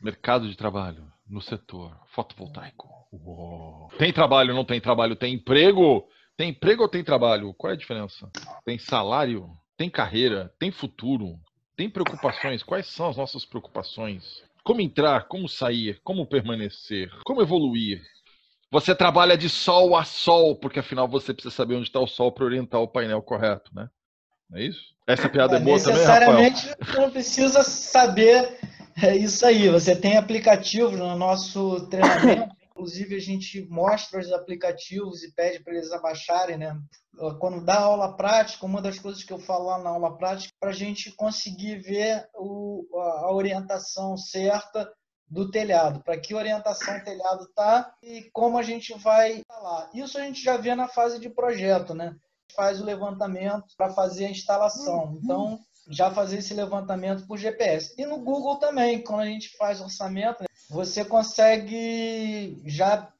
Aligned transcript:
Mercado 0.00 0.48
de 0.48 0.56
trabalho 0.56 1.10
no 1.28 1.40
setor 1.40 1.96
fotovoltaico. 2.08 2.88
Uou. 3.12 3.88
Tem 3.98 4.12
trabalho, 4.12 4.54
não 4.54 4.64
tem 4.64 4.80
trabalho? 4.80 5.16
Tem 5.16 5.34
emprego? 5.34 6.06
Tem 6.36 6.50
emprego 6.50 6.82
ou 6.82 6.88
tem 6.88 7.02
trabalho? 7.02 7.54
Qual 7.54 7.70
é 7.70 7.74
a 7.74 7.78
diferença? 7.78 8.30
Tem 8.64 8.78
salário? 8.78 9.50
Tem 9.76 9.88
carreira? 9.88 10.52
Tem 10.58 10.70
futuro? 10.70 11.38
Tem 11.76 11.88
preocupações? 11.88 12.62
Quais 12.62 12.86
são 12.86 13.08
as 13.08 13.16
nossas 13.16 13.44
preocupações? 13.44 14.42
Como 14.62 14.80
entrar? 14.80 15.28
Como 15.28 15.48
sair? 15.48 16.00
Como 16.02 16.26
permanecer? 16.26 17.10
Como 17.24 17.42
evoluir? 17.42 18.02
Você 18.70 18.94
trabalha 18.94 19.36
de 19.36 19.48
sol 19.48 19.96
a 19.96 20.04
sol, 20.04 20.56
porque 20.56 20.80
afinal 20.80 21.08
você 21.08 21.32
precisa 21.32 21.54
saber 21.54 21.76
onde 21.76 21.86
está 21.86 22.00
o 22.00 22.06
sol 22.06 22.32
para 22.32 22.44
orientar 22.44 22.80
o 22.80 22.88
painel 22.88 23.22
correto, 23.22 23.70
né? 23.74 23.88
Não 24.50 24.58
é 24.58 24.64
isso? 24.64 24.94
Essa 25.06 25.28
piada 25.28 25.56
é, 25.56 25.60
é 25.60 25.60
boa 25.60 25.78
também, 25.78 25.94
Necessariamente 25.94 26.74
não 26.96 27.10
precisa 27.10 27.62
saber 27.62 28.58
é 29.02 29.16
isso 29.16 29.44
aí. 29.44 29.68
Você 29.68 29.94
tem 29.94 30.16
aplicativos 30.16 30.98
no 30.98 31.16
nosso 31.16 31.86
treinamento. 31.88 32.54
Inclusive, 32.70 33.16
a 33.16 33.20
gente 33.20 33.66
mostra 33.70 34.20
os 34.20 34.30
aplicativos 34.30 35.22
e 35.22 35.32
pede 35.32 35.64
para 35.64 35.74
eles 35.74 35.90
abaixarem, 35.92 36.58
né? 36.58 36.78
Quando 37.40 37.64
dá 37.64 37.80
aula 37.80 38.14
prática, 38.14 38.66
uma 38.66 38.82
das 38.82 38.98
coisas 38.98 39.24
que 39.24 39.32
eu 39.32 39.38
falo 39.38 39.64
lá 39.64 39.78
na 39.78 39.88
aula 39.88 40.14
prática, 40.18 40.52
para 40.60 40.70
a 40.70 40.74
gente 40.74 41.10
conseguir 41.12 41.78
ver 41.78 42.28
o, 42.34 42.86
a 42.94 43.32
orientação 43.32 44.14
certa 44.18 44.92
do 45.28 45.50
telhado, 45.50 46.02
para 46.02 46.18
que 46.18 46.34
orientação 46.34 46.98
o 46.98 47.02
telhado 47.02 47.44
está 47.44 47.94
e 48.02 48.30
como 48.32 48.58
a 48.58 48.62
gente 48.62 48.92
vai 48.98 49.38
instalar. 49.38 49.90
Isso 49.94 50.18
a 50.18 50.22
gente 50.22 50.42
já 50.42 50.56
vê 50.56 50.74
na 50.74 50.86
fase 50.86 51.18
de 51.18 51.30
projeto, 51.30 51.94
né? 51.94 52.14
Faz 52.54 52.80
o 52.80 52.84
levantamento 52.84 53.66
para 53.76 53.92
fazer 53.92 54.26
a 54.26 54.30
instalação. 54.30 55.04
Uhum. 55.04 55.20
Então, 55.22 55.60
já 55.88 56.10
fazer 56.10 56.38
esse 56.38 56.54
levantamento 56.54 57.26
por 57.26 57.38
GPS. 57.38 57.94
E 57.96 58.04
no 58.06 58.18
Google 58.18 58.56
também, 58.56 59.02
quando 59.02 59.20
a 59.20 59.26
gente 59.26 59.56
faz 59.56 59.80
orçamento, 59.80 60.44
você 60.68 61.04
consegue 61.04 62.60
já 62.64 63.12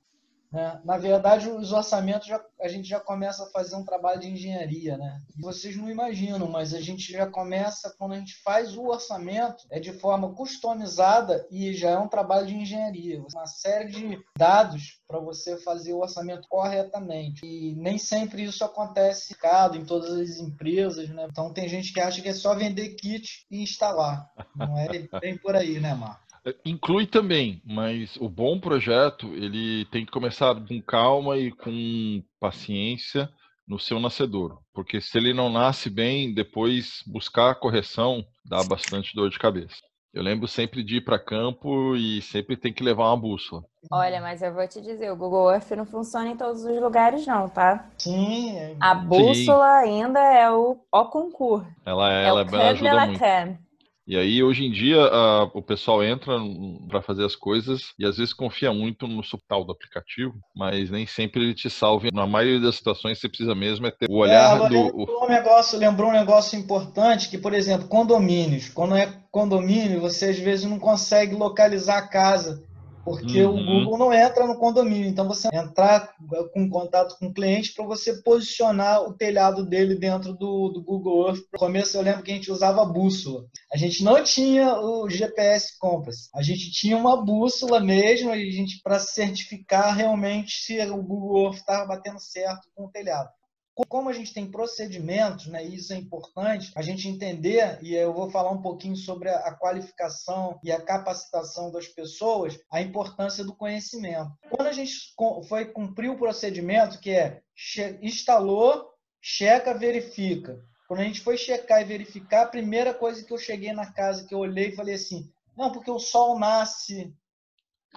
né? 0.56 0.80
Na 0.86 0.96
verdade, 0.96 1.50
os 1.50 1.70
orçamentos 1.70 2.26
já, 2.26 2.42
a 2.58 2.66
gente 2.66 2.88
já 2.88 2.98
começa 2.98 3.44
a 3.44 3.50
fazer 3.50 3.76
um 3.76 3.84
trabalho 3.84 4.20
de 4.20 4.28
engenharia, 4.28 4.96
né? 4.96 5.20
Vocês 5.38 5.76
não 5.76 5.90
imaginam, 5.90 6.48
mas 6.48 6.72
a 6.72 6.80
gente 6.80 7.12
já 7.12 7.26
começa 7.26 7.94
quando 7.98 8.14
a 8.14 8.18
gente 8.18 8.42
faz 8.42 8.74
o 8.74 8.86
orçamento 8.86 9.66
é 9.70 9.78
de 9.78 9.92
forma 9.92 10.32
customizada 10.34 11.46
e 11.50 11.74
já 11.74 11.90
é 11.90 11.98
um 11.98 12.08
trabalho 12.08 12.46
de 12.46 12.54
engenharia, 12.54 13.22
uma 13.30 13.46
série 13.46 13.90
de 13.90 14.18
dados 14.34 14.98
para 15.06 15.18
você 15.18 15.58
fazer 15.58 15.92
o 15.92 16.00
orçamento 16.00 16.48
corretamente. 16.48 17.44
E 17.44 17.74
nem 17.76 17.98
sempre 17.98 18.42
isso 18.42 18.64
acontece 18.64 19.36
em 19.74 19.84
todas 19.84 20.10
as 20.14 20.38
empresas, 20.38 21.10
né? 21.10 21.26
Então 21.30 21.52
tem 21.52 21.68
gente 21.68 21.92
que 21.92 22.00
acha 22.00 22.22
que 22.22 22.30
é 22.30 22.34
só 22.34 22.54
vender 22.54 22.94
kit 22.94 23.44
e 23.50 23.62
instalar. 23.62 24.26
Não 24.56 24.78
é 24.78 24.88
bem 25.20 25.36
por 25.36 25.54
aí, 25.54 25.78
né, 25.78 25.94
Marco? 25.94 26.25
Inclui 26.64 27.06
também, 27.06 27.60
mas 27.64 28.16
o 28.16 28.28
bom 28.28 28.60
projeto 28.60 29.34
ele 29.34 29.84
tem 29.86 30.04
que 30.04 30.12
começar 30.12 30.54
com 30.54 30.80
calma 30.80 31.36
e 31.36 31.50
com 31.50 32.22
paciência 32.38 33.28
no 33.66 33.80
seu 33.80 33.98
nascedor, 33.98 34.60
porque 34.72 35.00
se 35.00 35.18
ele 35.18 35.34
não 35.34 35.50
nasce 35.50 35.90
bem, 35.90 36.32
depois 36.32 37.02
buscar 37.04 37.50
a 37.50 37.54
correção 37.54 38.24
dá 38.44 38.62
bastante 38.62 39.12
dor 39.14 39.28
de 39.28 39.38
cabeça. 39.38 39.76
Eu 40.14 40.22
lembro 40.22 40.46
sempre 40.46 40.82
de 40.84 40.96
ir 40.96 41.00
para 41.02 41.18
campo 41.18 41.96
e 41.96 42.22
sempre 42.22 42.56
tem 42.56 42.72
que 42.72 42.82
levar 42.82 43.08
uma 43.08 43.16
bússola. 43.16 43.64
Olha, 43.90 44.20
mas 44.20 44.40
eu 44.40 44.54
vou 44.54 44.66
te 44.66 44.80
dizer, 44.80 45.10
o 45.10 45.16
Google 45.16 45.52
Earth 45.52 45.70
não 45.72 45.84
funciona 45.84 46.28
em 46.28 46.36
todos 46.36 46.64
os 46.64 46.80
lugares 46.80 47.26
não, 47.26 47.48
tá? 47.48 47.90
Sim. 47.98 48.56
É 48.56 48.76
a 48.80 48.94
bússola 48.94 49.82
Sim. 49.82 50.04
ainda 50.04 50.20
é 50.20 50.50
o, 50.50 50.78
o 50.90 51.04
concurso. 51.06 51.66
Ela, 51.84 52.12
é, 52.12 52.24
ela, 52.24 52.40
ela 52.40 52.68
ajuda 52.70 53.06
muito. 53.06 53.20
E 54.06 54.16
aí, 54.16 54.40
hoje 54.40 54.64
em 54.64 54.70
dia, 54.70 55.00
a, 55.00 55.42
o 55.52 55.60
pessoal 55.60 56.04
entra 56.04 56.32
para 56.88 57.02
fazer 57.02 57.24
as 57.24 57.34
coisas 57.34 57.92
e 57.98 58.06
às 58.06 58.18
vezes 58.18 58.32
confia 58.32 58.72
muito 58.72 59.08
no 59.08 59.22
suportal 59.24 59.64
do 59.64 59.72
aplicativo, 59.72 60.34
mas 60.54 60.90
nem 60.90 61.06
sempre 61.06 61.42
ele 61.42 61.54
te 61.54 61.68
salva. 61.68 62.08
Na 62.12 62.24
maioria 62.24 62.60
das 62.60 62.76
situações, 62.76 63.18
você 63.18 63.28
precisa 63.28 63.52
mesmo 63.52 63.84
é 63.86 63.90
ter 63.90 64.06
o 64.08 64.18
olhar 64.18 64.56
é, 64.56 64.68
do. 64.68 64.74
Lembrou 64.74 65.24
um, 65.24 65.28
negócio, 65.28 65.78
lembrou 65.78 66.10
um 66.10 66.12
negócio 66.12 66.56
importante 66.56 67.28
que, 67.28 67.36
por 67.36 67.52
exemplo, 67.52 67.88
condomínios. 67.88 68.68
Quando 68.68 68.94
é 68.94 69.12
condomínio, 69.32 70.00
você 70.00 70.26
às 70.26 70.38
vezes 70.38 70.66
não 70.66 70.78
consegue 70.78 71.34
localizar 71.34 71.98
a 71.98 72.08
casa 72.08 72.65
porque 73.06 73.40
uhum. 73.44 73.54
o 73.54 73.84
Google 73.84 73.98
não 73.98 74.12
entra 74.12 74.44
no 74.48 74.58
condomínio. 74.58 75.06
Então, 75.06 75.28
você 75.28 75.46
entrar 75.52 76.12
com 76.52 76.68
contato 76.68 77.16
com 77.16 77.28
o 77.28 77.32
cliente 77.32 77.72
para 77.72 77.86
você 77.86 78.20
posicionar 78.20 79.00
o 79.02 79.14
telhado 79.14 79.64
dele 79.64 79.94
dentro 79.94 80.32
do, 80.32 80.70
do 80.70 80.82
Google 80.82 81.28
Earth. 81.28 81.44
No 81.52 81.58
começo, 81.60 81.96
eu 81.96 82.02
lembro 82.02 82.24
que 82.24 82.32
a 82.32 82.34
gente 82.34 82.50
usava 82.50 82.84
bússola. 82.84 83.44
A 83.72 83.76
gente 83.76 84.02
não 84.02 84.24
tinha 84.24 84.76
o 84.80 85.08
GPS 85.08 85.78
Compass. 85.78 86.28
A 86.34 86.42
gente 86.42 86.72
tinha 86.72 86.96
uma 86.96 87.24
bússola 87.24 87.78
mesmo, 87.78 88.32
a 88.32 88.36
gente 88.36 88.80
para 88.82 88.98
certificar 88.98 89.94
realmente 89.94 90.56
se 90.64 90.76
o 90.80 91.00
Google 91.00 91.44
Earth 91.44 91.58
estava 91.58 91.86
batendo 91.86 92.18
certo 92.18 92.68
com 92.74 92.86
o 92.86 92.90
telhado 92.90 93.30
como 93.84 94.08
a 94.08 94.12
gente 94.12 94.32
tem 94.32 94.50
procedimentos, 94.50 95.48
né, 95.48 95.66
e 95.66 95.74
isso 95.74 95.92
é 95.92 95.96
importante, 95.96 96.72
a 96.74 96.80
gente 96.80 97.08
entender, 97.08 97.78
e 97.82 97.94
eu 97.94 98.14
vou 98.14 98.30
falar 98.30 98.50
um 98.50 98.62
pouquinho 98.62 98.96
sobre 98.96 99.28
a 99.28 99.52
qualificação 99.52 100.58
e 100.64 100.72
a 100.72 100.80
capacitação 100.80 101.70
das 101.70 101.86
pessoas, 101.86 102.58
a 102.70 102.80
importância 102.80 103.44
do 103.44 103.54
conhecimento. 103.54 104.30
Quando 104.50 104.68
a 104.68 104.72
gente 104.72 104.92
foi 105.48 105.66
cumprir 105.66 106.10
o 106.10 106.16
procedimento, 106.16 107.00
que 107.00 107.10
é 107.10 107.42
instalou, 108.00 108.88
checa, 109.20 109.74
verifica. 109.74 110.58
Quando 110.88 111.00
a 111.00 111.04
gente 111.04 111.20
foi 111.20 111.36
checar 111.36 111.82
e 111.82 111.84
verificar, 111.84 112.42
a 112.42 112.48
primeira 112.48 112.94
coisa 112.94 113.24
que 113.24 113.32
eu 113.32 113.38
cheguei 113.38 113.72
na 113.72 113.92
casa, 113.92 114.24
que 114.24 114.34
eu 114.34 114.38
olhei 114.38 114.68
e 114.68 114.76
falei 114.76 114.94
assim, 114.94 115.28
não, 115.56 115.72
porque 115.72 115.90
o 115.90 115.98
sol 115.98 116.38
nasce 116.38 117.12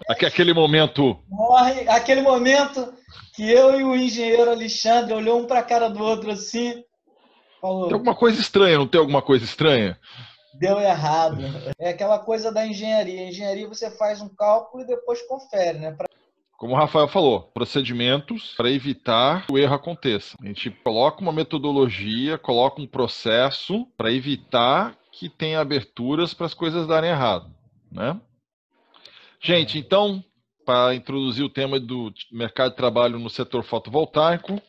Aquele 0.08 0.54
momento. 0.54 1.20
Morre, 1.28 1.88
aquele 1.90 2.22
momento 2.22 2.94
que 3.36 3.50
eu 3.50 3.80
e 3.80 3.84
o 3.84 3.96
engenheiro 3.96 4.52
Alexandre 4.52 5.14
olhou 5.14 5.40
um 5.40 5.46
para 5.46 5.60
a 5.60 5.64
cara 5.64 5.90
do 5.90 6.04
outro 6.04 6.32
assim. 6.32 6.84
Falou, 7.62 7.88
tem 7.88 7.94
alguma 7.94 8.16
coisa 8.16 8.40
estranha, 8.40 8.78
não 8.78 8.88
tem 8.88 9.00
alguma 9.00 9.22
coisa 9.22 9.44
estranha? 9.44 9.98
Deu 10.54 10.80
errado. 10.80 11.38
É 11.78 11.90
aquela 11.90 12.20
coisa 12.20 12.52
da 12.52 12.66
engenharia. 12.66 13.28
engenharia 13.28 13.68
você 13.68 13.92
faz 13.92 14.22
um 14.22 14.30
cálculo 14.30 14.84
e 14.84 14.88
depois 14.88 15.22
confere, 15.28 15.80
né? 15.80 15.92
Pra... 15.92 16.08
Como 16.58 16.74
o 16.74 16.78
Rafael 16.78 17.08
falou, 17.08 17.44
procedimentos 17.54 18.54
para 18.58 18.70
evitar 18.70 19.46
que 19.46 19.54
o 19.54 19.58
erro 19.58 19.76
aconteça. 19.76 20.36
A 20.42 20.46
gente 20.46 20.70
coloca 20.70 21.22
uma 21.22 21.32
metodologia, 21.32 22.38
coloca 22.38 22.82
um 22.82 22.88
processo 22.88 23.86
para 23.98 24.12
evitar 24.12 24.98
que 25.12 25.30
tenha 25.30 25.62
aberturas 25.62 26.34
para 26.34 26.46
as 26.46 26.54
coisas 26.54 26.86
darem 26.86 27.12
errado, 27.12 27.50
né? 27.90 28.20
Gente, 29.42 29.78
então, 29.78 30.24
para 30.66 30.94
introduzir 30.94 31.44
o 31.44 31.50
tema 31.50 31.80
do 31.80 32.14
mercado 32.32 32.72
de 32.72 32.78
trabalho 32.78 33.18
no 33.18 33.30
setor 33.30 33.64
fotovoltaico, 33.64 34.62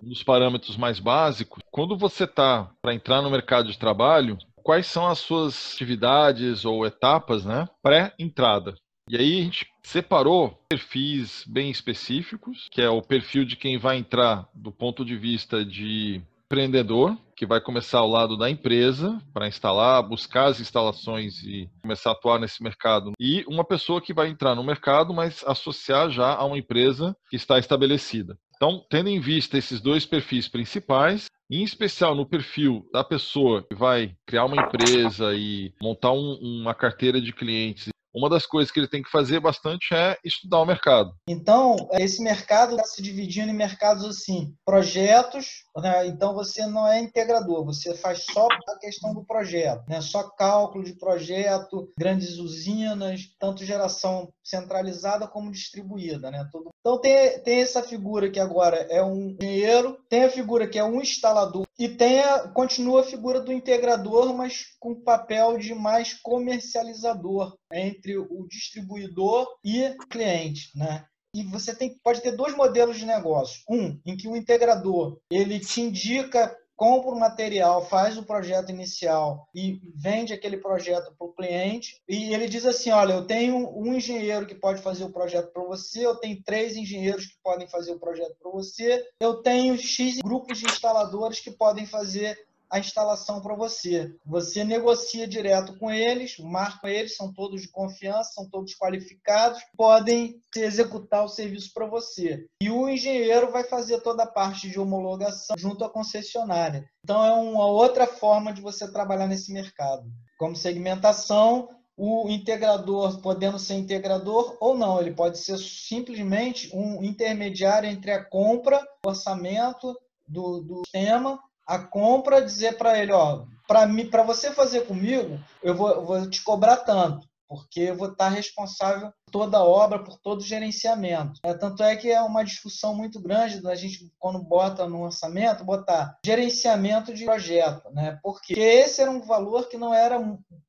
dos 0.00 0.22
parâmetros 0.22 0.76
mais 0.76 0.98
básicos, 0.98 1.62
quando 1.70 1.96
você 1.96 2.24
está 2.24 2.70
para 2.80 2.94
entrar 2.94 3.22
no 3.22 3.30
mercado 3.30 3.70
de 3.70 3.78
trabalho, 3.78 4.38
quais 4.62 4.86
são 4.86 5.06
as 5.06 5.18
suas 5.18 5.74
atividades 5.74 6.64
ou 6.64 6.86
etapas 6.86 7.44
né, 7.44 7.68
pré-entrada? 7.82 8.74
E 9.08 9.16
aí 9.16 9.40
a 9.40 9.42
gente 9.42 9.66
separou 9.82 10.58
perfis 10.68 11.44
bem 11.46 11.70
específicos, 11.70 12.68
que 12.70 12.80
é 12.80 12.88
o 12.88 13.02
perfil 13.02 13.44
de 13.44 13.56
quem 13.56 13.76
vai 13.76 13.98
entrar 13.98 14.48
do 14.54 14.72
ponto 14.72 15.04
de 15.04 15.14
vista 15.14 15.62
de 15.62 16.22
empreendedor, 16.46 17.16
que 17.36 17.46
vai 17.46 17.60
começar 17.60 17.98
ao 17.98 18.08
lado 18.08 18.36
da 18.36 18.48
empresa 18.50 19.20
para 19.32 19.48
instalar, 19.48 20.02
buscar 20.02 20.46
as 20.46 20.60
instalações 20.60 21.42
e 21.42 21.68
começar 21.82 22.10
a 22.10 22.12
atuar 22.12 22.38
nesse 22.38 22.62
mercado. 22.62 23.12
E 23.18 23.44
uma 23.46 23.64
pessoa 23.64 24.00
que 24.00 24.14
vai 24.14 24.28
entrar 24.28 24.54
no 24.54 24.64
mercado, 24.64 25.12
mas 25.12 25.44
associar 25.46 26.10
já 26.10 26.34
a 26.34 26.44
uma 26.44 26.58
empresa 26.58 27.16
que 27.28 27.36
está 27.36 27.58
estabelecida. 27.58 28.38
Então, 28.56 28.84
tendo 28.88 29.08
em 29.08 29.20
vista 29.20 29.58
esses 29.58 29.80
dois 29.80 30.06
perfis 30.06 30.48
principais, 30.48 31.26
em 31.50 31.62
especial 31.62 32.14
no 32.14 32.26
perfil 32.26 32.88
da 32.92 33.04
pessoa 33.04 33.62
que 33.62 33.74
vai 33.74 34.14
criar 34.26 34.46
uma 34.46 34.62
empresa 34.62 35.34
e 35.34 35.72
montar 35.80 36.12
um, 36.12 36.38
uma 36.40 36.74
carteira 36.74 37.20
de 37.20 37.32
clientes 37.32 37.93
uma 38.14 38.30
das 38.30 38.46
coisas 38.46 38.70
que 38.70 38.78
ele 38.78 38.88
tem 38.88 39.02
que 39.02 39.10
fazer 39.10 39.40
bastante 39.40 39.92
é 39.92 40.16
estudar 40.24 40.60
o 40.60 40.66
mercado. 40.66 41.12
Então, 41.28 41.76
esse 41.92 42.22
mercado 42.22 42.76
está 42.76 42.84
se 42.84 43.02
dividindo 43.02 43.50
em 43.50 43.56
mercados 43.56 44.04
assim, 44.04 44.54
projetos, 44.64 45.64
né? 45.76 46.06
então 46.06 46.32
você 46.32 46.66
não 46.66 46.86
é 46.86 47.00
integrador, 47.00 47.64
você 47.64 47.94
faz 47.94 48.24
só 48.24 48.46
a 48.46 48.78
questão 48.78 49.12
do 49.12 49.24
projeto, 49.24 49.82
né? 49.88 50.00
só 50.00 50.22
cálculo 50.30 50.84
de 50.84 50.94
projeto, 50.94 51.92
grandes 51.98 52.38
usinas, 52.38 53.22
tanto 53.38 53.64
geração 53.64 54.32
centralizada 54.42 55.26
como 55.26 55.50
distribuída. 55.50 56.30
Né? 56.30 56.48
Então 56.80 57.00
tem, 57.00 57.40
tem 57.40 57.60
essa 57.60 57.82
figura 57.82 58.30
que 58.30 58.38
agora 58.38 58.76
é 58.90 59.02
um 59.02 59.36
engenheiro, 59.40 59.98
tem 60.08 60.24
a 60.24 60.30
figura 60.30 60.68
que 60.68 60.78
é 60.78 60.84
um 60.84 61.00
instalador 61.00 61.64
e 61.78 61.88
tem 61.88 62.20
a, 62.20 62.48
continua 62.48 63.00
a 63.00 63.04
figura 63.04 63.40
do 63.40 63.52
integrador, 63.52 64.34
mas 64.34 64.76
com 64.78 64.94
papel 64.94 65.58
de 65.58 65.74
mais 65.74 66.14
comercializador 66.14 67.56
entre 67.72 68.16
o 68.16 68.46
distribuidor 68.48 69.48
e 69.64 69.86
o 69.88 70.06
cliente, 70.08 70.70
né? 70.76 71.04
E 71.34 71.42
você 71.42 71.74
tem, 71.74 71.98
pode 72.02 72.22
ter 72.22 72.30
dois 72.32 72.54
modelos 72.56 72.96
de 72.96 73.04
negócio. 73.04 73.60
Um, 73.68 74.00
em 74.06 74.16
que 74.16 74.28
o 74.28 74.36
integrador 74.36 75.18
ele 75.28 75.58
te 75.58 75.80
indica 75.80 76.56
compra 76.76 77.10
o 77.10 77.18
material, 77.18 77.86
faz 77.86 78.16
o 78.16 78.24
projeto 78.24 78.70
inicial 78.70 79.48
e 79.54 79.80
vende 79.94 80.32
aquele 80.32 80.56
projeto 80.56 81.14
para 81.16 81.26
o 81.26 81.32
cliente. 81.32 82.00
E 82.08 82.34
ele 82.34 82.48
diz 82.48 82.66
assim: 82.66 82.90
Olha, 82.90 83.12
eu 83.14 83.26
tenho 83.26 83.56
um 83.76 83.94
engenheiro 83.94 84.46
que 84.46 84.54
pode 84.54 84.82
fazer 84.82 85.04
o 85.04 85.12
projeto 85.12 85.52
para 85.52 85.62
você, 85.62 86.04
eu 86.04 86.16
tenho 86.16 86.42
três 86.42 86.76
engenheiros 86.76 87.26
que 87.26 87.36
podem 87.42 87.68
fazer 87.68 87.92
o 87.92 87.98
projeto 87.98 88.36
para 88.40 88.50
você, 88.50 89.04
eu 89.20 89.42
tenho 89.42 89.76
X 89.76 90.18
grupos 90.18 90.58
de 90.58 90.66
instaladores 90.66 91.40
que 91.40 91.50
podem 91.50 91.86
fazer 91.86 92.36
a 92.74 92.80
instalação 92.80 93.40
para 93.40 93.54
você. 93.54 94.12
Você 94.26 94.64
negocia 94.64 95.28
direto 95.28 95.78
com 95.78 95.92
eles, 95.92 96.36
marca 96.40 96.90
eles, 96.90 97.16
são 97.16 97.32
todos 97.32 97.62
de 97.62 97.68
confiança, 97.68 98.32
são 98.32 98.50
todos 98.50 98.74
qualificados, 98.74 99.62
podem 99.76 100.42
executar 100.56 101.24
o 101.24 101.28
serviço 101.28 101.72
para 101.72 101.86
você. 101.86 102.48
E 102.60 102.68
o 102.68 102.88
engenheiro 102.88 103.52
vai 103.52 103.62
fazer 103.62 104.00
toda 104.00 104.24
a 104.24 104.26
parte 104.26 104.68
de 104.68 104.80
homologação 104.80 105.56
junto 105.56 105.84
à 105.84 105.88
concessionária. 105.88 106.84
Então 107.04 107.24
é 107.24 107.32
uma 107.32 107.66
outra 107.66 108.08
forma 108.08 108.52
de 108.52 108.60
você 108.60 108.90
trabalhar 108.90 109.28
nesse 109.28 109.52
mercado. 109.52 110.10
Como 110.36 110.56
segmentação, 110.56 111.68
o 111.96 112.28
integrador 112.28 113.20
podendo 113.20 113.56
ser 113.56 113.74
integrador 113.74 114.56
ou 114.60 114.76
não, 114.76 115.00
ele 115.00 115.12
pode 115.12 115.38
ser 115.38 115.58
simplesmente 115.58 116.74
um 116.74 117.04
intermediário 117.04 117.88
entre 117.88 118.10
a 118.10 118.24
compra, 118.24 118.84
o 119.06 119.10
orçamento 119.10 119.96
do, 120.26 120.60
do 120.60 120.82
sistema 120.84 121.38
a 121.66 121.78
compra, 121.78 122.42
dizer 122.42 122.76
para 122.76 122.98
ele, 122.98 123.12
ó, 123.12 123.44
para 123.66 123.86
mim, 123.86 124.08
para 124.08 124.22
você 124.22 124.52
fazer 124.52 124.86
comigo, 124.86 125.38
eu 125.62 125.74
vou, 125.74 125.90
eu 125.90 126.04
vou 126.04 126.28
te 126.28 126.42
cobrar 126.42 126.78
tanto, 126.78 127.26
porque 127.48 127.80
eu 127.80 127.96
vou 127.96 128.12
estar 128.12 128.28
responsável 128.28 129.10
por 129.24 129.32
toda 129.32 129.58
a 129.58 129.64
obra, 129.64 129.98
por 129.98 130.18
todo 130.18 130.40
o 130.40 130.44
gerenciamento. 130.44 131.40
É, 131.42 131.54
tanto 131.54 131.82
é 131.82 131.96
que 131.96 132.10
é 132.10 132.20
uma 132.20 132.44
discussão 132.44 132.94
muito 132.94 133.20
grande 133.20 133.62
da 133.62 133.74
gente, 133.74 134.12
quando 134.18 134.42
bota 134.42 134.86
no 134.86 135.02
orçamento, 135.02 135.64
botar 135.64 136.18
gerenciamento 136.24 137.14
de 137.14 137.24
projeto, 137.24 137.90
né? 137.92 138.18
Porque 138.22 138.54
esse 138.54 139.00
era 139.00 139.10
um 139.10 139.20
valor 139.20 139.68
que 139.68 139.78
não 139.78 139.94
era 139.94 140.20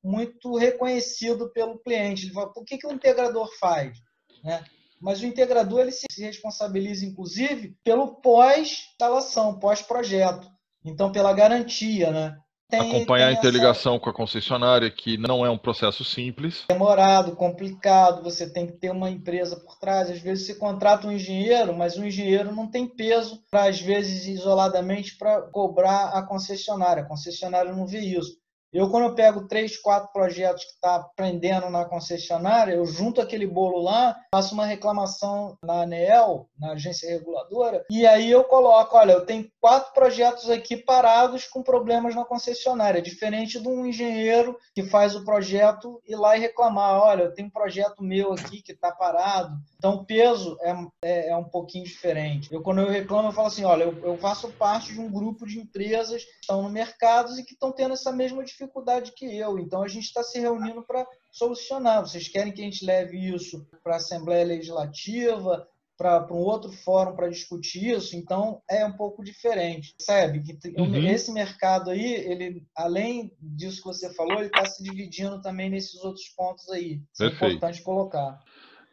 muito 0.02 0.56
reconhecido 0.56 1.50
pelo 1.52 1.78
cliente. 1.78 2.26
Ele 2.26 2.34
fala, 2.34 2.52
por 2.52 2.64
que, 2.64 2.78
que 2.78 2.86
o 2.86 2.92
integrador 2.92 3.50
faz? 3.58 3.98
Né? 4.42 4.64
Mas 5.00 5.20
o 5.20 5.26
integrador 5.26 5.80
ele 5.80 5.92
se 5.92 6.06
responsabiliza, 6.18 7.04
inclusive, 7.04 7.76
pelo 7.84 8.16
pós-instalação, 8.16 9.58
pós-projeto. 9.58 10.50
Então, 10.86 11.10
pela 11.10 11.32
garantia, 11.32 12.10
né? 12.10 12.36
Tem, 12.68 12.80
Acompanhar 12.80 13.28
tem 13.28 13.36
a 13.36 13.38
interligação 13.38 13.94
essa... 13.94 14.02
com 14.02 14.10
a 14.10 14.12
concessionária, 14.12 14.90
que 14.90 15.16
não 15.16 15.46
é 15.46 15.50
um 15.50 15.58
processo 15.58 16.04
simples. 16.04 16.64
Demorado, 16.68 17.36
complicado, 17.36 18.24
você 18.24 18.50
tem 18.50 18.66
que 18.66 18.72
ter 18.72 18.90
uma 18.90 19.08
empresa 19.08 19.56
por 19.56 19.78
trás. 19.78 20.10
Às 20.10 20.18
vezes 20.18 20.46
você 20.46 20.54
contrata 20.56 21.06
um 21.06 21.12
engenheiro, 21.12 21.76
mas 21.76 21.96
o 21.96 22.04
engenheiro 22.04 22.52
não 22.52 22.68
tem 22.68 22.88
peso, 22.88 23.40
para 23.50 23.68
às 23.68 23.80
vezes, 23.80 24.26
isoladamente, 24.26 25.16
para 25.16 25.42
cobrar 25.42 26.08
a 26.08 26.22
concessionária. 26.22 27.04
A 27.04 27.06
concessionária 27.06 27.72
não 27.72 27.86
vê 27.86 28.00
isso. 28.00 28.36
Eu, 28.72 28.90
quando 28.90 29.04
eu 29.04 29.14
pego 29.14 29.48
três, 29.48 29.78
quatro 29.78 30.12
projetos 30.12 30.64
que 30.64 30.72
está 30.72 30.98
prendendo 31.16 31.70
na 31.70 31.84
concessionária, 31.84 32.74
eu 32.74 32.84
junto 32.84 33.20
aquele 33.20 33.46
bolo 33.46 33.82
lá, 33.82 34.16
faço 34.30 34.54
uma 34.54 34.66
reclamação 34.66 35.56
na 35.62 35.82
ANEEL, 35.82 36.48
na 36.58 36.72
agência 36.72 37.08
reguladora, 37.08 37.84
e 37.88 38.06
aí 38.06 38.30
eu 38.30 38.44
coloco, 38.44 38.96
olha, 38.96 39.12
eu 39.12 39.24
tenho 39.24 39.50
quatro 39.60 39.94
projetos 39.94 40.50
aqui 40.50 40.76
parados 40.76 41.46
com 41.46 41.62
problemas 41.62 42.14
na 42.14 42.24
concessionária, 42.24 43.00
diferente 43.00 43.60
de 43.60 43.68
um 43.68 43.86
engenheiro 43.86 44.58
que 44.74 44.82
faz 44.82 45.14
o 45.14 45.24
projeto 45.24 46.02
ir 46.06 46.16
lá 46.16 46.36
e 46.36 46.40
reclamar, 46.40 47.00
olha, 47.00 47.24
eu 47.24 47.34
tenho 47.34 47.48
um 47.48 47.52
projeto 47.52 48.02
meu 48.02 48.32
aqui 48.32 48.60
que 48.60 48.72
está 48.72 48.92
parado. 48.92 49.56
Então, 49.78 49.94
o 49.94 50.04
peso 50.04 50.58
é, 50.60 50.74
é, 51.02 51.28
é, 51.30 51.36
um 51.36 51.44
pouquinho 51.44 51.84
diferente. 51.84 52.52
Eu, 52.52 52.62
quando 52.62 52.80
eu 52.80 52.88
reclamo, 52.88 53.28
eu 53.28 53.32
falo 53.32 53.48
assim, 53.48 53.64
olha, 53.64 53.84
eu, 53.84 53.98
eu 54.04 54.18
faço 54.18 54.48
parte 54.52 54.92
de 54.92 55.00
um 55.00 55.10
grupo 55.10 55.46
de 55.46 55.58
empresas 55.58 56.24
que 56.24 56.30
estão 56.40 56.62
no 56.62 56.68
mercado 56.68 57.38
e 57.38 57.44
que 57.44 57.52
estão 57.52 57.72
tendo 57.72 57.94
essa 57.94 58.12
mesma 58.12 58.44
dificuldade 58.44 58.55
dificuldade 58.56 59.12
que 59.12 59.24
eu. 59.36 59.58
Então 59.58 59.82
a 59.82 59.88
gente 59.88 60.04
está 60.04 60.22
se 60.22 60.38
reunindo 60.38 60.82
para 60.82 61.06
solucionar. 61.30 62.00
Vocês 62.00 62.28
querem 62.28 62.52
que 62.52 62.60
a 62.60 62.64
gente 62.64 62.84
leve 62.84 63.16
isso 63.16 63.66
para 63.82 63.94
a 63.94 63.96
Assembleia 63.96 64.44
Legislativa, 64.44 65.68
para 65.96 66.26
um 66.30 66.36
outro 66.36 66.70
fórum 66.70 67.16
para 67.16 67.30
discutir 67.30 67.96
isso, 67.96 68.16
então 68.16 68.60
é 68.68 68.84
um 68.84 68.92
pouco 68.92 69.24
diferente, 69.24 69.94
sabe? 69.98 70.42
Que 70.42 70.78
uhum. 70.78 71.06
esse 71.06 71.32
mercado 71.32 71.90
aí, 71.90 72.14
ele 72.14 72.66
além 72.74 73.32
disso 73.40 73.78
que 73.78 73.88
você 73.88 74.12
falou, 74.12 74.38
ele 74.38 74.48
está 74.48 74.66
se 74.66 74.82
dividindo 74.82 75.40
também 75.40 75.70
nesses 75.70 76.02
outros 76.04 76.28
pontos 76.36 76.68
aí. 76.68 77.00
Isso 77.12 77.24
é 77.24 77.28
importante 77.28 77.82
colocar. 77.82 78.38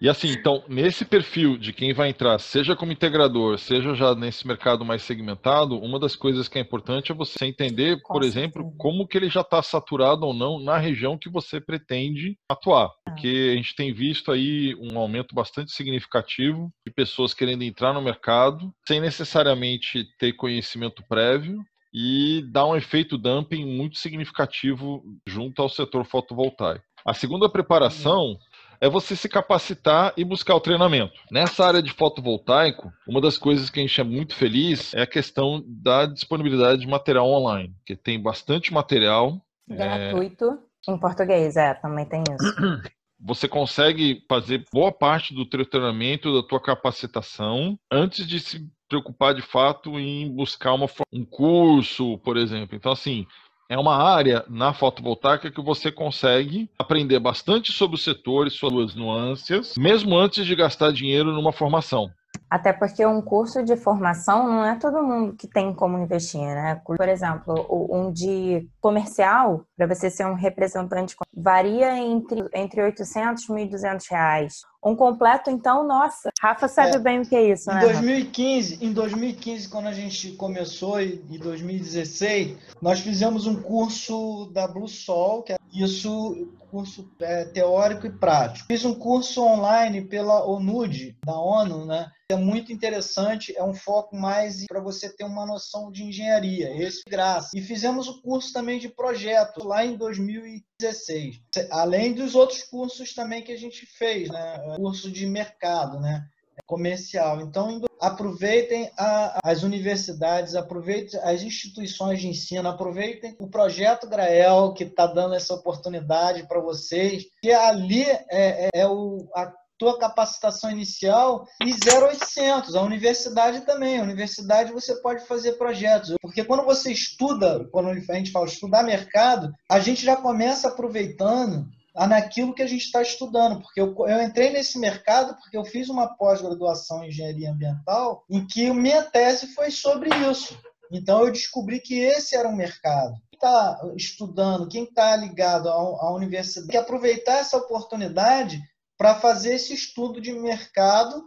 E 0.02 0.10
assim, 0.10 0.30
então, 0.32 0.64
nesse 0.68 1.06
perfil 1.06 1.58
de 1.58 1.72
quem 1.72 1.94
vai 1.94 2.10
entrar, 2.10 2.38
seja 2.38 2.76
como 2.76 2.92
integrador, 2.92 3.58
seja 3.58 3.96
já 3.96 4.14
nesse 4.14 4.46
mercado 4.46 4.84
mais 4.84 5.02
segmentado, 5.02 5.80
uma 5.80 5.98
das 5.98 6.16
coisas 6.16 6.48
que 6.48 6.58
é 6.58 6.62
importante 6.62 7.12
é 7.12 7.16
você 7.16 7.46
entender, 7.46 8.02
por 8.02 8.22
exemplo, 8.22 8.74
como 8.78 9.08
que 9.08 9.18
ele 9.18 9.30
já 9.30 9.42
está 9.42 9.62
saturado 9.64 10.26
ou 10.26 10.34
não 10.34 10.60
na 10.60 10.78
região 10.78 11.18
que 11.18 11.30
você 11.30 11.62
pretende 11.62 12.38
atuar. 12.50 12.88
Ah. 12.88 13.12
Porque 13.12 13.52
a 13.54 13.56
gente 13.56 13.76
tem 13.76 13.94
visto 13.94 14.32
aí 14.32 14.76
um 14.76 14.98
aumento 14.98 15.34
bastante 15.34 15.72
significativo 15.72 16.70
de 16.86 16.92
pessoas 16.92 17.34
querendo 17.34 17.64
entrar 17.64 17.94
no 17.94 18.02
mercado 18.02 18.74
sem 18.86 19.00
necessariamente 19.00 20.06
ter 20.20 20.34
conhecimento 20.34 21.02
prévio 21.08 21.64
e 21.94 22.44
dá 22.52 22.66
um 22.66 22.76
efeito 22.76 23.18
dumping 23.18 23.66
muito 23.66 24.00
significativo 24.00 25.04
junto 25.28 25.62
ao 25.62 25.70
setor 25.70 26.04
fotovoltaico. 26.06 26.84
A 27.06 27.14
segunda 27.14 27.50
preparação 27.50 28.38
é 28.80 28.90
você 28.90 29.16
se 29.16 29.30
capacitar 29.30 30.14
e 30.18 30.24
buscar 30.24 30.56
o 30.56 30.62
treinamento. 30.62 31.14
Nessa 31.32 31.66
área 31.66 31.82
de 31.82 31.92
fotovoltaico, 31.92 32.92
uma 33.08 33.22
das 33.22 33.38
coisas 33.38 33.70
que 33.70 33.80
a 33.80 33.84
gente 33.84 34.00
é 34.00 34.04
muito 34.04 34.36
feliz 34.36 34.94
é 34.94 35.02
a 35.02 35.08
questão 35.08 35.64
da 35.66 36.06
disponibilidade 36.06 36.82
de 36.82 36.88
material 36.88 37.28
online, 37.28 37.74
que 37.86 37.96
tem 37.96 38.22
bastante 38.22 38.74
material. 38.74 39.42
É, 39.70 39.76
Gratuito. 39.76 40.46
É... 40.46 40.74
Em 40.92 40.98
português, 40.98 41.56
é, 41.56 41.74
também 41.76 42.06
tem 42.06 42.22
isso. 42.22 42.56
Você 43.26 43.48
consegue 43.48 44.22
fazer 44.28 44.66
boa 44.74 44.92
parte 44.92 45.34
do 45.34 45.46
teu 45.46 45.66
treinamento, 45.66 46.34
da 46.34 46.46
tua 46.46 46.60
capacitação, 46.60 47.80
antes 47.90 48.28
de 48.28 48.38
se 48.38 48.70
preocupar 48.90 49.34
de 49.34 49.42
fato 49.42 49.98
em 49.98 50.30
buscar 50.30 50.74
uma, 50.74 50.88
um 51.12 51.24
curso, 51.24 52.18
por 52.18 52.36
exemplo. 52.36 52.76
Então, 52.76 52.92
assim, 52.92 53.26
é 53.70 53.78
uma 53.78 53.96
área 53.96 54.44
na 54.50 54.74
fotovoltaica 54.74 55.52
que 55.52 55.62
você 55.62 55.92
consegue 55.92 56.70
aprender 56.78 57.20
bastante 57.20 57.72
sobre 57.72 57.96
o 57.96 58.00
setor 58.00 58.48
e 58.48 58.52
suas 58.52 58.96
nuances, 58.96 59.76
mesmo 59.78 60.18
antes 60.18 60.46
de 60.46 60.56
gastar 60.56 60.92
dinheiro 60.92 61.32
numa 61.32 61.52
formação. 61.52 62.12
Até 62.54 62.72
porque 62.72 63.04
um 63.04 63.20
curso 63.20 63.64
de 63.64 63.76
formação 63.76 64.48
não 64.48 64.64
é 64.64 64.76
todo 64.76 65.02
mundo 65.02 65.34
que 65.34 65.48
tem 65.48 65.74
como 65.74 65.98
investir, 65.98 66.40
né? 66.40 66.80
Por 66.86 67.10
exemplo, 67.10 67.66
um 67.90 68.12
de 68.12 68.70
comercial, 68.80 69.66
para 69.76 69.88
você 69.88 70.08
ser 70.08 70.28
um 70.28 70.36
representante, 70.36 71.16
varia 71.36 71.98
entre, 71.98 72.48
entre 72.54 72.84
800 72.84 73.46
e 73.46 73.48
1.200 73.48 74.04
reais. 74.08 74.62
Um 74.86 74.96
completo, 74.96 75.50
então, 75.50 75.88
nossa, 75.88 76.30
Rafa 76.40 76.68
sabe 76.68 76.98
é, 76.98 77.00
bem 77.00 77.22
o 77.22 77.26
que 77.26 77.36
é 77.36 77.42
isso, 77.42 77.72
em 77.72 77.74
né? 77.74 77.82
2015, 77.82 78.86
em 78.86 78.94
2015, 78.94 79.70
quando 79.70 79.88
a 79.88 79.94
gente 79.94 80.34
começou, 80.34 81.02
e 81.02 81.26
em 81.32 81.40
2016, 81.40 82.56
nós 82.80 83.00
fizemos 83.00 83.48
um 83.48 83.60
curso 83.64 84.52
da 84.54 84.68
Blue 84.68 84.88
Sol, 84.88 85.42
que 85.42 85.54
é 85.54 85.58
isso, 85.74 86.48
curso 86.70 87.10
é, 87.20 87.46
teórico 87.46 88.08
e 88.08 88.12
prático. 88.12 88.68
Fiz 88.68 88.84
um 88.86 88.94
curso 88.94 89.44
online 89.44 90.02
pela 90.02 90.46
ONUD, 90.46 91.18
da 91.26 91.38
ONU, 91.38 91.86
né? 91.86 92.12
É 92.30 92.36
muito 92.36 92.74
interessante, 92.74 93.56
é 93.56 93.64
um 93.64 93.74
foco 93.74 94.16
mais 94.16 94.66
para 94.66 94.82
você 94.82 95.08
ter 95.16 95.24
uma 95.24 95.46
noção 95.46 95.92
de 95.92 96.04
engenharia, 96.04 96.76
esse 96.76 97.04
graça. 97.08 97.50
E 97.54 97.62
fizemos 97.62 98.08
o 98.08 98.22
curso 98.22 98.52
também 98.52 98.80
de 98.80 98.90
projeto 98.90 99.64
lá 99.68 99.86
em 99.86 99.96
2016. 99.96 101.42
Além 101.70 102.14
dos 102.14 102.34
outros 102.34 102.64
cursos 102.64 103.14
também 103.14 103.44
que 103.44 103.52
a 103.52 103.58
gente 103.58 103.86
fez, 103.86 104.30
né? 104.30 104.76
Curso 104.78 105.12
de 105.12 105.28
mercado, 105.28 106.00
né? 106.00 106.28
Comercial. 106.66 107.42
Então, 107.42 107.82
aproveitem 108.00 108.92
a, 108.98 109.40
as 109.44 109.64
universidades, 109.64 110.56
aproveitem 110.56 111.20
as 111.22 111.42
instituições 111.42 112.20
de 112.20 112.28
ensino, 112.28 112.68
aproveitem 112.68 113.36
o 113.40 113.50
projeto 113.50 114.08
Grael, 114.08 114.74
que 114.74 114.84
está 114.84 115.08
dando 115.08 115.36
essa 115.36 115.54
oportunidade 115.54 116.48
para 116.48 116.60
vocês. 116.60 117.26
E 117.44 117.52
ali 117.52 118.04
é, 118.04 118.22
é, 118.30 118.70
é 118.74 118.88
o, 118.88 119.28
a 119.36 119.54
tua 119.78 119.98
capacitação 119.98 120.72
inicial 120.72 121.46
e 121.62 121.72
0800. 121.72 122.76
A 122.76 122.82
universidade 122.82 123.62
também. 123.62 124.00
A 124.00 124.04
universidade 124.04 124.72
você 124.72 124.96
pode 125.02 125.26
fazer 125.26 125.54
projetos. 125.54 126.16
Porque 126.22 126.44
quando 126.44 126.64
você 126.64 126.92
estuda, 126.92 127.68
quando 127.72 127.90
a 127.90 128.16
gente 128.16 128.32
fala 128.32 128.46
estudar 128.46 128.84
mercado, 128.84 129.52
a 129.70 129.80
gente 129.80 130.04
já 130.04 130.16
começa 130.16 130.70
aproveitando 130.70 131.68
naquilo 131.96 132.54
que 132.54 132.64
a 132.64 132.68
gente 132.68 132.86
está 132.86 133.02
estudando, 133.02 133.62
porque 133.62 133.80
eu, 133.80 133.96
eu, 134.08 134.22
entrei 134.22 134.50
nesse 134.50 134.80
mercado 134.80 135.36
porque 135.36 135.56
eu 135.56 135.64
fiz 135.64 135.90
uma 135.90 136.16
pós-graduação 136.16 137.04
em 137.04 137.10
engenharia 137.10 137.52
ambiental 137.52 138.26
em 138.30 138.46
que 138.46 138.72
minha 138.74 139.04
tese 139.04 139.54
foi 139.54 139.70
sobre 139.70 140.10
isso. 140.30 140.58
Então 140.92 141.24
eu 141.24 141.32
descobri 141.32 141.80
que 141.80 142.00
esse 142.00 142.36
era 142.36 142.50
um 142.50 142.56
mercado. 142.56 143.14
Quem 143.30 143.38
está 143.38 143.80
estudando, 143.96 144.68
quem 144.68 144.84
está 144.86 145.16
ligado 145.16 145.70
à, 145.70 145.74
à 145.74 146.14
universidade, 146.14 146.72
que 146.72 146.78
aproveitar 146.78 147.38
essa 147.38 147.58
oportunidade 147.58 148.60
para 148.98 149.16
fazer 149.16 149.56
esse 149.56 149.74
estudo 149.74 150.20
de 150.20 150.32
mercado. 150.32 151.24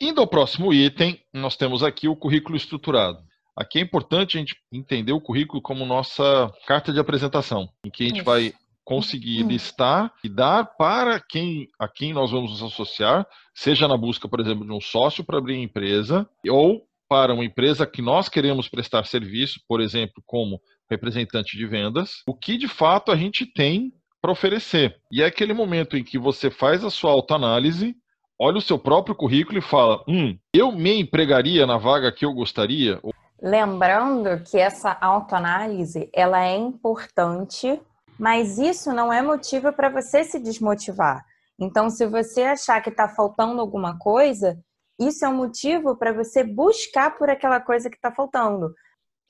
Indo 0.00 0.20
ao 0.20 0.26
próximo 0.26 0.72
item, 0.72 1.22
nós 1.32 1.56
temos 1.56 1.82
aqui 1.82 2.08
o 2.08 2.16
currículo 2.16 2.56
estruturado. 2.56 3.22
Aqui 3.56 3.78
é 3.78 3.82
importante 3.82 4.36
a 4.36 4.40
gente 4.40 4.56
entender 4.72 5.12
o 5.12 5.20
currículo 5.20 5.62
como 5.62 5.86
nossa 5.86 6.52
carta 6.66 6.92
de 6.92 6.98
apresentação, 6.98 7.68
em 7.84 7.90
que 7.90 8.04
a 8.04 8.06
gente 8.08 8.16
Isso. 8.16 8.24
vai 8.24 8.52
conseguir 8.84 9.42
uhum. 9.42 9.48
listar 9.48 10.12
e 10.22 10.28
dar 10.28 10.64
para 10.76 11.18
quem 11.18 11.68
a 11.78 11.88
quem 11.88 12.12
nós 12.12 12.30
vamos 12.30 12.50
nos 12.50 12.62
associar, 12.62 13.26
seja 13.54 13.88
na 13.88 13.96
busca, 13.96 14.28
por 14.28 14.40
exemplo, 14.40 14.64
de 14.64 14.72
um 14.72 14.80
sócio 14.80 15.24
para 15.24 15.38
abrir 15.38 15.54
a 15.54 15.62
empresa, 15.62 16.28
ou 16.48 16.86
para 17.08 17.32
uma 17.32 17.44
empresa 17.44 17.86
que 17.86 18.02
nós 18.02 18.28
queremos 18.28 18.68
prestar 18.68 19.04
serviço, 19.06 19.60
por 19.68 19.80
exemplo, 19.80 20.22
como 20.26 20.60
representante 20.90 21.56
de 21.56 21.66
vendas, 21.66 22.22
o 22.26 22.34
que 22.34 22.56
de 22.56 22.68
fato 22.68 23.10
a 23.10 23.16
gente 23.16 23.46
tem 23.46 23.92
para 24.20 24.32
oferecer. 24.32 24.96
E 25.12 25.22
é 25.22 25.26
aquele 25.26 25.52
momento 25.52 25.96
em 25.96 26.04
que 26.04 26.18
você 26.18 26.50
faz 26.50 26.84
a 26.84 26.90
sua 26.90 27.10
autoanálise, 27.10 27.94
olha 28.40 28.58
o 28.58 28.62
seu 28.62 28.78
próprio 28.78 29.14
currículo 29.14 29.58
e 29.58 29.62
fala: 29.62 30.02
hum, 30.08 30.36
eu 30.52 30.72
me 30.72 31.00
empregaria 31.00 31.66
na 31.66 31.78
vaga 31.78 32.12
que 32.12 32.24
eu 32.24 32.32
gostaria? 32.32 33.00
Lembrando 33.42 34.42
que 34.42 34.56
essa 34.56 34.96
autoanálise 34.98 36.08
ela 36.14 36.42
é 36.42 36.56
importante 36.56 37.78
mas 38.18 38.58
isso 38.58 38.92
não 38.92 39.12
é 39.12 39.22
motivo 39.22 39.72
para 39.72 39.88
você 39.88 40.24
se 40.24 40.38
desmotivar. 40.38 41.24
Então, 41.58 41.88
se 41.88 42.06
você 42.06 42.42
achar 42.42 42.80
que 42.82 42.90
está 42.90 43.08
faltando 43.08 43.60
alguma 43.60 43.98
coisa, 43.98 44.58
isso 44.98 45.24
é 45.24 45.28
um 45.28 45.36
motivo 45.36 45.96
para 45.96 46.12
você 46.12 46.42
buscar 46.44 47.16
por 47.16 47.28
aquela 47.30 47.60
coisa 47.60 47.90
que 47.90 47.96
está 47.96 48.12
faltando. 48.12 48.74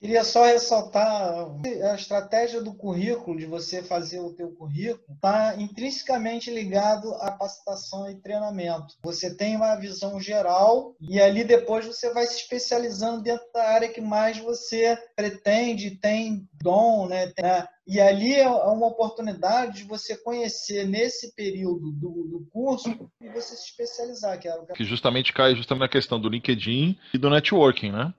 Queria 0.01 0.23
só 0.23 0.45
ressaltar 0.45 1.49
a 1.91 1.95
estratégia 1.95 2.61
do 2.61 2.75
currículo, 2.75 3.39
de 3.39 3.47
você 3.47 3.83
fazer 3.83 4.19
o 4.19 4.35
teu 4.35 4.51
currículo, 4.51 5.03
está 5.15 5.55
intrinsecamente 5.57 6.51
ligado 6.51 7.15
à 7.15 7.31
capacitação 7.31 8.11
e 8.11 8.21
treinamento. 8.21 8.97
Você 9.03 9.35
tem 9.35 9.57
uma 9.57 9.77
visão 9.77 10.21
geral 10.21 10.95
e 11.01 11.19
ali 11.19 11.43
depois 11.43 11.87
você 11.87 12.13
vai 12.13 12.27
se 12.27 12.37
especializando 12.37 13.23
dentro 13.23 13.47
da 13.55 13.67
área 13.67 13.89
que 13.89 14.01
mais 14.03 14.39
você 14.39 14.95
pretende, 15.17 15.99
tem 15.99 16.47
dom, 16.63 17.09
né? 17.09 17.33
né? 17.39 17.67
E 17.87 18.01
ali 18.01 18.35
é 18.35 18.49
uma 18.49 18.87
oportunidade 18.87 19.79
de 19.79 19.85
você 19.85 20.17
conhecer 20.17 20.87
nesse 20.87 21.35
período 21.35 21.93
do, 21.93 22.25
do 22.25 22.49
curso 22.51 23.11
e 23.21 23.29
você 23.29 23.55
se 23.55 23.67
especializar. 23.67 24.39
Que, 24.39 24.49
era 24.49 24.65
que 24.75 24.85
justamente 24.85 25.33
cai 25.33 25.55
justamente 25.55 25.83
na 25.83 25.89
questão 25.89 26.19
do 26.19 26.29
LinkedIn 26.29 26.99
e 27.13 27.19
do 27.19 27.29
networking, 27.29 27.93
né? 27.93 28.15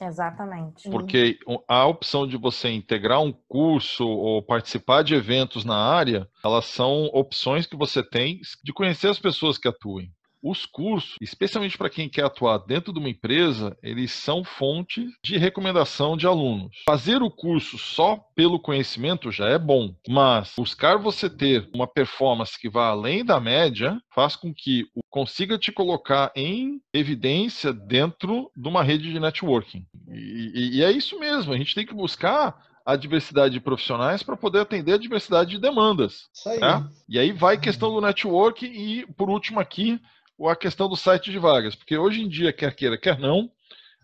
Exatamente. 0.00 0.90
Porque 0.90 1.38
a 1.68 1.86
opção 1.86 2.26
de 2.26 2.36
você 2.36 2.68
integrar 2.70 3.22
um 3.22 3.32
curso 3.48 4.06
ou 4.06 4.42
participar 4.42 5.04
de 5.04 5.14
eventos 5.14 5.64
na 5.64 5.76
área, 5.76 6.28
elas 6.44 6.64
são 6.64 7.04
opções 7.12 7.66
que 7.66 7.76
você 7.76 8.02
tem 8.02 8.40
de 8.64 8.72
conhecer 8.72 9.08
as 9.08 9.18
pessoas 9.18 9.56
que 9.56 9.68
atuem. 9.68 10.10
Os 10.44 10.66
cursos, 10.66 11.16
especialmente 11.22 11.78
para 11.78 11.88
quem 11.88 12.06
quer 12.06 12.26
atuar 12.26 12.58
dentro 12.58 12.92
de 12.92 12.98
uma 12.98 13.08
empresa, 13.08 13.74
eles 13.82 14.12
são 14.12 14.44
fonte 14.44 15.08
de 15.24 15.38
recomendação 15.38 16.18
de 16.18 16.26
alunos. 16.26 16.82
Fazer 16.86 17.22
o 17.22 17.30
curso 17.30 17.78
só 17.78 18.16
pelo 18.36 18.60
conhecimento 18.60 19.32
já 19.32 19.48
é 19.48 19.58
bom, 19.58 19.94
mas 20.06 20.52
buscar 20.54 20.98
você 20.98 21.30
ter 21.30 21.70
uma 21.74 21.86
performance 21.86 22.60
que 22.60 22.68
vá 22.68 22.88
além 22.88 23.24
da 23.24 23.40
média 23.40 23.98
faz 24.14 24.36
com 24.36 24.52
que 24.52 24.84
consiga 25.08 25.56
te 25.56 25.72
colocar 25.72 26.30
em 26.36 26.78
evidência 26.92 27.72
dentro 27.72 28.50
de 28.54 28.68
uma 28.68 28.82
rede 28.82 29.10
de 29.10 29.18
networking. 29.18 29.86
E, 30.10 30.78
e, 30.78 30.84
é 30.84 30.90
isso 30.90 31.18
mesmo, 31.18 31.54
a 31.54 31.56
gente 31.56 31.74
tem 31.74 31.86
que 31.86 31.94
buscar 31.94 32.54
a 32.84 32.96
diversidade 32.96 33.54
de 33.54 33.60
profissionais 33.60 34.22
para 34.22 34.36
poder 34.36 34.60
atender 34.60 34.92
a 34.92 34.98
diversidade 34.98 35.52
de 35.52 35.58
demandas. 35.58 36.28
Isso 36.34 36.48
aí. 36.50 36.60
Né? 36.60 36.86
E 37.08 37.18
aí 37.18 37.32
vai 37.32 37.54
a 37.54 37.60
questão 37.60 37.94
do 37.94 38.00
network 38.00 38.66
e, 38.66 39.06
por 39.14 39.30
último 39.30 39.58
aqui, 39.58 39.98
a 40.42 40.56
questão 40.56 40.88
do 40.88 40.96
site 40.96 41.30
de 41.30 41.38
vagas, 41.38 41.74
porque 41.74 41.96
hoje 41.96 42.22
em 42.22 42.28
dia, 42.28 42.52
quer 42.52 42.74
queira, 42.74 42.98
quer 42.98 43.18
não, 43.18 43.50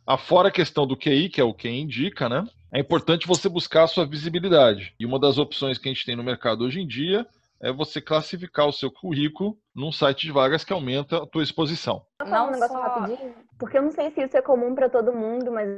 afora 0.07 0.49
a 0.49 0.53
questão 0.53 0.87
do 0.87 0.97
QI, 0.97 1.29
que 1.29 1.41
é 1.41 1.45
o 1.45 1.55
que 1.55 1.69
indica, 1.69 2.29
né? 2.29 2.45
É 2.73 2.79
importante 2.79 3.27
você 3.27 3.49
buscar 3.49 3.85
a 3.85 3.89
sua 3.89 4.07
visibilidade. 4.07 4.95
E 4.99 5.05
uma 5.05 5.19
das 5.19 5.39
opções 5.39 5.77
que 5.77 5.89
a 5.89 5.93
gente 5.93 6.07
tem 6.07 6.15
no 6.15 6.23
mercado 6.23 6.65
hoje 6.65 6.81
em 6.81 6.87
dia 6.87 7.27
é 7.61 7.73
você 7.73 8.01
classificar 8.01 8.67
o 8.67 8.73
seu 8.73 8.91
currículo 8.91 9.59
num 9.75 9.93
site 9.93 10.23
de 10.23 10.33
vagas 10.33 10.65
que 10.65 10.73
aumenta 10.73 11.19
a 11.19 11.27
tua 11.27 11.43
exposição. 11.43 12.03
Vou 12.21 12.29
falar 12.29 12.49
um 12.49 12.53
negócio 12.53 12.79
rapidinho, 12.79 13.35
porque 13.59 13.77
eu 13.77 13.83
não 13.83 13.91
sei 13.91 14.11
se 14.11 14.23
isso 14.23 14.37
é 14.37 14.43
comum 14.43 14.75
para 14.75 14.89
todo 14.89 15.13
mundo, 15.13 15.53
mas 15.53 15.69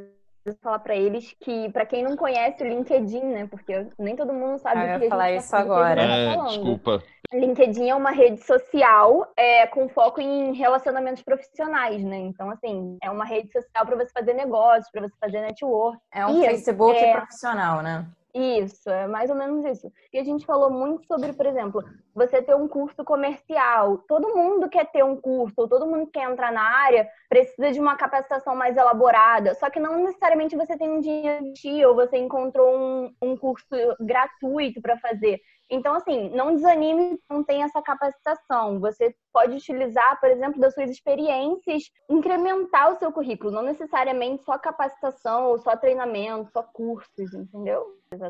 eu 0.45 0.55
falar 0.61 0.81
para 0.81 0.97
eles 0.97 1.35
que, 1.41 1.71
para 1.71 1.87
quem 1.87 2.03
não 2.03 2.17
conhece 2.17 2.63
o 2.63 2.69
LinkedIn, 2.69 3.25
né? 3.25 3.47
Porque 3.47 3.87
nem 3.99 4.17
todo 4.17 4.33
mundo 4.33 4.59
sabe 4.59 4.81
ah, 4.81 4.83
o 4.83 4.87
que 4.87 4.95
eu 4.95 5.03
ia 5.05 5.11
falar 5.11 5.33
isso 5.33 5.51
tá 5.51 5.59
agora. 5.59 6.03
É, 6.03 6.37
desculpa. 6.47 7.03
LinkedIn 7.33 7.89
é 7.89 7.95
uma 7.95 8.11
rede 8.11 8.43
social 8.45 9.33
é, 9.37 9.67
com 9.67 9.89
foco 9.89 10.21
em 10.21 10.53
relacionamentos 10.55 11.23
profissionais, 11.23 12.03
né? 12.05 12.19
Então, 12.19 12.51
assim, 12.51 12.99
é 13.03 13.11
uma 13.11 13.25
rede 13.25 13.51
social 13.53 13.87
para 13.87 13.97
você 13.97 14.13
fazer 14.13 14.35
negócios, 14.35 14.91
para 14.91 15.03
você 15.03 15.15
fazer 15.21 15.41
network. 15.41 15.99
É 16.13 16.27
um 16.27 16.43
e, 16.43 16.47
Facebook 16.47 16.99
é... 16.99 17.13
profissional, 17.13 17.83
né? 17.83 18.07
Isso, 18.35 18.89
é 18.89 19.07
mais 19.07 19.29
ou 19.29 19.37
menos 19.37 19.63
isso. 19.67 19.93
E 20.11 20.19
a 20.19 20.25
gente 20.25 20.47
falou 20.47 20.71
muito 20.71 21.07
sobre, 21.07 21.35
por 21.35 21.45
exemplo, 21.45 21.85
você 22.15 22.41
ter 22.41 22.55
um 22.55 22.67
curso 22.67 23.05
comercial. 23.05 23.99
Todo 24.09 24.35
mundo 24.35 24.71
quer 24.71 24.91
ter 24.91 25.05
um 25.05 25.17
curso, 25.17 25.69
todo 25.69 25.87
mundo 25.87 26.09
quer 26.11 26.31
entrar 26.31 26.51
na 26.51 26.63
área, 26.63 27.07
precisa 27.29 27.71
de 27.71 27.79
uma 27.79 27.95
capacitação 27.95 28.57
mais 28.57 28.77
elaborada. 28.77 29.55
Só 29.57 29.69
que 29.69 29.79
não 29.79 30.03
necessariamente 30.03 30.57
você 30.57 30.79
tem 30.79 30.89
um 30.89 31.01
dinheiro 31.01 31.91
ou 31.91 31.95
você 31.95 32.17
encontrou 32.17 32.75
um, 32.75 33.15
um 33.21 33.37
curso 33.37 33.67
gratuito 34.01 34.81
para 34.81 34.97
fazer. 34.97 35.39
Então, 35.73 35.95
assim, 35.95 36.29
não 36.29 36.55
desanime, 36.55 37.19
não 37.31 37.43
tem 37.43 37.63
essa 37.63 37.81
capacitação. 37.81 38.79
Você 38.79 39.15
pode 39.33 39.57
utilizar, 39.57 40.21
por 40.21 40.29
exemplo, 40.29 40.61
das 40.61 40.75
suas 40.75 40.91
experiências, 40.91 41.85
incrementar 42.11 42.93
o 42.93 42.99
seu 42.99 43.11
currículo, 43.11 43.51
não 43.51 43.63
necessariamente 43.63 44.45
só 44.45 44.59
capacitação 44.59 45.47
ou 45.47 45.59
só 45.59 45.75
treinamento, 45.75 46.53
só 46.53 46.63
cursos, 46.63 47.33
entendeu? 47.33 47.87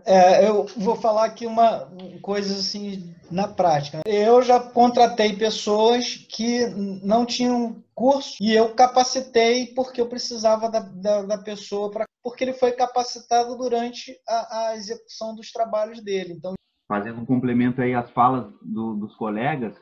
É, 0.07 0.49
eu 0.49 0.67
vou 0.77 0.95
falar 0.95 1.25
aqui 1.25 1.45
uma 1.45 1.91
coisa 2.21 2.55
assim 2.55 3.13
na 3.29 3.49
prática. 3.49 4.03
Eu 4.07 4.41
já 4.41 4.61
contratei 4.61 5.35
pessoas 5.35 6.15
que 6.29 6.67
não 7.03 7.27
tinham 7.27 7.83
curso 7.93 8.37
e 8.41 8.55
eu 8.55 8.73
capacitei 8.77 9.67
porque 9.75 10.01
eu 10.01 10.09
precisava 10.09 10.71
da, 10.71 10.79
da, 10.79 11.23
da 11.23 11.39
pessoa 11.39 11.91
para 11.91 12.07
porque 12.23 12.45
ele 12.45 12.53
foi 12.53 12.71
capacitado 12.71 13.57
durante 13.57 14.17
a, 14.29 14.69
a 14.69 14.77
execução 14.77 15.35
dos 15.35 15.51
trabalhos 15.51 16.01
dele. 16.01 16.35
Então 16.35 16.55
fazendo 16.93 17.23
um 17.23 17.25
complemento 17.25 17.81
aí 17.81 17.95
às 17.95 18.11
falas 18.11 18.53
do, 18.61 18.95
dos 18.97 19.17
colegas, 19.17 19.75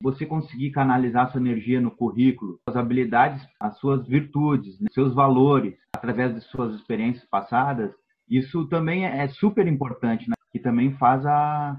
você 0.00 0.24
conseguir 0.24 0.70
canalizar 0.70 1.28
sua 1.32 1.40
energia 1.40 1.80
no 1.80 1.90
currículo, 1.90 2.60
suas 2.62 2.76
habilidades, 2.76 3.44
as 3.58 3.76
suas 3.78 4.06
virtudes, 4.06 4.78
né, 4.80 4.86
seus 4.92 5.12
valores, 5.12 5.74
através 5.96 6.32
de 6.32 6.40
suas 6.42 6.72
experiências 6.76 7.28
passadas, 7.28 7.92
isso 8.28 8.68
também 8.68 9.04
é, 9.04 9.24
é 9.24 9.28
super 9.28 9.66
importante, 9.66 10.28
né? 10.28 10.34
que 10.52 10.60
também 10.60 10.96
faz 10.96 11.26
a, 11.26 11.76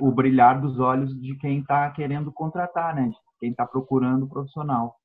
o 0.00 0.10
brilhar 0.10 0.60
dos 0.60 0.80
olhos 0.80 1.14
de 1.20 1.36
quem 1.36 1.60
está 1.60 1.88
querendo 1.90 2.32
contratar, 2.32 2.96
né? 2.96 3.12
quem 3.38 3.52
está 3.52 3.64
procurando 3.64 4.24
o 4.24 4.28
profissional. 4.28 4.96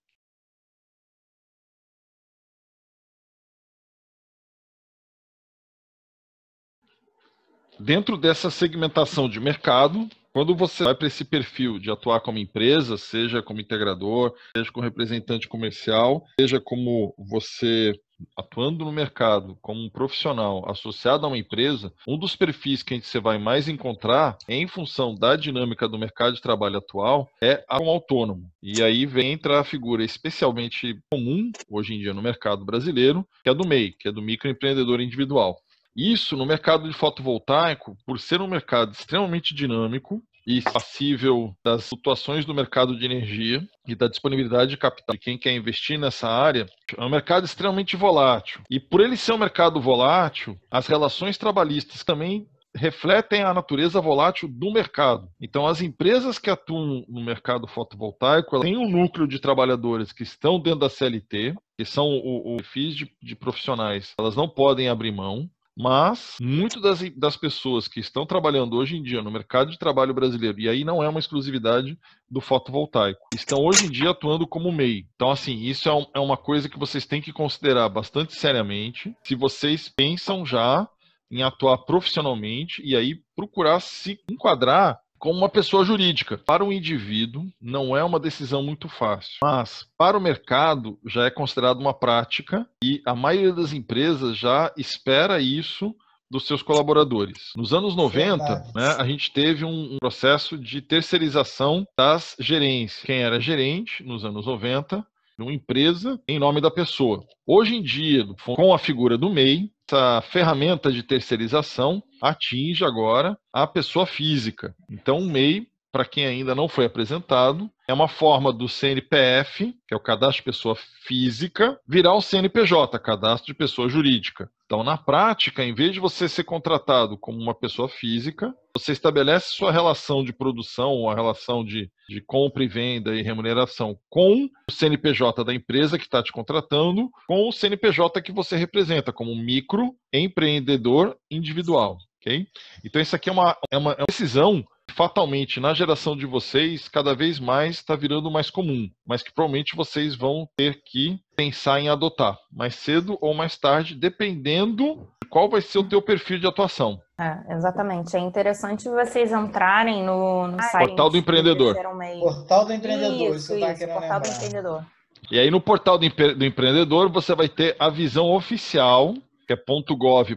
Dentro 7.80 8.18
dessa 8.18 8.50
segmentação 8.50 9.28
de 9.28 9.40
mercado, 9.40 10.08
quando 10.34 10.56
você 10.56 10.84
vai 10.84 10.96
para 10.96 11.08
esse 11.08 11.24
perfil 11.24 11.80
de 11.80 11.92
atuar 11.92 12.20
como 12.22 12.38
empresa, 12.38 12.98
seja 12.98 13.42
como 13.42 13.62
integrador, 13.62 14.34
seja 14.56 14.72
como 14.72 14.84
representante 14.84 15.48
comercial, 15.48 16.26
seja 16.40 16.60
como 16.60 17.14
você 17.18 17.94
atuando 18.38 18.86
no 18.86 18.92
mercado 18.92 19.58
como 19.62 19.82
um 19.82 19.90
profissional 19.90 20.70
associado 20.70 21.26
a 21.26 21.30
uma 21.30 21.38
empresa, 21.38 21.92
um 22.08 22.18
dos 22.18 22.36
perfis 22.36 22.82
que 22.82 23.00
você 23.00 23.20
vai 23.20 23.38
mais 23.38 23.68
encontrar, 23.68 24.38
em 24.48 24.68
função 24.68 25.14
da 25.14 25.36
dinâmica 25.36 25.88
do 25.88 26.00
mercado 26.00 26.36
de 26.36 26.42
trabalho 26.42 26.78
atual, 26.78 27.30
é 27.42 27.64
um 27.82 27.90
autônomo. 27.90 28.50
E 28.62 28.82
aí 28.82 29.06
vem 29.06 29.32
entrar 29.32 29.60
a 29.60 29.66
figura 29.66 30.04
especialmente 30.04 30.98
comum 31.12 31.52
hoje 31.70 31.94
em 31.94 32.00
dia 32.00 32.14
no 32.14 32.22
mercado 32.22 32.64
brasileiro, 32.66 33.28
que 33.44 33.50
é 33.50 33.54
do 33.54 33.68
MEI, 33.68 33.92
que 33.92 34.08
é 34.08 34.12
do 34.12 34.22
microempreendedor 34.22 35.02
individual. 35.02 35.58
Isso 35.96 36.36
no 36.36 36.46
mercado 36.46 36.90
de 36.90 36.94
fotovoltaico, 36.94 37.98
por 38.06 38.20
ser 38.20 38.42
um 38.42 38.48
mercado 38.48 38.92
extremamente 38.92 39.56
dinâmico 39.56 40.22
e 40.46 40.62
passível 40.62 41.56
das 41.64 41.88
flutuações 41.88 42.46
do 42.46 42.54
mercado 42.54 42.98
de 42.98 43.06
energia 43.06 43.66
e 43.88 43.96
da 43.96 44.08
disponibilidade 44.08 44.72
de 44.72 44.78
capital 44.78 45.16
de 45.16 45.20
quem 45.20 45.38
quer 45.38 45.56
investir 45.56 45.98
nessa 45.98 46.28
área, 46.28 46.68
é 46.96 47.04
um 47.04 47.10
mercado 47.10 47.46
extremamente 47.46 47.96
volátil. 47.96 48.62
E 48.70 48.80
por 48.80 49.02
ele 49.02 49.18
ser 49.18 49.34
um 49.34 49.38
mercado 49.38 49.80
volátil, 49.82 50.60
as 50.70 50.86
relações 50.86 51.38
trabalhistas 51.38 52.04
também 52.04 52.46
refletem 52.76 53.42
a 53.42 53.54
natureza 53.54 54.02
volátil 54.02 54.50
do 54.52 54.72
mercado. 54.72 55.30
Então, 55.40 55.66
as 55.66 55.82
empresas 55.82 56.38
que 56.38 56.50
atuam 56.50 57.06
no 57.08 57.24
mercado 57.24 57.68
fotovoltaico 57.68 58.60
têm 58.60 58.78
um 58.78 58.90
núcleo 58.90 59.28
de 59.28 59.40
trabalhadores 59.40 60.12
que 60.12 60.24
estão 60.24 60.60
dentro 60.60 60.80
da 60.80 60.90
CLT, 60.90 61.56
que 61.78 61.86
são 61.86 62.06
o, 62.06 62.54
o 62.54 62.58
perfis 62.58 62.96
de, 62.96 63.10
de 63.24 63.36
profissionais, 63.36 64.14
elas 64.20 64.36
não 64.36 64.48
podem 64.48 64.90
abrir 64.90 65.12
mão. 65.12 65.50
Mas 65.78 66.38
muito 66.40 66.80
das, 66.80 67.02
das 67.18 67.36
pessoas 67.36 67.88
que 67.88 68.00
estão 68.00 68.26
trabalhando 68.26 68.78
hoje 68.78 68.96
em 68.96 69.04
dia 69.04 69.22
no 69.22 69.32
mercado 69.32 69.72
de 69.72 69.78
trabalho 69.78 70.14
brasileiro, 70.14 70.60
e 70.60 70.70
aí 70.70 70.84
não 70.86 71.04
é 71.04 71.10
uma 71.10 71.20
exclusividade 71.20 71.98
do 72.30 72.40
fotovoltaico, 72.40 73.20
estão 73.34 73.60
hoje 73.60 73.86
em 73.86 73.92
dia 73.92 74.12
atuando 74.12 74.48
como 74.48 74.72
MEI. 74.72 75.06
Então, 75.16 75.30
assim, 75.30 75.58
isso 75.64 75.90
é, 75.90 75.94
um, 75.94 76.06
é 76.16 76.20
uma 76.20 76.38
coisa 76.38 76.70
que 76.70 76.80
vocês 76.80 77.06
têm 77.06 77.22
que 77.22 77.34
considerar 77.34 77.90
bastante 77.90 78.34
seriamente. 78.34 79.14
Se 79.24 79.36
vocês 79.36 79.90
pensam 79.90 80.46
já 80.46 80.88
em 81.30 81.44
atuar 81.44 81.80
profissionalmente 81.80 82.82
e 82.86 82.96
aí 82.96 83.20
procurar 83.36 83.80
se 83.82 84.20
enquadrar 84.30 85.00
como 85.20 85.38
uma 85.38 85.50
pessoa 85.50 85.86
jurídica. 85.86 86.38
Para 86.38 86.64
o 86.64 86.72
indivíduo, 86.72 87.46
não 87.62 87.96
é 87.96 88.04
uma 88.04 88.20
decisão 88.20 88.64
muito 88.64 88.88
fácil, 88.88 89.38
mas 89.42 89.88
para 89.98 90.18
o 90.18 90.22
mercado 90.22 91.00
já 91.06 91.26
é 91.26 91.32
considerado 91.32 91.80
uma 91.80 91.94
prática 91.94 92.68
e 92.84 93.02
a 93.06 93.16
maioria 93.16 93.54
das 93.54 93.74
empresas 93.74 94.38
já 94.38 94.72
espera 94.78 95.40
isso 95.40 95.96
dos 96.30 96.48
seus 96.48 96.62
colaboradores. 96.62 97.52
Nos 97.56 97.74
anos 97.74 97.96
90, 97.96 98.44
né, 98.76 98.96
a 98.98 99.06
gente 99.06 99.32
teve 99.32 99.64
um 99.64 99.98
processo 100.00 100.58
de 100.58 100.82
terceirização 100.82 101.86
das 101.98 102.36
gerências. 102.40 103.04
Quem 103.04 103.22
era 103.22 103.40
gerente 103.40 104.04
nos 104.04 104.26
anos 104.26 104.46
90 104.46 105.06
uma 105.44 105.54
empresa 105.54 106.20
em 106.28 106.40
nome 106.40 106.62
da 106.62 106.72
pessoa. 106.72 107.24
Hoje 107.46 107.76
em 107.76 107.82
dia, 107.82 108.26
com 108.46 108.74
a 108.74 108.78
figura 108.78 109.18
do 109.18 109.30
MEI, 109.30 109.70
essa 109.88 110.22
ferramenta 110.22 110.92
de 110.92 111.04
terceirização 111.04 112.02
atinge 112.22 112.84
agora 112.84 113.38
a 113.54 113.68
pessoa 113.68 114.06
física. 114.06 114.76
Então, 114.90 115.20
o 115.20 115.26
MEI, 115.26 115.68
para 115.92 116.06
quem 116.06 116.26
ainda 116.26 116.56
não 116.56 116.68
foi 116.68 116.86
apresentado, 116.86 117.70
é 117.88 117.94
uma 117.94 118.08
forma 118.08 118.52
do 118.52 118.68
CNPF, 118.68 119.74
que 119.88 119.94
é 119.94 119.96
o 119.96 120.00
cadastro 120.00 120.38
de 120.38 120.44
pessoa 120.44 120.76
física, 121.04 121.80
virar 121.88 122.16
o 122.16 122.22
CNPJ, 122.22 122.98
cadastro 123.00 123.46
de 123.46 123.54
pessoa 123.54 123.88
jurídica. 123.88 124.50
Então, 124.66 124.84
na 124.84 124.98
prática, 124.98 125.64
em 125.64 125.74
vez 125.74 125.94
de 125.94 126.00
você 126.00 126.28
ser 126.28 126.44
contratado 126.44 127.18
como 127.18 127.40
uma 127.40 127.54
pessoa 127.54 127.88
física, 127.88 128.54
você 128.78 128.92
estabelece 128.92 129.52
sua 129.52 129.72
relação 129.72 130.24
de 130.24 130.34
produção 130.34 131.10
a 131.10 131.16
relação 131.16 131.64
de, 131.64 131.90
de 132.10 132.22
compra 132.22 132.64
e 132.64 132.68
venda 132.68 133.16
e 133.16 133.22
remuneração 133.22 133.98
com 134.10 134.46
o 134.46 134.72
CNPJ 134.72 135.44
da 135.46 135.54
empresa 135.54 135.98
que 135.98 136.04
está 136.04 136.22
te 136.22 136.32
contratando, 136.32 137.10
com 137.28 137.48
o 137.48 137.54
CNPJ 137.54 138.22
que 138.22 138.34
você 138.34 138.58
representa 138.58 139.14
como 139.14 139.36
microempreendedor 139.36 141.16
individual. 141.32 141.98
Okay? 142.22 142.48
Então, 142.84 143.02
isso 143.02 143.16
aqui 143.16 143.30
é 143.30 143.32
uma, 143.32 143.56
é 143.72 143.78
uma, 143.78 143.92
é 143.92 144.02
uma 144.02 144.08
decisão 144.08 144.66
fatalmente 144.92 145.60
na 145.60 145.74
geração 145.74 146.16
de 146.16 146.26
vocês 146.26 146.88
cada 146.88 147.14
vez 147.14 147.40
mais 147.40 147.78
está 147.78 147.96
virando 147.96 148.32
mais 148.32 148.50
comum, 148.50 148.90
mas 149.06 149.22
que 149.22 149.34
provavelmente 149.34 149.76
vocês 149.76 150.16
vão 150.16 150.48
ter 150.56 150.82
que 150.86 151.20
pensar 151.36 151.80
em 151.80 151.90
adotar 151.90 152.38
mais 152.52 152.76
cedo 152.76 153.18
ou 153.22 153.34
mais 153.34 153.58
tarde, 153.58 153.96
dependendo 153.96 155.08
de 155.22 155.30
qual 155.30 155.50
vai 155.50 155.62
ser 155.62 155.80
o 155.80 155.84
teu 155.84 156.02
perfil 156.02 156.40
de 156.40 156.48
atuação. 156.48 157.00
É, 157.20 157.56
exatamente. 157.56 158.16
É 158.16 158.20
interessante 158.20 158.90
vocês 158.90 159.32
entrarem 159.32 160.04
no, 160.04 160.48
no 160.48 160.62
site. 160.62 160.88
Portal 160.88 161.10
do 161.10 161.18
Empreendedor. 161.18 161.76
Portal 162.20 162.66
do 162.66 162.74
Empreendedor, 162.74 163.36
isso, 163.36 163.56
isso, 163.56 163.72
isso 163.72 163.88
Portal 163.88 164.20
do 164.20 164.28
Empreendedor. 164.28 164.86
E 165.32 165.40
aí 165.40 165.50
no 165.50 165.60
Portal 165.60 165.98
do, 165.98 166.10
do 166.10 166.46
Empreendedor 166.46 167.10
você 167.10 167.34
vai 167.34 167.50
ter 167.50 167.76
a 167.80 167.90
visão 167.90 168.32
oficial, 168.32 169.14
que 169.48 169.54
é 169.54 169.58
.gov.br, 169.58 170.36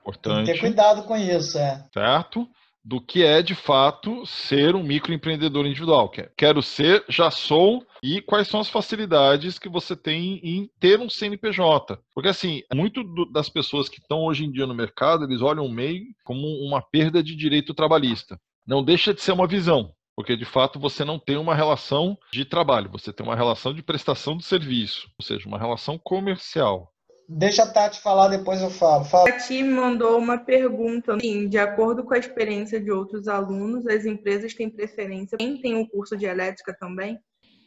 importante. 0.00 0.36
Tem 0.36 0.44
que 0.44 0.52
ter 0.52 0.60
cuidado 0.60 1.02
com 1.04 1.16
isso, 1.16 1.58
é. 1.58 1.84
Certo? 1.92 2.46
Do 2.86 3.00
que 3.00 3.24
é 3.24 3.42
de 3.42 3.56
fato 3.56 4.24
ser 4.24 4.76
um 4.76 4.82
microempreendedor 4.84 5.66
individual. 5.66 6.08
Quero 6.36 6.62
ser, 6.62 7.04
já 7.08 7.32
sou, 7.32 7.84
e 8.00 8.22
quais 8.22 8.46
são 8.46 8.60
as 8.60 8.68
facilidades 8.68 9.58
que 9.58 9.68
você 9.68 9.96
tem 9.96 10.38
em 10.40 10.70
ter 10.78 11.00
um 11.00 11.10
CNPJ. 11.10 11.98
Porque, 12.14 12.28
assim, 12.28 12.62
muito 12.72 13.02
das 13.32 13.48
pessoas 13.48 13.88
que 13.88 13.98
estão 13.98 14.20
hoje 14.20 14.44
em 14.44 14.52
dia 14.52 14.68
no 14.68 14.74
mercado, 14.74 15.24
eles 15.24 15.42
olham 15.42 15.66
o 15.66 15.72
MEI 15.72 16.04
como 16.24 16.46
uma 16.64 16.80
perda 16.80 17.20
de 17.24 17.34
direito 17.34 17.74
trabalhista. 17.74 18.38
Não 18.64 18.84
deixa 18.84 19.12
de 19.12 19.20
ser 19.20 19.32
uma 19.32 19.48
visão, 19.48 19.92
porque 20.14 20.36
de 20.36 20.44
fato 20.44 20.78
você 20.78 21.04
não 21.04 21.18
tem 21.18 21.36
uma 21.36 21.56
relação 21.56 22.16
de 22.32 22.44
trabalho, 22.44 22.90
você 22.90 23.12
tem 23.12 23.26
uma 23.26 23.34
relação 23.34 23.74
de 23.74 23.82
prestação 23.82 24.36
de 24.36 24.44
serviço, 24.44 25.08
ou 25.18 25.26
seja, 25.26 25.48
uma 25.48 25.58
relação 25.58 25.98
comercial. 25.98 26.92
Deixa 27.28 27.64
a 27.64 27.66
Tati 27.66 28.00
falar, 28.00 28.28
depois 28.28 28.60
eu 28.62 28.70
falo. 28.70 29.04
Fala. 29.04 29.28
A 29.28 29.32
Tati 29.32 29.62
mandou 29.62 30.18
uma 30.18 30.38
pergunta. 30.38 31.18
Sim, 31.20 31.48
de 31.48 31.58
acordo 31.58 32.04
com 32.04 32.14
a 32.14 32.18
experiência 32.18 32.80
de 32.80 32.90
outros 32.90 33.26
alunos, 33.26 33.86
as 33.86 34.04
empresas 34.04 34.54
têm 34.54 34.70
preferência. 34.70 35.36
Quem 35.36 35.60
tem 35.60 35.76
o 35.76 35.88
curso 35.88 36.16
de 36.16 36.24
elétrica 36.24 36.76
também? 36.78 37.18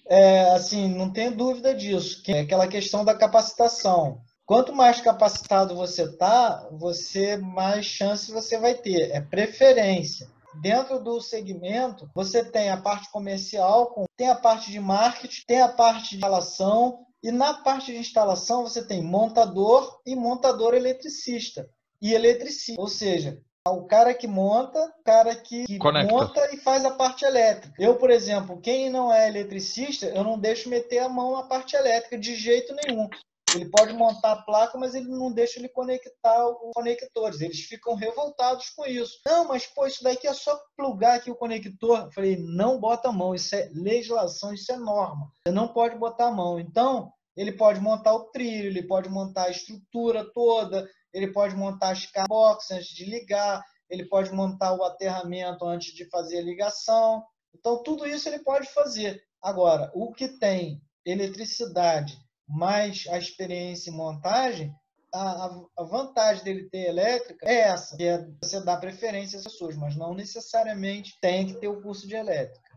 É, 0.07 0.49
assim, 0.55 0.95
não 0.95 1.11
tenho 1.11 1.35
dúvida 1.35 1.75
disso. 1.75 2.23
É 2.27 2.39
aquela 2.39 2.67
questão 2.67 3.03
da 3.03 3.13
capacitação. 3.13 4.21
Quanto 4.45 4.73
mais 4.73 4.99
capacitado 4.99 5.75
você 5.75 6.03
está, 6.03 6.67
você 6.71 7.37
mais 7.37 7.85
chance 7.85 8.31
você 8.31 8.57
vai 8.57 8.73
ter. 8.73 9.11
É 9.11 9.21
preferência. 9.21 10.27
Dentro 10.59 10.99
do 10.99 11.21
segmento, 11.21 12.09
você 12.15 12.43
tem 12.43 12.71
a 12.71 12.77
parte 12.77 13.11
comercial, 13.11 13.93
tem 14.17 14.29
a 14.29 14.35
parte 14.35 14.71
de 14.71 14.79
marketing, 14.79 15.43
tem 15.45 15.61
a 15.61 15.67
parte 15.67 16.15
de 16.15 16.21
relação, 16.23 17.05
e 17.21 17.31
na 17.31 17.53
parte 17.53 17.91
de 17.91 17.97
instalação 17.97 18.63
você 18.63 18.85
tem 18.85 19.03
montador 19.03 19.99
e 20.05 20.15
montador 20.15 20.73
eletricista 20.73 21.69
e 22.01 22.13
eletricista, 22.13 22.81
ou 22.81 22.87
seja, 22.87 23.41
o 23.67 23.85
cara 23.85 24.13
que 24.13 24.27
monta, 24.27 24.79
o 24.79 25.03
cara 25.03 25.35
que, 25.35 25.65
que 25.65 25.77
monta 25.77 26.53
e 26.53 26.57
faz 26.57 26.85
a 26.85 26.91
parte 26.91 27.25
elétrica. 27.25 27.73
Eu, 27.77 27.95
por 27.95 28.09
exemplo, 28.09 28.59
quem 28.61 28.89
não 28.89 29.13
é 29.13 29.27
eletricista, 29.27 30.07
eu 30.07 30.23
não 30.23 30.39
deixo 30.39 30.69
meter 30.69 30.99
a 30.99 31.09
mão 31.09 31.33
na 31.33 31.43
parte 31.43 31.75
elétrica 31.75 32.17
de 32.17 32.35
jeito 32.35 32.73
nenhum. 32.85 33.07
Ele 33.51 33.69
pode 33.69 33.93
montar 33.93 34.31
a 34.31 34.41
placa, 34.43 34.77
mas 34.77 34.93
ele 34.93 35.07
não 35.07 35.31
deixa 35.31 35.59
ele 35.59 35.69
conectar 35.69 36.47
os 36.47 36.71
conectores. 36.73 37.41
Eles 37.41 37.61
ficam 37.61 37.95
revoltados 37.95 38.69
com 38.69 38.85
isso. 38.85 39.19
Não, 39.25 39.47
mas 39.47 39.65
pô, 39.65 39.87
isso 39.87 40.03
daqui 40.03 40.27
é 40.27 40.33
só 40.33 40.59
plugar 40.77 41.17
aqui 41.17 41.31
o 41.31 41.35
conector. 41.35 42.03
Eu 42.05 42.11
falei, 42.11 42.37
não 42.37 42.79
bota 42.79 43.09
a 43.09 43.11
mão, 43.11 43.33
isso 43.33 43.55
é 43.55 43.69
legislação, 43.73 44.53
isso 44.53 44.71
é 44.71 44.77
norma. 44.77 45.31
Você 45.43 45.53
não 45.53 45.67
pode 45.73 45.97
botar 45.97 46.27
a 46.27 46.31
mão. 46.31 46.59
Então, 46.59 47.11
ele 47.35 47.53
pode 47.53 47.79
montar 47.79 48.13
o 48.13 48.25
trilho, 48.31 48.67
ele 48.67 48.83
pode 48.83 49.09
montar 49.09 49.45
a 49.45 49.51
estrutura 49.51 50.29
toda, 50.33 50.87
ele 51.13 51.31
pode 51.31 51.55
montar 51.55 51.91
as 51.91 52.07
boxes 52.27 52.71
antes 52.71 52.89
de 52.89 53.05
ligar, 53.05 53.63
ele 53.89 54.05
pode 54.07 54.31
montar 54.31 54.73
o 54.73 54.83
aterramento 54.83 55.65
antes 55.65 55.93
de 55.93 56.07
fazer 56.09 56.39
a 56.39 56.43
ligação. 56.43 57.23
Então, 57.55 57.81
tudo 57.81 58.05
isso 58.05 58.29
ele 58.29 58.39
pode 58.39 58.67
fazer. 58.73 59.23
Agora, 59.41 59.89
o 59.95 60.11
que 60.11 60.37
tem 60.37 60.81
eletricidade 61.05 62.19
mais 62.49 63.05
a 63.09 63.17
experiência 63.17 63.91
em 63.91 63.95
montagem, 63.95 64.73
a, 65.13 65.61
a, 65.77 65.83
vantagem 65.83 66.43
dele 66.43 66.69
ter 66.69 66.87
elétrica 66.87 67.45
é 67.47 67.61
essa, 67.61 67.95
que 67.95 68.03
é 68.03 68.27
você 68.41 68.63
dar 68.63 68.77
preferência 68.77 69.37
às 69.37 69.43
pessoas, 69.43 69.75
mas 69.75 69.95
não 69.95 70.13
necessariamente 70.13 71.17
tem 71.21 71.47
que 71.47 71.59
ter 71.59 71.67
o 71.67 71.81
curso 71.81 72.07
de 72.07 72.15
elétrica. 72.15 72.69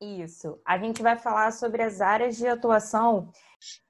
Isso. 0.00 0.60
A 0.64 0.78
gente 0.78 1.02
vai 1.02 1.18
falar 1.18 1.52
sobre 1.52 1.82
as 1.82 2.00
áreas 2.00 2.36
de 2.36 2.46
atuação. 2.46 3.32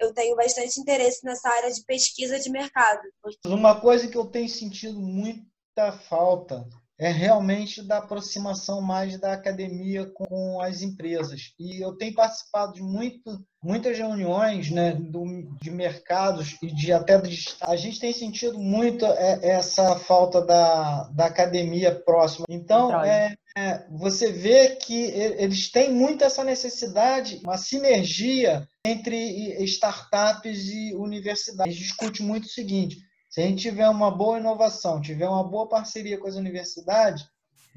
Eu 0.01 0.15
tenho 0.15 0.35
bastante 0.37 0.81
interesse 0.81 1.25
nessa 1.25 1.49
área 1.51 1.71
de 1.71 1.85
pesquisa 1.85 2.41
de 2.41 2.51
mercado. 2.51 3.03
Uma 3.45 3.79
coisa 3.81 4.09
que 4.09 4.17
eu 4.17 4.25
tenho 4.27 4.49
sentido 4.49 4.99
muita 4.99 5.93
falta 6.09 6.67
é 6.99 7.11
realmente 7.11 7.81
da 7.81 7.99
aproximação 7.99 8.81
mais 8.81 9.19
da 9.21 9.33
academia 9.33 10.05
com 10.07 10.61
as 10.61 10.83
empresas. 10.83 11.53
E 11.59 11.81
eu 11.83 11.97
tenho 11.97 12.13
participado 12.13 12.73
de 12.73 12.83
muito, 12.83 13.39
muitas 13.63 13.97
reuniões 13.97 14.69
né, 14.71 14.93
do, 14.93 15.25
de 15.63 15.71
mercados 15.71 16.57
e 16.61 16.67
de 16.67 16.93
até 16.93 17.21
de, 17.21 17.55
a 17.61 17.77
gente 17.77 18.01
tem 18.01 18.13
sentido 18.13 18.59
muito 18.59 19.07
é, 19.07 19.39
essa 19.49 19.97
falta 19.97 20.45
da, 20.45 21.05
da 21.15 21.27
academia 21.27 21.95
próxima. 21.95 22.47
Então, 22.49 23.05
é, 23.05 23.37
é, 23.57 23.87
você 23.91 24.33
vê 24.33 24.77
que 24.77 25.05
eles 25.05 25.71
têm 25.71 25.93
muito 25.93 26.25
essa 26.25 26.43
necessidade, 26.43 27.41
uma 27.45 27.59
sinergia 27.59 28.67
entre 28.85 29.17
startups 29.65 30.69
e 30.69 30.95
universidades. 30.95 31.73
A 31.73 31.77
gente 31.77 31.87
discute 31.87 32.23
muito 32.23 32.45
o 32.45 32.49
seguinte: 32.49 32.99
se 33.39 33.43
a 33.43 33.47
gente 33.47 33.63
tiver 33.63 33.89
uma 33.89 34.11
boa 34.11 34.41
inovação, 34.41 35.01
tiver 35.01 35.29
uma 35.29 35.45
boa 35.45 35.69
parceria 35.69 36.19
com 36.19 36.27
as 36.27 36.35
universidades, 36.35 37.25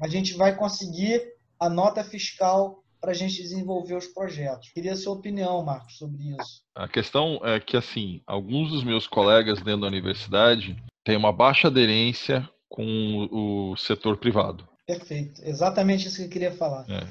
a 0.00 0.08
gente 0.08 0.34
vai 0.34 0.56
conseguir 0.56 1.22
a 1.60 1.70
nota 1.70 2.02
fiscal 2.02 2.82
para 3.00 3.12
a 3.12 3.14
gente 3.14 3.40
desenvolver 3.40 3.94
os 3.94 4.08
projetos. 4.08 4.70
Queria 4.70 4.94
a 4.94 4.96
sua 4.96 5.12
opinião, 5.12 5.64
Marcos, 5.64 5.98
sobre 5.98 6.20
isso. 6.30 6.62
A 6.74 6.88
questão 6.88 7.40
é 7.44 7.60
que, 7.60 7.76
assim, 7.76 8.20
alguns 8.26 8.72
dos 8.72 8.82
meus 8.82 9.06
colegas 9.06 9.62
dentro 9.62 9.82
da 9.82 9.86
universidade 9.86 10.76
têm 11.04 11.16
uma 11.16 11.32
baixa 11.32 11.68
aderência 11.68 12.48
com 12.68 13.28
o 13.30 13.76
setor 13.76 14.16
privado. 14.16 14.68
Perfeito. 14.84 15.42
Exatamente 15.44 16.08
isso 16.08 16.16
que 16.16 16.24
eu 16.24 16.28
queria 16.28 16.50
falar. 16.50 16.84
É. 16.90 17.06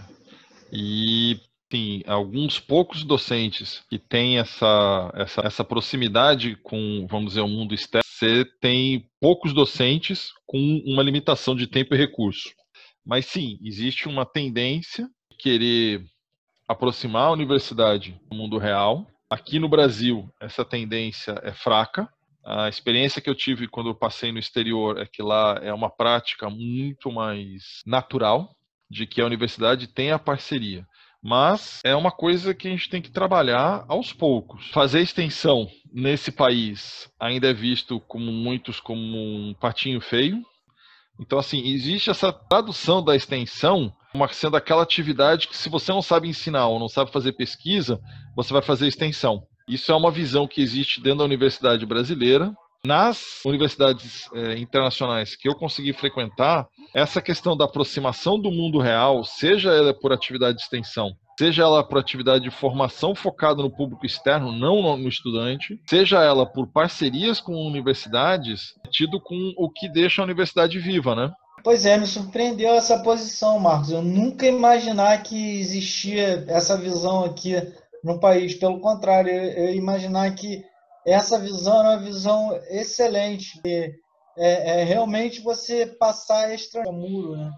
E 0.74 1.40
sim, 1.72 2.04
alguns 2.06 2.60
poucos 2.60 3.06
docentes 3.06 3.82
que 3.90 3.98
têm 3.98 4.40
essa, 4.40 5.10
essa, 5.16 5.42
essa 5.42 5.64
proximidade 5.64 6.58
com, 6.58 7.08
vamos 7.10 7.30
dizer, 7.30 7.42
o 7.42 7.48
mundo 7.48 7.74
externo, 7.74 8.11
você 8.22 8.46
tem 8.62 9.10
poucos 9.20 9.52
docentes 9.52 10.32
com 10.46 10.60
uma 10.86 11.02
limitação 11.02 11.56
de 11.56 11.66
tempo 11.66 11.96
e 11.96 11.98
recurso. 11.98 12.52
Mas 13.04 13.26
sim, 13.26 13.58
existe 13.64 14.08
uma 14.08 14.28
tendência 14.28 15.10
de 15.32 15.38
querer 15.38 16.06
aproximar 16.68 17.30
a 17.30 17.32
universidade 17.32 18.22
do 18.30 18.38
mundo 18.38 18.60
real. 18.60 19.08
Aqui 19.28 19.58
no 19.58 19.68
Brasil, 19.68 20.32
essa 20.40 20.64
tendência 20.64 21.42
é 21.44 21.52
fraca, 21.52 22.08
A 22.44 22.68
experiência 22.68 23.22
que 23.22 23.30
eu 23.30 23.36
tive 23.36 23.68
quando 23.68 23.90
eu 23.90 23.96
passei 23.96 24.32
no 24.32 24.40
exterior 24.40 25.00
é 25.00 25.06
que 25.06 25.22
lá 25.22 25.60
é 25.62 25.72
uma 25.72 25.90
prática 25.90 26.50
muito 26.50 27.12
mais 27.12 27.82
natural, 27.86 28.56
de 28.90 29.06
que 29.06 29.22
a 29.22 29.26
universidade 29.26 29.88
tem 29.88 30.12
a 30.12 30.20
parceria. 30.20 30.86
Mas 31.24 31.80
é 31.84 31.96
uma 31.96 32.12
coisa 32.12 32.54
que 32.54 32.68
a 32.68 32.72
gente 32.72 32.90
tem 32.90 33.02
que 33.02 33.12
trabalhar 33.12 33.86
aos 33.88 34.12
poucos. 34.12 34.68
Fazer 34.72 35.02
extensão 35.02 35.68
nesse 35.94 36.32
país 36.32 37.10
ainda 37.20 37.50
é 37.50 37.54
visto 37.54 38.00
como 38.02 38.32
muitos 38.32 38.80
como 38.80 39.18
um 39.18 39.54
patinho 39.54 40.02
feio. 40.02 40.42
Então, 41.20 41.38
assim, 41.38 41.68
existe 41.68 42.10
essa 42.10 42.34
tradução 42.34 43.04
da 43.04 43.16
extensão 43.16 43.94
uma, 44.14 44.28
sendo 44.28 44.58
aquela 44.58 44.84
atividade 44.84 45.48
que, 45.48 45.56
se 45.56 45.70
você 45.70 45.92
não 45.92 46.02
sabe 46.02 46.28
ensinar 46.28 46.68
ou 46.68 46.80
não 46.80 46.90
sabe 46.90 47.12
fazer 47.12 47.34
pesquisa, 47.34 48.00
você 48.36 48.52
vai 48.52 48.62
fazer 48.62 48.88
extensão. 48.88 49.44
Isso 49.68 49.92
é 49.92 49.96
uma 49.96 50.12
visão 50.12 50.48
que 50.48 50.62
existe 50.62 51.00
dentro 51.00 51.20
da 51.20 51.26
universidade 51.26 51.86
brasileira. 51.86 52.54
Nas 52.84 53.46
universidades 53.46 54.28
é, 54.34 54.58
internacionais 54.58 55.36
que 55.36 55.48
eu 55.48 55.54
consegui 55.54 55.94
frequentar, 55.94 56.68
essa 56.96 57.22
questão 57.22 57.56
da 57.56 57.66
aproximação 57.66 58.40
do 58.40 58.50
mundo 58.50 58.80
real, 58.80 59.24
seja 59.24 59.72
ela 59.72 59.94
por 59.94 60.12
atividade 60.12 60.58
de 60.58 60.64
extensão, 60.64 61.12
seja 61.38 61.62
ela 61.62 61.84
por 61.84 62.00
atividade 62.00 62.44
de 62.44 62.50
formação 62.50 63.14
focada 63.14 63.62
no 63.62 63.70
público 63.70 64.04
externo, 64.04 64.52
não 64.52 64.98
no 64.98 65.08
estudante, 65.08 65.80
seja 65.88 66.24
ela 66.24 66.44
por 66.44 66.72
parcerias 66.72 67.40
com 67.40 67.54
universidades, 67.54 68.74
tido 68.92 69.22
com 69.22 69.54
o 69.58 69.70
que 69.70 69.88
deixa 69.88 70.24
a 70.24 70.26
universidade 70.26 70.80
viva, 70.80 71.14
né? 71.14 71.32
Pois 71.64 71.86
é, 71.86 72.00
me 72.00 72.08
surpreendeu 72.08 72.74
essa 72.74 73.04
posição, 73.04 73.60
Marcos. 73.60 73.92
Eu 73.92 74.02
nunca 74.02 74.48
imaginar 74.48 75.22
que 75.22 75.60
existia 75.60 76.46
essa 76.48 76.76
visão 76.76 77.24
aqui 77.24 77.54
no 78.04 78.20
país. 78.20 78.56
Pelo 78.56 78.80
contrário, 78.80 79.32
eu, 79.32 79.68
eu 79.68 79.76
imaginar 79.76 80.34
que 80.34 80.64
essa 81.06 81.40
visão 81.40 81.80
era 81.80 81.90
uma 81.90 82.04
visão 82.04 82.60
excelente. 82.70 83.60
É, 83.66 84.82
é, 84.82 84.84
realmente 84.84 85.42
você 85.42 85.86
passar 85.86 86.52
extra 86.52 86.84
muro, 86.92 87.36
né? 87.36 87.52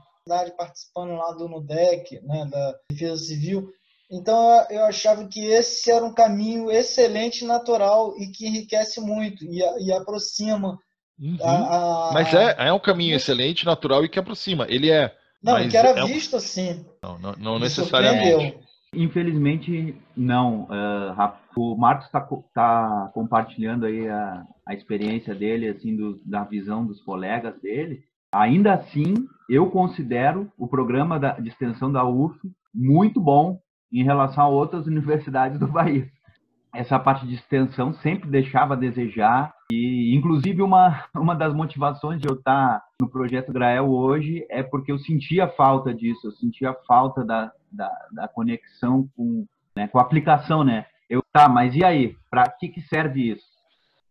Participando 0.57 1.13
lá 1.15 1.31
do 1.33 1.49
NUDEC, 1.49 2.21
né, 2.23 2.47
da 2.49 2.75
Defesa 2.89 3.25
Civil. 3.25 3.69
Então 4.09 4.65
eu 4.69 4.85
achava 4.85 5.27
que 5.27 5.45
esse 5.45 5.91
era 5.91 6.05
um 6.05 6.13
caminho 6.13 6.71
excelente, 6.71 7.45
natural 7.45 8.13
e 8.17 8.31
que 8.31 8.47
enriquece 8.47 9.01
muito 9.01 9.43
e, 9.43 9.59
e 9.85 9.91
aproxima. 9.91 10.77
Uhum. 11.19 11.37
A, 11.41 12.09
a, 12.09 12.13
mas 12.13 12.33
é, 12.33 12.67
é 12.67 12.73
um 12.73 12.79
caminho 12.79 13.15
excelente, 13.15 13.65
natural 13.65 14.03
e 14.03 14.09
que 14.09 14.19
aproxima. 14.19 14.65
Ele 14.69 14.89
é. 14.89 15.13
Não, 15.41 15.67
que 15.67 15.75
era 15.75 15.89
é 15.89 16.05
visto 16.05 16.37
assim. 16.37 16.85
Não, 17.03 17.19
não, 17.19 17.33
não 17.33 17.59
necessariamente. 17.59 18.57
Infelizmente, 18.93 19.95
não, 20.15 20.63
uh, 20.63 21.13
Rafa. 21.15 21.43
O 21.55 21.75
Marcos 21.77 22.05
está 22.07 22.21
tá 22.53 23.11
compartilhando 23.13 23.85
aí 23.85 24.09
a, 24.09 24.43
a 24.67 24.73
experiência 24.73 25.35
dele, 25.35 25.67
assim, 25.67 25.95
do, 25.95 26.19
da 26.25 26.43
visão 26.43 26.85
dos 26.85 26.99
colegas 27.01 27.59
dele. 27.61 28.01
Ainda 28.33 28.73
assim, 28.73 29.13
eu 29.47 29.69
considero 29.69 30.51
o 30.57 30.67
programa 30.67 31.19
da, 31.19 31.33
de 31.33 31.49
extensão 31.49 31.91
da 31.91 32.03
UF 32.03 32.35
muito 32.73 33.21
bom 33.21 33.59
em 33.91 34.03
relação 34.03 34.43
a 34.43 34.49
outras 34.49 34.87
universidades 34.87 35.59
do 35.59 35.71
país. 35.71 36.07
Essa 36.73 36.97
parte 36.97 37.27
de 37.27 37.35
extensão 37.35 37.93
sempre 37.93 38.27
deixava 38.27 38.73
a 38.73 38.77
desejar 38.77 39.53
e, 39.71 40.15
inclusive, 40.15 40.63
uma, 40.63 41.05
uma 41.15 41.35
das 41.35 41.53
motivações 41.53 42.19
de 42.19 42.27
eu 42.27 42.35
estar 42.35 42.81
no 42.99 43.07
projeto 43.07 43.53
Grael 43.53 43.91
hoje 43.91 44.43
é 44.49 44.63
porque 44.63 44.91
eu 44.91 44.97
sentia 44.97 45.47
falta 45.47 45.93
disso, 45.93 46.25
eu 46.25 46.31
sentia 46.31 46.73
falta 46.87 47.23
da, 47.23 47.51
da, 47.73 47.91
da 48.11 48.27
conexão 48.27 49.09
com, 49.15 49.45
né, 49.75 49.87
com 49.87 49.99
a 49.99 50.01
aplicação, 50.01 50.63
né? 50.63 50.85
Eu, 51.09 51.21
tá, 51.33 51.49
mas 51.49 51.75
e 51.75 51.83
aí? 51.83 52.15
Para 52.29 52.49
que, 52.49 52.69
que 52.69 52.81
serve 52.81 53.33
isso? 53.33 53.53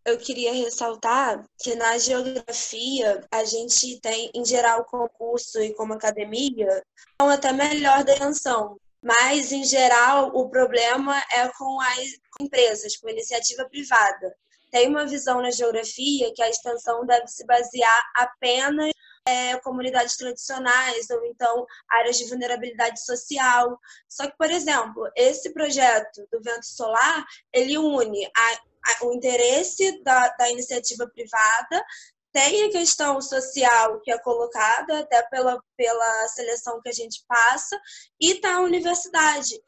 Eu 0.05 0.17
queria 0.17 0.53
ressaltar 0.53 1.43
que 1.61 1.75
na 1.75 1.97
geografia 1.97 3.25
a 3.31 3.45
gente 3.45 3.99
tem, 4.01 4.29
em 4.35 4.45
geral, 4.45 4.83
concurso 4.83 5.61
e 5.61 5.73
como 5.73 5.93
academia, 5.93 6.83
são 7.19 7.29
até 7.29 7.53
melhor 7.53 8.03
da 8.03 8.13
intenção. 8.13 8.77
Mas, 9.01 9.51
em 9.51 9.63
geral, 9.63 10.31
o 10.33 10.49
problema 10.49 11.17
é 11.33 11.47
com 11.57 11.79
as 11.81 12.19
empresas, 12.39 12.97
com 12.97 13.07
a 13.07 13.11
iniciativa 13.11 13.65
privada. 13.69 14.35
Tem 14.71 14.89
uma 14.89 15.05
visão 15.05 15.41
na 15.41 15.51
geografia 15.51 16.33
que 16.33 16.41
a 16.41 16.49
extensão 16.49 17.05
deve 17.05 17.27
se 17.27 17.45
basear 17.45 18.01
apenas 18.15 18.91
é, 19.25 19.57
comunidades 19.57 20.17
tradicionais 20.17 21.09
ou 21.09 21.23
então 21.25 21.65
áreas 21.89 22.17
de 22.17 22.27
vulnerabilidade 22.27 23.03
social. 23.03 23.79
Só 24.07 24.27
que, 24.27 24.37
por 24.37 24.49
exemplo, 24.51 25.09
esse 25.15 25.53
projeto 25.53 26.27
do 26.31 26.41
vento 26.41 26.65
solar, 26.65 27.25
ele 27.53 27.77
une 27.77 28.25
a, 28.25 28.51
a, 28.51 29.05
o 29.05 29.13
interesse 29.13 30.03
da, 30.03 30.29
da 30.29 30.49
iniciativa 30.49 31.07
privada 31.07 31.83
tem 32.31 32.63
a 32.63 32.71
questão 32.71 33.21
social 33.21 34.01
que 34.01 34.11
é 34.11 34.17
colocada 34.17 34.99
até 34.99 35.21
pela, 35.29 35.61
pela 35.77 36.27
seleção 36.29 36.81
que 36.81 36.89
a 36.89 36.93
gente 36.93 37.23
passa 37.27 37.79
e 38.19 38.35
tá 38.35 38.55
a 38.55 38.61
universidade. 38.61 39.61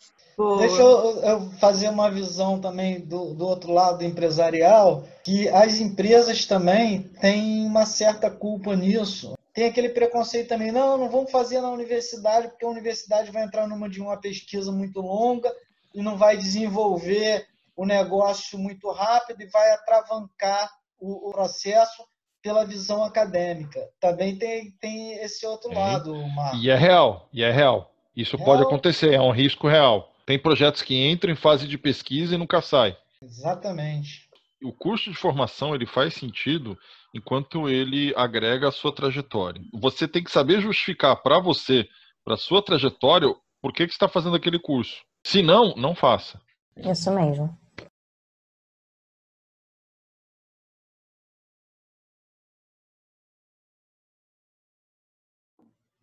Deixa 0.57 0.81
eu, 0.81 1.21
eu, 1.21 1.51
fazer 1.61 1.87
uma 1.87 2.11
visão 2.11 2.59
também 2.59 2.99
do, 2.99 3.33
do 3.33 3.45
outro 3.45 3.71
lado 3.71 4.03
empresarial, 4.03 5.07
que 5.23 5.47
as 5.47 5.75
empresas 5.75 6.45
também 6.45 7.03
têm 7.21 7.65
uma 7.65 7.85
certa 7.85 8.29
culpa 8.29 8.75
nisso 8.75 9.34
tem 9.55 9.67
aquele 9.67 9.87
preconceito 9.87 10.49
também, 10.49 10.69
não, 10.69 10.97
não 10.97 11.09
vamos 11.09 11.31
fazer 11.31 11.61
na 11.61 11.69
universidade, 11.69 12.49
porque 12.49 12.65
a 12.65 12.69
universidade 12.69 13.31
vai 13.31 13.45
entrar 13.45 13.65
numa 13.65 13.89
de 13.89 14.01
uma 14.01 14.17
pesquisa 14.17 14.69
muito 14.69 14.99
longa 14.99 15.49
e 15.93 16.01
não 16.01 16.17
vai 16.17 16.35
desenvolver 16.35 17.47
o 17.73 17.85
negócio 17.85 18.59
muito 18.59 18.91
rápido 18.91 19.41
e 19.41 19.47
vai 19.47 19.71
atravancar 19.71 20.69
o, 20.99 21.29
o 21.29 21.31
processo 21.31 22.03
pela 22.43 22.65
visão 22.65 23.01
acadêmica. 23.01 23.79
Também 23.97 24.37
tem, 24.37 24.71
tem 24.71 25.13
esse 25.23 25.45
outro 25.45 25.73
lado, 25.73 26.13
Marcos. 26.35 26.61
E 26.61 26.69
é 26.69 26.75
real, 26.75 27.29
e 27.31 27.41
é 27.41 27.49
real. 27.49 27.89
Isso 28.13 28.35
real. 28.35 28.45
pode 28.45 28.63
acontecer, 28.63 29.13
é 29.13 29.21
um 29.21 29.31
risco 29.31 29.69
real. 29.69 30.13
Tem 30.25 30.37
projetos 30.37 30.81
que 30.81 31.09
entram 31.09 31.31
em 31.31 31.35
fase 31.35 31.65
de 31.65 31.77
pesquisa 31.77 32.35
e 32.35 32.37
nunca 32.37 32.61
saem. 32.61 32.95
Exatamente. 33.21 34.27
O 34.61 34.73
curso 34.73 35.09
de 35.09 35.17
formação 35.17 35.73
ele 35.73 35.85
faz 35.85 36.13
sentido 36.13 36.77
enquanto 37.15 37.69
ele 37.69 38.13
agrega 38.17 38.67
a 38.67 38.71
sua 38.71 38.93
trajetória. 38.93 39.61
Você 39.73 40.05
tem 40.05 40.21
que 40.21 40.29
saber 40.29 40.59
justificar 40.59 41.15
para 41.23 41.39
você, 41.39 41.87
para 42.25 42.35
sua 42.35 42.61
trajetória, 42.61 43.33
por 43.61 43.71
que, 43.71 43.85
que 43.85 43.93
você 43.93 43.95
está 43.95 44.09
fazendo 44.09 44.35
aquele 44.35 44.59
curso. 44.59 45.01
Se 45.25 45.41
não, 45.41 45.73
não 45.75 45.95
faça. 45.95 46.41
Isso 46.75 47.09
mesmo. 47.11 47.57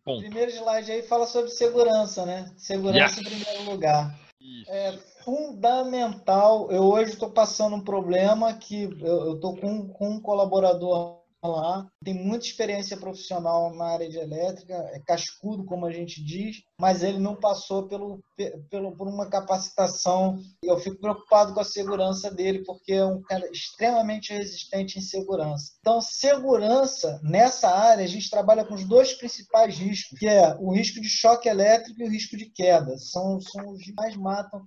O 0.05 0.19
primeiro 0.19 0.51
slide 0.51 0.91
aí 0.91 1.03
fala 1.03 1.25
sobre 1.27 1.49
segurança, 1.51 2.25
né? 2.25 2.51
Segurança 2.57 3.19
yes. 3.19 3.19
em 3.19 3.23
primeiro 3.23 3.71
lugar. 3.71 4.19
É 4.67 5.12
fundamental. 5.23 6.71
Eu 6.71 6.83
hoje 6.83 7.13
estou 7.13 7.31
passando 7.31 7.75
um 7.75 7.83
problema 7.83 8.53
que 8.53 8.83
eu 8.83 9.35
estou 9.35 9.55
com, 9.57 9.87
com 9.87 10.09
um 10.11 10.21
colaborador 10.21 11.23
lá, 11.47 11.87
tem 12.03 12.13
muita 12.13 12.45
experiência 12.45 12.97
profissional 12.97 13.73
na 13.75 13.85
área 13.85 14.09
de 14.09 14.17
elétrica, 14.17 14.73
é 14.93 14.99
cascudo, 14.99 15.65
como 15.65 15.85
a 15.85 15.91
gente 15.91 16.23
diz, 16.23 16.57
mas 16.79 17.03
ele 17.03 17.19
não 17.19 17.35
passou 17.35 17.87
pelo, 17.87 18.23
pelo, 18.69 18.95
por 18.95 19.07
uma 19.07 19.29
capacitação. 19.29 20.37
Eu 20.63 20.77
fico 20.77 20.99
preocupado 20.99 21.53
com 21.53 21.59
a 21.59 21.65
segurança 21.65 22.31
dele, 22.31 22.63
porque 22.65 22.93
é 22.93 23.05
um 23.05 23.21
cara 23.21 23.49
extremamente 23.51 24.33
resistente 24.33 24.97
em 24.97 25.01
segurança. 25.01 25.73
Então, 25.79 26.01
segurança, 26.01 27.19
nessa 27.23 27.69
área, 27.69 28.03
a 28.03 28.07
gente 28.07 28.29
trabalha 28.29 28.65
com 28.65 28.73
os 28.73 28.85
dois 28.85 29.13
principais 29.13 29.77
riscos, 29.77 30.17
que 30.17 30.27
é 30.27 30.55
o 30.59 30.73
risco 30.73 31.01
de 31.01 31.09
choque 31.09 31.49
elétrico 31.49 32.01
e 32.01 32.05
o 32.05 32.09
risco 32.09 32.37
de 32.37 32.49
queda. 32.49 32.97
São, 32.97 33.39
são 33.41 33.71
os 33.71 33.83
que 33.83 33.93
mais 33.93 34.15
matam 34.15 34.65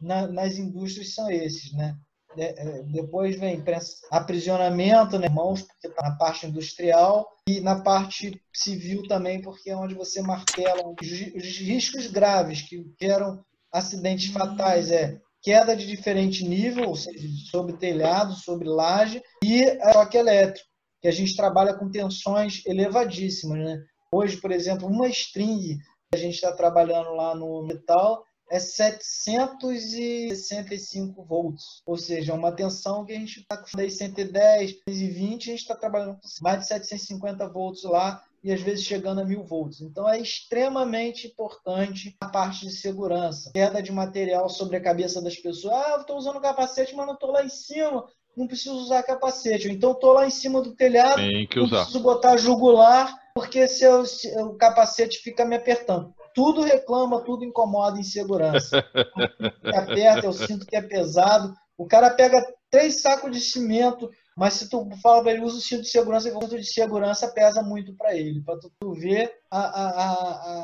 na, 0.00 0.26
nas 0.26 0.56
indústrias, 0.56 1.14
são 1.14 1.30
esses, 1.30 1.72
né? 1.72 1.96
É, 2.36 2.44
é, 2.44 2.82
depois 2.84 3.38
vem 3.38 3.64
aprisionamento, 4.10 5.18
né, 5.18 5.28
mãos, 5.28 5.62
porque 5.62 5.88
está 5.88 6.02
na 6.10 6.16
parte 6.16 6.46
industrial, 6.46 7.26
e 7.48 7.60
na 7.60 7.80
parte 7.80 8.40
civil 8.52 9.02
também, 9.08 9.40
porque 9.40 9.70
é 9.70 9.76
onde 9.76 9.94
você 9.94 10.20
martela 10.20 10.82
os, 11.00 11.10
os 11.10 11.58
riscos 11.58 12.06
graves, 12.06 12.62
que, 12.62 12.84
que 12.96 13.06
eram 13.06 13.42
acidentes 13.72 14.30
fatais, 14.30 14.90
é 14.90 15.18
queda 15.42 15.74
de 15.74 15.86
diferente 15.86 16.46
nível, 16.46 16.88
ou 16.88 16.96
seja, 16.96 17.26
sobre 17.50 17.76
telhado, 17.76 18.34
sobre 18.34 18.68
laje, 18.68 19.22
e 19.42 19.64
choque 19.92 20.18
elétrico, 20.18 20.68
que 21.00 21.08
a 21.08 21.12
gente 21.12 21.34
trabalha 21.34 21.74
com 21.74 21.90
tensões 21.90 22.62
elevadíssimas. 22.66 23.58
Né? 23.58 23.82
Hoje, 24.12 24.36
por 24.36 24.52
exemplo, 24.52 24.86
uma 24.86 25.08
string 25.08 25.78
a 26.12 26.16
gente 26.16 26.34
está 26.34 26.52
trabalhando 26.52 27.10
lá 27.10 27.34
no 27.34 27.62
metal, 27.66 28.24
é 28.50 28.58
765 28.58 31.22
volts, 31.24 31.82
ou 31.86 31.96
seja, 31.96 32.34
uma 32.34 32.50
tensão 32.52 33.04
que 33.04 33.12
a 33.12 33.18
gente 33.18 33.40
está 33.40 33.56
com 33.56 33.66
110, 33.66 34.76
120, 34.88 35.48
a 35.48 35.52
gente 35.52 35.60
está 35.60 35.76
trabalhando 35.76 36.14
com 36.14 36.20
mais 36.42 36.60
de 36.60 36.66
750 36.68 37.48
volts 37.48 37.82
lá 37.84 38.22
e 38.42 38.52
às 38.52 38.60
vezes 38.60 38.84
chegando 38.84 39.20
a 39.20 39.24
1000 39.24 39.42
volts. 39.44 39.80
Então 39.80 40.08
é 40.08 40.20
extremamente 40.20 41.26
importante 41.26 42.16
a 42.20 42.28
parte 42.28 42.66
de 42.66 42.72
segurança, 42.72 43.50
queda 43.52 43.82
de 43.82 43.90
material 43.92 44.48
sobre 44.48 44.76
a 44.76 44.80
cabeça 44.82 45.20
das 45.20 45.36
pessoas. 45.36 45.74
Ah, 45.74 45.90
eu 45.96 46.00
estou 46.02 46.16
usando 46.16 46.40
capacete, 46.40 46.94
mas 46.94 47.06
não 47.06 47.14
estou 47.14 47.32
lá 47.32 47.44
em 47.44 47.48
cima. 47.48 48.06
não 48.36 48.46
preciso 48.46 48.76
usar 48.76 49.02
capacete. 49.02 49.68
Então, 49.68 49.92
estou 49.92 50.12
lá 50.12 50.26
em 50.26 50.30
cima 50.30 50.62
do 50.62 50.72
telhado, 50.72 51.16
Tem 51.16 51.46
que 51.46 51.56
não 51.56 51.64
usar. 51.64 51.78
preciso 51.80 52.00
botar 52.00 52.36
jugular, 52.36 53.12
porque 53.34 53.66
se, 53.66 53.84
eu, 53.84 54.06
se 54.06 54.28
o 54.40 54.54
capacete 54.54 55.18
fica 55.18 55.44
me 55.44 55.56
apertando. 55.56 56.14
Tudo 56.38 56.62
reclama, 56.62 57.20
tudo 57.24 57.44
incomoda 57.44 57.98
em 57.98 58.04
segurança. 58.04 58.80
que 59.60 59.76
aperta, 59.76 60.24
eu 60.24 60.32
sinto 60.32 60.64
que 60.64 60.76
é 60.76 60.80
pesado. 60.80 61.52
O 61.76 61.84
cara 61.84 62.10
pega 62.10 62.40
três 62.70 63.02
sacos 63.02 63.32
de 63.32 63.40
cimento, 63.40 64.08
mas 64.36 64.54
se 64.54 64.70
tu 64.70 64.88
fala 65.02 65.20
para 65.20 65.32
ele, 65.32 65.42
usa 65.42 65.58
o 65.58 65.60
cinto 65.60 65.82
de 65.82 65.88
segurança, 65.88 66.28
o 66.28 66.40
cinto 66.40 66.56
de 66.56 66.72
segurança 66.72 67.26
pesa 67.34 67.60
muito 67.60 67.92
para 67.96 68.14
ele, 68.14 68.40
para 68.44 68.56
tu, 68.56 68.70
tu 68.80 68.92
ver 68.92 69.32
a, 69.50 69.58
a, 69.58 69.88
a, 69.88 70.12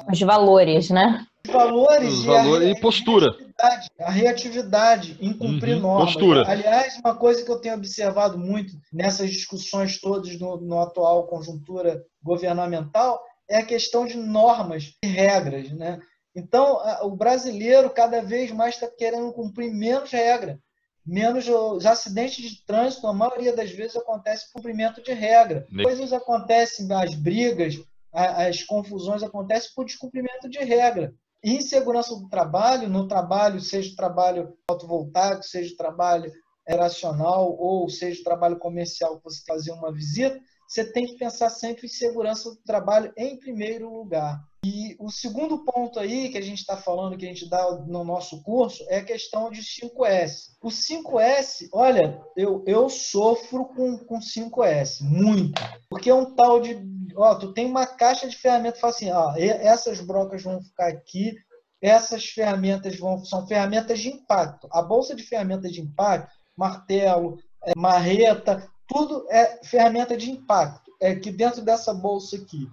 a, 0.03 0.07
Os 0.13 0.21
valores, 0.21 0.91
né? 0.91 1.27
os 1.45 1.53
valores, 1.53 2.13
Os 2.13 2.25
e, 2.25 2.29
a 2.29 2.43
valores 2.43 2.69
e 2.77 2.81
postura. 2.81 3.27
reatividade, 3.27 3.89
a 3.99 4.11
reatividade 4.11 5.19
em 5.21 5.33
cumprir 5.37 5.75
Uhum, 5.75 5.83
normas. 5.83 6.15
postura. 6.15 6.49
Aliás, 6.49 6.97
uma 7.05 7.17
coisa 7.17 7.45
que 7.45 7.51
eu 7.51 7.61
tenho 7.61 7.75
observado 7.75 8.39
muito 8.39 8.73
nessas 8.93 9.29
discussões 9.29 10.01
todas 10.01 10.39
no, 10.39 10.57
no 10.61 10.79
atual 10.81 11.27
conjuntura 11.27 12.01
governamental 12.23 13.21
é 13.49 13.59
a 13.59 13.65
questão 13.67 14.07
de 14.07 14.17
normas 14.17 14.95
e 15.03 15.07
regras, 15.07 15.71
né? 15.73 16.01
Então, 16.35 16.79
o 17.03 17.11
brasileiro 17.11 17.91
cada 17.91 18.21
vez 18.21 18.51
mais 18.51 18.75
está 18.75 18.89
querendo 18.89 19.33
cumprir 19.33 19.73
menos 19.73 20.11
regra, 20.11 20.59
menos 21.07 21.47
os 21.49 21.87
acidentes 21.87 22.37
de 22.51 22.65
trânsito, 22.67 23.07
a 23.07 23.13
maioria 23.13 23.55
das 23.55 23.71
vezes 23.71 23.95
acontece 23.97 24.47
por 24.47 24.55
cumprimento 24.55 25.03
de 25.03 25.13
regra. 25.13 25.67
Ne- 25.71 25.85
Coisas 25.85 26.13
acontecem, 26.13 26.91
as 26.93 27.15
brigas, 27.15 27.75
as 28.13 28.63
confusões 28.63 29.23
acontecem 29.23 29.71
por 29.75 29.85
descumprimento 29.85 30.49
de 30.49 30.59
regra. 30.59 31.13
E 31.43 31.55
em 31.57 31.61
segurança 31.61 32.17
do 32.17 32.29
trabalho, 32.29 32.89
no 32.89 33.07
trabalho, 33.07 33.61
seja 33.61 33.95
trabalho 33.95 34.57
fotovoltaico, 34.69 35.43
seja 35.43 35.77
trabalho 35.77 36.33
racional 36.67 37.55
ou 37.59 37.89
seja 37.91 38.25
trabalho 38.25 38.59
comercial, 38.59 39.19
que 39.19 39.25
você 39.25 39.43
fazer 39.47 39.71
uma 39.73 39.93
visita, 39.93 40.41
você 40.67 40.85
tem 40.85 41.07
que 41.07 41.17
pensar 41.17 41.51
sempre 41.51 41.87
em 41.87 41.91
segurança 41.91 42.51
do 42.51 42.57
trabalho 42.57 43.13
em 43.17 43.39
primeiro 43.39 43.93
lugar. 43.93 44.43
E 44.65 44.97
o 44.99 45.11
segundo 45.11 45.63
ponto 45.63 46.01
aí 46.01 46.31
que 46.31 46.39
a 46.39 46.43
gente 46.43 46.61
está 46.61 46.77
falando, 46.77 47.19
que 47.19 47.27
a 47.27 47.29
gente 47.29 47.49
dá 47.51 47.71
no 47.87 48.03
nosso 48.03 48.43
curso, 48.43 48.83
é 48.89 48.97
a 48.97 49.05
questão 49.05 49.51
de 49.51 49.61
5S. 49.61 50.55
O 50.63 50.69
5S, 50.69 51.69
olha, 51.71 52.19
eu, 52.35 52.65
eu 52.67 52.89
sofro 52.89 53.67
com, 53.67 53.99
com 53.99 54.19
5S, 54.19 55.03
muito. 55.03 55.61
Porque 55.91 56.09
é 56.09 56.15
um 56.15 56.35
tal 56.35 56.61
de. 56.61 56.83
Ó, 57.15 57.35
tu 57.35 57.53
tem 57.53 57.67
uma 57.67 57.87
caixa 57.87 58.27
de 58.27 58.37
ferramentas, 58.37 58.81
fala 58.81 58.93
assim, 58.93 59.11
ó, 59.11 59.35
essas 59.37 60.01
brocas 60.01 60.43
vão 60.43 60.63
ficar 60.63 60.89
aqui, 60.89 61.37
essas 61.83 62.25
ferramentas 62.25 62.99
vão, 62.99 63.23
são 63.23 63.47
ferramentas 63.47 64.01
de 64.01 64.09
impacto. 64.09 64.67
A 64.73 64.81
bolsa 64.81 65.15
de 65.15 65.23
ferramentas 65.23 65.71
de 65.73 65.83
impacto, 65.83 66.35
martelo, 66.57 67.39
é, 67.67 67.73
marreta, 67.77 68.67
tudo 68.87 69.27
é 69.31 69.61
ferramenta 69.65 70.17
de 70.17 70.31
impacto. 70.31 70.93
É 71.01 71.15
que 71.15 71.31
dentro 71.31 71.63
dessa 71.63 71.93
bolsa 71.93 72.37
aqui. 72.37 72.71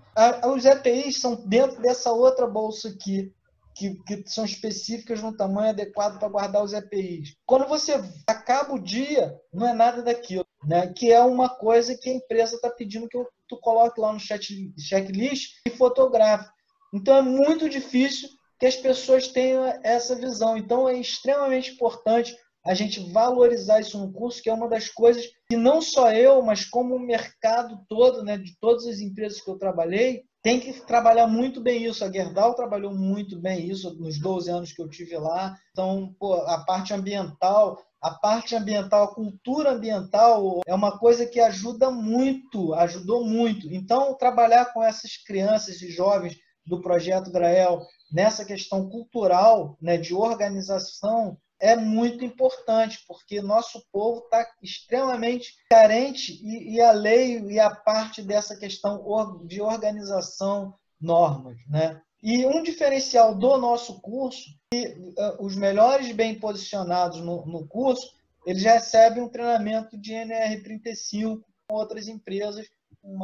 Os 0.53 0.65
EPIs 0.65 1.19
são 1.19 1.35
dentro 1.35 1.81
dessa 1.81 2.11
outra 2.11 2.47
bolsa 2.47 2.89
aqui, 2.89 3.33
que, 3.75 3.95
que 4.03 4.23
são 4.27 4.45
específicas 4.45 5.21
no 5.21 5.35
tamanho 5.35 5.69
adequado 5.69 6.19
para 6.19 6.29
guardar 6.29 6.63
os 6.63 6.73
EPIs. 6.73 7.35
Quando 7.45 7.67
você 7.67 7.93
acaba 8.27 8.73
o 8.73 8.79
dia, 8.79 9.35
não 9.53 9.67
é 9.67 9.73
nada 9.73 10.01
daquilo, 10.01 10.45
né? 10.63 10.87
que 10.87 11.11
é 11.11 11.21
uma 11.21 11.49
coisa 11.49 11.97
que 11.97 12.09
a 12.09 12.13
empresa 12.13 12.55
está 12.55 12.69
pedindo 12.69 13.07
que 13.07 13.17
eu, 13.17 13.27
tu 13.47 13.57
coloque 13.57 13.99
lá 13.99 14.13
no 14.13 14.19
chat, 14.19 14.73
checklist 14.77 15.59
e 15.65 15.71
fotografe. 15.71 16.49
Então 16.93 17.15
é 17.15 17.21
muito 17.21 17.69
difícil 17.69 18.29
que 18.59 18.65
as 18.65 18.75
pessoas 18.75 19.27
tenham 19.27 19.65
essa 19.83 20.15
visão. 20.15 20.57
Então 20.57 20.87
é 20.87 20.95
extremamente 20.95 21.71
importante 21.71 22.35
a 22.65 22.73
gente 22.73 23.11
valorizar 23.11 23.79
isso 23.79 23.97
no 23.97 24.11
curso, 24.11 24.41
que 24.41 24.49
é 24.49 24.53
uma 24.53 24.69
das 24.69 24.89
coisas 24.89 25.25
que 25.49 25.57
não 25.57 25.81
só 25.81 26.11
eu, 26.11 26.41
mas 26.41 26.65
como 26.65 26.95
o 26.95 26.99
mercado 26.99 27.79
todo, 27.89 28.23
né, 28.23 28.37
de 28.37 28.55
todas 28.59 28.85
as 28.85 28.99
empresas 28.99 29.41
que 29.41 29.49
eu 29.49 29.57
trabalhei, 29.57 30.23
tem 30.43 30.59
que 30.59 30.73
trabalhar 30.85 31.27
muito 31.27 31.61
bem 31.61 31.85
isso. 31.85 32.03
A 32.03 32.11
Gerdau 32.11 32.55
trabalhou 32.55 32.93
muito 32.93 33.39
bem 33.39 33.69
isso 33.69 33.93
nos 33.99 34.19
12 34.19 34.49
anos 34.49 34.73
que 34.73 34.81
eu 34.81 34.89
tive 34.89 35.17
lá. 35.17 35.55
Então, 35.71 36.15
pô, 36.19 36.33
a 36.33 36.63
parte 36.65 36.93
ambiental, 36.93 37.77
a 38.01 38.11
parte 38.11 38.55
ambiental, 38.55 39.03
a 39.03 39.13
cultura 39.13 39.71
ambiental 39.71 40.61
é 40.65 40.73
uma 40.73 40.97
coisa 40.97 41.25
que 41.25 41.39
ajuda 41.39 41.91
muito, 41.91 42.73
ajudou 42.73 43.25
muito. 43.25 43.71
Então, 43.71 44.15
trabalhar 44.15 44.73
com 44.73 44.83
essas 44.83 45.17
crianças 45.17 45.81
e 45.81 45.91
jovens 45.91 46.37
do 46.65 46.81
projeto 46.81 47.31
Grael 47.31 47.81
nessa 48.11 48.43
questão 48.43 48.89
cultural, 48.89 49.77
né, 49.81 49.97
de 49.97 50.13
organização, 50.13 51.37
é 51.61 51.75
muito 51.75 52.25
importante, 52.25 53.03
porque 53.07 53.39
nosso 53.39 53.85
povo 53.91 54.21
está 54.21 54.45
extremamente 54.63 55.53
carente 55.69 56.33
e, 56.43 56.75
e, 56.75 56.81
a 56.81 56.91
lei 56.91 57.39
e 57.39 57.59
a 57.59 57.69
parte 57.69 58.23
dessa 58.23 58.57
questão 58.57 59.45
de 59.45 59.61
organização, 59.61 60.73
normas. 60.99 61.57
Né? 61.69 62.01
E 62.23 62.45
um 62.47 62.63
diferencial 62.63 63.35
do 63.35 63.57
nosso 63.57 64.01
curso, 64.01 64.49
que 64.71 64.87
uh, 64.87 65.45
os 65.45 65.55
melhores 65.55 66.11
bem 66.11 66.39
posicionados 66.39 67.19
no, 67.19 67.45
no 67.45 67.67
curso, 67.67 68.11
eles 68.45 68.63
recebem 68.63 69.21
um 69.21 69.29
treinamento 69.29 69.95
de 69.95 70.13
NR35 70.13 71.41
com 71.67 71.75
outras 71.75 72.07
empresas, 72.07 72.67
um 73.03 73.19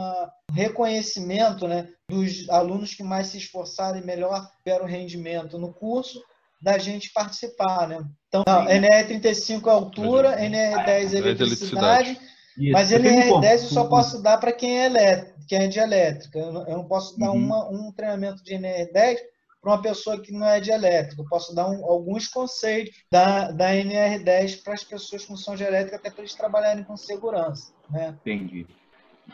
reconhecimento 0.52 1.68
né, 1.68 1.92
dos 2.10 2.48
alunos 2.50 2.94
que 2.94 3.04
mais 3.04 3.28
se 3.28 3.38
esforçaram 3.38 4.00
e 4.00 4.06
melhor 4.06 4.48
tiveram 4.58 4.86
rendimento 4.86 5.58
no 5.58 5.74
curso, 5.74 6.24
da 6.62 6.78
gente 6.78 7.12
participar, 7.14 7.88
né? 7.88 8.04
Então, 8.28 8.44
não, 8.48 8.66
NR35 8.66 9.68
é 9.68 9.70
altura, 9.70 10.38
NR10 10.40 11.14
é 11.14 11.18
eletricidade, 11.18 12.20
Isso. 12.58 12.72
mas 12.72 12.92
NR10 12.92 13.52
eu 13.52 13.60
só 13.60 13.86
posso 13.86 14.22
dar 14.22 14.38
para 14.38 14.52
quem 14.52 14.80
é 14.80 14.86
elétrico, 14.86 15.40
quem 15.48 15.60
é 15.60 15.68
de 15.68 15.80
elétrica. 15.80 16.40
Eu 16.40 16.52
não, 16.52 16.68
eu 16.68 16.78
não 16.78 16.88
posso 16.88 17.18
dar 17.18 17.32
uhum. 17.32 17.38
uma, 17.38 17.70
um 17.70 17.92
treinamento 17.92 18.44
de 18.44 18.56
NR10 18.56 19.18
para 19.62 19.72
uma 19.72 19.82
pessoa 19.82 20.22
que 20.22 20.32
não 20.32 20.48
é 20.48 20.60
de 20.60 20.72
elétrica. 20.72 21.22
Eu 21.22 21.28
posso 21.28 21.54
dar 21.54 21.70
um, 21.70 21.86
alguns 21.86 22.28
conceitos 22.28 22.96
da, 23.12 23.52
da 23.52 23.72
NR10 23.72 24.64
para 24.64 24.74
as 24.74 24.84
pessoas 24.84 25.26
que 25.26 25.30
não 25.30 25.38
são 25.38 25.56
de 25.56 25.64
elétrica, 25.64 25.98
até 25.98 26.10
para 26.10 26.22
eles 26.22 26.36
trabalharem 26.36 26.84
com 26.84 26.98
segurança. 26.98 27.72
Né? 27.90 28.16
Entendi. 28.22 28.66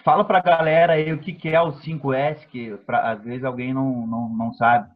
Fala 0.03 0.25
para 0.25 0.39
a 0.39 0.41
galera 0.41 0.93
aí 0.93 1.13
o 1.13 1.19
que, 1.19 1.33
que 1.33 1.49
é 1.49 1.61
o 1.61 1.73
5S, 1.73 2.47
que 2.47 2.75
pra, 2.77 3.11
às 3.11 3.23
vezes 3.23 3.43
alguém 3.43 3.73
não, 3.73 4.07
não, 4.07 4.29
não 4.29 4.53
sabe. 4.53 4.89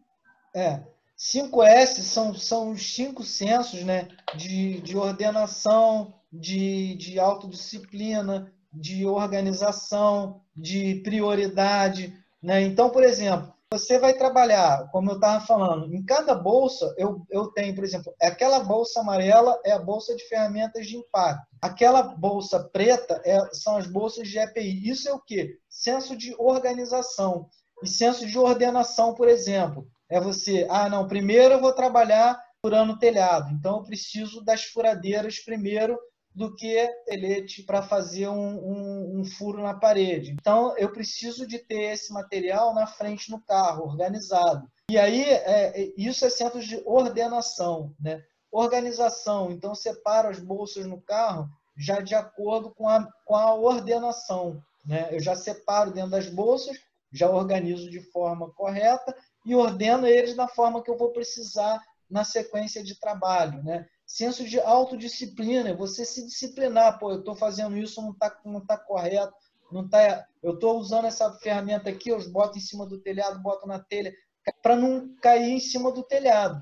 É, 0.55 0.81
5S 1.17 2.03
são, 2.03 2.35
são 2.35 2.71
os 2.71 2.93
cinco 2.93 3.23
sensos 3.23 3.83
né, 3.83 4.07
de, 4.35 4.79
de 4.81 4.95
ordenação, 4.95 6.13
de, 6.31 6.95
de 6.95 7.19
autodisciplina, 7.19 8.53
de 8.71 9.05
organização, 9.05 10.41
de 10.55 11.01
prioridade. 11.03 12.13
Né? 12.41 12.61
Então, 12.61 12.91
por 12.91 13.03
exemplo, 13.03 13.51
você 13.73 13.97
vai 13.97 14.13
trabalhar, 14.13 14.89
como 14.91 15.09
eu 15.09 15.15
estava 15.15 15.43
falando, 15.43 15.93
em 15.93 16.05
cada 16.05 16.35
bolsa 16.35 16.93
eu, 16.97 17.25
eu 17.31 17.47
tenho, 17.47 17.73
por 17.73 17.83
exemplo, 17.83 18.13
aquela 18.21 18.59
bolsa 18.59 18.99
amarela 18.99 19.59
é 19.65 19.71
a 19.71 19.79
bolsa 19.79 20.15
de 20.15 20.23
ferramentas 20.25 20.85
de 20.85 20.97
impacto. 20.97 21.47
Aquela 21.59 22.03
bolsa 22.03 22.63
preta 22.71 23.19
é, 23.25 23.39
são 23.53 23.75
as 23.75 23.87
bolsas 23.87 24.27
de 24.27 24.37
EPI. 24.37 24.87
Isso 24.87 25.09
é 25.09 25.13
o 25.13 25.19
quê? 25.19 25.57
Senso 25.67 26.15
de 26.15 26.35
organização 26.37 27.49
e 27.83 27.87
senso 27.87 28.25
de 28.25 28.37
ordenação, 28.37 29.15
por 29.15 29.27
exemplo 29.27 29.87
é 30.09 30.19
você, 30.19 30.65
ah, 30.69 30.89
não, 30.89 31.07
primeiro 31.07 31.55
eu 31.55 31.61
vou 31.61 31.73
trabalhar 31.73 32.41
furando 32.61 32.97
telhado, 32.97 33.51
então 33.53 33.77
eu 33.77 33.83
preciso 33.83 34.43
das 34.43 34.63
furadeiras 34.65 35.39
primeiro 35.39 35.97
do 36.33 36.55
que 36.55 36.87
telete 37.05 37.63
para 37.63 37.81
fazer 37.81 38.27
um, 38.27 38.35
um, 38.35 39.19
um, 39.19 39.25
furo 39.25 39.63
na 39.63 39.73
parede. 39.73 40.35
Então 40.39 40.77
eu 40.77 40.91
preciso 40.91 41.47
de 41.47 41.57
ter 41.57 41.93
esse 41.93 42.13
material 42.13 42.75
na 42.75 42.85
frente 42.85 43.31
no 43.31 43.41
carro, 43.41 43.85
organizado. 43.85 44.69
E 44.89 44.99
aí 44.99 45.23
é, 45.23 45.91
isso 45.97 46.25
é 46.25 46.29
centro 46.29 46.61
de 46.61 46.79
ordenação, 46.85 47.91
né? 47.99 48.23
Organização, 48.51 49.51
então 49.51 49.73
separo 49.73 50.29
as 50.29 50.39
bolsas 50.39 50.85
no 50.85 51.01
carro 51.01 51.49
já 51.77 52.01
de 52.01 52.15
acordo 52.15 52.71
com 52.71 52.87
a, 52.89 53.07
com 53.23 53.35
a 53.35 53.53
ordenação. 53.53 54.61
Né? 54.85 55.09
Eu 55.11 55.19
já 55.19 55.35
separo 55.35 55.91
dentro 55.91 56.11
das 56.11 56.27
bolsas, 56.27 56.77
já 57.11 57.29
organizo 57.29 57.89
de 57.89 58.01
forma 58.11 58.51
correta 58.51 59.15
e 59.47 59.55
ordeno 59.55 60.05
eles 60.05 60.35
da 60.35 60.45
forma 60.45 60.83
que 60.83 60.91
eu 60.91 60.97
vou 60.97 61.11
precisar 61.11 61.81
na 62.09 62.25
sequência 62.25 62.83
de 62.83 62.99
trabalho, 62.99 63.63
né? 63.63 63.87
Senso 64.05 64.43
de 64.43 64.59
autodisciplina, 64.59 65.73
você 65.73 66.03
se 66.03 66.25
disciplinar, 66.25 66.99
pô, 66.99 67.11
eu 67.11 67.19
estou 67.19 67.33
fazendo 67.33 67.77
isso, 67.77 68.01
não 68.01 68.11
está 68.11 68.37
não 68.43 68.65
tá 68.65 68.77
correto, 68.77 69.33
não 69.71 69.87
tá, 69.87 70.27
eu 70.43 70.55
estou 70.55 70.77
usando 70.77 71.05
essa 71.05 71.31
ferramenta 71.39 71.89
aqui, 71.89 72.09
eu 72.09 72.29
boto 72.29 72.57
em 72.57 72.61
cima 72.61 72.85
do 72.85 72.99
telhado, 72.99 73.41
boto 73.41 73.65
na 73.65 73.79
telha, 73.79 74.13
para 74.61 74.75
não 74.75 75.15
cair 75.21 75.53
em 75.53 75.59
cima 75.61 75.93
do 75.93 76.03
telhado. 76.03 76.61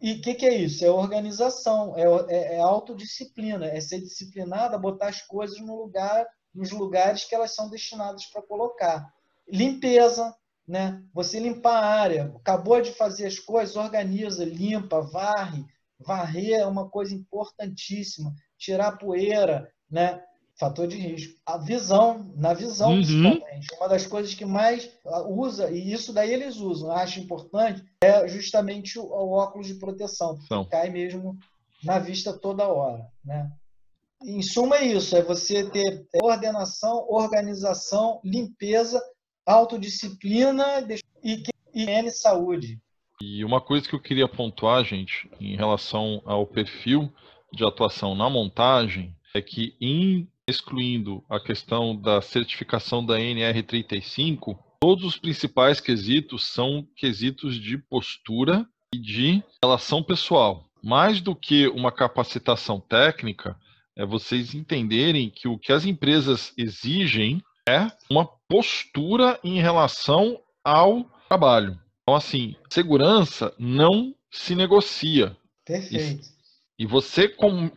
E 0.00 0.12
o 0.14 0.20
que, 0.22 0.34
que, 0.34 0.46
é 0.46 0.54
isso? 0.54 0.84
É 0.84 0.90
organização, 0.90 1.94
é, 1.96 2.04
é, 2.34 2.56
é 2.56 2.60
autodisciplina, 2.60 3.66
é 3.66 3.80
ser 3.80 4.00
disciplinado, 4.00 4.78
botar 4.78 5.08
as 5.08 5.20
coisas 5.20 5.58
no 5.60 5.76
lugar, 5.76 6.26
nos 6.54 6.70
lugares 6.70 7.24
que 7.24 7.34
elas 7.34 7.54
são 7.54 7.68
destinadas 7.68 8.24
para 8.26 8.42
colocar. 8.42 9.06
Limpeza, 9.48 10.34
né? 10.66 11.02
Você 11.14 11.38
limpar 11.38 11.82
a 11.82 12.00
área, 12.00 12.32
acabou 12.36 12.80
de 12.80 12.92
fazer 12.92 13.26
as 13.26 13.38
coisas, 13.38 13.76
organiza, 13.76 14.44
limpa, 14.44 15.00
varre. 15.00 15.64
Varrer 15.98 16.60
é 16.60 16.66
uma 16.66 16.88
coisa 16.88 17.14
importantíssima. 17.14 18.34
Tirar 18.58 18.98
poeira, 18.98 19.70
né? 19.90 20.22
Fator 20.58 20.86
de 20.86 20.96
risco. 20.96 21.38
A 21.44 21.58
visão, 21.58 22.32
na 22.34 22.54
visão 22.54 22.90
uhum. 22.90 23.02
principalmente. 23.02 23.74
Uma 23.78 23.88
das 23.88 24.06
coisas 24.06 24.34
que 24.34 24.44
mais 24.44 24.90
usa, 25.28 25.70
e 25.70 25.92
isso 25.92 26.12
daí 26.12 26.32
eles 26.32 26.56
usam, 26.56 26.90
acho 26.90 27.20
importante, 27.20 27.84
é 28.02 28.26
justamente 28.26 28.98
o, 28.98 29.04
o 29.04 29.32
óculos 29.32 29.66
de 29.66 29.74
proteção. 29.74 30.38
Cai 30.70 30.90
mesmo 30.90 31.38
na 31.84 31.98
vista 31.98 32.32
toda 32.32 32.68
hora, 32.68 33.06
né? 33.24 33.50
Em 34.22 34.42
suma, 34.42 34.78
é 34.78 34.86
isso: 34.86 35.14
é 35.14 35.22
você 35.22 35.68
ter 35.70 36.06
ordenação, 36.22 37.06
organização, 37.08 38.20
limpeza, 38.24 39.00
autodisciplina 39.46 40.86
e, 41.22 41.42
e 41.72 42.10
saúde. 42.10 42.80
E 43.22 43.44
uma 43.44 43.60
coisa 43.60 43.88
que 43.88 43.94
eu 43.94 44.00
queria 44.00 44.28
pontuar, 44.28 44.84
gente, 44.84 45.30
em 45.40 45.56
relação 45.56 46.20
ao 46.26 46.46
perfil 46.46 47.10
de 47.52 47.64
atuação 47.64 48.14
na 48.14 48.28
montagem, 48.28 49.14
é 49.32 49.40
que, 49.40 49.74
em 49.80 50.28
excluindo 50.48 51.24
a 51.28 51.40
questão 51.40 51.96
da 51.96 52.20
certificação 52.20 53.04
da 53.04 53.18
NR35, 53.18 54.56
todos 54.80 55.04
os 55.04 55.16
principais 55.16 55.80
quesitos 55.80 56.46
são 56.46 56.86
quesitos 56.94 57.56
de 57.56 57.78
postura 57.78 58.66
e 58.94 58.98
de 58.98 59.42
relação 59.62 60.02
pessoal. 60.02 60.70
Mais 60.82 61.20
do 61.20 61.34
que 61.34 61.66
uma 61.68 61.90
capacitação 61.90 62.78
técnica, 62.78 63.58
é 63.96 64.04
vocês 64.04 64.54
entenderem 64.54 65.30
que 65.30 65.48
o 65.48 65.58
que 65.58 65.72
as 65.72 65.84
empresas 65.84 66.52
exigem 66.56 67.42
é 67.68 67.90
uma 68.10 68.26
postura 68.48 69.38
em 69.42 69.60
relação 69.60 70.40
ao 70.64 71.04
trabalho. 71.28 71.78
Então, 72.02 72.14
assim, 72.14 72.54
segurança 72.70 73.52
não 73.58 74.14
se 74.30 74.54
negocia. 74.54 75.36
Perfeito. 75.64 76.22
E 76.78 76.86
você, 76.86 77.28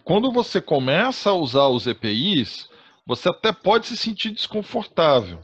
quando 0.04 0.32
você 0.32 0.62
começa 0.62 1.30
a 1.32 1.34
usar 1.34 1.67
os 1.67 1.88
EPIs, 1.88 2.69
você 3.08 3.30
até 3.30 3.52
pode 3.52 3.88
se 3.88 3.97
sentir 3.97 4.32
desconfortável, 4.32 5.39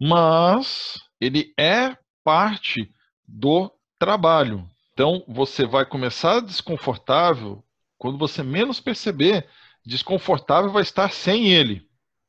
mas 0.00 0.94
ele 1.20 1.52
é 1.58 1.96
parte 2.24 2.90
do 3.28 3.70
trabalho. 3.98 4.68
Então, 4.92 5.22
você 5.28 5.66
vai 5.66 5.86
começar 5.86 6.40
desconfortável 6.40 7.62
quando 7.98 8.18
você 8.18 8.42
menos 8.42 8.80
perceber, 8.80 9.46
desconfortável 9.84 10.72
vai 10.72 10.82
estar 10.82 11.12
sem 11.12 11.52
ele. 11.52 11.85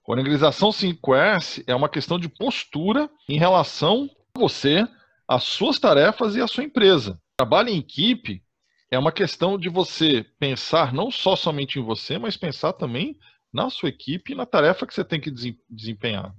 Organização 0.07 0.69
5S 0.69 1.65
é 1.67 1.75
uma 1.75 1.89
questão 1.89 2.17
de 2.17 2.29
postura 2.29 3.09
em 3.27 3.37
relação 3.37 4.09
a 4.33 4.39
você, 4.39 4.87
as 5.27 5.43
suas 5.43 5.77
tarefas 5.79 6.33
e 6.33 6.41
a 6.41 6.47
sua 6.47 6.63
empresa. 6.63 7.21
Trabalho 7.35 7.67
em 7.67 7.79
equipe 7.79 8.41
é 8.89 8.97
uma 8.97 9.11
questão 9.11 9.57
de 9.57 9.67
você 9.67 10.25
pensar 10.39 10.93
não 10.93 11.11
só 11.11 11.35
somente 11.35 11.77
em 11.77 11.83
você, 11.83 12.17
mas 12.17 12.37
pensar 12.37 12.71
também 12.71 13.19
na 13.51 13.69
sua 13.69 13.89
equipe 13.89 14.31
e 14.31 14.35
na 14.35 14.45
tarefa 14.45 14.87
que 14.87 14.93
você 14.93 15.03
tem 15.03 15.19
que 15.19 15.29
desempenhar. 15.69 16.33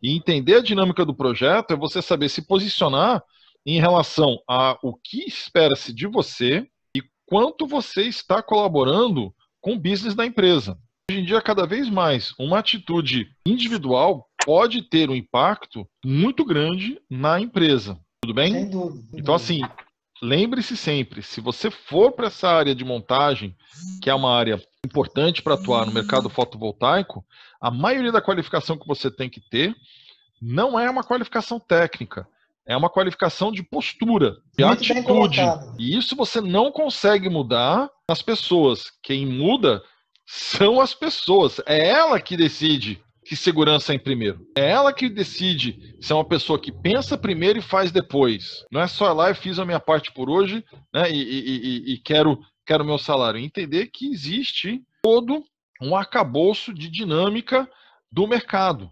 E 0.00 0.14
entender 0.14 0.54
a 0.54 0.62
dinâmica 0.62 1.04
do 1.04 1.12
projeto 1.12 1.72
é 1.72 1.76
você 1.76 2.00
saber 2.00 2.28
se 2.28 2.42
posicionar 2.42 3.24
em 3.66 3.80
relação 3.80 4.38
a 4.48 4.78
o 4.84 4.94
que 4.94 5.26
espera-se 5.26 5.92
de 5.92 6.06
você 6.06 6.64
e 6.96 7.02
quanto 7.26 7.66
você 7.66 8.02
está 8.02 8.40
colaborando 8.40 9.34
com 9.60 9.72
o 9.72 9.80
business 9.80 10.14
da 10.14 10.24
empresa. 10.24 10.78
Hoje 11.10 11.20
em 11.20 11.24
dia, 11.24 11.42
cada 11.42 11.66
vez 11.66 11.90
mais, 11.90 12.32
uma 12.38 12.60
atitude 12.60 13.28
individual 13.46 14.26
pode 14.42 14.80
ter 14.80 15.10
um 15.10 15.14
impacto 15.14 15.86
muito 16.02 16.46
grande 16.46 16.98
na 17.10 17.38
empresa. 17.38 18.00
Tudo 18.22 18.32
bem? 18.32 18.54
Sem 18.54 18.70
dúvida. 18.70 19.04
Então, 19.12 19.34
assim, 19.34 19.60
lembre-se 20.22 20.78
sempre, 20.78 21.22
se 21.22 21.42
você 21.42 21.70
for 21.70 22.12
para 22.12 22.28
essa 22.28 22.48
área 22.48 22.74
de 22.74 22.86
montagem, 22.86 23.54
que 24.00 24.08
é 24.08 24.14
uma 24.14 24.34
área 24.34 24.62
importante 24.86 25.42
para 25.42 25.56
atuar 25.56 25.84
no 25.84 25.92
mercado 25.92 26.30
fotovoltaico, 26.30 27.22
a 27.60 27.70
maioria 27.70 28.10
da 28.10 28.22
qualificação 28.22 28.78
que 28.78 28.88
você 28.88 29.10
tem 29.10 29.28
que 29.28 29.42
ter 29.42 29.76
não 30.40 30.80
é 30.80 30.88
uma 30.88 31.04
qualificação 31.04 31.60
técnica, 31.60 32.26
é 32.66 32.74
uma 32.74 32.88
qualificação 32.88 33.52
de 33.52 33.62
postura, 33.62 34.38
de 34.56 34.64
Muito 34.64 34.90
atitude. 34.90 35.40
E 35.78 35.98
isso 35.98 36.16
você 36.16 36.40
não 36.40 36.72
consegue 36.72 37.28
mudar 37.28 37.90
nas 38.08 38.22
pessoas. 38.22 38.90
Quem 39.02 39.26
muda 39.26 39.82
são 40.26 40.80
as 40.80 40.94
pessoas. 40.94 41.60
É 41.66 41.88
ela 41.88 42.20
que 42.20 42.36
decide 42.36 43.02
que 43.24 43.34
segurança 43.34 43.92
é 43.92 43.96
em 43.96 43.98
primeiro. 43.98 44.46
É 44.56 44.70
ela 44.70 44.92
que 44.92 45.08
decide 45.08 45.96
se 46.00 46.12
é 46.12 46.14
uma 46.14 46.28
pessoa 46.28 46.60
que 46.60 46.70
pensa 46.70 47.16
primeiro 47.16 47.58
e 47.58 47.62
faz 47.62 47.90
depois. 47.90 48.64
Não 48.70 48.80
é 48.80 48.86
só 48.86 49.12
lá 49.12 49.30
e 49.30 49.34
fiz 49.34 49.58
a 49.58 49.64
minha 49.64 49.80
parte 49.80 50.12
por 50.12 50.28
hoje 50.28 50.64
né, 50.92 51.10
e, 51.10 51.22
e, 51.22 51.92
e, 51.92 51.94
e 51.94 51.98
quero 51.98 52.38
quero 52.66 52.84
meu 52.84 52.98
salário. 52.98 53.40
Entender 53.40 53.88
que 53.88 54.10
existe 54.10 54.82
todo 55.02 55.44
um 55.80 55.96
arcabouço 55.96 56.72
de 56.72 56.88
dinâmica 56.88 57.68
do 58.10 58.26
mercado. 58.26 58.90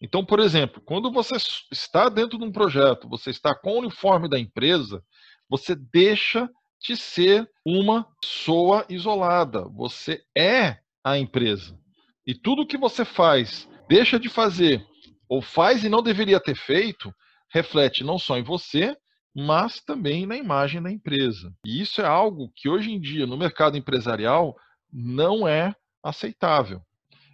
Então, 0.00 0.24
por 0.24 0.40
exemplo, 0.40 0.82
quando 0.84 1.10
você 1.10 1.36
está 1.72 2.08
dentro 2.08 2.38
de 2.38 2.44
um 2.44 2.52
projeto, 2.52 3.08
você 3.08 3.30
está 3.30 3.54
com 3.54 3.72
o 3.72 3.78
uniforme 3.78 4.28
da 4.28 4.38
empresa, 4.38 5.02
você 5.48 5.74
deixa 5.74 6.48
de 6.84 6.96
ser 6.96 7.50
uma 7.64 8.06
pessoa 8.20 8.84
isolada. 8.90 9.64
Você 9.68 10.22
é 10.36 10.78
a 11.02 11.18
empresa. 11.18 11.78
E 12.26 12.34
tudo 12.34 12.66
que 12.66 12.76
você 12.76 13.04
faz 13.04 13.68
deixa 13.88 14.20
de 14.20 14.28
fazer 14.28 14.86
ou 15.28 15.40
faz 15.40 15.82
e 15.82 15.88
não 15.88 16.02
deveria 16.02 16.38
ter 16.38 16.54
feito, 16.54 17.12
reflete 17.50 18.04
não 18.04 18.18
só 18.18 18.36
em 18.36 18.42
você, 18.42 18.94
mas 19.34 19.80
também 19.80 20.26
na 20.26 20.36
imagem 20.36 20.82
da 20.82 20.90
empresa. 20.90 21.52
E 21.64 21.80
isso 21.80 22.02
é 22.02 22.06
algo 22.06 22.52
que 22.54 22.68
hoje 22.68 22.92
em 22.92 23.00
dia 23.00 23.26
no 23.26 23.36
mercado 23.36 23.78
empresarial 23.78 24.54
não 24.92 25.48
é 25.48 25.74
aceitável. 26.02 26.82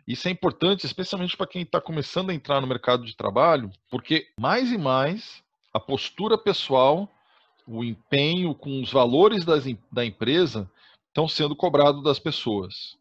Isso 0.06 0.28
é 0.28 0.30
importante, 0.30 0.86
especialmente 0.86 1.36
para 1.36 1.46
quem 1.46 1.62
está 1.62 1.80
começando 1.80 2.30
a 2.30 2.34
entrar 2.34 2.60
no 2.60 2.66
mercado 2.66 3.04
de 3.04 3.16
trabalho, 3.16 3.70
porque 3.90 4.28
mais 4.38 4.72
e 4.72 4.78
mais 4.78 5.42
a 5.72 5.78
postura 5.78 6.38
pessoal, 6.38 7.08
o 7.66 7.84
empenho 7.84 8.54
com 8.54 8.80
os 8.80 8.92
valores 8.92 9.44
das, 9.44 9.64
da 9.92 10.04
empresa 10.04 10.70
estão 11.08 11.28
sendo 11.28 11.56
cobrados 11.56 12.02
das 12.02 12.18
pessoas. 12.18 12.96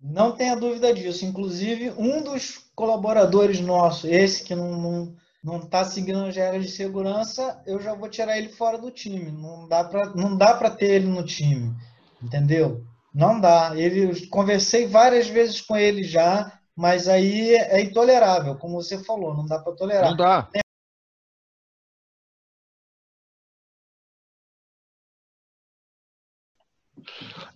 Não 0.00 0.32
tenha 0.32 0.56
dúvida 0.56 0.92
disso. 0.92 1.24
Inclusive, 1.24 1.90
um 1.96 2.22
dos 2.22 2.70
colaboradores 2.74 3.60
nossos, 3.60 4.04
esse 4.04 4.44
que 4.44 4.54
não 4.54 5.14
não 5.42 5.58
está 5.58 5.84
seguindo 5.84 6.24
as 6.24 6.34
regras 6.34 6.64
de 6.64 6.72
segurança, 6.72 7.62
eu 7.64 7.80
já 7.80 7.94
vou 7.94 8.08
tirar 8.08 8.36
ele 8.36 8.48
fora 8.48 8.76
do 8.76 8.90
time. 8.90 9.30
Não 9.30 9.68
dá 9.68 9.84
para 9.84 10.06
não 10.06 10.36
dá 10.36 10.54
para 10.54 10.70
ter 10.70 10.96
ele 10.96 11.06
no 11.06 11.24
time, 11.24 11.72
entendeu? 12.20 12.84
Não 13.14 13.40
dá. 13.40 13.72
Ele 13.76 14.26
conversei 14.26 14.88
várias 14.88 15.28
vezes 15.28 15.60
com 15.60 15.76
ele 15.76 16.02
já, 16.02 16.52
mas 16.74 17.06
aí 17.06 17.54
é 17.54 17.80
intolerável, 17.80 18.56
como 18.56 18.74
você 18.74 19.02
falou, 19.04 19.34
não 19.34 19.46
dá 19.46 19.58
para 19.60 19.72
tolerar. 19.72 20.10
Não 20.10 20.16
dá. 20.16 20.48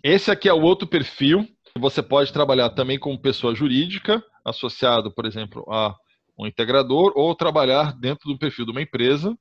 Esse 0.02 0.30
aqui 0.30 0.48
é 0.48 0.52
o 0.52 0.62
outro 0.62 0.86
perfil 0.86 1.46
você 1.78 2.02
pode 2.02 2.32
trabalhar 2.32 2.70
também 2.70 2.98
como 2.98 3.18
pessoa 3.18 3.54
jurídica, 3.54 4.22
associado, 4.44 5.12
por 5.12 5.26
exemplo, 5.26 5.64
a 5.68 5.94
um 6.38 6.46
integrador, 6.46 7.12
ou 7.14 7.34
trabalhar 7.34 7.92
dentro 7.92 8.28
do 8.30 8.38
perfil 8.38 8.64
de 8.64 8.70
uma 8.72 8.82
empresa, 8.82 9.36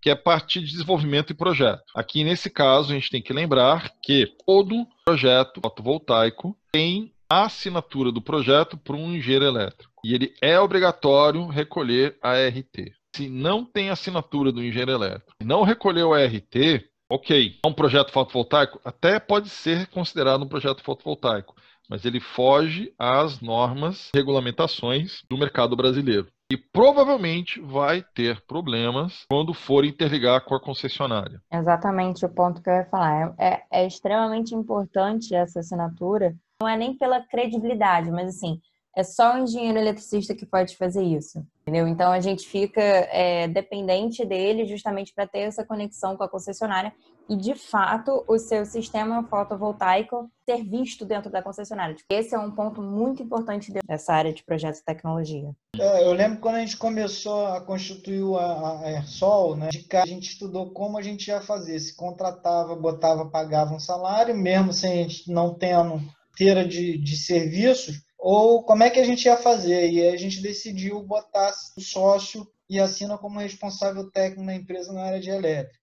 que 0.00 0.08
é 0.08 0.14
parte 0.14 0.60
de 0.60 0.70
desenvolvimento 0.70 1.30
e 1.30 1.36
projeto. 1.36 1.82
Aqui, 1.94 2.22
nesse 2.22 2.48
caso, 2.48 2.92
a 2.92 2.94
gente 2.94 3.10
tem 3.10 3.20
que 3.20 3.32
lembrar 3.32 3.92
que 4.02 4.32
todo 4.46 4.86
projeto 5.04 5.60
fotovoltaico 5.60 6.56
tem 6.70 7.12
a 7.28 7.44
assinatura 7.44 8.10
do 8.10 8.22
projeto 8.22 8.76
por 8.76 8.94
um 8.94 9.12
engenheiro 9.12 9.44
elétrico. 9.44 9.92
E 10.04 10.14
ele 10.14 10.32
é 10.40 10.58
obrigatório 10.58 11.46
recolher 11.46 12.16
a 12.22 12.34
RT. 12.34 12.92
Se 13.14 13.28
não 13.28 13.64
tem 13.64 13.90
assinatura 13.90 14.52
do 14.52 14.62
engenheiro 14.62 14.92
elétrico 14.92 15.32
e 15.40 15.44
não 15.44 15.64
recolheu 15.64 16.14
a 16.14 16.24
RT, 16.24 16.87
ok. 17.10 17.58
É 17.64 17.68
um 17.68 17.72
projeto 17.72 18.12
fotovoltaico? 18.12 18.80
Até 18.84 19.18
pode 19.18 19.48
ser 19.48 19.86
considerado 19.88 20.44
um 20.44 20.48
projeto 20.48 20.82
fotovoltaico 20.82 21.54
mas 21.88 22.04
ele 22.04 22.20
foge 22.20 22.92
às 22.98 23.40
normas, 23.40 24.10
regulamentações 24.14 25.22
do 25.28 25.38
mercado 25.38 25.74
brasileiro. 25.74 26.28
E 26.50 26.56
provavelmente 26.56 27.60
vai 27.60 28.02
ter 28.14 28.40
problemas 28.46 29.24
quando 29.30 29.52
for 29.52 29.84
interligar 29.84 30.44
com 30.44 30.54
a 30.54 30.60
concessionária. 30.60 31.42
Exatamente 31.52 32.24
o 32.24 32.28
ponto 32.28 32.62
que 32.62 32.70
eu 32.70 32.74
ia 32.74 32.86
falar. 32.86 33.34
É, 33.38 33.62
é 33.70 33.86
extremamente 33.86 34.54
importante 34.54 35.34
essa 35.34 35.60
assinatura. 35.60 36.34
Não 36.60 36.68
é 36.68 36.76
nem 36.76 36.96
pela 36.96 37.20
credibilidade, 37.20 38.10
mas 38.10 38.28
assim, 38.28 38.60
é 38.98 39.04
só 39.04 39.36
o 39.36 39.38
engenheiro 39.38 39.78
eletricista 39.78 40.34
que 40.34 40.44
pode 40.44 40.76
fazer 40.76 41.04
isso, 41.04 41.46
entendeu? 41.62 41.86
Então 41.86 42.10
a 42.10 42.18
gente 42.18 42.48
fica 42.48 42.82
é, 42.82 43.46
dependente 43.46 44.26
dele 44.26 44.66
justamente 44.66 45.14
para 45.14 45.24
ter 45.24 45.42
essa 45.42 45.64
conexão 45.64 46.16
com 46.16 46.24
a 46.24 46.28
concessionária 46.28 46.92
e 47.28 47.36
de 47.36 47.54
fato 47.54 48.24
o 48.26 48.36
seu 48.40 48.66
sistema 48.66 49.22
fotovoltaico 49.28 50.28
ser 50.44 50.64
visto 50.64 51.04
dentro 51.04 51.30
da 51.30 51.40
concessionária. 51.40 51.94
Esse 52.10 52.34
é 52.34 52.38
um 52.40 52.50
ponto 52.50 52.82
muito 52.82 53.22
importante 53.22 53.72
dessa 53.86 54.12
área 54.12 54.32
de 54.32 54.42
projetos 54.42 54.80
de 54.80 54.86
tecnologia. 54.86 55.52
É, 55.78 56.04
eu 56.04 56.12
lembro 56.12 56.40
quando 56.40 56.56
a 56.56 56.60
gente 56.60 56.76
começou 56.76 57.46
a 57.46 57.60
constituir 57.60 58.24
a, 58.34 58.40
a 58.40 58.86
Airsol, 58.86 59.54
né, 59.54 59.68
de 59.68 59.84
cá, 59.84 60.02
a 60.02 60.06
gente 60.06 60.30
estudou 60.30 60.72
como 60.72 60.98
a 60.98 61.02
gente 61.02 61.28
ia 61.28 61.40
fazer, 61.40 61.78
se 61.78 61.94
contratava, 61.94 62.74
botava, 62.74 63.30
pagava 63.30 63.72
um 63.72 63.78
salário, 63.78 64.36
mesmo 64.36 64.72
sem 64.72 65.06
não 65.28 65.54
tendo 65.54 66.02
inteira 66.32 66.66
de, 66.66 66.98
de 66.98 67.16
serviços, 67.16 68.07
ou 68.18 68.64
como 68.64 68.82
é 68.82 68.90
que 68.90 68.98
a 68.98 69.04
gente 69.04 69.24
ia 69.26 69.36
fazer? 69.36 69.90
E 69.90 70.08
a 70.08 70.16
gente 70.16 70.42
decidiu 70.42 71.02
botar 71.02 71.52
o 71.76 71.80
sócio 71.80 72.46
e 72.68 72.78
assina 72.78 73.16
como 73.16 73.38
responsável 73.38 74.10
técnico 74.10 74.42
na 74.42 74.54
empresa 74.54 74.92
na 74.92 75.04
área 75.04 75.20
de 75.20 75.30
elétrica. 75.30 75.78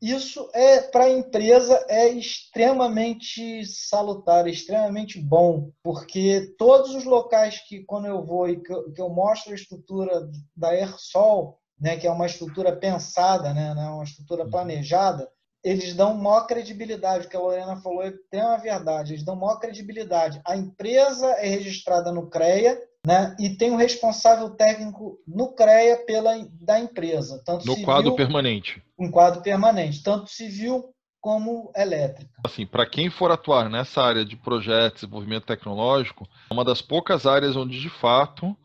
Isso 0.00 0.50
é 0.52 0.80
para 0.80 1.04
a 1.04 1.10
empresa 1.10 1.84
é 1.88 2.08
extremamente 2.08 3.64
salutar, 3.64 4.48
extremamente 4.48 5.20
bom, 5.20 5.70
porque 5.80 6.54
todos 6.58 6.92
os 6.92 7.04
locais 7.04 7.60
que 7.68 7.84
quando 7.84 8.06
eu 8.06 8.24
vou 8.24 8.48
e 8.48 8.60
que 8.60 8.72
eu, 8.72 8.92
que 8.92 9.00
eu 9.00 9.08
mostro 9.08 9.52
a 9.52 9.54
estrutura 9.54 10.28
da 10.56 10.70
Airsol, 10.70 11.60
né, 11.78 11.96
que 11.96 12.06
é 12.06 12.10
uma 12.10 12.26
estrutura 12.26 12.74
pensada, 12.74 13.54
né, 13.54 13.74
né 13.74 13.88
uma 13.90 14.02
estrutura 14.02 14.44
planejada, 14.48 15.30
eles 15.64 15.94
dão 15.94 16.14
maior 16.14 16.46
credibilidade. 16.46 17.26
O 17.26 17.28
que 17.28 17.36
a 17.36 17.40
Lorena 17.40 17.76
falou 17.76 18.02
é 18.02 18.12
tem 18.30 18.40
uma 18.40 18.56
verdade. 18.56 19.12
Eles 19.12 19.24
dão 19.24 19.36
maior 19.36 19.58
credibilidade. 19.58 20.40
A 20.44 20.56
empresa 20.56 21.26
é 21.38 21.46
registrada 21.46 22.10
no 22.10 22.28
CREA, 22.28 22.80
né? 23.06 23.36
E 23.38 23.50
tem 23.50 23.70
um 23.70 23.76
responsável 23.76 24.50
técnico 24.50 25.18
no 25.26 25.52
CREA 25.54 26.04
pela 26.04 26.32
da 26.60 26.78
empresa, 26.78 27.42
tanto 27.44 27.66
no 27.66 27.72
civil, 27.72 27.84
quadro 27.84 28.14
permanente. 28.16 28.82
Um 28.98 29.10
quadro 29.10 29.42
permanente, 29.42 30.02
tanto 30.02 30.30
civil 30.30 30.92
como 31.20 31.70
elétrica. 31.76 32.32
Assim, 32.44 32.66
para 32.66 32.84
quem 32.84 33.08
for 33.08 33.30
atuar 33.30 33.70
nessa 33.70 34.02
área 34.02 34.24
de 34.24 34.36
projetos, 34.36 35.02
desenvolvimento 35.02 35.46
tecnológico, 35.46 36.28
é 36.50 36.52
uma 36.52 36.64
das 36.64 36.82
poucas 36.82 37.26
áreas 37.26 37.54
onde 37.54 37.80
de 37.80 37.88
fato 37.88 38.56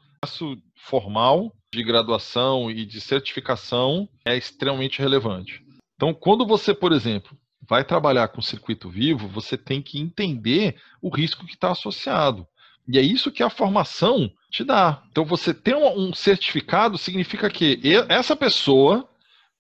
o 0.41 0.58
formal 0.76 1.54
de 1.72 1.84
graduação 1.84 2.72
e 2.72 2.86
de 2.86 3.00
certificação 3.00 4.10
é 4.26 4.36
extremamente 4.36 5.00
relevante. 5.00 5.66
Então, 5.98 6.14
quando 6.14 6.45
você, 6.45 6.74
por 6.74 6.93
exemplo, 6.93 7.36
vai 7.68 7.84
trabalhar 7.84 8.28
com 8.30 8.41
circuito 8.41 8.88
vivo, 8.88 9.28
você 9.28 9.58
tem 9.58 9.82
que 9.82 10.00
entender 10.00 10.78
o 11.02 11.10
risco 11.10 11.45
que 11.45 11.54
está 11.54 11.72
associado. 11.72 12.48
E 12.88 12.98
é 12.98 13.02
isso 13.02 13.32
que 13.32 13.43
a 13.43 13.50
formação 13.50 14.32
te 14.50 14.64
dá. 14.64 15.04
Então, 15.12 15.26
você 15.26 15.54
ter 15.54 15.76
um, 15.76 16.14
certificado 16.14 16.98
significa 16.98 17.50
que 17.50 17.82
essa 18.08 18.36
pessoa 18.36 19.10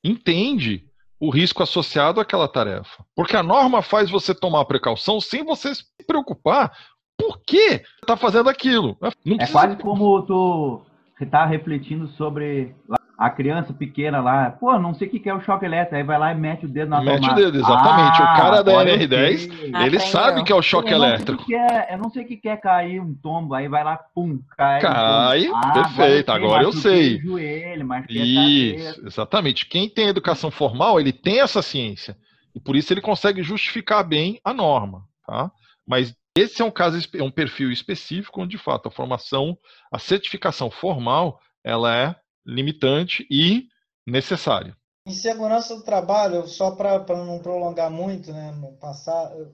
entende 0.03 0.85
o 1.19 1.31
risco 1.31 1.63
associado 1.63 2.21
àquela 2.21 2.47
tarefa. 2.47 3.03
Porque 3.15 3.35
a 3.35 3.43
norma 3.43 3.81
faz 3.81 4.09
você 4.09 4.33
tomar 4.33 4.63
precaução 4.65 5.19
sem 5.19 5.43
você 5.43 5.73
se 5.73 5.83
preocupar 6.05 6.71
por 7.17 7.39
que 7.39 7.81
está 8.01 8.15
fazendo 8.15 8.47
aquilo. 8.47 8.95
Não 9.25 9.37
é 9.39 9.47
quase 9.47 9.75
como 9.77 10.21
tu 10.21 10.81
está 11.19 11.45
refletindo 11.45 12.07
sobre 12.09 12.75
a 13.17 13.31
criança 13.31 13.73
pequena 13.73 14.21
lá, 14.21 14.51
pô, 14.51 14.77
não 14.77 14.93
sei 14.93 15.07
o 15.07 15.11
que 15.11 15.27
é 15.27 15.33
o 15.33 15.41
choque 15.41 15.65
elétrico, 15.65 15.95
aí 15.95 16.03
vai 16.03 16.19
lá 16.19 16.31
e 16.31 16.35
mete 16.35 16.65
o 16.65 16.69
dedo 16.69 16.89
na 16.89 17.01
mete 17.01 17.15
tomada. 17.15 17.35
Mete 17.35 17.47
o 17.47 17.51
dedo, 17.51 17.57
exatamente. 17.57 18.21
Ah, 18.21 18.23
o 18.23 18.37
cara 18.37 18.61
da 18.61 18.73
NR10, 18.73 19.71
ah, 19.73 19.87
ele 19.87 19.99
sabe 19.99 20.43
que 20.43 20.51
é 20.51 20.55
o 20.55 20.61
choque 20.61 20.91
eu 20.91 20.97
elétrico. 20.97 21.43
Que 21.43 21.55
é, 21.55 21.93
eu 21.93 21.97
não 21.97 22.11
sei 22.11 22.23
o 22.23 22.27
que 22.27 22.47
é 22.47 22.55
cair 22.55 23.01
um 23.01 23.15
tombo, 23.15 23.55
aí 23.55 23.67
vai 23.67 23.83
lá, 23.83 23.97
pum, 23.97 24.39
cai. 24.55 24.81
Cai, 24.81 25.47
ah, 25.51 25.71
perfeito, 25.73 26.31
agora 26.31 26.61
eu 26.61 26.71
sei. 26.71 27.17
Agora 27.17 27.17
eu 27.17 27.17
sei. 27.17 27.19
Joelho, 27.19 27.87
isso, 28.07 29.07
exatamente. 29.07 29.65
Quem 29.65 29.89
tem 29.89 30.09
educação 30.09 30.51
formal, 30.51 30.99
ele 30.99 31.11
tem 31.11 31.39
essa 31.39 31.63
ciência. 31.63 32.15
E 32.53 32.59
por 32.59 32.75
isso 32.75 32.93
ele 32.93 33.01
consegue 33.01 33.41
justificar 33.41 34.03
bem 34.03 34.39
a 34.43 34.53
norma, 34.53 35.03
tá? 35.25 35.51
Mas 35.87 36.15
esse 36.37 36.61
é 36.61 36.65
um 36.65 36.71
caso, 36.71 36.99
é 37.15 37.23
um 37.23 37.31
perfil 37.31 37.71
específico 37.71 38.41
onde, 38.41 38.51
de 38.51 38.57
fato, 38.59 38.89
a 38.89 38.91
formação, 38.91 39.57
a 39.91 39.97
certificação 39.97 40.69
formal, 40.69 41.39
ela 41.63 41.95
é 41.95 42.15
limitante 42.47 43.27
e 43.29 43.67
necessário. 44.05 44.75
Em 45.05 45.13
segurança 45.13 45.75
do 45.75 45.83
trabalho, 45.83 46.47
só 46.47 46.71
para 46.71 47.03
não 47.09 47.39
prolongar 47.39 47.91
muito, 47.91 48.31
né, 48.31 48.53
passar, 48.79 49.31
eu, 49.37 49.53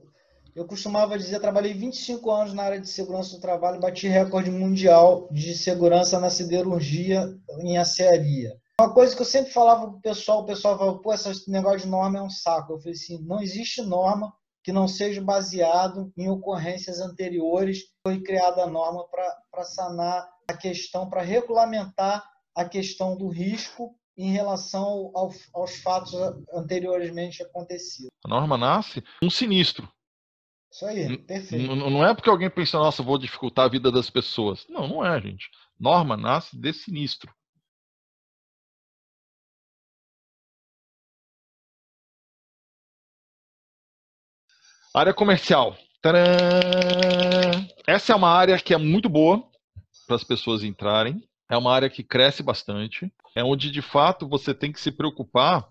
eu 0.55 0.65
costumava 0.65 1.17
dizer, 1.17 1.39
trabalhei 1.39 1.73
25 1.73 2.31
anos 2.31 2.53
na 2.53 2.63
área 2.63 2.79
de 2.79 2.87
segurança 2.87 3.35
do 3.35 3.41
trabalho, 3.41 3.79
bati 3.79 4.07
recorde 4.07 4.51
mundial 4.51 5.27
de 5.31 5.55
segurança 5.55 6.19
na 6.19 6.29
siderurgia 6.29 7.27
em 7.59 7.77
acearia. 7.77 8.55
Uma 8.79 8.93
coisa 8.93 9.15
que 9.15 9.21
eu 9.21 9.25
sempre 9.25 9.51
falava 9.51 9.87
para 9.87 9.97
o 9.97 10.01
pessoal, 10.01 10.41
o 10.41 10.45
pessoal 10.45 10.77
falava, 10.77 10.99
pô, 10.99 11.13
esse 11.13 11.49
negócio 11.49 11.81
de 11.81 11.87
norma 11.87 12.19
é 12.19 12.21
um 12.21 12.29
saco. 12.29 12.73
Eu 12.73 12.79
falei 12.79 12.93
assim, 12.93 13.23
não 13.23 13.39
existe 13.39 13.81
norma 13.81 14.33
que 14.63 14.71
não 14.71 14.87
seja 14.87 15.21
baseado 15.21 16.11
em 16.17 16.27
ocorrências 16.29 16.99
anteriores. 16.99 17.83
Foi 18.05 18.21
criada 18.21 18.63
a 18.63 18.67
norma 18.67 19.05
para 19.07 19.63
sanar 19.63 20.27
a 20.49 20.57
questão, 20.57 21.07
para 21.07 21.21
regulamentar 21.21 22.23
a 22.55 22.65
questão 22.65 23.17
do 23.17 23.27
risco 23.29 23.95
em 24.17 24.31
relação 24.31 25.11
ao, 25.15 25.31
aos 25.53 25.75
fatos 25.81 26.13
anteriormente 26.53 27.41
acontecidos. 27.41 28.11
A 28.23 28.29
norma 28.29 28.57
nasce 28.57 29.03
um 29.21 29.29
sinistro. 29.29 29.91
Isso 30.71 30.85
aí, 30.85 31.17
perfeito. 31.17 31.75
Não 31.75 32.05
é 32.05 32.13
porque 32.15 32.29
alguém 32.29 32.49
pensa, 32.49 32.77
nossa, 32.77 33.03
vou 33.03 33.17
dificultar 33.17 33.65
a 33.65 33.69
vida 33.69 33.91
das 33.91 34.09
pessoas. 34.09 34.65
Não, 34.67 34.87
não 34.87 35.05
é, 35.05 35.19
gente. 35.21 35.49
Norma 35.79 36.17
nasce 36.17 36.57
de 36.57 36.73
sinistro. 36.73 37.31
Área 44.95 45.13
comercial. 45.13 45.75
Tcharam! 46.01 46.19
Essa 47.87 48.13
é 48.13 48.15
uma 48.15 48.29
área 48.29 48.59
que 48.59 48.73
é 48.73 48.77
muito 48.77 49.09
boa 49.09 49.43
para 50.05 50.15
as 50.15 50.23
pessoas 50.23 50.63
entrarem 50.63 51.27
é 51.49 51.57
uma 51.57 51.73
área 51.73 51.89
que 51.89 52.03
cresce 52.03 52.41
bastante, 52.41 53.11
é 53.35 53.43
onde 53.43 53.69
de 53.69 53.81
fato 53.81 54.27
você 54.27 54.53
tem 54.53 54.71
que 54.71 54.79
se 54.79 54.91
preocupar 54.91 55.67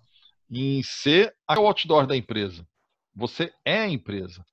em 0.49 0.81
ser 0.83 1.33
o 1.49 1.65
outdoor 1.65 2.05
da 2.05 2.15
empresa. 2.15 2.65
Você 3.15 3.51
é 3.65 3.79
a 3.79 3.89
empresa. 3.89 4.45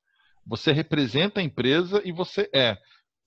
Você 0.46 0.72
representa 0.72 1.40
a 1.40 1.42
empresa 1.42 2.02
e 2.04 2.12
você 2.12 2.48
é. 2.54 2.76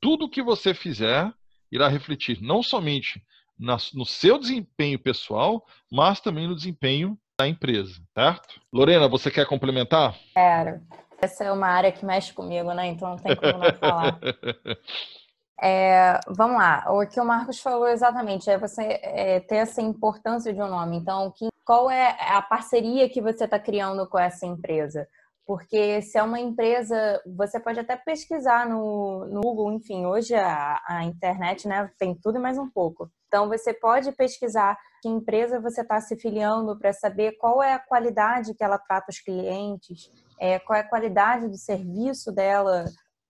Tudo 0.02 0.30
que 0.30 0.41
você 0.41 0.74
fizer 0.74 1.32
irá 1.72 1.88
refletir 1.88 2.41
não 2.41 2.62
somente 2.62 3.24
no 3.58 4.06
seu 4.06 4.38
desempenho 4.38 5.00
pessoal, 5.00 5.66
mas 5.91 6.20
também 6.20 6.48
no 6.48 6.56
desempenho 6.56 7.18
da 7.38 7.48
empresa, 7.48 8.02
certo? 8.14 8.62
Lorena, 8.72 9.08
você 9.08 9.32
quer 9.32 9.46
complementar? 9.46 10.16
Quero. 10.34 10.82
Essa 11.22 11.46
é 11.46 11.52
uma 11.52 11.68
área 11.68 11.91
que 11.91 12.06
mexe 12.06 12.34
comigo, 12.34 12.74
né? 12.74 12.88
Então 12.88 13.12
não 13.12 13.18
tem 13.18 13.36
como 13.36 13.58
não 13.58 13.74
falar. 13.76 14.20
É, 15.66 16.20
vamos 16.28 16.57
lá, 16.57 16.84
o 16.89 17.07
que 17.07 17.22
o 17.22 17.24
Marcos 17.24 17.61
falou 17.61 17.88
exatamente 17.88 18.49
é 18.49 18.57
você 18.57 18.99
é, 19.01 19.39
ter 19.39 19.55
essa 19.55 19.82
importância 19.82 20.53
de 20.53 20.61
um 20.61 20.68
nome. 20.68 20.97
Então, 20.97 21.32
que, 21.32 21.47
qual 21.64 21.89
é 21.89 22.18
a 22.20 22.41
parceria 22.41 23.09
que 23.09 23.22
você 23.22 23.45
está 23.45 23.57
criando 23.57 24.05
com 24.09 24.20
essa 24.20 24.45
empresa? 24.45 25.07
Porque 25.47 26.01
se 26.01 26.18
é 26.18 26.24
uma 26.24 26.38
empresa, 26.38 27.22
você 27.38 27.61
pode 27.61 27.80
até 27.80 27.95
pesquisar 27.95 28.68
no, 28.68 29.26
no 29.28 29.39
Google, 29.39 29.72
enfim, 29.72 30.05
hoje 30.05 30.36
a, 30.36 30.82
a, 30.86 31.05
internet 31.05 31.66
né, 31.66 31.89
tem 31.97 32.14
tudo 32.14 32.39
e 32.39 32.41
mais 32.41 32.57
um 32.57 32.70
pouco. 32.70 33.09
Então, 33.28 33.47
você 33.47 33.74
pode 33.74 34.11
pesquisar 34.11 34.78
que 35.01 35.07
empresa 35.07 35.61
você 35.61 35.80
está 35.80 36.01
se 36.01 36.18
filiando 36.18 36.78
para 36.78 36.91
saber 36.91 37.38
qual 37.38 37.64
é 37.64 37.72
a 37.72 37.80
qualidade 37.80 38.53
que 38.53 38.66
ela 38.66 38.78
trata 38.78 39.11
os 39.11 39.20
clientes, 39.22 40.11
é, 40.38 40.59
qual 40.59 40.76
é 40.76 40.82
a 40.82 40.89
qualidade 40.89 41.47
do 41.47 41.57
serviço 41.57 42.34
dela 42.34 42.84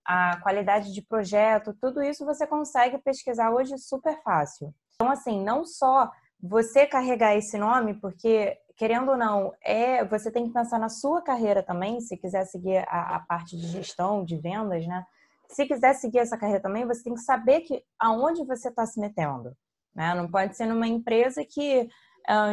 a 0.04 0.38
qualidade 0.40 0.92
de 0.92 1.02
projeto, 1.02 1.74
tudo 1.80 2.02
isso 2.02 2.24
você 2.24 2.46
consegue 2.46 2.98
pesquisar 2.98 3.50
hoje 3.50 3.78
super 3.78 4.20
fácil. 4.22 4.74
Então, 4.94 5.10
assim, 5.10 5.42
não 5.42 5.64
só 5.64 6.10
você 6.40 6.86
carregar 6.86 7.36
esse 7.36 7.56
nome, 7.56 7.94
porque, 7.94 8.56
querendo 8.76 9.12
ou 9.12 9.16
não, 9.16 9.52
é 9.62 10.04
você 10.04 10.30
tem 10.30 10.46
que 10.46 10.52
pensar 10.52 10.78
na 10.78 10.88
sua 10.88 11.22
carreira 11.22 11.62
também, 11.62 12.00
se 12.00 12.16
quiser 12.16 12.44
seguir 12.44 12.84
a, 12.88 13.16
a 13.16 13.20
parte 13.20 13.56
de 13.56 13.66
gestão, 13.66 14.24
de 14.24 14.36
vendas, 14.36 14.86
né? 14.86 15.04
Se 15.48 15.66
quiser 15.66 15.94
seguir 15.94 16.18
essa 16.18 16.36
carreira 16.36 16.60
também, 16.60 16.86
você 16.86 17.02
tem 17.02 17.14
que 17.14 17.20
saber 17.20 17.60
que 17.60 17.82
aonde 17.98 18.44
você 18.44 18.68
está 18.68 18.84
se 18.86 19.00
metendo. 19.00 19.56
Né? 19.94 20.14
Não 20.14 20.28
pode 20.28 20.56
ser 20.56 20.66
numa 20.66 20.86
empresa 20.86 21.44
que 21.44 21.88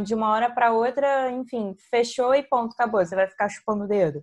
de 0.03 0.13
uma 0.13 0.29
hora 0.31 0.49
para 0.53 0.73
outra, 0.73 1.31
enfim, 1.31 1.75
fechou 1.89 2.35
e 2.35 2.43
ponto, 2.43 2.73
acabou. 2.73 3.03
Você 3.05 3.15
vai 3.15 3.27
ficar 3.27 3.47
chupando 3.47 3.85
o 3.85 3.87
dedo. 3.87 4.21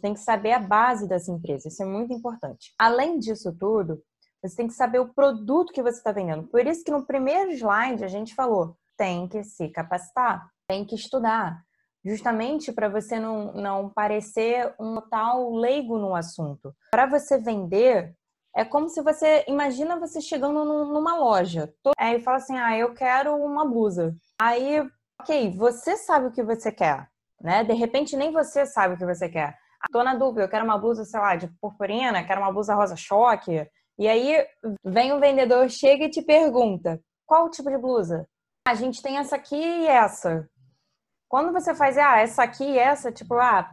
Você 0.00 0.06
tem 0.06 0.14
que 0.14 0.20
saber 0.20 0.52
a 0.52 0.58
base 0.58 1.06
dessa 1.06 1.30
empresa, 1.30 1.68
isso 1.68 1.82
é 1.82 1.86
muito 1.86 2.10
importante. 2.10 2.72
Além 2.78 3.18
disso 3.18 3.54
tudo, 3.54 4.02
você 4.42 4.56
tem 4.56 4.66
que 4.66 4.72
saber 4.72 4.98
o 4.98 5.12
produto 5.12 5.74
que 5.74 5.82
você 5.82 5.98
está 5.98 6.10
vendendo. 6.10 6.48
Por 6.48 6.66
isso 6.66 6.82
que 6.82 6.90
no 6.90 7.06
primeiro 7.06 7.50
slide 7.52 8.02
a 8.02 8.08
gente 8.08 8.34
falou, 8.34 8.74
tem 8.96 9.28
que 9.28 9.44
se 9.44 9.68
capacitar, 9.68 10.48
tem 10.66 10.86
que 10.86 10.94
estudar, 10.94 11.62
justamente 12.02 12.72
para 12.72 12.88
você 12.88 13.20
não, 13.20 13.52
não 13.52 13.90
parecer 13.90 14.74
um 14.80 15.02
tal 15.02 15.52
leigo 15.52 15.98
no 15.98 16.14
assunto. 16.14 16.74
Para 16.90 17.04
você 17.04 17.36
vender, 17.36 18.14
é 18.56 18.64
como 18.64 18.88
se 18.88 19.02
você, 19.02 19.44
imagina 19.46 20.00
você 20.00 20.18
chegando 20.18 20.64
numa 20.64 21.14
loja, 21.18 21.70
aí 21.98 22.22
fala 22.22 22.38
assim, 22.38 22.56
ah, 22.56 22.74
eu 22.74 22.94
quero 22.94 23.36
uma 23.36 23.66
blusa. 23.66 24.16
Aí, 24.40 24.82
ok, 25.20 25.54
você 25.54 25.98
sabe 25.98 26.28
o 26.28 26.32
que 26.32 26.42
você 26.42 26.72
quer, 26.72 27.06
né? 27.38 27.62
De 27.64 27.74
repente 27.74 28.16
nem 28.16 28.32
você 28.32 28.64
sabe 28.64 28.94
o 28.94 28.96
que 28.96 29.04
você 29.04 29.28
quer. 29.28 29.60
Tô 29.90 30.04
na 30.04 30.14
dúvida, 30.14 30.42
eu 30.42 30.48
quero 30.48 30.64
uma 30.64 30.78
blusa, 30.78 31.04
sei 31.04 31.18
lá, 31.18 31.36
de 31.36 31.48
purpurina, 31.60 32.22
quero 32.24 32.40
uma 32.40 32.52
blusa 32.52 32.74
rosa 32.74 32.96
choque. 32.96 33.66
E 33.98 34.08
aí 34.08 34.46
vem 34.84 35.12
um 35.12 35.20
vendedor, 35.20 35.68
chega 35.70 36.04
e 36.04 36.10
te 36.10 36.22
pergunta: 36.22 37.00
qual 37.26 37.46
o 37.46 37.50
tipo 37.50 37.70
de 37.70 37.78
blusa? 37.78 38.26
A 38.66 38.74
gente 38.74 39.02
tem 39.02 39.16
essa 39.18 39.36
aqui 39.36 39.56
e 39.56 39.86
essa. 39.86 40.48
Quando 41.28 41.52
você 41.52 41.74
faz, 41.74 41.96
ah, 41.96 42.18
essa 42.18 42.42
aqui 42.42 42.64
e 42.64 42.78
essa, 42.78 43.10
tipo, 43.10 43.34
ah, 43.34 43.70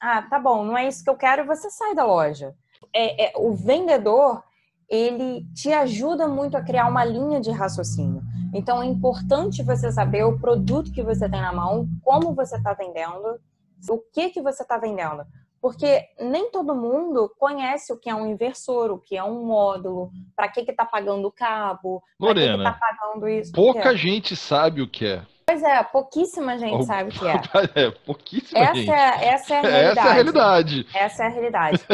ah, 0.00 0.22
tá 0.22 0.38
bom, 0.38 0.64
não 0.64 0.76
é 0.76 0.88
isso 0.88 1.04
que 1.04 1.10
eu 1.10 1.16
quero, 1.16 1.46
você 1.46 1.70
sai 1.70 1.94
da 1.94 2.04
loja. 2.04 2.54
É, 2.94 3.26
é, 3.26 3.32
o 3.36 3.52
vendedor, 3.54 4.42
ele 4.88 5.44
te 5.54 5.72
ajuda 5.72 6.28
muito 6.28 6.56
a 6.56 6.62
criar 6.62 6.88
uma 6.88 7.04
linha 7.04 7.40
de 7.40 7.50
raciocínio. 7.50 8.22
Então 8.54 8.82
é 8.82 8.86
importante 8.86 9.62
você 9.62 9.90
saber 9.90 10.24
o 10.24 10.38
produto 10.38 10.92
que 10.92 11.02
você 11.02 11.28
tem 11.28 11.40
na 11.40 11.52
mão, 11.52 11.88
como 12.02 12.34
você 12.34 12.56
está 12.56 12.74
vendendo, 12.74 13.40
o 13.88 13.98
que 14.12 14.30
que 14.30 14.42
você 14.42 14.62
está 14.62 14.76
vendendo. 14.76 15.24
Porque 15.62 16.08
nem 16.18 16.50
todo 16.50 16.74
mundo 16.74 17.32
conhece 17.38 17.92
o 17.92 17.96
que 17.96 18.10
é 18.10 18.14
um 18.14 18.26
inversor, 18.26 18.90
o 18.90 18.98
que 18.98 19.16
é 19.16 19.22
um 19.22 19.44
módulo, 19.46 20.10
para 20.34 20.48
que 20.48 20.60
está 20.60 20.84
pagando 20.84 21.28
o 21.28 21.30
cabo, 21.30 22.02
para 22.18 22.34
que 22.34 22.40
está 22.40 22.72
pagando 22.72 23.28
isso. 23.28 23.52
Pouca 23.52 23.94
gente 23.94 24.34
sabe 24.34 24.82
o 24.82 24.88
que 24.88 25.06
é. 25.06 25.22
Pois 25.46 25.62
é, 25.62 25.80
pouquíssima 25.84 26.58
gente 26.58 26.84
sabe 26.84 27.10
o 27.10 27.12
que 27.12 27.26
é. 27.28 27.40
é 27.86 27.90
pouquíssima 27.92 28.58
essa 28.58 28.74
gente. 28.74 28.90
É, 28.90 29.28
essa 29.28 29.54
é 29.54 29.58
a 29.58 29.62
realidade. 29.62 29.92
Essa 29.92 30.02
é 30.02 30.06
a 30.06 30.12
realidade. 30.12 30.86
Essa 30.94 31.22
é 31.22 31.26
a 31.26 31.30
realidade. 31.30 31.84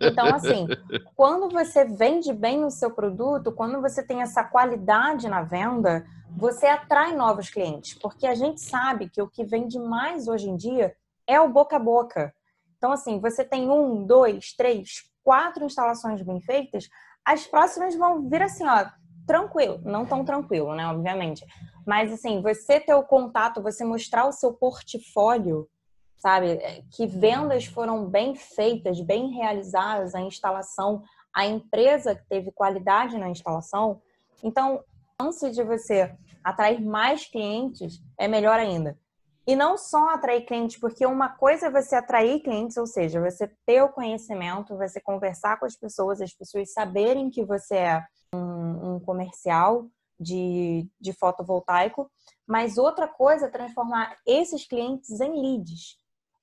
Então, 0.00 0.26
assim, 0.34 0.66
quando 1.14 1.48
você 1.48 1.84
vende 1.84 2.32
bem 2.32 2.64
o 2.64 2.70
seu 2.70 2.90
produto, 2.90 3.52
quando 3.52 3.80
você 3.80 4.02
tem 4.02 4.20
essa 4.20 4.42
qualidade 4.42 5.28
na 5.28 5.42
venda, 5.42 6.04
você 6.36 6.66
atrai 6.66 7.14
novos 7.14 7.48
clientes. 7.50 7.94
Porque 7.94 8.26
a 8.26 8.34
gente 8.34 8.60
sabe 8.60 9.08
que 9.08 9.22
o 9.22 9.28
que 9.28 9.44
vende 9.44 9.78
mais 9.78 10.26
hoje 10.26 10.48
em 10.48 10.56
dia 10.56 10.92
é 11.24 11.40
o 11.40 11.48
boca 11.48 11.76
a 11.76 11.78
boca. 11.78 12.34
Então, 12.80 12.92
assim, 12.92 13.20
você 13.20 13.44
tem 13.44 13.68
um, 13.68 14.06
dois, 14.06 14.54
três, 14.56 15.02
quatro 15.22 15.66
instalações 15.66 16.22
bem 16.22 16.40
feitas, 16.40 16.88
as 17.22 17.46
próximas 17.46 17.94
vão 17.94 18.26
vir 18.26 18.40
assim, 18.40 18.66
ó, 18.66 18.86
tranquilo. 19.26 19.82
Não 19.84 20.06
tão 20.06 20.24
tranquilo, 20.24 20.74
né? 20.74 20.86
Obviamente. 20.86 21.44
Mas, 21.86 22.10
assim, 22.10 22.40
você 22.40 22.80
ter 22.80 22.94
o 22.94 23.02
contato, 23.02 23.62
você 23.62 23.84
mostrar 23.84 24.26
o 24.26 24.32
seu 24.32 24.54
portfólio, 24.54 25.68
sabe? 26.16 26.56
Que 26.96 27.06
vendas 27.06 27.66
foram 27.66 28.08
bem 28.08 28.34
feitas, 28.34 28.98
bem 28.98 29.28
realizadas, 29.34 30.14
a 30.14 30.20
instalação, 30.22 31.02
a 31.36 31.46
empresa 31.46 32.14
que 32.14 32.26
teve 32.30 32.50
qualidade 32.50 33.18
na 33.18 33.28
instalação. 33.28 34.00
Então, 34.42 34.82
a 35.18 35.24
chance 35.24 35.50
de 35.50 35.62
você 35.62 36.16
atrair 36.42 36.80
mais 36.80 37.26
clientes 37.26 38.02
é 38.18 38.26
melhor 38.26 38.58
ainda. 38.58 38.98
E 39.46 39.56
não 39.56 39.76
só 39.76 40.10
atrair 40.10 40.44
clientes, 40.44 40.76
porque 40.76 41.04
uma 41.06 41.28
coisa 41.28 41.66
é 41.66 41.70
você 41.70 41.96
atrair 41.96 42.40
clientes, 42.40 42.76
ou 42.76 42.86
seja, 42.86 43.20
você 43.20 43.50
ter 43.66 43.82
o 43.82 43.88
conhecimento, 43.88 44.76
você 44.76 45.00
conversar 45.00 45.58
com 45.58 45.66
as 45.66 45.76
pessoas, 45.76 46.20
as 46.20 46.32
pessoas 46.32 46.72
saberem 46.72 47.30
que 47.30 47.44
você 47.44 47.76
é 47.76 48.04
um, 48.34 48.94
um 48.94 49.00
comercial 49.00 49.86
de, 50.18 50.86
de 51.00 51.12
fotovoltaico, 51.12 52.10
mas 52.46 52.76
outra 52.76 53.08
coisa 53.08 53.46
é 53.46 53.50
transformar 53.50 54.16
esses 54.26 54.66
clientes 54.66 55.20
em 55.20 55.40
leads. 55.40 55.96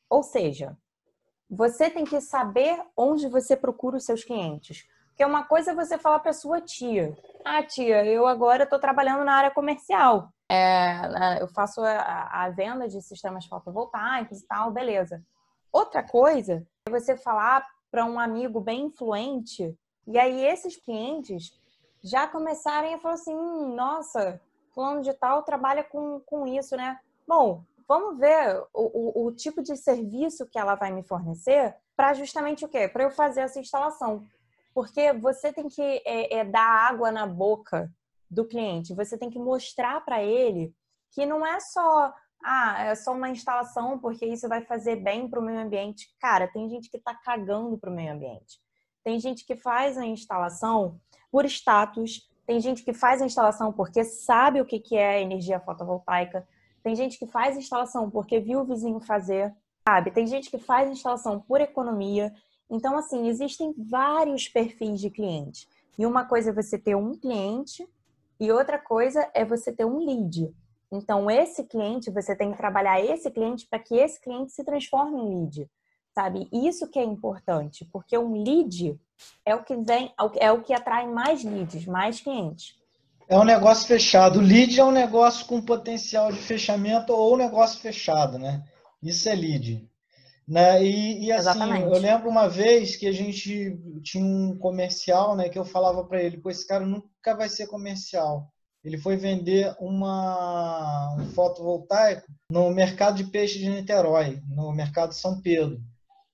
Ou 0.09 0.23
seja, 0.23 0.75
você 1.49 1.89
tem 1.89 2.03
que 2.03 2.19
saber 2.19 2.81
onde 2.95 3.27
você 3.29 3.55
procura 3.55 3.97
os 3.97 4.05
seus 4.05 4.23
clientes. 4.23 4.85
Porque 5.09 5.23
uma 5.23 5.45
coisa 5.45 5.71
é 5.71 5.75
você 5.75 5.97
falar 5.97 6.19
para 6.19 6.33
sua 6.33 6.61
tia: 6.61 7.15
Ah, 7.45 7.63
tia, 7.63 8.05
eu 8.05 8.27
agora 8.27 8.63
estou 8.63 8.79
trabalhando 8.79 9.23
na 9.23 9.33
área 9.33 9.51
comercial. 9.51 10.31
É, 10.49 11.41
eu 11.41 11.47
faço 11.47 11.81
a, 11.81 12.29
a 12.31 12.49
venda 12.49 12.87
de 12.87 13.01
sistemas 13.01 13.45
fotovoltaicos 13.45 14.41
e 14.41 14.47
tal, 14.47 14.71
beleza. 14.71 15.23
Outra 15.71 16.01
coisa 16.01 16.65
é 16.87 16.89
você 16.89 17.17
falar 17.17 17.65
para 17.91 18.05
um 18.05 18.19
amigo 18.19 18.59
bem 18.61 18.85
influente, 18.85 19.77
e 20.05 20.17
aí 20.17 20.45
esses 20.45 20.77
clientes 20.77 21.51
já 22.03 22.27
começarem 22.27 22.93
a 22.93 22.99
falar 22.99 23.15
assim: 23.15 23.35
hum, 23.35 23.75
nossa, 23.75 24.39
fulano 24.73 25.01
de 25.01 25.13
tal 25.13 25.43
trabalha 25.43 25.83
com, 25.83 26.21
com 26.21 26.47
isso, 26.47 26.75
né? 26.77 26.99
Bom, 27.27 27.63
vamos 27.87 28.17
ver 28.17 28.63
o, 28.73 29.23
o, 29.23 29.25
o 29.25 29.31
tipo 29.31 29.61
de 29.61 29.75
serviço 29.75 30.45
que 30.45 30.57
ela 30.57 30.75
vai 30.75 30.91
me 30.91 31.03
fornecer 31.03 31.75
para 31.95 32.13
justamente 32.13 32.63
o 32.63 32.69
quê? 32.69 32.87
Para 32.87 33.03
eu 33.03 33.11
fazer 33.11 33.41
essa 33.41 33.59
instalação. 33.59 34.25
Porque 34.73 35.11
você 35.13 35.51
tem 35.51 35.67
que 35.67 35.81
é, 36.05 36.37
é, 36.37 36.45
dar 36.45 36.87
água 36.89 37.11
na 37.11 37.25
boca 37.25 37.91
do 38.29 38.45
cliente. 38.45 38.93
Você 38.93 39.17
tem 39.17 39.29
que 39.29 39.39
mostrar 39.39 40.03
para 40.03 40.21
ele 40.23 40.73
que 41.11 41.25
não 41.25 41.45
é 41.45 41.59
só 41.59 42.13
ah, 42.43 42.83
é 42.83 42.95
só 42.95 43.13
uma 43.13 43.29
instalação 43.29 43.97
porque 43.97 44.25
isso 44.25 44.47
vai 44.47 44.61
fazer 44.61 44.97
bem 44.97 45.27
para 45.27 45.39
o 45.39 45.43
meio 45.43 45.59
ambiente. 45.59 46.07
Cara, 46.19 46.47
tem 46.47 46.69
gente 46.69 46.89
que 46.89 46.97
está 46.97 47.15
cagando 47.15 47.77
para 47.77 47.89
o 47.89 47.93
meio 47.93 48.13
ambiente. 48.13 48.59
Tem 49.03 49.19
gente 49.19 49.45
que 49.45 49.55
faz 49.55 49.97
a 49.97 50.05
instalação 50.05 50.99
por 51.31 51.45
status, 51.45 52.29
tem 52.45 52.59
gente 52.59 52.83
que 52.83 52.93
faz 52.93 53.21
a 53.21 53.25
instalação 53.25 53.73
porque 53.73 54.03
sabe 54.03 54.61
o 54.61 54.65
que 54.65 54.95
é 54.95 55.21
energia 55.21 55.59
fotovoltaica, 55.59 56.47
tem 56.83 56.95
gente 56.95 57.19
que 57.19 57.27
faz 57.27 57.55
a 57.55 57.59
instalação 57.59 58.09
porque 58.09 58.39
viu 58.39 58.61
o 58.61 58.65
vizinho 58.65 58.99
fazer, 58.99 59.53
sabe? 59.87 60.11
Tem 60.11 60.25
gente 60.25 60.49
que 60.49 60.57
faz 60.57 60.87
a 60.87 60.91
instalação 60.91 61.39
por 61.41 61.59
economia. 61.59 62.33
Então, 62.69 62.97
assim, 62.97 63.27
existem 63.27 63.73
vários 63.77 64.47
perfis 64.47 64.99
de 65.01 65.09
cliente. 65.09 65.67
E 65.97 66.05
uma 66.05 66.23
coisa 66.23 66.51
é 66.51 66.53
você 66.53 66.77
ter 66.77 66.95
um 66.95 67.13
cliente 67.13 67.85
e 68.39 68.51
outra 68.51 68.77
coisa 68.77 69.29
é 69.33 69.43
você 69.43 69.71
ter 69.71 69.85
um 69.85 69.99
lead. 69.99 70.53
Então, 70.91 71.29
esse 71.29 71.63
cliente, 71.63 72.11
você 72.11 72.35
tem 72.35 72.51
que 72.51 72.57
trabalhar 72.57 73.03
esse 73.03 73.29
cliente 73.29 73.67
para 73.69 73.79
que 73.79 73.95
esse 73.95 74.21
cliente 74.21 74.53
se 74.53 74.63
transforme 74.63 75.19
em 75.19 75.41
lead, 75.41 75.69
sabe? 76.15 76.47
Isso 76.51 76.89
que 76.89 76.99
é 76.99 77.03
importante, 77.03 77.85
porque 77.91 78.17
um 78.17 78.41
lead 78.43 78.97
é 79.45 79.53
o 79.53 79.63
que 79.63 79.75
vem, 79.75 80.13
é 80.35 80.51
o 80.51 80.61
que 80.61 80.73
atrai 80.73 81.07
mais 81.07 81.43
leads, 81.43 81.85
mais 81.85 82.21
clientes. 82.21 82.75
É 83.29 83.37
um 83.37 83.43
negócio 83.43 83.87
fechado. 83.87 84.39
Lead 84.39 84.79
é 84.79 84.83
um 84.85 84.91
negócio 84.91 85.45
com 85.47 85.61
potencial 85.61 86.31
de 86.31 86.39
fechamento 86.39 87.11
ou 87.11 87.33
um 87.33 87.37
negócio 87.37 87.81
fechado, 87.81 88.39
né? 88.39 88.63
Isso 89.03 89.27
é 89.27 89.35
lead. 89.35 89.85
Né? 90.47 90.81
E, 90.83 91.25
e 91.25 91.31
assim, 91.31 91.49
Exatamente. 91.49 91.83
eu 91.83 91.99
lembro 91.99 92.29
uma 92.29 92.47
vez 92.47 92.95
que 92.95 93.05
a 93.05 93.11
gente 93.11 93.77
tinha 94.01 94.23
um 94.23 94.57
comercial, 94.57 95.35
né? 95.35 95.49
Que 95.49 95.59
eu 95.59 95.65
falava 95.65 96.05
para 96.05 96.23
ele, 96.23 96.37
pô, 96.37 96.49
esse 96.49 96.65
cara 96.65 96.85
nunca 96.85 97.35
vai 97.35 97.49
ser 97.49 97.67
comercial. 97.67 98.49
Ele 98.83 98.97
foi 98.97 99.17
vender 99.17 99.75
uma, 99.81 101.13
um 101.19 101.25
fotovoltaico 101.31 102.25
no 102.49 102.69
mercado 102.69 103.17
de 103.17 103.25
peixe 103.25 103.59
de 103.59 103.69
Niterói, 103.69 104.41
no 104.47 104.71
mercado 104.71 105.13
São 105.13 105.41
Pedro. 105.41 105.81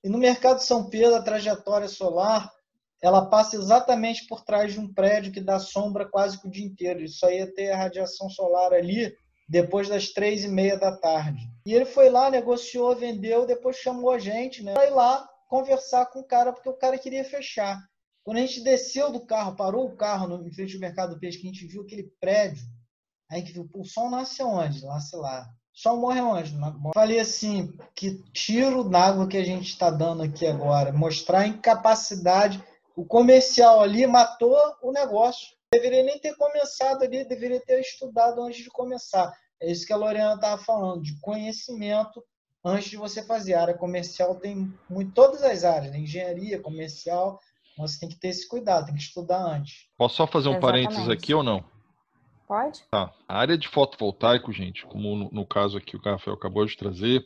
E 0.03 0.09
no 0.09 0.19
mercado 0.19 0.59
São 0.59 0.87
Pedro, 0.87 1.15
a 1.15 1.23
trajetória 1.23 1.87
solar, 1.87 2.51
ela 3.01 3.25
passa 3.25 3.55
exatamente 3.55 4.27
por 4.27 4.43
trás 4.43 4.73
de 4.73 4.79
um 4.79 4.93
prédio 4.93 5.31
que 5.31 5.41
dá 5.41 5.57
sombra 5.57 6.05
quase 6.05 6.39
que 6.39 6.47
o 6.47 6.51
dia 6.51 6.65
inteiro. 6.65 7.01
Isso 7.01 7.17
só 7.19 7.31
ia 7.31 7.51
ter 7.51 7.71
a 7.71 7.77
radiação 7.77 8.29
solar 8.29 8.73
ali 8.73 9.11
depois 9.49 9.89
das 9.89 10.09
três 10.09 10.43
e 10.43 10.47
meia 10.47 10.77
da 10.77 10.95
tarde. 10.95 11.52
E 11.65 11.73
ele 11.73 11.85
foi 11.85 12.09
lá, 12.09 12.29
negociou, 12.29 12.95
vendeu, 12.95 13.45
depois 13.45 13.77
chamou 13.77 14.11
a 14.11 14.19
gente, 14.19 14.63
né? 14.63 14.73
Foi 14.75 14.89
lá 14.89 15.29
conversar 15.47 16.07
com 16.07 16.19
o 16.19 16.23
cara, 16.23 16.51
porque 16.51 16.69
o 16.69 16.77
cara 16.77 16.97
queria 16.97 17.23
fechar. 17.23 17.79
Quando 18.23 18.37
a 18.37 18.41
gente 18.41 18.61
desceu 18.61 19.11
do 19.11 19.25
carro, 19.25 19.55
parou 19.55 19.85
o 19.85 19.95
carro 19.95 20.27
no, 20.27 20.47
em 20.47 20.51
frente 20.51 20.73
ao 20.73 20.79
mercado 20.79 21.13
do 21.13 21.19
peixe, 21.19 21.37
que 21.37 21.47
a 21.47 21.51
gente 21.51 21.67
viu 21.67 21.83
aquele 21.83 22.11
prédio, 22.19 22.63
aí 23.29 23.43
que 23.43 23.51
viu, 23.51 23.69
o 23.73 23.85
sol 23.85 24.09
nasce 24.09 24.41
onde? 24.41 24.83
Lá, 24.83 24.99
sei 24.99 25.19
lá. 25.19 25.47
Sol 25.73 25.97
morre 25.97 26.21
onde? 26.21 26.55
Falei 26.93 27.19
assim, 27.19 27.75
que 27.95 28.23
tiro 28.31 28.83
d'água 28.83 29.27
que 29.27 29.37
a 29.37 29.43
gente 29.43 29.69
está 29.69 29.89
dando 29.89 30.21
aqui 30.21 30.45
agora. 30.45 30.93
Mostrar 30.93 31.39
a 31.39 31.47
incapacidade. 31.47 32.63
O 32.95 33.03
comercial 33.03 33.81
ali 33.81 34.05
matou 34.05 34.55
o 34.83 34.91
negócio. 34.91 35.47
Deveria 35.73 36.03
nem 36.03 36.19
ter 36.19 36.35
começado 36.35 37.03
ali, 37.03 37.25
deveria 37.25 37.59
ter 37.59 37.81
estudado 37.81 38.43
antes 38.43 38.63
de 38.63 38.69
começar. 38.69 39.33
É 39.63 39.71
isso 39.71 39.87
que 39.87 39.93
a 39.93 39.97
Lorena 39.97 40.33
estava 40.33 40.61
falando, 40.61 41.01
de 41.01 41.17
conhecimento 41.21 42.21
antes 42.65 42.89
de 42.89 42.97
você 42.97 43.25
fazer. 43.25 43.53
A 43.53 43.61
área 43.61 43.73
comercial 43.73 44.35
tem 44.35 44.73
muito, 44.89 45.13
todas 45.13 45.41
as 45.41 45.63
áreas, 45.63 45.93
né? 45.93 45.99
engenharia, 45.99 46.61
comercial, 46.61 47.39
você 47.77 47.97
tem 47.97 48.09
que 48.09 48.19
ter 48.19 48.27
esse 48.27 48.45
cuidado, 48.45 48.87
tem 48.87 48.95
que 48.95 49.01
estudar 49.01 49.41
antes. 49.41 49.87
Posso 49.97 50.15
só 50.15 50.27
fazer 50.27 50.49
um 50.49 50.57
Exatamente. 50.57 50.83
parênteses 50.83 51.09
aqui 51.09 51.33
ou 51.33 51.41
não? 51.41 51.63
Pode. 52.45 52.83
Tá. 52.91 53.13
A 53.25 53.39
área 53.39 53.57
de 53.57 53.69
fotovoltaico, 53.69 54.51
gente, 54.51 54.85
como 54.85 55.15
no, 55.15 55.31
no 55.31 55.45
caso 55.45 55.77
aqui 55.77 55.95
o 55.95 56.01
Rafael 56.01 56.35
acabou 56.35 56.65
de 56.65 56.75
trazer, 56.75 57.25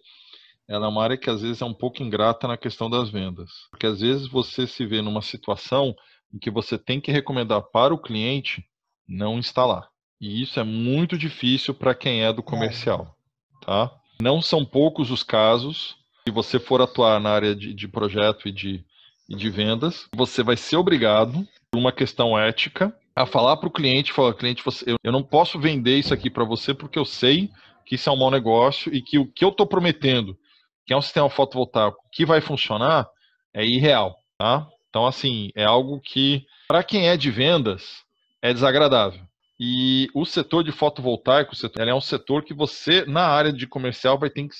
ela 0.69 0.85
é 0.85 0.89
uma 0.89 1.03
área 1.03 1.17
que 1.17 1.31
às 1.31 1.41
vezes 1.41 1.63
é 1.63 1.65
um 1.65 1.73
pouco 1.73 2.03
ingrata 2.03 2.47
na 2.47 2.55
questão 2.55 2.87
das 2.87 3.09
vendas. 3.09 3.49
Porque 3.71 3.87
às 3.87 3.99
vezes 3.99 4.27
você 4.27 4.67
se 4.67 4.85
vê 4.85 5.01
numa 5.01 5.23
situação 5.23 5.95
em 6.31 6.37
que 6.37 6.51
você 6.51 6.77
tem 6.77 7.01
que 7.01 7.11
recomendar 7.11 7.63
para 7.71 7.95
o 7.95 8.01
cliente 8.01 8.63
não 9.07 9.39
instalar. 9.39 9.89
E 10.19 10.41
isso 10.41 10.59
é 10.59 10.63
muito 10.63 11.17
difícil 11.17 11.73
para 11.73 11.93
quem 11.93 12.23
é 12.23 12.33
do 12.33 12.41
comercial, 12.41 13.15
tá? 13.61 13.91
Não 14.19 14.41
são 14.41 14.65
poucos 14.65 15.11
os 15.11 15.21
casos. 15.21 15.95
Se 16.27 16.31
você 16.31 16.59
for 16.59 16.81
atuar 16.81 17.19
na 17.19 17.29
área 17.29 17.55
de, 17.55 17.73
de 17.73 17.87
projeto 17.87 18.47
e 18.47 18.51
de, 18.51 18.83
e 19.29 19.35
de 19.35 19.49
vendas, 19.49 20.07
você 20.15 20.41
vai 20.41 20.57
ser 20.57 20.77
obrigado, 20.77 21.47
por 21.71 21.79
uma 21.79 21.91
questão 21.91 22.37
ética, 22.37 22.93
a 23.15 23.25
falar 23.25 23.57
para 23.57 23.67
o 23.67 23.71
cliente, 23.71 24.13
falar, 24.13 24.33
cliente, 24.33 24.63
você, 24.63 24.91
eu, 24.91 24.97
eu 25.03 25.11
não 25.11 25.23
posso 25.23 25.59
vender 25.59 25.97
isso 25.97 26.13
aqui 26.13 26.29
para 26.29 26.43
você 26.43 26.73
porque 26.73 26.97
eu 26.97 27.05
sei 27.05 27.49
que 27.85 27.95
isso 27.95 28.09
é 28.09 28.13
um 28.13 28.17
mau 28.17 28.31
negócio 28.31 28.93
e 28.93 29.01
que 29.01 29.17
o 29.17 29.25
que 29.25 29.43
eu 29.43 29.49
estou 29.49 29.65
prometendo, 29.65 30.37
que 30.85 30.93
é 30.93 30.97
um 30.97 31.01
sistema 31.01 31.29
fotovoltaico 31.29 31.97
que 32.11 32.25
vai 32.25 32.41
funcionar, 32.41 33.07
é 33.53 33.65
irreal, 33.65 34.15
tá? 34.37 34.67
Então, 34.89 35.05
assim, 35.05 35.49
é 35.55 35.63
algo 35.63 35.99
que, 36.01 36.45
para 36.67 36.83
quem 36.83 37.07
é 37.07 37.17
de 37.17 37.29
vendas, 37.29 38.03
é 38.41 38.53
desagradável. 38.53 39.26
E 39.59 40.07
o 40.13 40.23
setor 40.25 40.63
de 40.63 40.71
fotovoltaico, 40.71 41.53
é 41.79 41.93
um 41.93 42.01
setor 42.01 42.43
que 42.43 42.53
você, 42.53 43.05
na 43.05 43.25
área 43.27 43.51
de 43.51 43.65
comercial, 43.65 44.19
vai 44.19 44.29
ter 44.29 44.47
que 44.47 44.55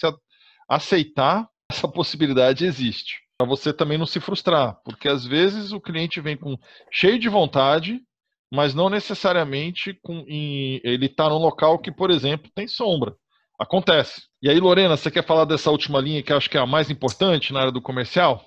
aceitar 0.68 1.48
essa 1.72 1.88
possibilidade 1.88 2.66
existe. 2.66 3.22
para 3.38 3.48
você 3.48 3.72
também 3.72 3.98
não 3.98 4.06
se 4.08 4.20
frustrar, 4.20 4.80
porque 4.84 5.08
às 5.08 5.24
vezes 5.24 5.72
o 5.72 5.80
cliente 5.80 6.20
vem 6.20 6.36
com 6.36 6.58
cheio 6.92 7.20
de 7.20 7.30
vontade, 7.30 8.02
mas 8.52 8.74
não 8.74 8.90
necessariamente 8.90 9.94
com, 10.02 10.26
em, 10.28 10.82
ele 10.84 11.06
está 11.06 11.30
num 11.30 11.38
local 11.38 11.78
que, 11.78 11.92
por 11.92 12.10
exemplo, 12.10 12.50
tem 12.56 12.68
sombra. 12.68 13.16
Acontece. 13.60 14.24
E 14.42 14.50
aí, 14.50 14.60
Lorena, 14.60 14.96
você 14.96 15.12
quer 15.12 15.26
falar 15.26 15.46
dessa 15.46 15.70
última 15.70 16.00
linha 16.00 16.24
que 16.24 16.32
acho 16.32 16.50
que 16.50 16.58
é 16.58 16.62
a 16.62 16.66
mais 16.66 16.90
importante 16.90 17.52
na 17.52 17.60
área 17.60 17.72
do 17.72 17.82
comercial? 17.82 18.44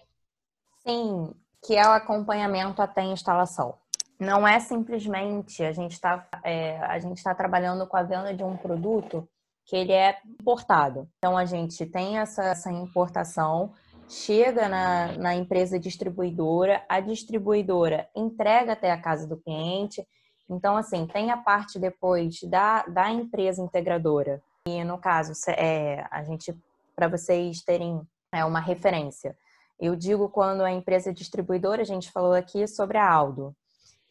Sim, 0.86 1.34
que 1.64 1.76
é 1.76 1.86
o 1.86 1.92
acompanhamento 1.92 2.80
até 2.80 3.02
a 3.02 3.12
instalação. 3.12 3.76
Não 4.20 4.46
é 4.46 4.60
simplesmente 4.60 5.64
a 5.64 5.72
gente 5.72 5.92
está 5.92 6.28
é, 6.44 6.76
a 6.80 6.98
gente 6.98 7.16
está 7.16 7.34
trabalhando 7.34 7.86
com 7.86 7.96
a 7.96 8.02
venda 8.02 8.34
de 8.34 8.44
um 8.44 8.54
produto 8.54 9.26
que 9.64 9.74
ele 9.74 9.92
é 9.92 10.18
importado. 10.38 11.08
Então 11.16 11.38
a 11.38 11.46
gente 11.46 11.86
tem 11.86 12.18
essa, 12.18 12.44
essa 12.44 12.70
importação, 12.70 13.72
chega 14.08 14.68
na, 14.68 15.12
na 15.16 15.34
empresa 15.34 15.78
distribuidora, 15.78 16.84
a 16.88 17.00
distribuidora 17.00 18.08
entrega 18.14 18.72
até 18.72 18.90
a 18.90 19.00
casa 19.00 19.26
do 19.26 19.36
cliente. 19.36 20.06
Então, 20.48 20.76
assim, 20.76 21.06
tem 21.06 21.30
a 21.30 21.36
parte 21.36 21.78
depois 21.78 22.42
da, 22.42 22.82
da 22.82 23.08
empresa 23.08 23.62
integradora. 23.62 24.42
E 24.66 24.82
no 24.82 24.98
caso, 24.98 25.32
é, 25.50 26.04
a 26.10 26.24
gente, 26.24 26.52
para 26.96 27.06
vocês 27.06 27.62
terem 27.62 28.02
é, 28.32 28.44
uma 28.44 28.60
referência, 28.60 29.36
eu 29.78 29.94
digo 29.94 30.28
quando 30.28 30.62
a 30.62 30.72
empresa 30.72 31.12
distribuidora, 31.12 31.82
a 31.82 31.86
gente 31.86 32.10
falou 32.10 32.32
aqui 32.32 32.66
sobre 32.66 32.98
a 32.98 33.08
Aldo, 33.08 33.54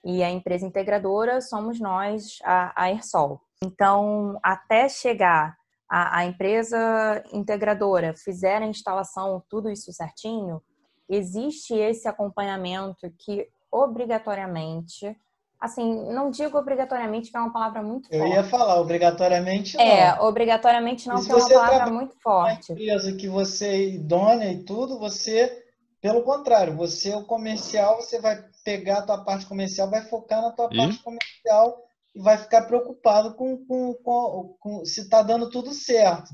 e 0.03 0.23
a 0.23 0.29
empresa 0.29 0.65
integradora 0.65 1.41
somos 1.41 1.79
nós, 1.79 2.39
a, 2.43 2.83
a 2.83 2.91
Ersol. 2.91 3.41
Então, 3.63 4.39
até 4.41 4.87
chegar 4.87 5.57
a, 5.89 6.19
a 6.19 6.25
empresa 6.25 7.23
integradora 7.33 8.13
fizer 8.13 8.61
a 8.61 8.67
instalação, 8.67 9.43
tudo 9.49 9.69
isso 9.69 9.91
certinho, 9.91 10.61
existe 11.09 11.73
esse 11.73 12.07
acompanhamento 12.07 13.11
que 13.17 13.47
obrigatoriamente 13.71 15.15
assim, 15.59 16.05
não 16.13 16.31
digo 16.31 16.57
obrigatoriamente, 16.57 17.31
que 17.31 17.37
é 17.37 17.39
uma 17.39 17.51
palavra 17.51 17.83
muito 17.83 18.07
forte. 18.07 18.17
Eu 18.17 18.27
ia 18.27 18.43
falar, 18.45 18.79
obrigatoriamente 18.79 19.75
não. 19.75 19.83
É, 19.83 20.21
obrigatoriamente 20.21 21.07
não, 21.07 21.21
que 21.21 21.31
é 21.31 21.35
uma 21.35 21.49
palavra 21.49 21.91
muito 21.91 22.15
forte. 22.21 22.71
Uma 22.71 22.79
empresa 22.79 23.13
que 23.13 23.27
você 23.27 23.67
é 23.67 23.89
idônea 23.89 24.51
e 24.53 24.63
tudo, 24.63 24.97
você, 24.97 25.65
pelo 26.01 26.23
contrário, 26.23 26.77
você, 26.77 27.13
o 27.13 27.25
comercial, 27.25 27.97
você 27.97 28.21
vai 28.21 28.41
pegar 28.63 28.99
a 28.99 29.01
tua 29.01 29.23
parte 29.23 29.45
comercial, 29.45 29.89
vai 29.89 30.01
focar 30.07 30.41
na 30.41 30.51
tua 30.51 30.69
e? 30.71 30.77
parte 30.77 30.99
comercial 30.99 31.83
e 32.15 32.21
vai 32.21 32.37
ficar 32.37 32.63
preocupado 32.63 33.35
com, 33.35 33.65
com, 33.65 33.93
com, 33.95 34.55
com 34.59 34.85
se 34.85 35.01
está 35.01 35.21
dando 35.21 35.49
tudo 35.49 35.73
certo. 35.73 36.29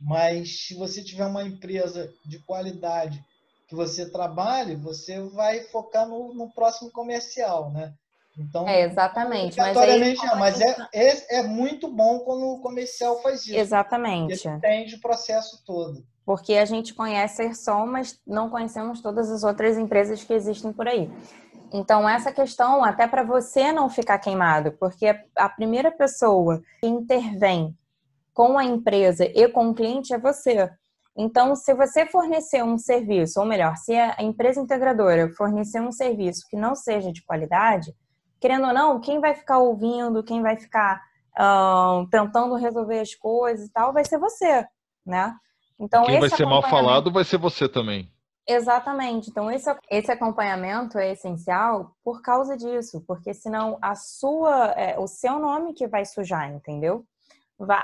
Mas 0.00 0.66
se 0.66 0.74
você 0.74 1.04
tiver 1.04 1.26
uma 1.26 1.42
empresa 1.42 2.12
de 2.24 2.38
qualidade 2.40 3.22
que 3.68 3.74
você 3.74 4.10
trabalhe, 4.10 4.74
você 4.74 5.20
vai 5.20 5.60
focar 5.64 6.08
no, 6.08 6.34
no 6.34 6.50
próximo 6.50 6.90
comercial, 6.90 7.70
né? 7.70 7.92
Então, 8.38 8.66
é, 8.66 8.82
exatamente. 8.82 9.56
Mas, 9.58 9.76
aí, 9.76 10.16
é, 10.16 10.36
mas 10.36 10.60
é, 10.60 10.76
é, 10.94 11.38
é, 11.38 11.42
muito 11.42 11.88
bom 11.88 12.20
quando 12.20 12.46
o 12.46 12.60
comercial 12.60 13.20
faz 13.22 13.42
isso. 13.42 13.56
Exatamente. 13.56 14.46
Ele 14.46 14.56
entende 14.56 14.94
o 14.94 15.00
processo 15.00 15.62
todo. 15.64 16.02
Porque 16.24 16.54
a 16.54 16.64
gente 16.64 16.94
conhece 16.94 17.42
a 17.42 17.46
Erson, 17.46 17.86
mas 17.86 18.18
não 18.26 18.48
conhecemos 18.48 19.00
todas 19.00 19.30
as 19.30 19.42
outras 19.42 19.76
empresas 19.76 20.22
que 20.22 20.32
existem 20.32 20.72
por 20.72 20.86
aí. 20.86 21.10
Então, 21.72 22.08
essa 22.08 22.32
questão, 22.32 22.84
até 22.84 23.06
para 23.06 23.22
você 23.22 23.72
não 23.72 23.88
ficar 23.88 24.18
queimado, 24.18 24.72
porque 24.72 25.14
a 25.36 25.48
primeira 25.48 25.90
pessoa 25.90 26.60
que 26.80 26.86
intervém 26.88 27.76
com 28.32 28.58
a 28.58 28.64
empresa 28.64 29.24
e 29.24 29.48
com 29.48 29.70
o 29.70 29.74
cliente 29.74 30.12
é 30.12 30.18
você. 30.18 30.70
Então, 31.16 31.54
se 31.54 31.74
você 31.74 32.06
fornecer 32.06 32.62
um 32.64 32.78
serviço, 32.78 33.40
ou 33.40 33.46
melhor, 33.46 33.76
se 33.76 33.94
a 33.94 34.22
empresa 34.22 34.60
integradora 34.60 35.28
fornecer 35.36 35.80
um 35.80 35.92
serviço 35.92 36.46
que 36.48 36.56
não 36.56 36.74
seja 36.74 37.12
de 37.12 37.22
qualidade, 37.24 37.94
querendo 38.40 38.66
ou 38.66 38.72
não, 38.72 39.00
quem 39.00 39.20
vai 39.20 39.34
ficar 39.34 39.58
ouvindo, 39.58 40.24
quem 40.24 40.40
vai 40.40 40.56
ficar 40.56 41.00
uh, 41.38 42.06
tentando 42.10 42.54
resolver 42.54 43.00
as 43.00 43.14
coisas 43.14 43.66
e 43.66 43.72
tal, 43.72 43.92
vai 43.92 44.04
ser 44.04 44.18
você, 44.18 44.64
né? 45.04 45.34
Então, 45.78 46.04
quem 46.04 46.20
vai 46.20 46.30
ser 46.30 46.46
mal 46.46 46.62
falado 46.62 47.12
vai 47.12 47.24
ser 47.24 47.38
você 47.38 47.68
também. 47.68 48.10
Exatamente. 48.52 49.30
Então, 49.30 49.48
esse, 49.48 49.70
esse 49.88 50.10
acompanhamento 50.10 50.98
é 50.98 51.12
essencial 51.12 51.94
por 52.02 52.20
causa 52.20 52.56
disso, 52.56 53.00
porque 53.06 53.32
senão 53.32 53.78
a 53.80 53.94
sua, 53.94 54.72
é, 54.72 54.98
o 54.98 55.06
seu 55.06 55.38
nome 55.38 55.72
que 55.72 55.86
vai 55.86 56.04
sujar, 56.04 56.50
entendeu? 56.50 57.04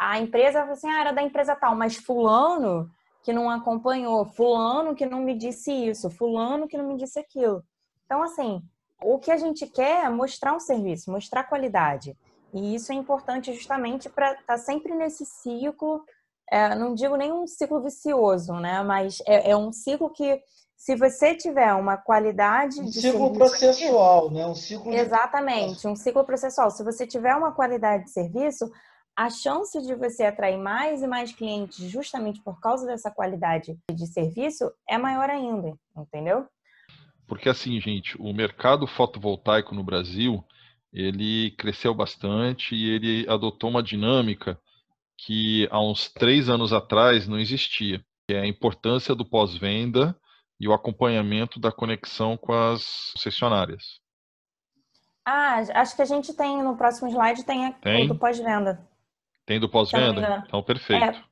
A 0.00 0.18
empresa 0.18 0.64
vai 0.64 0.72
assim, 0.72 0.88
ah, 0.88 1.00
era 1.00 1.12
da 1.12 1.22
empresa 1.22 1.54
tal, 1.54 1.76
mas 1.76 1.96
fulano 1.96 2.90
que 3.22 3.32
não 3.32 3.48
acompanhou, 3.48 4.24
fulano 4.24 4.94
que 4.94 5.06
não 5.06 5.20
me 5.20 5.36
disse 5.36 5.70
isso, 5.70 6.10
fulano 6.10 6.66
que 6.66 6.76
não 6.76 6.86
me 6.88 6.96
disse 6.96 7.20
aquilo. 7.20 7.62
Então, 8.04 8.20
assim, 8.22 8.60
o 9.00 9.20
que 9.20 9.30
a 9.30 9.36
gente 9.36 9.68
quer 9.68 10.06
é 10.06 10.08
mostrar 10.08 10.52
um 10.52 10.60
serviço, 10.60 11.12
mostrar 11.12 11.44
qualidade. 11.44 12.16
E 12.52 12.74
isso 12.74 12.90
é 12.90 12.94
importante 12.96 13.52
justamente 13.52 14.08
para 14.08 14.32
estar 14.32 14.44
tá 14.46 14.58
sempre 14.58 14.94
nesse 14.94 15.24
ciclo, 15.24 16.02
é, 16.50 16.74
não 16.74 16.94
digo 16.94 17.16
nem 17.16 17.32
um 17.32 17.46
ciclo 17.46 17.82
vicioso, 17.82 18.52
né? 18.54 18.82
Mas 18.82 19.20
é, 19.26 19.50
é, 19.50 19.56
um 19.56 19.72
ciclo 19.72 20.10
que, 20.10 20.40
se 20.76 20.94
você 20.94 21.34
tiver 21.34 21.72
uma 21.74 21.96
qualidade 21.96 22.80
um 22.80 22.84
de 22.84 23.00
ciclo 23.00 23.32
processual, 23.32 24.30
né? 24.30 24.46
Um 24.46 24.54
ciclo 24.54 24.92
exatamente, 24.92 25.80
de... 25.80 25.88
um 25.88 25.96
ciclo 25.96 26.24
processual. 26.24 26.70
Se 26.70 26.84
você 26.84 27.06
tiver 27.06 27.34
uma 27.34 27.52
qualidade 27.52 28.04
de 28.04 28.10
serviço, 28.10 28.70
a 29.16 29.30
chance 29.30 29.80
de 29.80 29.94
você 29.94 30.24
atrair 30.24 30.58
mais 30.58 31.02
e 31.02 31.06
mais 31.06 31.32
clientes 31.32 31.78
justamente 31.90 32.40
por 32.42 32.60
causa 32.60 32.86
dessa 32.86 33.10
qualidade 33.10 33.76
de 33.90 34.06
serviço 34.06 34.70
é 34.88 34.98
maior 34.98 35.30
ainda, 35.30 35.72
entendeu? 35.96 36.46
Porque 37.26 37.48
assim, 37.48 37.80
gente, 37.80 38.16
o 38.20 38.32
mercado 38.32 38.86
fotovoltaico 38.86 39.74
no 39.74 39.82
Brasil, 39.82 40.44
ele 40.92 41.50
cresceu 41.52 41.94
bastante 41.94 42.74
e 42.74 42.90
ele 42.90 43.28
adotou 43.28 43.70
uma 43.70 43.82
dinâmica 43.82 44.60
que 45.18 45.68
há 45.70 45.80
uns 45.80 46.08
três 46.08 46.48
anos 46.48 46.72
atrás 46.72 47.26
não 47.26 47.38
existia, 47.38 48.04
que 48.28 48.34
é 48.34 48.40
a 48.40 48.46
importância 48.46 49.14
do 49.14 49.24
pós-venda 49.24 50.16
e 50.60 50.68
o 50.68 50.72
acompanhamento 50.72 51.60
da 51.60 51.70
conexão 51.70 52.36
com 52.36 52.52
as 52.52 53.12
concessionárias. 53.12 54.00
Ah, 55.24 55.56
acho 55.74 55.96
que 55.96 56.02
a 56.02 56.06
gente 56.06 56.32
tem 56.34 56.62
no 56.62 56.76
próximo 56.76 57.08
slide 57.08 57.44
tem, 57.44 57.72
tem? 57.72 58.06
do 58.06 58.14
pós-venda. 58.14 58.86
Tem 59.44 59.58
do 59.58 59.68
pós-venda? 59.68 60.44
Então, 60.46 60.62
perfeito. 60.62 61.04
É, 61.04 61.24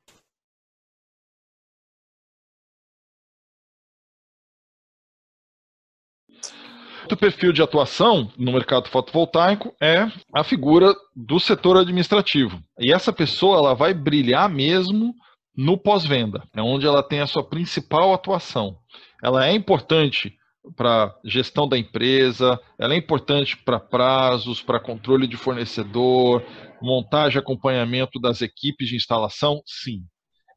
O 7.11 7.15
perfil 7.15 7.53
de 7.53 7.61
atuação 7.61 8.31
no 8.35 8.51
mercado 8.51 8.89
fotovoltaico 8.89 9.73
é 9.79 10.11
a 10.33 10.43
figura 10.43 10.93
do 11.15 11.39
setor 11.39 11.77
administrativo. 11.77 12.59
E 12.79 12.91
essa 12.91 13.13
pessoa 13.13 13.57
ela 13.57 13.73
vai 13.75 13.93
brilhar 13.93 14.49
mesmo 14.49 15.13
no 15.55 15.77
pós-venda, 15.77 16.43
é 16.53 16.61
onde 16.61 16.85
ela 16.85 17.03
tem 17.03 17.21
a 17.21 17.27
sua 17.27 17.43
principal 17.43 18.13
atuação. 18.13 18.75
Ela 19.23 19.47
é 19.47 19.53
importante 19.53 20.33
para 20.75 21.15
gestão 21.23 21.69
da 21.69 21.77
empresa, 21.77 22.59
ela 22.77 22.95
é 22.95 22.97
importante 22.97 23.55
para 23.55 23.79
prazos, 23.79 24.61
para 24.61 24.79
controle 24.79 25.27
de 25.27 25.37
fornecedor, 25.37 26.43
montagem 26.81 27.37
e 27.37 27.39
acompanhamento 27.39 28.19
das 28.19 28.41
equipes 28.41 28.89
de 28.89 28.95
instalação, 28.95 29.61
sim. 29.65 30.01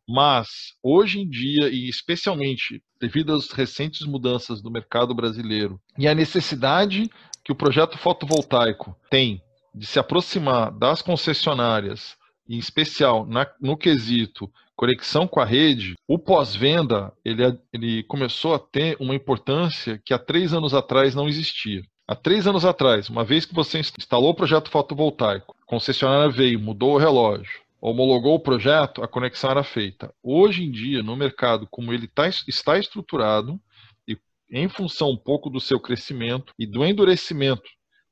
Mas, 0.09 0.49
hoje 0.83 1.21
em 1.21 1.29
dia, 1.29 1.69
e 1.69 1.89
especialmente 1.89 2.83
devido 2.99 3.35
às 3.35 3.51
recentes 3.51 4.07
mudanças 4.07 4.63
do 4.63 4.71
mercado 4.71 5.15
brasileiro 5.15 5.79
e 5.99 6.09
a 6.09 6.15
necessidade 6.15 7.11
que 7.45 7.53
o 7.53 7.57
projeto 7.57 7.99
fotovoltaico 7.99 8.97
tem 9.11 9.43
de 9.75 9.87
se 9.87 9.99
aproximar 9.99 10.73
das 10.73 11.03
concessionárias, 11.03 12.17
em 12.49 12.57
especial 12.57 13.27
na, 13.27 13.47
no 13.61 13.77
quesito 13.77 14.51
conexão 14.79 15.27
com 15.27 15.41
a 15.41 15.45
rede, 15.45 15.95
o 16.07 16.17
pós-venda 16.17 17.13
ele, 17.25 17.43
ele 17.73 18.05
começou 18.05 18.55
a 18.55 18.61
ter 18.61 18.97
uma 19.01 19.15
importância 19.15 20.01
que 20.05 20.15
há 20.15 20.19
três 20.19 20.55
anos 20.55 20.73
atrás 20.73 21.17
não 21.17 21.29
existia. 21.29 21.83
Há 22.07 22.15
três 22.15 22.47
anos 22.47 22.65
atrás, 22.65 23.11
uma 23.11 23.25
vez 23.25 23.45
que 23.45 23.55
você 23.55 23.81
instalou 23.81 24.31
o 24.31 24.35
projeto 24.35 24.71
fotovoltaico, 24.71 25.55
a 25.61 25.67
concessionária 25.67 26.31
veio, 26.31 26.61
mudou 26.61 26.95
o 26.95 26.97
relógio, 26.97 27.61
homologou 27.81 28.35
o 28.35 28.41
projeto, 28.41 29.03
a 29.03 29.09
conexão 29.09 29.51
era 29.51 29.63
feita. 29.63 30.13
Hoje 30.23 30.65
em 30.65 30.71
dia, 30.71 31.03
no 31.03 31.17
mercado, 31.17 31.67
como 31.71 31.93
ele 31.93 32.09
tá, 32.09 32.29
está 32.29 32.79
estruturado, 32.79 33.61
e 34.07 34.17
em 34.51 34.69
função 34.69 35.11
um 35.11 35.17
pouco 35.17 35.49
do 35.49 35.61
seu 35.61 35.79
crescimento 35.79 36.53
e 36.59 36.67
do 36.67 36.85
endurecimento 36.85 37.69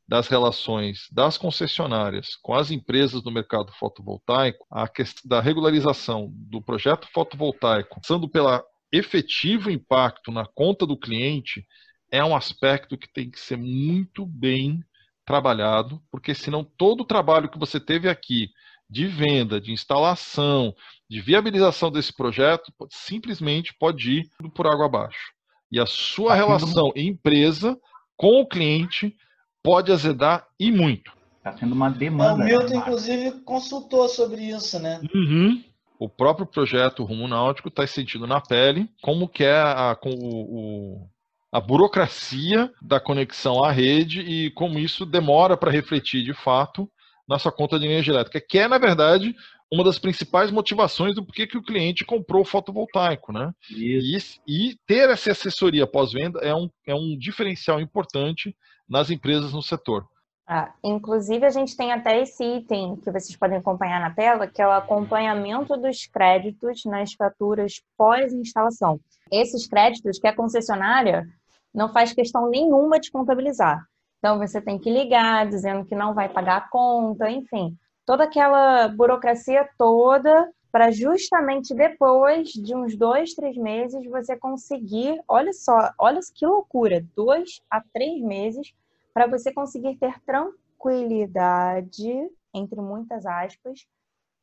das 0.09 0.29
relações 0.29 1.09
das 1.11 1.37
concessionárias 1.37 2.37
com 2.37 2.55
as 2.55 2.71
empresas 2.71 3.23
do 3.23 3.31
mercado 3.31 3.73
fotovoltaico, 3.73 4.65
a 4.71 4.87
questão 4.87 5.29
da 5.29 5.41
regularização 5.41 6.33
do 6.33 6.63
projeto 6.63 7.09
fotovoltaico, 7.13 8.01
passando 8.01 8.29
pelo 8.29 8.63
efetivo 8.93 9.69
impacto 9.69 10.31
na 10.31 10.47
conta 10.47 10.87
do 10.87 10.97
cliente, 10.97 11.67
é 12.11 12.25
um 12.25 12.37
aspecto 12.37 12.97
que 12.97 13.13
tem 13.13 13.29
que 13.29 13.41
ser 13.41 13.57
muito 13.57 14.25
bem 14.25 14.81
trabalhado, 15.25 16.01
porque 16.09 16.35
senão 16.37 16.63
todo 16.63 17.01
o 17.01 17.07
trabalho 17.07 17.49
que 17.49 17.59
você 17.59 17.81
teve 17.81 18.09
aqui 18.09 18.49
de 18.89 19.07
venda, 19.07 19.61
de 19.61 19.73
instalação, 19.73 20.75
de 21.09 21.21
viabilização 21.21 21.91
desse 21.91 22.13
projeto, 22.13 22.73
simplesmente 22.91 23.75
pode 23.79 24.21
ir 24.21 24.31
por 24.55 24.67
água 24.67 24.87
abaixo. 24.87 25.33
E 25.71 25.81
a 25.81 25.87
sua 25.87 26.31
tá 26.31 26.35
relação 26.37 26.93
sendo... 26.93 26.99
empresa 26.99 27.77
com 28.17 28.41
o 28.41 28.47
cliente 28.47 29.15
pode 29.63 29.91
azedar 29.91 30.47
e 30.59 30.71
muito. 30.71 31.13
Está 31.39 31.53
sendo 31.53 31.75
uma 31.75 31.91
demanda. 31.91 32.43
O 32.43 32.47
Milton, 32.47 32.75
inclusive, 32.75 33.33
consultou 33.43 34.09
sobre 34.09 34.43
isso, 34.43 34.79
né? 34.79 35.01
Uhum. 35.15 35.63
O 35.99 36.09
próprio 36.09 36.47
projeto 36.47 37.05
Rumo 37.05 37.27
Náutico 37.27 37.69
está 37.69 37.87
sentindo 37.87 38.27
na 38.27 38.41
pele 38.41 38.89
como 39.03 39.29
que 39.29 39.45
é 39.45 39.57
a, 39.57 39.97
com 39.99 40.11
o, 40.11 41.01
o 41.01 41.09
a 41.51 41.61
burocracia 41.61 42.71
da 42.83 43.01
conexão 43.01 43.65
à 43.65 43.71
rede 43.71 44.21
e 44.21 44.51
como 44.51 44.79
isso 44.79 45.07
demora 45.07 45.57
para 45.57 45.71
refletir 45.71 46.23
de 46.23 46.35
fato 46.35 46.91
na 47.29 47.39
sua 47.39 47.53
conta 47.53 47.79
de 47.79 47.87
energia 47.87 48.15
elétrica, 48.15 48.41
que 48.41 48.59
é, 48.59 48.69
na 48.69 48.79
verdade, 48.79 49.35
uma 49.73 49.83
das 49.83 49.99
principais 49.99 50.51
motivações 50.51 51.15
do 51.15 51.25
porquê 51.25 51.47
que 51.47 51.59
o 51.59 51.63
cliente 51.63 52.05
comprou 52.05 52.43
o 52.43 52.47
fotovoltaico, 52.47 53.33
né? 53.33 53.53
E, 53.71 54.17
e, 54.47 54.77
ter 54.87 55.11
essa 55.11 55.33
assessoria 55.33 55.87
pós-venda 55.87 56.39
é 56.41 56.55
um, 56.55 56.71
é 56.87 56.95
um 56.95 57.17
diferencial 57.19 57.81
importante 57.81 58.57
nas 58.89 59.11
empresas 59.11 59.53
no 59.53 59.63
setor. 59.63 60.07
Ah, 60.49 60.73
inclusive, 60.85 61.45
a 61.45 61.51
gente 61.51 61.77
tem 61.77 61.93
até 61.93 62.23
esse 62.23 62.45
item 62.45 62.95
que 62.97 63.11
vocês 63.11 63.37
podem 63.37 63.59
acompanhar 63.59 64.01
na 64.01 64.15
tela, 64.15 64.47
que 64.47 64.63
é 64.63 64.67
o 64.67 64.71
acompanhamento 64.71 65.77
dos 65.77 66.07
créditos 66.07 66.85
nas 66.85 67.13
faturas 67.15 67.83
pós-instalação. 67.99 69.01
Esses 69.33 69.67
créditos 69.67 70.21
que 70.21 70.29
a 70.29 70.37
concessionária 70.37 71.27
não 71.75 71.93
faz 71.93 72.13
questão 72.13 72.49
nenhuma 72.49 73.01
de 73.01 73.11
contabilizar. 73.11 73.85
Então, 74.27 74.41
você 74.41 74.61
tem 74.61 74.77
que 74.77 74.91
ligar 74.91 75.47
dizendo 75.47 75.87
que 75.87 75.95
não 75.95 76.13
vai 76.13 76.29
pagar 76.29 76.57
a 76.57 76.69
conta, 76.69 77.31
enfim, 77.31 77.79
toda 78.05 78.25
aquela 78.25 78.89
burocracia 78.89 79.71
toda 79.79 80.53
para 80.73 80.91
justamente 80.91 81.73
depois 81.73 82.49
de 82.49 82.75
uns 82.75 82.97
dois, 82.97 83.35
três 83.35 83.57
meses 83.57 84.05
você 84.11 84.37
conseguir, 84.37 85.23
olha 85.29 85.53
só, 85.53 85.93
olha 85.97 86.19
que 86.35 86.45
loucura, 86.45 87.07
dois 87.15 87.63
a 87.71 87.81
três 87.81 88.21
meses 88.21 88.75
para 89.15 89.29
você 89.29 89.53
conseguir 89.53 89.97
ter 89.97 90.21
tranquilidade, 90.23 92.29
entre 92.53 92.81
muitas 92.81 93.25
aspas, 93.25 93.87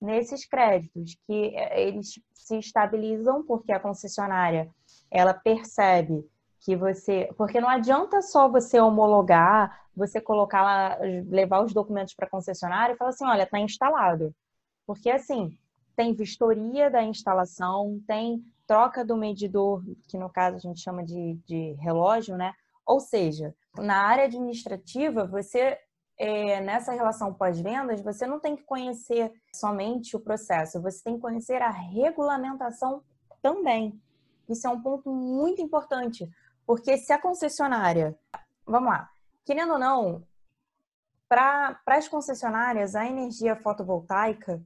nesses 0.02 0.46
créditos, 0.46 1.18
que 1.28 1.58
eh, 1.58 1.90
eles 1.90 2.22
se 2.34 2.58
estabilizam 2.58 3.44
porque 3.44 3.74
a 3.74 3.82
concessionária 3.82 4.70
ela 5.12 5.34
percebe 5.34 6.26
que 6.64 6.76
você. 6.76 7.30
Porque 7.38 7.60
não 7.60 7.70
adianta 7.70 8.22
só 8.22 8.50
você 8.50 8.80
homologar, 8.80 9.88
você 9.96 10.20
colocar 10.20 10.64
lá, 10.64 10.98
levar 11.30 11.64
os 11.64 11.74
documentos 11.74 12.14
para 12.14 12.30
concessionária 12.30 12.94
e 12.94 12.98
falar 12.98 13.10
assim: 13.10 13.26
olha, 13.26 13.44
está 13.44 13.60
instalado. 13.60 14.34
Porque 14.86 15.10
assim, 15.10 15.58
tem 15.96 16.14
vistoria 16.14 16.90
da 16.90 17.04
instalação, 17.04 18.02
tem 18.08 18.44
troca 18.66 19.04
do 19.04 19.16
medidor, 19.16 19.84
que 20.08 20.18
no 20.18 20.30
caso 20.30 20.56
a 20.56 20.60
gente 20.60 20.80
chama 20.80 21.04
de, 21.04 21.36
de 21.46 21.74
relógio, 21.74 22.36
né? 22.38 22.54
Ou 22.86 23.00
seja, 23.00 23.54
na 23.78 23.98
área 23.98 24.26
administrativa, 24.26 25.26
você, 25.26 25.78
é, 26.18 26.62
nessa 26.62 26.92
relação 26.92 27.34
pós-vendas, 27.34 28.02
você 28.02 28.26
não 28.26 28.40
tem 28.40 28.56
que 28.56 28.64
conhecer 28.64 29.32
somente 29.54 30.16
o 30.16 30.20
processo, 30.20 30.82
você 30.82 31.02
tem 31.04 31.16
que 31.16 31.22
conhecer 31.22 31.62
a 31.62 31.70
regulamentação 31.70 33.02
também. 33.42 34.00
Isso 34.50 34.68
é 34.68 34.70
um 34.70 34.82
ponto 34.82 35.10
muito 35.10 35.62
importante, 35.62 36.30
porque 36.66 36.98
se 36.98 37.12
a 37.12 37.22
concessionária, 37.22 38.16
vamos 38.66 38.90
lá, 38.90 39.10
querendo 39.46 39.74
ou 39.74 39.80
não, 39.80 40.24
para 41.28 41.80
as 41.88 42.08
concessionárias, 42.08 42.96
a 42.96 43.06
energia 43.06 43.56
fotovoltaica, 43.56 44.62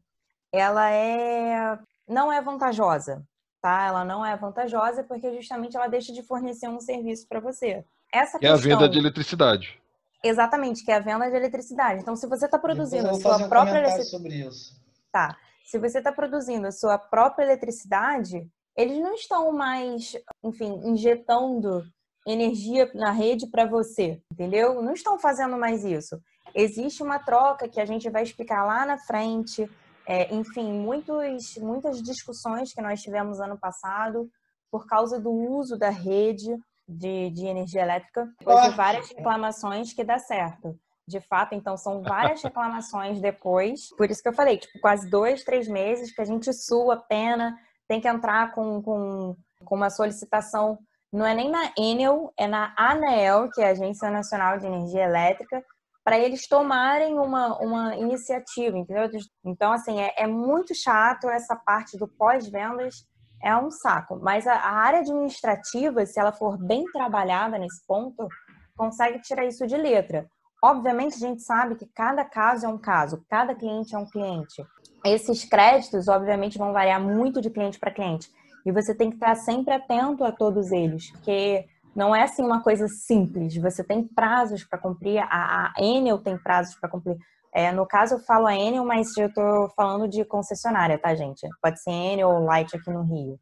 ela 0.52 0.90
é 0.92 1.78
não 2.08 2.32
é 2.32 2.42
vantajosa, 2.42 3.26
tá? 3.62 3.86
Ela 3.88 4.06
não 4.06 4.26
é 4.26 4.36
vantajosa 4.36 5.04
porque 5.04 5.34
justamente 5.34 5.76
ela 5.76 5.88
deixa 5.88 6.14
de 6.14 6.24
fornecer 6.24 6.70
um 6.70 6.80
serviço 6.80 7.28
para 7.28 7.40
você. 7.40 7.84
Essa 8.14 8.40
que 8.40 8.48
questão... 8.48 8.50
é 8.50 8.54
a 8.54 8.78
venda 8.78 8.90
de 8.90 8.98
eletricidade. 8.98 9.82
Exatamente, 10.24 10.84
que 10.84 10.92
é 10.92 10.96
a 10.96 11.00
venda 11.00 11.30
de 11.30 11.36
eletricidade. 11.36 12.02
Então, 12.02 12.16
se 12.16 12.26
você 12.26 12.46
está 12.46 12.58
produzindo 12.58 13.10
a 13.10 13.14
sua 13.14 13.38
um 13.38 13.50
própria 13.50 13.80
eletricidade. 13.80 14.10
sobre 14.10 14.36
isso. 14.36 14.76
Tá. 15.12 15.38
Se 15.66 15.78
você 15.78 16.00
está 16.00 16.12
produzindo 16.12 16.68
a 16.68 16.72
sua 16.72 16.98
própria 16.98 17.44
eletricidade, 17.44 18.50
eles 18.78 19.00
não 19.00 19.16
estão 19.16 19.52
mais, 19.52 20.16
enfim, 20.44 20.80
injetando 20.86 21.84
energia 22.28 22.90
na 22.94 23.12
rede 23.12 23.48
para 23.50 23.66
você, 23.66 24.22
entendeu? 24.32 24.82
Não 24.82 24.94
estão 24.94 25.18
fazendo 25.18 25.58
mais 25.58 25.84
isso. 25.84 26.22
Existe 26.54 27.02
uma 27.02 27.20
troca 27.20 27.68
que 27.68 27.82
a 27.82 27.86
gente 27.86 28.10
vai 28.10 28.24
explicar 28.24 28.66
lá 28.66 28.86
na 28.86 28.98
frente. 28.98 29.70
É, 30.06 30.34
enfim, 30.34 30.72
muitos, 30.72 31.58
muitas 31.58 32.02
discussões 32.02 32.74
que 32.74 32.82
nós 32.82 33.02
tivemos 33.02 33.40
ano 33.40 33.58
passado 33.58 34.30
por 34.72 34.86
causa 34.86 35.20
do 35.20 35.32
uso 35.32 35.78
da 35.78 35.90
rede 35.90 36.56
de, 36.88 37.30
de 37.32 37.46
energia 37.46 37.82
elétrica, 37.82 38.26
de 38.40 38.76
várias 38.76 39.10
reclamações 39.10 39.94
que 39.94 40.04
dá 40.04 40.20
certo. 40.20 40.78
De 41.08 41.22
fato, 41.22 41.56
então, 41.56 41.78
são 41.78 42.02
várias 42.02 42.42
reclamações 42.44 43.22
depois. 43.22 43.90
Por 43.98 44.12
isso 44.12 44.22
que 44.22 44.28
eu 44.28 44.34
falei, 44.34 44.58
tipo, 44.58 44.80
quase 44.80 45.10
dois, 45.10 45.44
três 45.44 45.68
meses 45.68 46.14
que 46.14 46.22
a 46.22 46.26
gente 46.26 46.52
sua 46.54 46.98
pena, 46.98 47.58
tem 47.88 48.02
que 48.02 48.08
entrar 48.08 48.52
com, 48.54 48.82
com, 48.82 49.36
com 49.64 49.76
uma 49.76 49.90
solicitação 49.90 50.78
não 51.12 51.26
é 51.26 51.34
nem 51.34 51.50
na 51.50 51.72
Enel, 51.78 52.34
é 52.38 52.48
na 52.48 52.74
ANEEL, 52.78 53.50
que 53.50 53.62
é 53.62 53.68
a 53.68 53.72
Agência 53.72 54.10
Nacional 54.10 54.60
de 54.60 54.66
Energia 54.66 55.04
Elétrica, 55.04 55.64
para 56.04 56.20
eles 56.20 56.48
tomarem 56.48 57.20
uma, 57.20 57.58
uma 57.60 57.96
iniciativa, 57.96 58.78
entendeu? 58.78 59.10
Então, 59.46 59.72
assim, 59.72 60.00
é, 60.00 60.14
é 60.18 60.28
muito 60.28 60.74
chato 60.76 61.30
essa 61.30 61.56
parte 61.56 61.98
do 61.98 62.08
pós-vendas, 62.08 63.06
é 63.44 63.56
um 63.56 63.70
saco. 63.70 64.18
Mas 64.22 64.48
a, 64.48 64.54
a, 64.54 64.72
área 64.72 65.00
administrativa, 65.00 66.06
se 66.06 66.20
ela 66.20 66.32
for 66.32 66.58
bem 66.58 66.86
trabalhada 66.92 67.58
nesse 67.58 67.86
ponto, 67.86 68.28
consegue 68.76 69.20
tirar 69.22 69.46
isso 69.46 69.68
de 69.68 69.76
letra. 69.76 70.26
Obviamente, 70.64 71.16
a 71.16 71.28
gente 71.28 71.42
sabe 71.42 71.76
que 71.76 71.86
cada 71.94 72.26
caso 72.26 72.66
é 72.66 72.70
um 72.70 72.78
caso, 72.78 73.24
cada 73.30 73.54
cliente 73.54 73.94
é 73.94 73.98
um 73.98 74.10
cliente. 74.10 74.66
Esses 75.10 75.46
créditos, 75.46 76.08
obviamente, 76.08 76.58
vão 76.58 76.74
variar 76.74 77.02
muito 77.02 77.42
de 77.42 77.50
cliente 77.50 77.80
para 77.80 77.92
cliente. 77.92 78.30
E 78.66 78.72
você 78.72 78.94
tem 78.94 79.10
que 79.10 79.16
estar 79.16 79.36
sempre 79.36 79.74
atento 79.74 80.24
a 80.24 80.32
todos 80.32 80.72
eles, 80.72 81.12
porque 81.12 81.66
não 81.96 82.16
é 82.16 82.24
assim 82.24 82.44
uma 82.44 82.62
coisa 82.62 82.88
simples. 82.88 83.56
Você 83.58 83.84
tem 83.84 84.04
prazos 84.04 84.64
para 84.64 84.78
cumprir, 84.78 85.20
a, 85.20 85.74
a 85.76 85.82
Enel 85.82 86.20
tem 86.20 86.38
prazos 86.38 86.76
para 86.76 86.90
cumprir. 86.90 87.18
É, 87.54 87.72
no 87.72 87.88
caso, 87.88 88.16
eu 88.16 88.20
falo 88.20 88.46
a 88.46 88.56
Enel, 88.56 88.86
mas 88.86 89.16
eu 89.18 89.28
estou 89.28 89.70
falando 89.76 90.08
de 90.08 90.24
concessionária, 90.26 91.00
tá, 91.00 91.16
gente? 91.16 91.48
Pode 91.62 91.82
ser 91.82 91.92
Enel 91.92 92.30
ou 92.30 92.44
Light 92.44 92.76
aqui 92.76 92.92
no 92.92 93.04
Rio. 93.04 93.40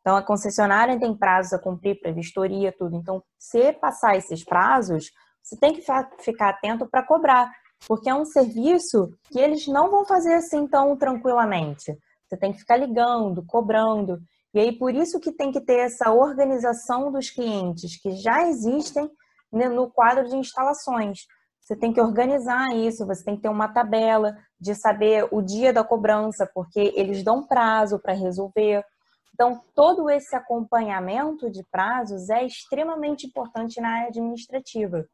Então, 0.00 0.16
a 0.16 0.22
concessionária 0.22 0.98
tem 0.98 1.16
prazos 1.16 1.54
a 1.54 1.58
cumprir 1.58 1.98
para 1.98 2.12
vistoria, 2.12 2.74
tudo. 2.76 2.94
Então, 2.94 3.22
se 3.38 3.72
passar 3.72 4.16
esses 4.16 4.44
prazos, 4.44 5.10
você 5.42 5.56
tem 5.56 5.72
que 5.72 5.82
ficar 6.20 6.48
atento 6.50 6.86
para 6.86 7.02
cobrar, 7.02 7.50
porque 7.86 8.08
é 8.08 8.14
um 8.14 8.24
serviço 8.24 9.12
que 9.30 9.38
eles 9.38 9.66
não 9.66 9.90
vão 9.90 10.04
fazer 10.04 10.34
assim 10.34 10.66
tão 10.66 10.96
tranquilamente. 10.96 11.96
Você 12.26 12.36
tem 12.36 12.52
que 12.52 12.58
ficar 12.58 12.76
ligando, 12.76 13.44
cobrando. 13.44 14.20
E 14.52 14.60
aí, 14.60 14.72
por 14.72 14.94
isso 14.94 15.20
que 15.20 15.32
tem 15.32 15.52
que 15.52 15.60
ter 15.60 15.80
essa 15.80 16.12
organização 16.12 17.10
dos 17.12 17.30
clientes 17.30 18.00
que 18.00 18.12
já 18.12 18.48
existem 18.48 19.10
né, 19.52 19.68
no 19.68 19.90
quadro 19.90 20.28
de 20.28 20.36
instalações. 20.36 21.20
Você 21.60 21.74
tem 21.74 21.92
que 21.92 22.00
organizar 22.00 22.74
isso, 22.74 23.06
você 23.06 23.24
tem 23.24 23.36
que 23.36 23.42
ter 23.42 23.48
uma 23.48 23.68
tabela 23.68 24.36
de 24.60 24.74
saber 24.74 25.26
o 25.30 25.40
dia 25.40 25.72
da 25.72 25.82
cobrança, 25.82 26.48
porque 26.54 26.92
eles 26.94 27.22
dão 27.22 27.46
prazo 27.46 27.98
para 27.98 28.12
resolver. 28.12 28.84
Então, 29.32 29.60
todo 29.74 30.10
esse 30.10 30.36
acompanhamento 30.36 31.50
de 31.50 31.64
prazos 31.70 32.28
é 32.28 32.44
extremamente 32.44 33.26
importante 33.26 33.80
na 33.80 33.88
área 33.88 34.08
administrativa. 34.08 35.06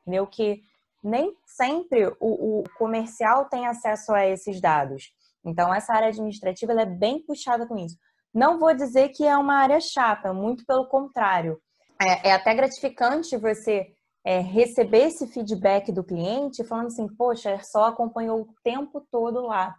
Entendeu? 0.00 0.26
Que 0.26 0.62
nem 1.02 1.34
sempre 1.46 2.06
o, 2.20 2.60
o 2.60 2.64
comercial 2.76 3.46
tem 3.46 3.66
acesso 3.66 4.12
a 4.12 4.26
esses 4.26 4.60
dados. 4.60 5.12
Então, 5.44 5.72
essa 5.72 5.94
área 5.94 6.08
administrativa 6.08 6.72
é 6.72 6.86
bem 6.86 7.24
puxada 7.24 7.66
com 7.66 7.76
isso. 7.76 7.96
Não 8.34 8.58
vou 8.58 8.74
dizer 8.74 9.10
que 9.10 9.24
é 9.24 9.36
uma 9.36 9.54
área 9.54 9.80
chata, 9.80 10.32
muito 10.32 10.64
pelo 10.66 10.86
contrário. 10.86 11.58
É, 12.00 12.28
é 12.28 12.32
até 12.32 12.54
gratificante 12.54 13.36
você 13.36 13.86
é, 14.24 14.40
receber 14.40 15.06
esse 15.06 15.26
feedback 15.26 15.90
do 15.90 16.04
cliente 16.04 16.64
falando 16.64 16.88
assim, 16.88 17.08
poxa, 17.08 17.48
a 17.48 17.52
Aersol 17.52 17.84
acompanhou 17.84 18.42
o 18.42 18.54
tempo 18.62 19.06
todo 19.10 19.40
lá. 19.40 19.74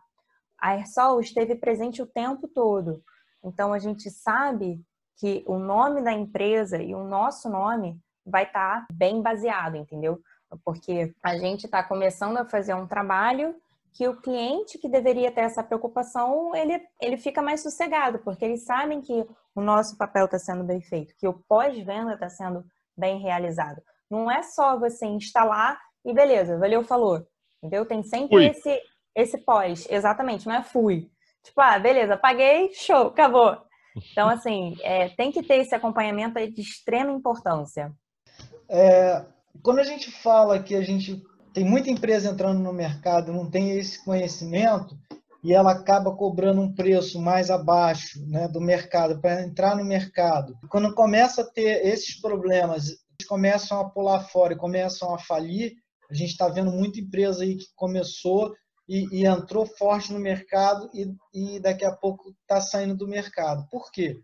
A 0.59 0.72
Aersol 0.72 1.20
esteve 1.20 1.55
presente 1.55 2.01
o 2.01 2.07
tempo 2.07 2.47
todo. 2.47 3.01
Então, 3.43 3.72
a 3.72 3.80
gente 3.80 4.09
sabe 4.09 4.82
que 5.17 5.43
o 5.45 5.57
nome 5.57 6.01
da 6.01 6.11
empresa 6.11 6.82
e 6.82 6.95
o 6.95 7.03
nosso 7.03 7.49
nome 7.49 7.99
vai 8.26 8.43
estar 8.43 8.82
tá 8.82 8.88
bem 8.91 9.22
baseado, 9.22 9.76
entendeu? 9.76 10.20
Porque 10.63 11.13
a 11.23 11.37
gente 11.37 11.65
está 11.65 11.83
começando 11.83 12.37
a 12.37 12.45
fazer 12.45 12.73
um 12.73 12.87
trabalho 12.87 13.55
que 13.91 14.07
o 14.07 14.15
cliente 14.15 14.77
que 14.77 14.87
deveria 14.87 15.31
ter 15.31 15.41
essa 15.41 15.63
preocupação, 15.63 16.55
ele, 16.55 16.81
ele 17.01 17.17
fica 17.17 17.41
mais 17.41 17.61
sossegado, 17.61 18.19
porque 18.19 18.45
eles 18.45 18.63
sabem 18.63 19.01
que 19.01 19.25
o 19.55 19.61
nosso 19.61 19.97
papel 19.97 20.25
está 20.25 20.37
sendo 20.37 20.63
bem 20.63 20.81
feito, 20.81 21.15
que 21.17 21.27
o 21.27 21.33
pós-venda 21.33 22.13
está 22.13 22.29
sendo 22.29 22.63
bem 22.95 23.19
realizado. 23.19 23.81
Não 24.09 24.29
é 24.29 24.43
só 24.43 24.77
você 24.79 25.05
instalar 25.05 25.79
e 26.05 26.13
beleza, 26.13 26.57
valeu, 26.57 26.83
falou. 26.83 27.25
Entendeu? 27.57 27.85
Tem 27.85 28.01
sempre 28.03 28.47
esse, 28.47 28.81
esse 29.15 29.37
pós, 29.39 29.85
exatamente, 29.89 30.47
não 30.47 30.55
é 30.55 30.63
fui. 30.63 31.09
Tipo, 31.43 31.61
ah, 31.61 31.79
beleza, 31.79 32.17
paguei, 32.17 32.71
show, 32.73 33.07
acabou. 33.07 33.57
Então, 34.11 34.29
assim, 34.29 34.77
é, 34.81 35.09
tem 35.09 35.31
que 35.31 35.43
ter 35.43 35.57
esse 35.57 35.75
acompanhamento 35.75 36.37
aí 36.37 36.49
de 36.49 36.61
extrema 36.61 37.11
importância. 37.11 37.91
É, 38.69 39.25
quando 39.61 39.79
a 39.79 39.83
gente 39.83 40.11
fala 40.11 40.61
que 40.61 40.75
a 40.75 40.81
gente 40.81 41.21
tem 41.53 41.63
muita 41.63 41.89
empresa 41.89 42.29
entrando 42.29 42.59
no 42.59 42.73
mercado, 42.73 43.33
não 43.33 43.49
tem 43.49 43.71
esse 43.71 44.03
conhecimento 44.03 44.97
e 45.43 45.53
ela 45.53 45.71
acaba 45.71 46.15
cobrando 46.15 46.61
um 46.61 46.73
preço 46.73 47.19
mais 47.19 47.49
abaixo 47.49 48.19
né, 48.27 48.47
do 48.47 48.59
mercado 48.59 49.19
para 49.19 49.41
entrar 49.41 49.75
no 49.75 49.85
mercado. 49.85 50.57
Quando 50.69 50.93
começa 50.93 51.41
a 51.41 51.45
ter 51.45 51.85
esses 51.85 52.19
problemas, 52.19 52.87
eles 52.87 53.27
começam 53.27 53.79
a 53.79 53.89
pular 53.89 54.19
fora 54.19 54.53
e 54.53 54.57
começam 54.57 55.13
a 55.13 55.19
falir. 55.19 55.73
A 56.09 56.13
gente 56.13 56.31
está 56.31 56.47
vendo 56.47 56.71
muita 56.71 56.99
empresa 56.99 57.43
aí 57.43 57.55
que 57.55 57.67
começou 57.75 58.53
e, 58.87 59.07
e 59.11 59.25
entrou 59.25 59.65
forte 59.65 60.11
no 60.11 60.19
mercado 60.19 60.89
e, 60.93 61.07
e 61.33 61.59
daqui 61.59 61.85
a 61.85 61.91
pouco 61.91 62.33
está 62.41 62.59
saindo 62.59 62.95
do 62.95 63.07
mercado. 63.07 63.65
Por 63.69 63.91
quê? 63.91 64.17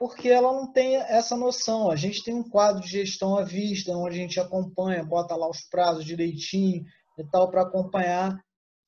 Porque 0.00 0.30
ela 0.30 0.50
não 0.50 0.72
tem 0.72 0.96
essa 0.96 1.36
noção. 1.36 1.90
A 1.90 1.94
gente 1.94 2.24
tem 2.24 2.32
um 2.32 2.42
quadro 2.42 2.80
de 2.80 2.88
gestão 2.88 3.36
à 3.36 3.44
vista, 3.44 3.94
onde 3.94 4.16
a 4.16 4.22
gente 4.22 4.40
acompanha, 4.40 5.04
bota 5.04 5.36
lá 5.36 5.46
os 5.46 5.60
prazos 5.60 6.06
direitinho 6.06 6.86
e 7.18 7.24
tal, 7.24 7.50
para 7.50 7.60
acompanhar 7.60 8.42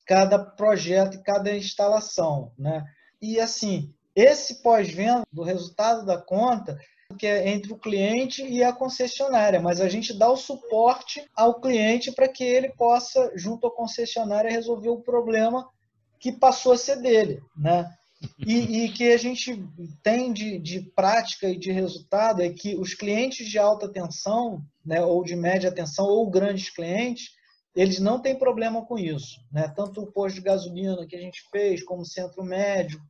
cada 0.07 0.39
projeto 0.39 1.17
e 1.17 1.21
cada 1.21 1.55
instalação. 1.55 2.51
Né? 2.57 2.83
E 3.21 3.39
assim, 3.39 3.93
esse 4.15 4.63
pós-venda 4.63 5.21
do 5.31 5.43
resultado 5.43 6.03
da 6.03 6.17
conta, 6.19 6.79
que 7.19 7.27
é 7.27 7.47
entre 7.47 7.71
o 7.71 7.77
cliente 7.77 8.43
e 8.43 8.63
a 8.63 8.73
concessionária, 8.73 9.61
mas 9.61 9.79
a 9.79 9.87
gente 9.87 10.17
dá 10.17 10.31
o 10.31 10.35
suporte 10.35 11.23
ao 11.35 11.61
cliente 11.61 12.11
para 12.11 12.27
que 12.27 12.43
ele 12.43 12.69
possa, 12.69 13.31
junto 13.35 13.67
à 13.67 13.71
concessionária, 13.71 14.49
resolver 14.49 14.89
o 14.89 15.03
problema 15.03 15.69
que 16.19 16.31
passou 16.31 16.73
a 16.73 16.77
ser 16.77 16.99
dele, 17.01 17.39
né? 17.55 17.87
E, 18.39 18.85
e 18.85 18.89
que 18.89 19.11
a 19.11 19.17
gente 19.17 19.63
tem 20.01 20.31
de, 20.31 20.59
de, 20.59 20.81
prática 20.95 21.49
e 21.49 21.57
de 21.57 21.71
resultado 21.71 22.41
é 22.41 22.49
que 22.49 22.75
os 22.75 22.93
clientes 22.93 23.47
de 23.47 23.57
alta 23.57 23.87
tensão, 23.89 24.63
né, 24.85 25.01
ou 25.01 25.23
de 25.23 25.35
média 25.35 25.71
tensão, 25.71 26.05
ou 26.05 26.29
grandes 26.29 26.69
clientes, 26.69 27.31
eles 27.75 27.99
não 27.99 28.19
têm 28.19 28.37
problema 28.37 28.85
com 28.85 28.97
isso. 28.97 29.39
Né? 29.51 29.67
Tanto 29.75 30.01
o 30.01 30.11
posto 30.11 30.35
de 30.35 30.41
gasolina 30.41 31.05
que 31.07 31.15
a 31.15 31.19
gente 31.19 31.41
fez, 31.51 31.83
como 31.83 32.01
o 32.01 32.05
centro 32.05 32.43
médico, 32.43 33.03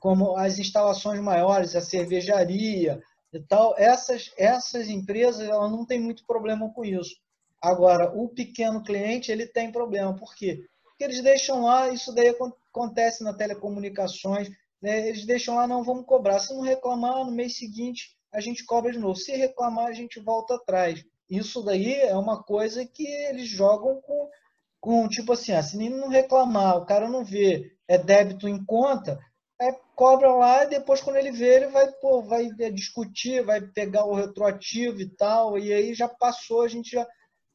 como 0.00 0.36
as 0.36 0.58
instalações 0.58 1.20
maiores, 1.20 1.76
a 1.76 1.80
cervejaria, 1.80 3.00
e 3.32 3.40
tal, 3.40 3.74
essas, 3.78 4.32
essas 4.36 4.88
empresas 4.88 5.48
elas 5.48 5.70
não 5.70 5.86
têm 5.86 6.00
muito 6.00 6.26
problema 6.26 6.72
com 6.72 6.84
isso. 6.84 7.14
Agora, 7.62 8.10
o 8.14 8.28
pequeno 8.28 8.82
cliente 8.82 9.30
ele 9.30 9.46
tem 9.46 9.70
problema. 9.70 10.14
Por 10.16 10.34
quê? 10.34 10.64
Porque 10.82 11.04
eles 11.04 11.22
deixam 11.22 11.62
lá, 11.62 11.90
isso 11.90 12.12
daí 12.12 12.34
acontece 12.70 13.22
na 13.22 13.34
telecomunicações, 13.34 14.48
né? 14.80 15.08
eles 15.08 15.26
deixam 15.26 15.56
lá, 15.56 15.66
não 15.66 15.84
vamos 15.84 16.06
cobrar. 16.06 16.38
Se 16.38 16.54
não 16.54 16.62
reclamar, 16.62 17.24
no 17.24 17.32
mês 17.32 17.56
seguinte 17.56 18.16
a 18.32 18.40
gente 18.40 18.64
cobra 18.64 18.92
de 18.92 18.98
novo. 18.98 19.16
Se 19.16 19.32
reclamar, 19.32 19.86
a 19.86 19.92
gente 19.92 20.20
volta 20.20 20.54
atrás. 20.54 21.04
Isso 21.28 21.62
daí 21.62 21.94
é 21.94 22.16
uma 22.16 22.42
coisa 22.42 22.84
que 22.84 23.06
eles 23.06 23.48
jogam 23.48 24.00
com, 24.00 24.28
com 24.80 25.08
tipo 25.08 25.32
assim, 25.32 25.52
ah, 25.52 25.62
se 25.62 25.76
não 25.88 26.08
reclamar, 26.08 26.76
o 26.76 26.86
cara 26.86 27.08
não 27.08 27.24
vê, 27.24 27.72
é 27.86 27.96
débito 27.96 28.48
em 28.48 28.64
conta, 28.64 29.18
é, 29.60 29.72
cobra 29.94 30.32
lá 30.34 30.64
e 30.64 30.68
depois 30.68 31.00
quando 31.00 31.16
ele 31.16 31.30
vê, 31.30 31.56
ele 31.56 31.66
vai, 31.68 31.90
pô, 31.92 32.22
vai 32.22 32.48
é, 32.58 32.70
discutir, 32.70 33.44
vai 33.44 33.60
pegar 33.60 34.06
o 34.06 34.14
retroativo 34.14 35.00
e 35.00 35.08
tal, 35.08 35.58
e 35.58 35.72
aí 35.72 35.94
já 35.94 36.08
passou, 36.08 36.62
a 36.62 36.68
gente 36.68 36.90
já, 36.90 37.06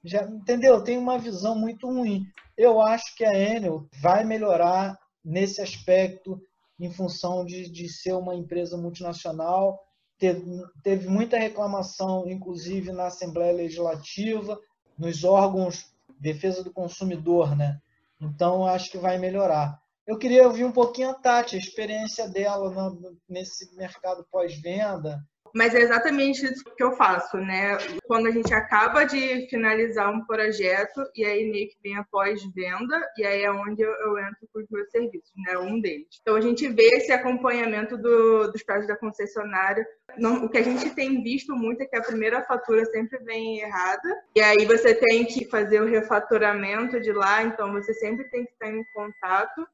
já 0.03 0.23
entendeu? 0.23 0.81
Tem 0.83 0.97
uma 0.97 1.17
visão 1.17 1.55
muito 1.55 1.87
ruim. 1.87 2.23
Eu 2.55 2.79
acho 2.79 3.13
que 3.15 3.25
a 3.25 3.33
Enel 3.33 3.89
vai 4.01 4.23
melhorar 4.23 4.97
nesse 5.25 5.61
aspecto 5.61 6.39
em 6.79 6.91
função 6.91 7.43
de, 7.43 7.69
de 7.69 7.89
ser 7.89 8.13
uma 8.13 8.35
empresa 8.35 8.77
multinacional. 8.77 9.83
Teve, 10.17 10.45
teve 10.83 11.07
muita 11.07 11.37
reclamação, 11.37 12.29
inclusive 12.29 12.91
na 12.91 13.07
Assembleia 13.07 13.53
Legislativa, 13.53 14.59
nos 14.97 15.23
órgãos 15.23 15.91
de 16.09 16.21
defesa 16.21 16.63
do 16.63 16.71
consumidor, 16.71 17.55
né? 17.55 17.81
Então, 18.21 18.65
acho 18.65 18.89
que 18.91 18.97
vai 18.97 19.17
melhorar. 19.17 19.81
Eu 20.07 20.17
queria 20.17 20.47
ouvir 20.47 20.63
um 20.63 20.71
pouquinho 20.71 21.09
a 21.09 21.13
Tati, 21.15 21.55
a 21.55 21.59
experiência 21.59 22.29
dela 22.29 22.95
nesse 23.27 23.75
mercado 23.75 24.25
pós-venda. 24.31 25.19
Mas 25.55 25.73
é 25.73 25.79
exatamente 25.79 26.45
isso 26.45 26.65
que 26.75 26.83
eu 26.83 26.91
faço, 26.97 27.37
né? 27.37 27.77
Quando 28.05 28.27
a 28.27 28.31
gente 28.31 28.53
acaba 28.53 29.05
de 29.05 29.47
finalizar 29.49 30.13
um 30.13 30.25
projeto 30.25 31.01
e 31.15 31.23
aí 31.23 31.49
meio 31.49 31.69
que 31.69 31.77
vem 31.81 31.95
a 31.95 32.03
pós-venda 32.03 33.01
e 33.17 33.25
aí 33.25 33.41
é 33.41 33.49
onde 33.49 33.81
eu, 33.81 33.89
eu, 33.89 34.17
entro 34.19 34.45
com 34.51 34.59
os 34.59 34.69
meus 34.69 34.91
serviços, 34.91 35.31
né? 35.37 35.57
Um 35.57 35.79
deles. 35.79 36.07
Então 36.21 36.35
a 36.35 36.41
gente 36.41 36.67
vê 36.67 36.83
esse 36.97 37.13
acompanhamento 37.13 37.97
do, 37.97 38.51
dos 38.51 38.63
prazos 38.63 38.85
da 38.85 38.97
concessionária. 38.97 39.87
Não, 40.17 40.43
o 40.43 40.49
que 40.49 40.57
a 40.57 40.61
gente 40.61 40.89
tem 40.89 41.23
visto 41.23 41.55
muito 41.55 41.81
é 41.81 41.85
que 41.85 41.95
a 41.95 42.03
primeira 42.03 42.43
fatura 42.43 42.83
sempre 42.87 43.17
vem 43.19 43.61
errada 43.61 44.09
e 44.35 44.41
aí 44.41 44.65
você 44.65 44.93
tem 44.93 45.23
que 45.23 45.45
fazer 45.45 45.81
o 45.81 45.87
refaturamento 45.87 46.99
de 46.99 47.13
lá, 47.13 47.43
então 47.43 47.71
você 47.71 47.93
sempre 47.93 48.29
tem 48.29 48.45
que 48.45 48.51
estar 48.51 48.69
em 48.69 48.83
contato 48.93 49.65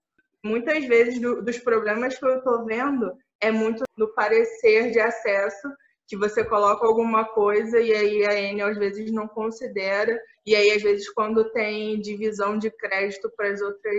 muitas 0.44 0.86
vezes 0.86 1.20
do, 1.20 1.42
dos 1.42 1.58
problemas 1.58 2.18
que 2.20 2.26
eu 2.26 2.38
estou 2.38 2.66
vendo 2.66 3.18
é 3.42 3.52
muito 3.52 3.84
no 3.98 4.08
parecer 4.14 4.92
de 4.92 5.00
acesso, 5.00 5.68
que 6.08 6.16
você 6.16 6.44
coloca 6.44 6.86
alguma 6.86 7.26
coisa 7.26 7.80
e 7.80 7.94
aí 7.94 8.26
a 8.26 8.40
Enel 8.40 8.68
às 8.68 8.78
vezes 8.78 9.12
não 9.12 9.28
considera, 9.28 10.20
e 10.46 10.56
aí 10.56 10.72
às 10.72 10.82
vezes 10.82 11.10
quando 11.10 11.50
tem 11.52 12.00
divisão 12.00 12.58
de 12.58 12.70
crédito 12.70 13.32
para 13.36 13.50
as 13.50 13.62
outras, 13.62 13.96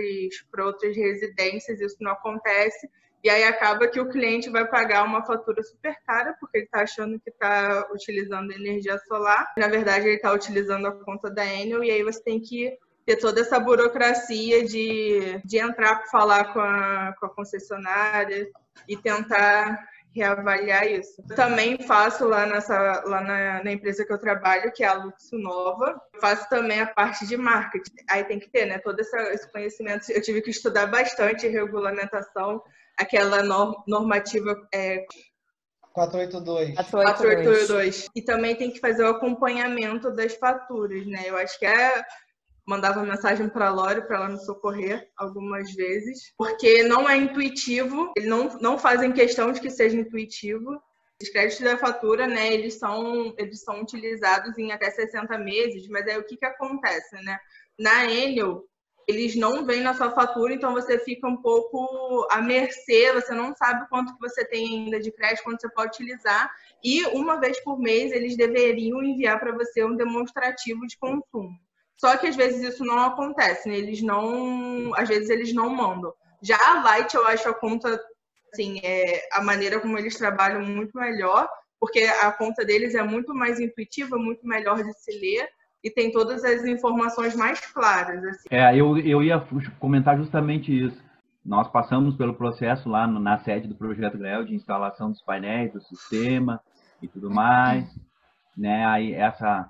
para 0.51 0.65
outras 0.65 0.95
residências, 0.95 1.81
isso 1.81 1.97
não 1.99 2.11
acontece. 2.11 2.89
E 3.23 3.29
aí 3.29 3.43
acaba 3.45 3.87
que 3.87 4.01
o 4.01 4.09
cliente 4.09 4.49
vai 4.49 4.67
pagar 4.67 5.05
uma 5.05 5.25
fatura 5.25 5.63
super 5.63 5.95
cara, 6.05 6.35
porque 6.39 6.57
ele 6.57 6.65
está 6.65 6.81
achando 6.81 7.19
que 7.19 7.29
está 7.29 7.89
utilizando 7.93 8.51
energia 8.51 8.97
solar. 9.07 9.51
Na 9.57 9.69
verdade, 9.69 10.05
ele 10.05 10.17
está 10.17 10.33
utilizando 10.33 10.87
a 10.87 10.91
conta 10.91 11.31
da 11.31 11.45
Enel, 11.45 11.83
e 11.83 11.89
aí 11.89 12.03
você 12.03 12.21
tem 12.21 12.41
que 12.41 12.77
ter 13.05 13.15
toda 13.15 13.41
essa 13.41 13.59
burocracia 13.59 14.65
de, 14.65 15.41
de 15.45 15.57
entrar 15.57 15.95
para 15.95 16.07
falar 16.07 16.53
com 16.53 16.59
a, 16.59 17.15
com 17.19 17.25
a 17.25 17.29
concessionária 17.29 18.49
e 18.87 18.97
tentar 18.97 19.87
reavaliar 20.15 20.85
isso. 20.87 21.21
Também 21.35 21.77
faço 21.79 22.27
lá, 22.27 22.45
nessa, 22.45 23.03
lá 23.05 23.21
na, 23.21 23.63
na, 23.63 23.71
empresa 23.71 24.05
que 24.05 24.13
eu 24.13 24.19
trabalho, 24.19 24.71
que 24.71 24.83
é 24.83 24.87
a 24.87 24.93
Luxo 24.93 25.37
Nova, 25.37 25.99
faço 26.21 26.47
também 26.49 26.79
a 26.79 26.87
parte 26.87 27.25
de 27.25 27.35
marketing. 27.35 27.95
Aí 28.09 28.23
tem 28.23 28.39
que 28.39 28.49
ter, 28.49 28.65
né, 28.65 28.77
todo 28.77 28.99
esse, 28.99 29.17
esse 29.31 29.51
conhecimento. 29.51 30.11
Eu 30.11 30.21
tive 30.21 30.41
que 30.41 30.51
estudar 30.51 30.85
bastante 30.87 31.47
regulamentação, 31.47 32.61
aquela 32.97 33.41
normativa 33.87 34.55
é, 34.73 35.03
482. 35.93 36.75
482. 36.75 38.09
E 38.15 38.21
também 38.21 38.55
tem 38.55 38.71
que 38.71 38.79
fazer 38.79 39.03
o 39.03 39.09
acompanhamento 39.09 40.11
das 40.11 40.33
faturas, 40.33 41.05
né? 41.05 41.23
Eu 41.27 41.37
acho 41.37 41.57
que 41.59 41.65
é 41.67 42.03
mandava 42.65 43.03
mensagem 43.03 43.49
para 43.49 43.67
a 43.67 43.71
Lore 43.71 44.07
para 44.07 44.17
ela 44.17 44.29
me 44.29 44.39
socorrer 44.39 45.09
algumas 45.17 45.73
vezes, 45.73 46.33
porque 46.37 46.83
não 46.83 47.09
é 47.09 47.17
intuitivo, 47.17 48.13
eles 48.15 48.29
não, 48.29 48.57
não 48.59 48.77
fazem 48.77 49.11
questão 49.11 49.51
de 49.51 49.59
que 49.59 49.69
seja 49.69 49.97
intuitivo. 49.97 50.81
Os 51.21 51.29
créditos 51.29 51.63
da 51.63 51.77
fatura, 51.77 52.27
né, 52.27 52.53
eles 52.53 52.75
são, 52.75 53.33
eles 53.37 53.61
são 53.61 53.81
utilizados 53.81 54.57
em 54.57 54.71
até 54.71 54.89
60 54.89 55.37
meses, 55.37 55.87
mas 55.87 56.07
aí 56.07 56.17
o 56.17 56.25
que, 56.25 56.37
que 56.37 56.45
acontece, 56.45 57.15
né? 57.23 57.37
Na 57.77 58.05
Enel, 58.09 58.65
eles 59.07 59.35
não 59.35 59.65
vêm 59.65 59.81
na 59.81 59.93
sua 59.93 60.11
fatura, 60.11 60.53
então 60.53 60.73
você 60.73 60.97
fica 60.99 61.27
um 61.27 61.37
pouco 61.37 62.27
à 62.31 62.41
mercê, 62.41 63.11
você 63.13 63.33
não 63.33 63.53
sabe 63.55 63.87
quanto 63.89 64.13
que 64.13 64.19
você 64.19 64.45
tem 64.45 64.65
ainda 64.65 64.99
de 64.99 65.11
crédito, 65.11 65.43
quanto 65.43 65.61
você 65.61 65.69
pode 65.69 65.89
utilizar, 65.89 66.49
e 66.83 67.03
uma 67.07 67.39
vez 67.39 67.59
por 67.63 67.79
mês 67.79 68.11
eles 68.11 68.35
deveriam 68.35 69.03
enviar 69.03 69.39
para 69.39 69.53
você 69.53 69.83
um 69.83 69.95
demonstrativo 69.95 70.85
de 70.87 70.97
consumo. 70.97 71.57
Só 71.97 72.17
que 72.17 72.27
às 72.27 72.35
vezes 72.35 72.61
isso 72.61 72.83
não 72.83 72.99
acontece, 72.99 73.69
né? 73.69 73.77
Eles 73.77 74.01
não, 74.01 74.93
às 74.95 75.07
vezes 75.07 75.29
eles 75.29 75.53
não 75.53 75.69
mandam. 75.69 76.13
Já 76.41 76.57
a 76.57 76.83
Light, 76.83 77.13
eu 77.13 77.25
acho 77.27 77.47
a 77.47 77.53
conta, 77.53 77.99
assim, 78.51 78.79
é, 78.83 79.27
a 79.31 79.41
maneira 79.41 79.79
como 79.79 79.97
eles 79.97 80.17
trabalham 80.17 80.61
muito 80.61 80.97
melhor, 80.97 81.47
porque 81.79 82.01
a 82.01 82.31
conta 82.31 82.65
deles 82.65 82.95
é 82.95 83.03
muito 83.03 83.33
mais 83.33 83.59
intuitiva, 83.59 84.17
muito 84.17 84.45
melhor 84.45 84.83
de 84.83 84.93
se 84.99 85.11
ler 85.19 85.47
e 85.83 85.91
tem 85.91 86.11
todas 86.11 86.43
as 86.43 86.63
informações 86.65 87.35
mais 87.35 87.59
claras. 87.59 88.23
Assim. 88.23 88.47
É, 88.49 88.73
eu, 88.75 88.97
eu 88.97 89.21
ia 89.21 89.45
comentar 89.79 90.17
justamente 90.17 90.71
isso. 90.71 91.03
Nós 91.45 91.67
passamos 91.67 92.15
pelo 92.15 92.33
processo 92.35 92.87
lá 92.87 93.05
no, 93.05 93.19
na 93.19 93.37
sede 93.39 93.67
do 93.67 93.75
Projeto 93.75 94.17
Gael 94.17 94.45
de 94.45 94.55
instalação 94.55 95.11
dos 95.11 95.21
painéis, 95.21 95.73
do 95.73 95.81
sistema 95.81 96.61
e 97.01 97.07
tudo 97.07 97.29
mais. 97.29 97.85
Né? 98.55 98.85
Aí 98.85 99.13
essa 99.13 99.69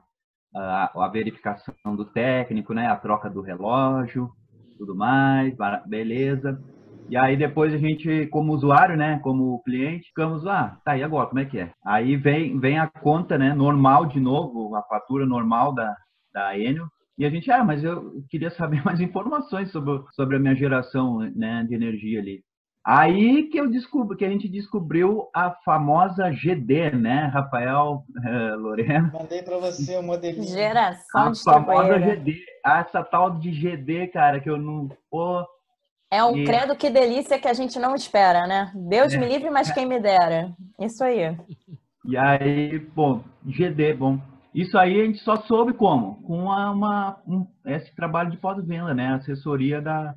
a, 0.56 1.10
verificação 1.12 1.95
do 1.95 2.06
técnico, 2.06 2.74
né, 2.74 2.88
a 2.88 2.95
troca 2.95 3.30
do 3.30 3.41
relógio, 3.41 4.30
tudo 4.78 4.95
mais, 4.95 5.56
beleza. 5.88 6.62
E 7.10 7.18
aí 7.18 7.36
depois 7.36 7.74
a 7.74 7.78
gente, 7.78 8.28
como 8.28 8.54
usuário, 8.54 8.95
né, 8.95 9.20
como 9.20 9.62
cliente, 9.64 10.08
ficamos 10.08 10.43
lá, 10.43 10.74
ah, 10.74 10.82
tá, 10.86 10.97
e 10.97 11.04
agora, 11.04 11.28
como 11.28 11.39
é 11.39 11.45
que 11.45 11.60
é? 11.60 11.72
Aí 11.86 12.16
vem, 12.16 12.60
vem 12.60 12.80
a 12.80 12.88
conta, 12.88 13.38
né, 13.38 13.54
normal 13.54 14.06
de 14.06 14.20
novo, 14.20 14.76
a 14.76 14.82
fatura 14.84 15.26
normal 15.26 15.74
da, 15.74 15.95
da 16.34 16.58
Enel, 16.58 16.88
e 17.18 17.26
a 17.26 17.30
gente, 17.30 17.51
ah, 17.51 17.64
mas 17.64 17.84
eu 17.84 18.24
queria 18.30 18.49
saber 18.51 18.82
mais 18.86 18.99
informações 18.99 19.72
sobre, 19.72 20.01
sobre 20.14 20.38
a 20.38 20.39
minha 20.39 20.56
geração 20.56 21.20
né, 21.36 21.66
de 21.68 21.76
energia 21.76 22.20
ali. 22.20 22.41
Aí 22.86 23.43
que 23.43 23.57
eu 23.57 23.69
descubro, 23.69 24.17
que 24.17 24.25
a 24.25 24.29
gente 24.29 24.49
descobriu 24.49 25.29
a 25.34 25.51
famosa 25.63 26.29
GD, 26.29 26.91
né, 26.91 27.31
Rafael 27.34 28.03
uh, 28.09 28.59
Lorena? 28.59 29.09
Mandei 29.13 29.41
para 29.41 29.57
você 29.57 29.97
o 29.97 30.03
modelinho. 30.03 30.45
Geração 30.45 31.29
a 31.29 31.36
famosa 31.36 31.97
GD, 31.97 32.36
essa 32.65 33.01
tal 33.01 33.39
de 33.39 33.51
GD, 33.51 34.07
cara, 34.07 34.41
que 34.41 34.49
eu 34.49 34.57
não. 34.57 34.89
Pô, 35.09 35.45
é 36.13 36.23
um 36.23 36.38
e... 36.38 36.43
credo 36.43 36.75
que 36.75 36.91
delícia 36.91 37.39
que 37.39 37.47
a 37.47 37.53
gente 37.53 37.79
não 37.79 37.95
espera, 37.95 38.45
né? 38.45 38.71
Deus 38.75 39.13
é. 39.13 39.17
me 39.17 39.27
livre, 39.27 39.49
mas 39.49 39.71
quem 39.71 39.86
me 39.86 39.99
dera. 39.99 40.53
Isso 40.77 41.03
aí. 41.03 41.36
E 42.05 42.15
aí, 42.15 42.77
bom, 42.77 43.23
GD, 43.45 43.93
bom. 43.93 44.19
Isso 44.53 44.77
aí 44.77 45.01
a 45.01 45.05
gente 45.05 45.17
só 45.19 45.38
soube 45.38 45.73
como? 45.73 46.21
Com 46.23 46.43
uma, 46.43 46.69
uma 46.69 47.17
um, 47.25 47.47
esse 47.65 47.95
trabalho 47.95 48.29
de 48.29 48.38
pós-venda, 48.38 48.93
né? 48.93 49.15
Assessoria 49.15 49.81
da, 49.81 50.13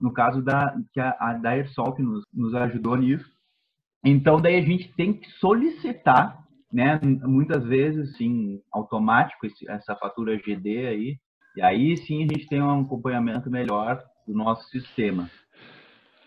no 0.00 0.12
caso 0.12 0.42
da, 0.42 0.74
que 0.92 1.00
a, 1.00 1.16
a 1.18 1.32
da 1.34 1.50
Airsoft 1.50 1.96
que 1.96 2.02
nos, 2.02 2.24
nos 2.32 2.54
ajudou 2.54 2.96
nisso. 2.96 3.28
Então, 4.04 4.40
daí 4.40 4.56
a 4.56 4.62
gente 4.62 4.92
tem 4.94 5.12
que 5.12 5.30
solicitar, 5.32 6.42
né? 6.72 6.98
Muitas 7.02 7.64
vezes, 7.64 8.16
sim, 8.16 8.62
automático 8.72 9.46
esse, 9.46 9.68
essa 9.70 9.94
fatura 9.94 10.36
GD 10.36 10.86
aí. 10.86 11.18
E 11.56 11.62
aí 11.62 11.96
sim 11.96 12.24
a 12.24 12.32
gente 12.32 12.46
tem 12.48 12.62
um 12.62 12.80
acompanhamento 12.80 13.50
melhor 13.50 14.02
do 14.26 14.32
nosso 14.32 14.68
sistema. 14.68 15.28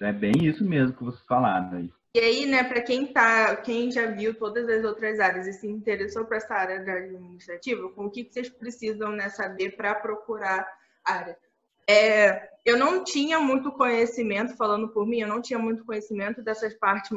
É 0.01 0.11
bem 0.11 0.33
isso 0.41 0.63
mesmo 0.65 0.95
que 0.95 1.03
vocês 1.03 1.25
falaram 1.25 1.77
aí. 1.77 1.89
E 2.15 2.19
aí, 2.19 2.45
né, 2.45 2.63
para 2.63 2.81
quem 2.81 3.07
tá, 3.11 3.55
quem 3.55 3.89
já 3.89 4.05
viu 4.05 4.35
todas 4.35 4.69
as 4.69 4.83
outras 4.83 5.19
áreas 5.19 5.47
e 5.47 5.53
se 5.53 5.67
interessou 5.67 6.25
para 6.25 6.37
essa 6.37 6.53
área 6.53 6.83
da 6.83 6.93
administrativa, 6.93 7.89
com 7.89 8.05
o 8.05 8.11
que 8.11 8.23
vocês 8.29 8.49
precisam 8.49 9.13
né, 9.13 9.29
saber 9.29 9.71
para 9.75 9.95
procurar 9.95 10.67
área? 11.03 11.35
É, 11.87 12.49
eu 12.65 12.77
não 12.77 13.03
tinha 13.03 13.39
muito 13.39 13.71
conhecimento, 13.71 14.55
falando 14.55 14.89
por 14.89 15.05
mim, 15.05 15.19
eu 15.19 15.27
não 15.27 15.41
tinha 15.41 15.59
muito 15.59 15.83
conhecimento 15.85 16.41
dessas 16.41 16.73
partes 16.73 17.11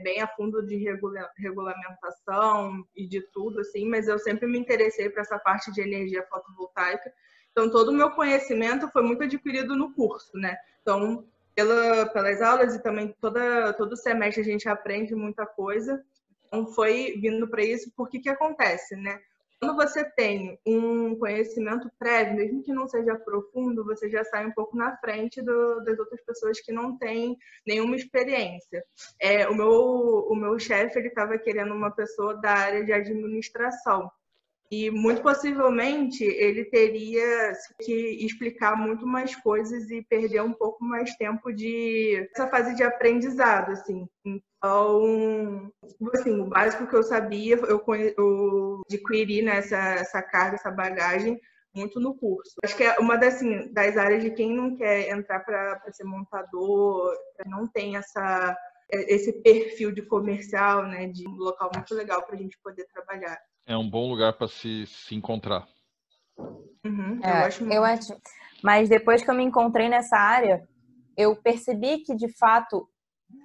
bem 0.00 0.20
a 0.20 0.28
fundo 0.28 0.64
de 0.64 0.76
regula 0.76 1.30
regulamentação 1.36 2.84
e 2.94 3.06
de 3.06 3.20
tudo, 3.32 3.60
assim, 3.60 3.88
mas 3.88 4.08
eu 4.08 4.18
sempre 4.18 4.46
me 4.46 4.58
interessei 4.58 5.08
para 5.08 5.22
essa 5.22 5.38
parte 5.38 5.72
de 5.72 5.80
energia 5.80 6.26
fotovoltaica. 6.28 7.12
Então, 7.50 7.70
todo 7.70 7.88
o 7.88 7.94
meu 7.94 8.10
conhecimento 8.10 8.88
foi 8.88 9.02
muito 9.02 9.24
adquirido 9.24 9.76
no 9.76 9.92
curso, 9.92 10.36
né? 10.36 10.56
Então, 10.80 11.24
pela, 11.54 12.06
pelas 12.06 12.40
aulas 12.40 12.74
e 12.74 12.82
também 12.82 13.14
toda, 13.20 13.72
todo 13.74 13.96
semestre 13.96 14.40
a 14.40 14.44
gente 14.44 14.68
aprende 14.68 15.14
muita 15.14 15.44
coisa. 15.44 16.02
Então, 16.46 16.66
foi 16.66 17.18
vindo 17.20 17.46
para 17.48 17.62
isso, 17.62 17.92
porque 17.96 18.18
que 18.18 18.28
acontece, 18.28 18.96
né? 18.96 19.20
Quando 19.62 19.76
você 19.76 20.04
tem 20.04 20.58
um 20.66 21.14
conhecimento 21.14 21.88
prévio, 21.96 22.34
mesmo 22.34 22.64
que 22.64 22.72
não 22.72 22.88
seja 22.88 23.14
profundo, 23.14 23.84
você 23.84 24.10
já 24.10 24.24
sai 24.24 24.44
um 24.44 24.50
pouco 24.50 24.76
na 24.76 24.96
frente 24.96 25.40
do, 25.40 25.84
das 25.84 25.96
outras 26.00 26.20
pessoas 26.22 26.60
que 26.60 26.72
não 26.72 26.98
têm 26.98 27.38
nenhuma 27.64 27.94
experiência. 27.94 28.82
É, 29.20 29.48
o 29.48 29.54
meu, 29.54 29.70
o 30.28 30.34
meu 30.34 30.58
chefe 30.58 30.98
estava 30.98 31.38
querendo 31.38 31.72
uma 31.72 31.92
pessoa 31.92 32.34
da 32.34 32.50
área 32.50 32.84
de 32.84 32.92
administração. 32.92 34.10
E 34.72 34.90
muito 34.90 35.20
possivelmente 35.20 36.24
ele 36.24 36.64
teria 36.64 37.52
que 37.82 37.92
explicar 38.24 38.74
muito 38.74 39.06
mais 39.06 39.36
coisas 39.36 39.90
e 39.90 40.00
perder 40.00 40.40
um 40.40 40.54
pouco 40.54 40.82
mais 40.82 41.14
tempo 41.16 41.52
de 41.52 42.26
essa 42.34 42.48
fase 42.48 42.74
de 42.74 42.82
aprendizado, 42.82 43.72
assim. 43.72 44.08
Então, 44.24 45.70
assim, 46.14 46.40
o 46.40 46.46
básico 46.46 46.86
que 46.86 46.96
eu 46.96 47.02
sabia, 47.02 47.56
eu, 47.56 47.84
eu 48.16 48.80
adquiri 48.90 49.42
né, 49.42 49.58
essa 49.58 50.22
carga, 50.22 50.54
essa 50.54 50.70
bagagem 50.70 51.38
muito 51.74 52.00
no 52.00 52.14
curso. 52.14 52.54
Acho 52.64 52.74
que 52.74 52.84
é 52.84 52.98
uma 52.98 53.18
das, 53.18 53.34
assim, 53.34 53.70
das 53.74 53.98
áreas 53.98 54.22
de 54.22 54.30
quem 54.30 54.56
não 54.56 54.74
quer 54.74 55.10
entrar 55.10 55.40
para 55.40 55.92
ser 55.92 56.04
montador, 56.04 57.14
não 57.44 57.66
tem 57.66 57.96
essa 57.98 58.56
esse 58.90 59.32
perfil 59.42 59.90
de 59.90 60.02
comercial, 60.02 60.86
né, 60.86 61.06
de 61.08 61.26
um 61.26 61.36
local 61.36 61.70
muito 61.74 61.94
legal 61.94 62.22
para 62.22 62.34
a 62.34 62.38
gente 62.38 62.58
poder 62.62 62.86
trabalhar. 62.92 63.38
É 63.66 63.76
um 63.76 63.88
bom 63.88 64.10
lugar 64.10 64.32
para 64.32 64.48
se, 64.48 64.86
se 64.86 65.14
encontrar. 65.14 65.66
Uhum, 66.84 67.20
eu, 67.22 67.30
é, 67.30 67.44
acho 67.44 67.64
eu 67.64 67.84
acho. 67.84 68.16
Mas 68.62 68.88
depois 68.88 69.22
que 69.22 69.30
eu 69.30 69.34
me 69.34 69.44
encontrei 69.44 69.88
nessa 69.88 70.16
área, 70.16 70.66
eu 71.16 71.36
percebi 71.36 71.98
que, 71.98 72.14
de 72.14 72.28
fato, 72.36 72.88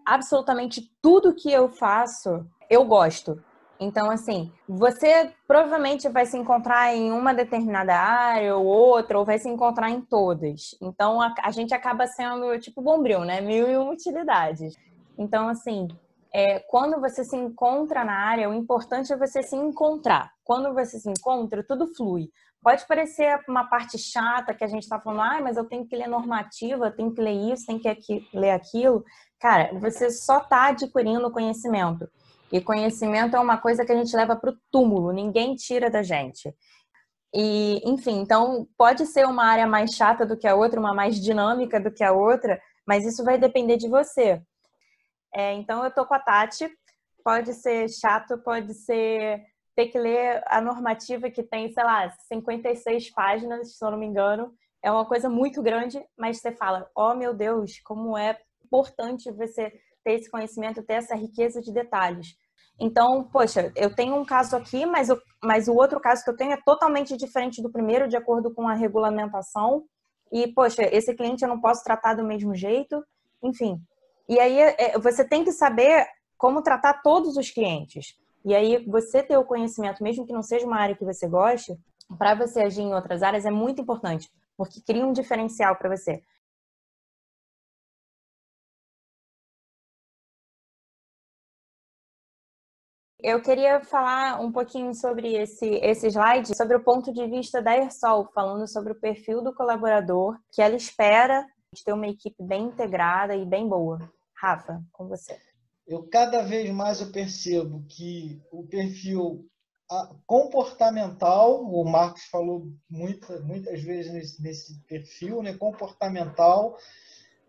absolutamente 0.05 0.91
tudo 1.01 1.35
que 1.35 1.51
eu 1.51 1.69
faço, 1.69 2.45
eu 2.69 2.83
gosto. 2.85 3.43
Então, 3.79 4.09
assim, 4.09 4.51
você 4.67 5.31
provavelmente 5.47 6.09
vai 6.09 6.25
se 6.25 6.35
encontrar 6.35 6.95
em 6.95 7.11
uma 7.11 7.33
determinada 7.33 7.93
área 7.93 8.55
ou 8.55 8.65
outra, 8.65 9.19
ou 9.19 9.25
vai 9.25 9.37
se 9.37 9.47
encontrar 9.47 9.91
em 9.91 10.01
todas. 10.01 10.75
Então, 10.81 11.21
a, 11.21 11.33
a 11.43 11.51
gente 11.51 11.73
acaba 11.75 12.07
sendo 12.07 12.57
tipo 12.59 12.81
bombril, 12.81 13.19
né? 13.19 13.39
Mil 13.39 13.69
e 13.69 13.77
uma 13.77 13.91
utilidades. 13.91 14.75
Então, 15.17 15.47
assim, 15.47 15.87
é, 16.33 16.59
quando 16.59 16.99
você 16.99 17.23
se 17.23 17.35
encontra 17.35 18.03
na 18.03 18.13
área, 18.13 18.49
o 18.49 18.53
importante 18.53 19.11
é 19.11 19.17
você 19.17 19.41
se 19.43 19.55
encontrar. 19.55 20.31
Quando 20.43 20.73
você 20.73 20.99
se 20.99 21.09
encontra, 21.09 21.63
tudo 21.63 21.87
flui. 21.95 22.29
Pode 22.61 22.85
parecer 22.87 23.39
uma 23.47 23.65
parte 23.65 23.97
chata 23.97 24.53
que 24.53 24.63
a 24.63 24.67
gente 24.67 24.83
está 24.83 24.99
falando, 24.99 25.21
ah, 25.21 25.41
mas 25.41 25.57
eu 25.57 25.65
tenho 25.65 25.87
que 25.87 25.95
ler 25.95 26.07
normativa, 26.07 26.91
tenho 26.91 27.13
que 27.13 27.21
ler 27.21 27.53
isso, 27.53 27.65
tenho 27.65 27.79
que 27.79 27.87
aqui, 27.87 28.27
ler 28.33 28.51
aquilo. 28.51 29.03
Cara, 29.39 29.71
você 29.79 30.09
só 30.09 30.39
está 30.39 30.67
adquirindo 30.67 31.31
conhecimento. 31.31 32.09
E 32.51 32.61
conhecimento 32.61 33.35
é 33.35 33.39
uma 33.39 33.57
coisa 33.57 33.85
que 33.85 33.91
a 33.91 33.95
gente 33.95 34.15
leva 34.15 34.35
para 34.35 34.51
o 34.51 34.57
túmulo, 34.71 35.11
ninguém 35.11 35.55
tira 35.55 35.89
da 35.89 36.01
gente. 36.01 36.53
E, 37.33 37.81
enfim, 37.85 38.19
então 38.19 38.67
pode 38.77 39.05
ser 39.05 39.25
uma 39.25 39.45
área 39.45 39.67
mais 39.67 39.91
chata 39.91 40.25
do 40.25 40.37
que 40.37 40.47
a 40.47 40.55
outra, 40.55 40.79
uma 40.79 40.93
mais 40.93 41.19
dinâmica 41.19 41.79
do 41.79 41.91
que 41.91 42.03
a 42.03 42.13
outra, 42.13 42.59
mas 42.87 43.05
isso 43.05 43.23
vai 43.23 43.37
depender 43.37 43.77
de 43.77 43.89
você. 43.89 44.41
É, 45.37 45.53
então 45.53 45.83
eu 45.83 45.91
tô 45.91 46.03
com 46.03 46.15
a 46.15 46.19
Tati. 46.19 46.67
Pode 47.23 47.53
ser 47.53 47.87
chato, 47.89 48.39
pode 48.39 48.73
ser 48.73 49.45
ter 49.75 49.89
que 49.89 49.99
ler 49.99 50.41
a 50.47 50.59
normativa 50.59 51.29
que 51.29 51.43
tem, 51.43 51.71
sei 51.71 51.83
lá, 51.83 52.09
56 52.09 53.11
páginas, 53.11 53.77
se 53.77 53.85
eu 53.85 53.91
não 53.91 53.99
me 53.99 54.07
engano. 54.07 54.51
É 54.81 54.91
uma 54.91 55.05
coisa 55.05 55.29
muito 55.29 55.61
grande, 55.61 56.03
mas 56.17 56.39
você 56.39 56.51
fala, 56.51 56.89
oh 56.95 57.13
meu 57.13 57.35
Deus, 57.35 57.79
como 57.81 58.17
é 58.17 58.35
importante 58.65 59.31
você 59.31 59.71
ter 60.03 60.13
esse 60.13 60.31
conhecimento, 60.31 60.81
ter 60.81 60.93
essa 60.93 61.15
riqueza 61.15 61.61
de 61.61 61.71
detalhes. 61.71 62.35
Então, 62.79 63.23
poxa, 63.25 63.71
eu 63.75 63.93
tenho 63.93 64.15
um 64.15 64.25
caso 64.25 64.55
aqui, 64.55 64.87
mas, 64.87 65.09
eu, 65.09 65.21
mas 65.43 65.67
o 65.67 65.75
outro 65.75 65.99
caso 65.99 66.23
que 66.23 66.31
eu 66.31 66.37
tenho 66.37 66.53
é 66.53 66.61
totalmente 66.65 67.15
diferente 67.15 67.61
do 67.61 67.71
primeiro, 67.71 68.07
de 68.07 68.17
acordo 68.17 68.51
com 68.51 68.67
a 68.67 68.73
regulamentação. 68.73 69.85
E, 70.31 70.47
poxa, 70.47 70.81
esse 70.91 71.13
cliente 71.13 71.43
eu 71.43 71.49
não 71.49 71.61
posso 71.61 71.83
tratar 71.83 72.15
do 72.15 72.23
mesmo 72.23 72.55
jeito. 72.55 73.03
Enfim, 73.43 73.79
e 74.27 74.39
aí 74.39 74.59
é, 74.59 74.99
você 74.99 75.27
tem 75.27 75.43
que 75.43 75.51
saber 75.51 76.05
como 76.37 76.61
tratar 76.61 77.01
todos 77.01 77.37
os 77.37 77.49
clientes. 77.49 78.15
E 78.45 78.55
aí 78.55 78.85
você 78.85 79.23
ter 79.23 79.37
o 79.37 79.45
conhecimento, 79.45 80.03
mesmo 80.03 80.25
que 80.25 80.33
não 80.33 80.43
seja 80.43 80.65
uma 80.65 80.79
área 80.79 80.95
que 80.95 81.05
você 81.05 81.27
goste, 81.27 81.77
para 82.17 82.35
você 82.35 82.61
agir 82.61 82.81
em 82.81 82.93
outras 82.93 83.23
áreas 83.23 83.45
é 83.45 83.51
muito 83.51 83.81
importante, 83.81 84.29
porque 84.55 84.81
cria 84.81 85.05
um 85.05 85.11
diferencial 85.13 85.75
para 85.75 85.95
você. 85.95 86.21
Eu 93.19 93.41
queria 93.41 93.81
falar 93.81 94.39
um 94.39 94.51
pouquinho 94.51 94.93
sobre 94.93 95.35
esse, 95.35 95.65
esse 95.65 96.07
slide, 96.07 96.55
sobre 96.55 96.75
o 96.75 96.83
ponto 96.83 97.11
de 97.11 97.27
vista 97.27 97.61
da 97.61 97.75
Ersol, 97.75 98.29
falando 98.33 98.67
sobre 98.67 98.93
o 98.93 98.99
perfil 98.99 99.41
do 99.41 99.53
colaborador, 99.53 100.37
que 100.51 100.61
ela 100.61 100.75
espera 100.75 101.45
ter 101.83 101.93
uma 101.93 102.07
equipe 102.07 102.41
bem 102.43 102.65
integrada 102.65 103.35
e 103.35 103.45
bem 103.45 103.67
boa. 103.67 103.99
Rafa, 104.39 104.83
com 104.91 105.07
você. 105.07 105.37
Eu 105.87 106.07
cada 106.09 106.43
vez 106.43 106.69
mais 106.71 107.01
eu 107.01 107.11
percebo 107.11 107.83
que 107.87 108.41
o 108.51 108.67
perfil 108.67 109.49
comportamental, 110.25 111.63
o 111.63 111.83
Marcos 111.85 112.25
falou 112.25 112.67
muita, 112.89 113.39
muitas 113.39 113.81
vezes 113.81 114.11
nesse, 114.11 114.41
nesse 114.41 114.79
perfil, 114.81 115.41
né, 115.41 115.53
comportamental, 115.53 116.77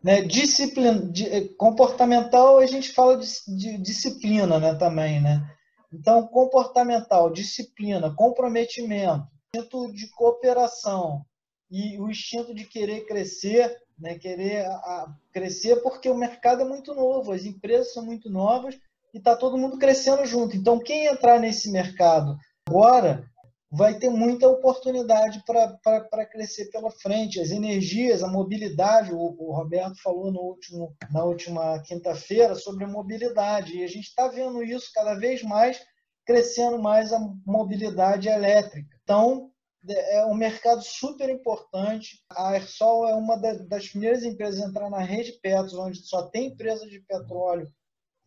né, 0.03 0.23
disciplina, 0.23 1.13
eh, 1.21 1.49
comportamental 1.57 2.59
a 2.59 2.67
gente 2.67 2.93
fala 2.93 3.19
de, 3.19 3.27
de 3.57 3.79
disciplina, 3.79 4.61
né, 4.61 4.75
também, 4.77 5.21
né? 5.21 5.45
Então, 5.93 6.27
comportamental, 6.29 7.33
disciplina, 7.33 8.15
comprometimento, 8.15 9.27
instinto 9.55 9.93
de 9.93 10.09
cooperação 10.11 11.25
e 11.71 11.99
o 11.99 12.09
instinto 12.09 12.55
de 12.55 12.65
querer 12.65 13.07
crescer 13.07 13.77
né, 13.99 14.19
querer 14.19 14.67
a, 14.67 15.15
crescer 15.33 15.77
porque 15.77 16.09
o 16.09 16.17
mercado 16.17 16.63
é 16.63 16.65
muito 16.65 16.95
novo, 16.95 17.33
as 17.33 17.45
empresas 17.45 17.93
são 17.93 18.05
muito 18.05 18.31
novas 18.31 18.75
e 19.13 19.19
está 19.19 19.37
todo 19.37 19.59
mundo 19.59 19.79
crescendo 19.79 20.25
junto. 20.25 20.57
Então, 20.57 20.79
quem 20.79 21.07
entrar 21.07 21.39
nesse 21.39 21.71
mercado 21.71 22.37
agora 22.69 23.29
vai 23.71 23.99
ter 23.99 24.09
muita 24.09 24.49
oportunidade 24.49 25.43
para 25.45 26.27
crescer 26.27 26.71
pela 26.71 26.91
frente. 26.91 27.41
As 27.41 27.51
energias, 27.51 28.23
a 28.23 28.29
mobilidade, 28.29 29.13
o, 29.13 29.19
o 29.19 29.53
Roberto 29.53 30.01
falou 30.03 30.33
no 30.33 30.41
último, 30.41 30.95
na 31.11 31.23
última 31.23 31.79
quinta-feira 31.83 32.55
sobre 32.55 32.85
a 32.85 32.89
mobilidade, 32.89 33.77
e 33.77 33.85
a 33.85 33.87
gente 33.87 34.09
está 34.09 34.29
vendo 34.29 34.63
isso 34.63 34.91
cada 34.95 35.15
vez 35.15 35.43
mais, 35.43 35.81
crescendo 36.25 36.79
mais 36.79 37.13
a 37.13 37.21
mobilidade 37.47 38.29
elétrica. 38.29 38.89
Então, 39.03 39.51
é 39.91 40.25
um 40.27 40.35
mercado 40.35 40.83
super 40.83 41.29
importante. 41.29 42.23
A 42.31 42.57
Ersol 42.57 43.09
é 43.09 43.15
uma 43.15 43.37
das 43.37 43.89
primeiras 43.89 44.23
empresas 44.23 44.61
a 44.61 44.69
entrar 44.69 44.91
na 44.91 45.01
rede 45.01 45.33
Petros, 45.41 45.75
onde 45.75 45.99
só 45.99 46.23
tem 46.29 46.49
empresa 46.49 46.87
de 46.87 47.01
petróleo 47.01 47.73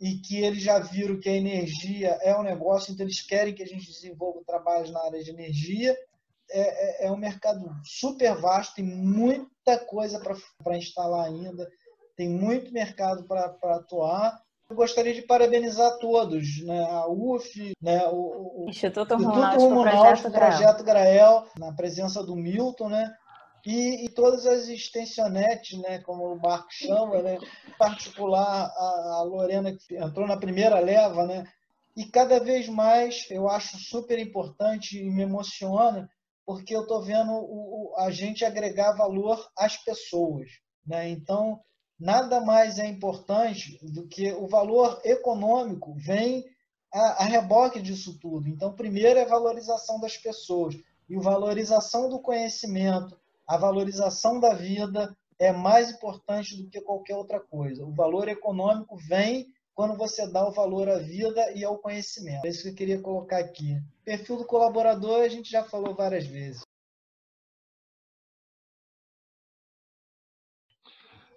e 0.02 0.18
que 0.18 0.38
eles 0.38 0.64
já 0.64 0.80
viram 0.80 1.20
que 1.20 1.30
a 1.30 1.36
energia 1.36 2.18
é 2.24 2.36
um 2.36 2.42
negócio, 2.42 2.92
então 2.92 3.06
eles 3.06 3.22
querem 3.22 3.54
que 3.54 3.62
a 3.62 3.68
gente 3.68 3.86
desenvolva 3.86 4.44
trabalhos 4.44 4.90
na 4.90 5.00
área 5.06 5.24
de 5.24 5.30
energia. 5.30 5.96
É, 6.50 7.06
é, 7.06 7.08
é 7.08 7.12
um 7.12 7.18
mercado 7.18 7.64
super 7.86 8.36
vasto, 8.36 8.76
tem 8.76 8.86
muita 8.86 9.78
coisa 9.86 10.20
para 10.64 10.78
instalar 10.78 11.28
ainda, 11.28 11.70
tem 12.18 12.28
muito 12.28 12.74
mercado 12.74 13.26
para 13.26 13.76
atuar. 13.76 14.42
Eu 14.72 14.76
gostaria 14.76 15.14
de 15.14 15.22
parabenizar 15.22 15.98
todos, 15.98 16.64
né? 16.64 16.82
a 16.86 17.06
UF, 17.06 17.74
né? 17.82 18.08
o, 18.08 18.64
o 18.64 18.70
Instituto 18.70 19.16
Rumo 19.16 19.84
Náutico, 19.84 20.32
Projeto 20.32 20.82
Grael, 20.82 21.46
na 21.60 21.74
presença 21.74 22.24
do 22.24 22.38
Milton, 22.38 22.88
né? 22.88 23.14
E, 23.66 24.06
e, 24.06 24.10
todas 24.10 24.46
as 24.46 24.70
extensionetes, 24.70 25.78
né, 25.78 26.00
como 26.00 26.24
o 26.24 26.40
Marco 26.40 26.70
chama, 26.72 27.22
né, 27.22 27.38
em 27.68 27.78
particular 27.78 28.72
a, 28.76 29.18
a, 29.20 29.24
Lorena 29.24 29.76
que 29.76 29.98
entrou 29.98 30.26
na 30.26 30.36
primeira 30.36 30.80
leva, 30.80 31.28
né, 31.28 31.44
e 31.96 32.06
cada 32.06 32.40
vez 32.40 32.68
mais 32.68 33.28
eu 33.30 33.48
acho 33.48 33.78
super 33.78 34.18
importante 34.18 34.98
e 34.98 35.12
me 35.12 35.22
emociona 35.22 36.10
porque 36.44 36.76
eu 36.76 36.82
estou 36.82 37.04
vendo 37.04 37.34
o, 37.34 37.92
o, 37.92 38.00
a 38.00 38.10
gente 38.10 38.44
agregar 38.44 38.94
valor 38.94 39.48
às 39.56 39.78
pessoas, 39.78 40.50
né, 40.84 41.08
então 41.10 41.60
nada 42.02 42.42
mais 42.42 42.80
é 42.80 42.88
importante 42.88 43.78
do 43.84 44.08
que 44.08 44.34
o 44.34 44.48
valor 44.48 45.00
econômico 45.06 45.94
vem 45.94 46.44
a, 46.92 47.24
a 47.24 47.24
reboque 47.24 47.80
disso 47.80 48.18
tudo. 48.20 48.50
Então, 48.50 48.74
primeiro 48.74 49.20
é 49.20 49.22
a 49.22 49.30
valorização 49.30 50.00
das 50.00 50.18
pessoas 50.18 50.76
e 51.08 51.16
a 51.16 51.22
valorização 51.22 52.10
do 52.10 52.20
conhecimento, 52.20 53.16
a 53.48 53.56
valorização 53.56 54.40
da 54.40 54.56
vida 54.56 55.16
é 55.38 55.52
mais 55.52 55.92
importante 55.92 56.58
do 56.58 56.68
que 56.70 56.82
qualquer 56.82 57.16
outra 57.16 57.40
coisa. 57.40 57.86
O 57.86 57.94
valor 57.94 58.28
econômico 58.28 58.98
vem 58.98 59.54
quando 59.76 59.96
você 59.96 60.28
dá 60.28 60.48
o 60.48 60.52
valor 60.52 60.90
à 60.90 60.98
vida 60.98 61.52
e 61.54 61.64
ao 61.64 61.78
conhecimento. 61.78 62.46
É 62.46 62.50
isso 62.50 62.64
que 62.64 62.70
eu 62.70 62.76
queria 62.76 63.00
colocar 63.00 63.38
aqui. 63.38 63.80
Perfil 64.04 64.38
do 64.38 64.46
colaborador 64.46 65.22
a 65.22 65.28
gente 65.28 65.52
já 65.52 65.64
falou 65.64 65.94
várias 65.94 66.26
vezes. 66.26 66.62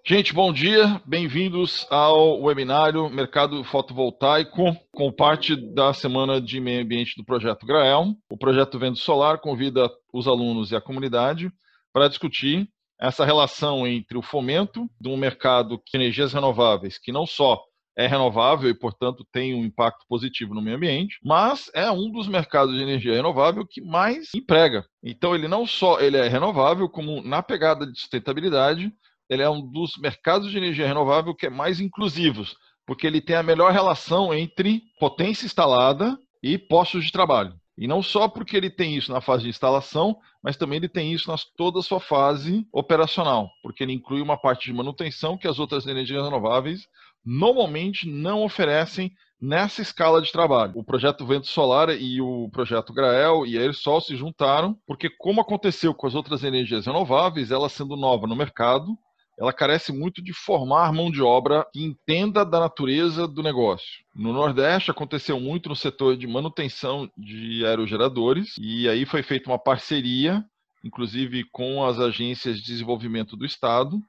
Gente, 0.07 0.35
bom 0.35 0.53
dia, 0.53 1.01
bem-vindos 1.03 1.87
ao 1.89 2.39
webinário 2.39 3.09
Mercado 3.09 3.63
Fotovoltaico, 3.63 4.77
com 4.91 5.11
parte 5.11 5.55
da 5.55 5.95
Semana 5.95 6.39
de 6.39 6.59
Meio 6.59 6.83
Ambiente 6.83 7.15
do 7.17 7.25
Projeto 7.25 7.65
Grael. 7.65 8.13
O 8.29 8.37
projeto 8.37 8.77
Vento 8.77 8.99
Solar 8.99 9.39
convida 9.39 9.89
os 10.13 10.27
alunos 10.27 10.69
e 10.69 10.75
a 10.75 10.81
comunidade 10.81 11.51
para 11.91 12.07
discutir 12.07 12.69
essa 13.01 13.25
relação 13.25 13.87
entre 13.87 14.15
o 14.15 14.21
fomento 14.21 14.87
de 15.01 15.09
um 15.09 15.17
mercado 15.17 15.81
de 15.83 15.97
energias 15.97 16.33
renováveis, 16.33 16.99
que 16.99 17.11
não 17.11 17.25
só 17.25 17.59
é 17.97 18.05
renovável 18.05 18.69
e, 18.69 18.75
portanto, 18.75 19.25
tem 19.31 19.55
um 19.55 19.65
impacto 19.65 20.05
positivo 20.07 20.53
no 20.53 20.61
meio 20.61 20.77
ambiente, 20.77 21.17
mas 21.23 21.71
é 21.73 21.89
um 21.89 22.11
dos 22.11 22.27
mercados 22.27 22.75
de 22.75 22.81
energia 22.83 23.15
renovável 23.15 23.65
que 23.67 23.81
mais 23.81 24.29
emprega. 24.35 24.85
Então, 25.01 25.33
ele 25.33 25.47
não 25.47 25.65
só 25.65 25.99
ele 25.99 26.17
é 26.17 26.27
renovável, 26.27 26.87
como 26.87 27.23
na 27.23 27.41
pegada 27.41 27.91
de 27.91 27.99
sustentabilidade, 27.99 28.93
ele 29.29 29.41
é 29.41 29.49
um 29.49 29.61
dos 29.61 29.97
mercados 29.97 30.51
de 30.51 30.57
energia 30.57 30.87
renovável 30.87 31.33
que 31.35 31.47
é 31.47 31.49
mais 31.49 31.79
inclusivos, 31.79 32.55
porque 32.85 33.07
ele 33.07 33.21
tem 33.21 33.35
a 33.35 33.43
melhor 33.43 33.71
relação 33.71 34.33
entre 34.33 34.83
potência 34.99 35.45
instalada 35.45 36.17
e 36.41 36.57
postos 36.57 37.05
de 37.05 37.11
trabalho. 37.11 37.53
E 37.77 37.87
não 37.87 38.01
só 38.01 38.29
porque 38.29 38.55
ele 38.55 38.69
tem 38.69 38.95
isso 38.95 39.11
na 39.11 39.19
fase 39.19 39.43
de 39.43 39.49
instalação, 39.49 40.15
mas 40.41 40.55
também 40.55 40.77
ele 40.77 40.87
tem 40.87 41.11
isso 41.11 41.29
na 41.29 41.35
toda 41.57 41.79
a 41.79 41.83
sua 41.83 41.99
fase 41.99 42.65
operacional, 42.71 43.49
porque 43.61 43.83
ele 43.83 43.93
inclui 43.93 44.21
uma 44.21 44.37
parte 44.37 44.65
de 44.65 44.73
manutenção 44.73 45.37
que 45.37 45.47
as 45.47 45.59
outras 45.59 45.85
energias 45.85 46.23
renováveis 46.23 46.87
normalmente 47.25 48.07
não 48.07 48.43
oferecem 48.43 49.11
nessa 49.41 49.81
escala 49.81 50.21
de 50.21 50.31
trabalho. 50.31 50.73
O 50.75 50.83
projeto 50.83 51.25
Vento 51.25 51.47
Solar 51.47 51.89
e 51.89 52.21
o 52.21 52.49
projeto 52.49 52.93
Grael 52.93 53.45
e 53.45 53.57
a 53.57 53.63
Ersol 53.63 53.99
se 53.99 54.15
juntaram, 54.15 54.77
porque 54.87 55.09
como 55.09 55.41
aconteceu 55.41 55.93
com 55.93 56.07
as 56.07 56.15
outras 56.15 56.43
energias 56.43 56.85
renováveis, 56.85 57.51
ela 57.51 57.67
sendo 57.67 57.97
nova 57.97 58.25
no 58.25 58.35
mercado, 58.35 58.97
ela 59.37 59.51
carece 59.51 59.91
muito 59.91 60.21
de 60.21 60.33
formar 60.33 60.93
mão 60.93 61.11
de 61.11 61.21
obra 61.21 61.67
que 61.73 61.83
entenda 61.83 62.45
da 62.45 62.59
natureza 62.59 63.27
do 63.27 63.43
negócio. 63.43 64.05
No 64.15 64.31
Nordeste 64.31 64.91
aconteceu 64.91 65.39
muito 65.39 65.67
no 65.67 65.75
setor 65.75 66.15
de 66.15 66.25
manutenção 66.25 67.09
de 67.17 67.65
aerogeradores 67.65 68.55
e 68.57 68.87
aí 68.87 69.05
foi 69.05 69.21
feita 69.21 69.49
uma 69.49 69.59
parceria, 69.59 70.43
inclusive 70.83 71.43
com 71.51 71.83
as 71.83 71.99
agências 71.99 72.59
de 72.59 72.65
desenvolvimento 72.65 73.35
do 73.35 73.45
estado, 73.45 73.99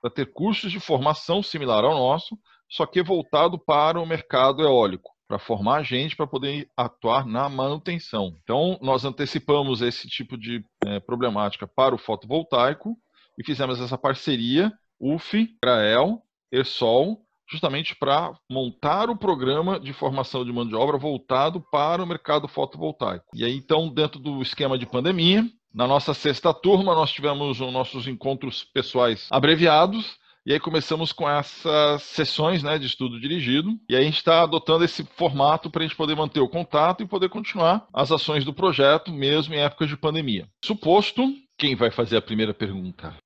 para 0.00 0.10
ter 0.10 0.32
cursos 0.32 0.72
de 0.72 0.80
formação 0.80 1.42
similar 1.42 1.84
ao 1.84 1.94
nosso, 1.94 2.36
só 2.68 2.84
que 2.84 3.02
voltado 3.02 3.58
para 3.58 4.00
o 4.00 4.06
mercado 4.06 4.62
eólico, 4.62 5.12
para 5.28 5.38
formar 5.38 5.82
gente 5.84 6.16
para 6.16 6.26
poder 6.26 6.68
atuar 6.76 7.24
na 7.24 7.48
manutenção. 7.48 8.36
Então, 8.42 8.76
nós 8.82 9.04
antecipamos 9.04 9.80
esse 9.80 10.08
tipo 10.08 10.36
de 10.36 10.64
é, 10.84 10.98
problemática 10.98 11.66
para 11.66 11.94
o 11.94 11.98
fotovoltaico 11.98 12.98
e 13.38 13.44
fizemos 13.44 13.80
essa 13.80 13.98
parceria, 13.98 14.72
UF, 15.00 15.48
Grael, 15.62 16.22
ESOL, 16.52 17.20
justamente 17.50 17.94
para 17.94 18.32
montar 18.50 19.10
o 19.10 19.16
programa 19.16 19.78
de 19.78 19.92
formação 19.92 20.44
de 20.44 20.52
mão 20.52 20.66
de 20.66 20.74
obra 20.74 20.96
voltado 20.96 21.60
para 21.60 22.02
o 22.02 22.06
mercado 22.06 22.48
fotovoltaico. 22.48 23.26
E 23.34 23.44
aí, 23.44 23.54
então, 23.54 23.88
dentro 23.88 24.18
do 24.18 24.40
esquema 24.40 24.78
de 24.78 24.86
pandemia, 24.86 25.44
na 25.72 25.86
nossa 25.86 26.14
sexta 26.14 26.54
turma, 26.54 26.94
nós 26.94 27.12
tivemos 27.12 27.60
os 27.60 27.72
nossos 27.72 28.06
encontros 28.06 28.64
pessoais 28.64 29.26
abreviados, 29.30 30.16
e 30.46 30.52
aí 30.52 30.60
começamos 30.60 31.10
com 31.10 31.28
essas 31.28 32.02
sessões 32.02 32.62
né, 32.62 32.78
de 32.78 32.86
estudo 32.86 33.18
dirigido. 33.18 33.70
E 33.88 33.96
aí 33.96 34.02
a 34.02 34.04
gente 34.04 34.18
está 34.18 34.42
adotando 34.42 34.84
esse 34.84 35.02
formato 35.16 35.70
para 35.70 35.82
a 35.82 35.86
gente 35.86 35.96
poder 35.96 36.14
manter 36.14 36.40
o 36.40 36.48
contato 36.48 37.02
e 37.02 37.08
poder 37.08 37.30
continuar 37.30 37.86
as 37.94 38.12
ações 38.12 38.44
do 38.44 38.52
projeto, 38.52 39.10
mesmo 39.10 39.54
em 39.54 39.60
épocas 39.60 39.88
de 39.88 39.96
pandemia. 39.96 40.46
Suposto, 40.62 41.32
quem 41.56 41.74
vai 41.74 41.90
fazer 41.90 42.18
a 42.18 42.22
primeira 42.22 42.52
pergunta? 42.52 43.16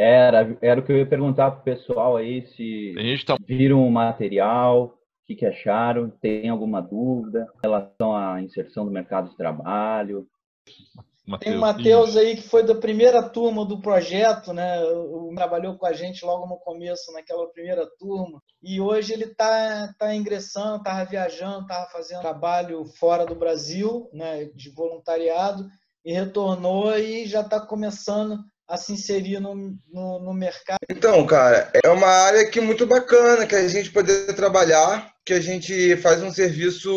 Era, 0.00 0.56
era 0.62 0.78
o 0.78 0.84
que 0.84 0.92
eu 0.92 0.96
ia 0.96 1.06
perguntar 1.06 1.50
para 1.50 1.60
o 1.60 1.64
pessoal 1.64 2.16
aí, 2.16 2.46
se 2.54 2.94
tá... 3.26 3.36
viram 3.44 3.84
o 3.84 3.90
material, 3.90 4.84
o 4.84 4.92
que, 5.26 5.34
que 5.34 5.44
acharam, 5.44 6.08
tem 6.08 6.48
alguma 6.48 6.80
dúvida 6.80 7.48
em 7.56 7.66
relação 7.66 8.14
à 8.14 8.40
inserção 8.40 8.84
do 8.84 8.92
mercado 8.92 9.28
de 9.30 9.36
trabalho. 9.36 10.24
Mateus. 11.26 11.50
Tem 11.50 11.56
o 11.56 11.60
Matheus 11.60 12.16
aí 12.16 12.36
que 12.36 12.48
foi 12.48 12.62
da 12.62 12.76
primeira 12.76 13.28
turma 13.28 13.64
do 13.64 13.80
projeto, 13.80 14.52
né? 14.52 14.80
O, 14.84 15.32
trabalhou 15.34 15.76
com 15.76 15.84
a 15.84 15.92
gente 15.92 16.24
logo 16.24 16.46
no 16.46 16.58
começo, 16.58 17.12
naquela 17.12 17.48
primeira 17.48 17.84
turma. 17.98 18.40
E 18.62 18.80
hoje 18.80 19.12
ele 19.12 19.24
está 19.24 19.92
tá 19.98 20.14
ingressando, 20.14 20.76
estava 20.76 21.04
viajando, 21.04 21.62
estava 21.62 21.90
fazendo 21.90 22.20
trabalho 22.20 22.84
fora 23.00 23.26
do 23.26 23.34
Brasil, 23.34 24.08
né? 24.12 24.44
De 24.54 24.70
voluntariado, 24.70 25.68
e 26.04 26.12
retornou 26.12 26.96
e 26.96 27.26
já 27.26 27.40
está 27.40 27.60
começando 27.60 28.38
a 28.68 28.76
se 28.76 28.92
inserir 28.92 29.40
no, 29.40 29.54
no, 29.90 30.18
no, 30.20 30.34
mercado? 30.34 30.78
Então, 30.90 31.24
cara, 31.26 31.70
é 31.82 31.88
uma 31.88 32.06
área 32.06 32.48
que 32.48 32.58
é 32.58 32.62
muito 32.62 32.86
bacana 32.86 33.46
que 33.46 33.54
a 33.54 33.66
gente 33.66 33.90
poder 33.90 34.34
trabalhar, 34.34 35.10
que 35.28 35.34
a 35.34 35.40
gente 35.42 35.94
faz 35.98 36.22
um 36.22 36.30
serviço 36.30 36.90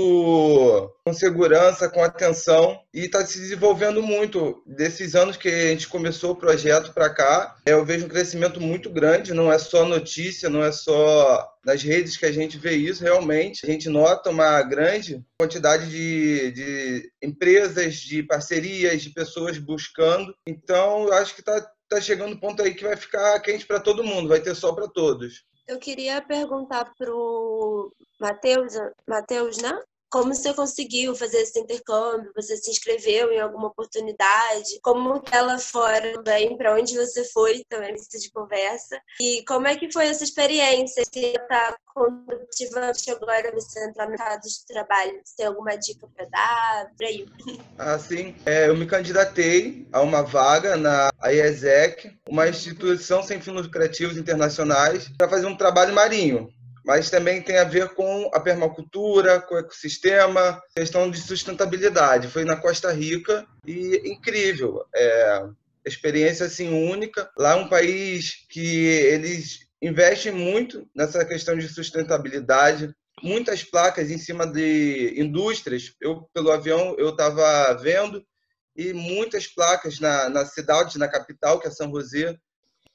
com 1.05 1.13
segurança, 1.13 1.89
com 1.89 2.01
atenção 2.01 2.79
e 2.93 3.01
está 3.01 3.25
se 3.25 3.37
desenvolvendo 3.37 4.01
muito. 4.01 4.63
Desses 4.65 5.15
anos 5.15 5.35
que 5.35 5.49
a 5.49 5.67
gente 5.67 5.89
começou 5.89 6.31
o 6.31 6.35
projeto 6.37 6.93
para 6.93 7.09
cá, 7.09 7.57
eu 7.65 7.83
vejo 7.83 8.05
um 8.05 8.09
crescimento 8.09 8.61
muito 8.61 8.89
grande, 8.89 9.33
não 9.33 9.51
é 9.51 9.59
só 9.59 9.83
notícia, 9.83 10.49
não 10.49 10.63
é 10.63 10.71
só 10.71 11.45
nas 11.65 11.83
redes 11.83 12.15
que 12.15 12.25
a 12.25 12.31
gente 12.31 12.57
vê 12.57 12.71
isso, 12.71 13.03
realmente. 13.03 13.65
A 13.65 13.69
gente 13.69 13.89
nota 13.89 14.29
uma 14.29 14.61
grande 14.61 15.21
quantidade 15.37 15.89
de, 15.89 16.51
de 16.51 17.11
empresas, 17.21 17.95
de 17.95 18.23
parcerias, 18.23 19.01
de 19.01 19.09
pessoas 19.09 19.57
buscando. 19.57 20.33
Então, 20.47 21.03
eu 21.03 21.13
acho 21.15 21.35
que 21.35 21.41
está 21.41 21.69
tá 21.89 21.99
chegando 21.99 22.31
um 22.31 22.39
ponto 22.39 22.61
aí 22.61 22.73
que 22.73 22.85
vai 22.85 22.95
ficar 22.95 23.37
quente 23.41 23.65
para 23.65 23.81
todo 23.81 24.05
mundo, 24.05 24.29
vai 24.29 24.39
ter 24.39 24.55
sol 24.55 24.73
para 24.73 24.87
todos. 24.87 25.43
Eu 25.67 25.79
queria 25.79 26.21
perguntar 26.21 26.85
para 26.97 27.11
o 28.21 28.27
Matheus, 28.27 28.73
Matheus, 29.07 29.57
né? 29.57 29.77
Como 30.11 30.35
você 30.35 30.53
conseguiu 30.53 31.15
fazer 31.15 31.37
esse 31.37 31.57
intercâmbio? 31.57 32.33
Você 32.35 32.57
se 32.57 32.69
inscreveu 32.69 33.31
em 33.31 33.39
alguma 33.39 33.67
oportunidade? 33.67 34.77
Como 34.83 35.23
ela 35.31 35.57
fora 35.57 36.11
também? 36.15 36.57
Para 36.57 36.75
onde 36.75 36.97
você 36.97 37.23
foi 37.23 37.63
também? 37.69 37.93
Precisa 37.93 38.19
de 38.19 38.29
conversa. 38.29 38.99
E 39.21 39.41
como 39.45 39.67
é 39.67 39.75
que 39.77 39.89
foi 39.89 40.07
essa 40.07 40.25
experiência? 40.25 41.01
Se 41.05 41.27
está 41.27 41.77
condutivamente 41.95 43.09
agora 43.09 43.53
você 43.53 43.87
entrar 43.87 44.03
no 44.03 44.11
mercado 44.11 44.41
de 44.41 44.65
trabalho? 44.67 45.21
Você 45.23 45.35
tem 45.37 45.45
alguma 45.45 45.77
dica 45.77 46.05
para 46.13 46.25
dar? 46.25 46.91
Aí. 47.01 47.25
Ah, 47.77 47.97
sim. 47.97 48.35
É, 48.45 48.67
eu 48.67 48.75
me 48.75 48.85
candidatei 48.85 49.87
a 49.93 50.01
uma 50.01 50.23
vaga 50.23 50.75
na 50.75 51.09
IESEC, 51.23 52.19
uma 52.27 52.49
instituição 52.49 53.23
sem 53.23 53.39
fins 53.39 53.53
lucrativos 53.53 54.17
internacionais, 54.17 55.09
para 55.17 55.29
fazer 55.29 55.45
um 55.45 55.55
trabalho 55.55 55.93
marinho 55.93 56.53
mas 56.83 57.09
também 57.09 57.41
tem 57.41 57.57
a 57.57 57.63
ver 57.63 57.89
com 57.93 58.29
a 58.33 58.39
permacultura, 58.39 59.39
com 59.41 59.55
o 59.55 59.59
ecossistema, 59.59 60.61
questão 60.75 61.09
de 61.09 61.19
sustentabilidade. 61.19 62.27
Foi 62.27 62.43
na 62.43 62.57
Costa 62.57 62.91
Rica 62.91 63.45
e 63.65 64.01
incrível. 64.05 64.83
É, 64.95 65.43
experiência 65.85 66.45
assim 66.45 66.69
única. 66.89 67.29
Lá 67.37 67.53
é 67.53 67.55
um 67.55 67.69
país 67.69 68.45
que 68.49 68.85
eles 68.85 69.59
investem 69.81 70.31
muito 70.31 70.87
nessa 70.95 71.23
questão 71.25 71.57
de 71.57 71.67
sustentabilidade. 71.67 72.93
Muitas 73.21 73.63
placas 73.63 74.09
em 74.09 74.17
cima 74.17 74.47
de 74.47 75.13
indústrias. 75.17 75.93
Eu 76.01 76.27
pelo 76.33 76.51
avião 76.51 76.95
eu 76.97 77.09
estava 77.09 77.73
vendo 77.75 78.25
e 78.75 78.93
muitas 78.93 79.47
placas 79.47 79.99
na, 79.99 80.29
na 80.29 80.45
cidade, 80.45 80.97
na 80.97 81.07
capital, 81.07 81.59
que 81.59 81.67
é 81.67 81.71
São 81.71 81.91
José, 81.91 82.37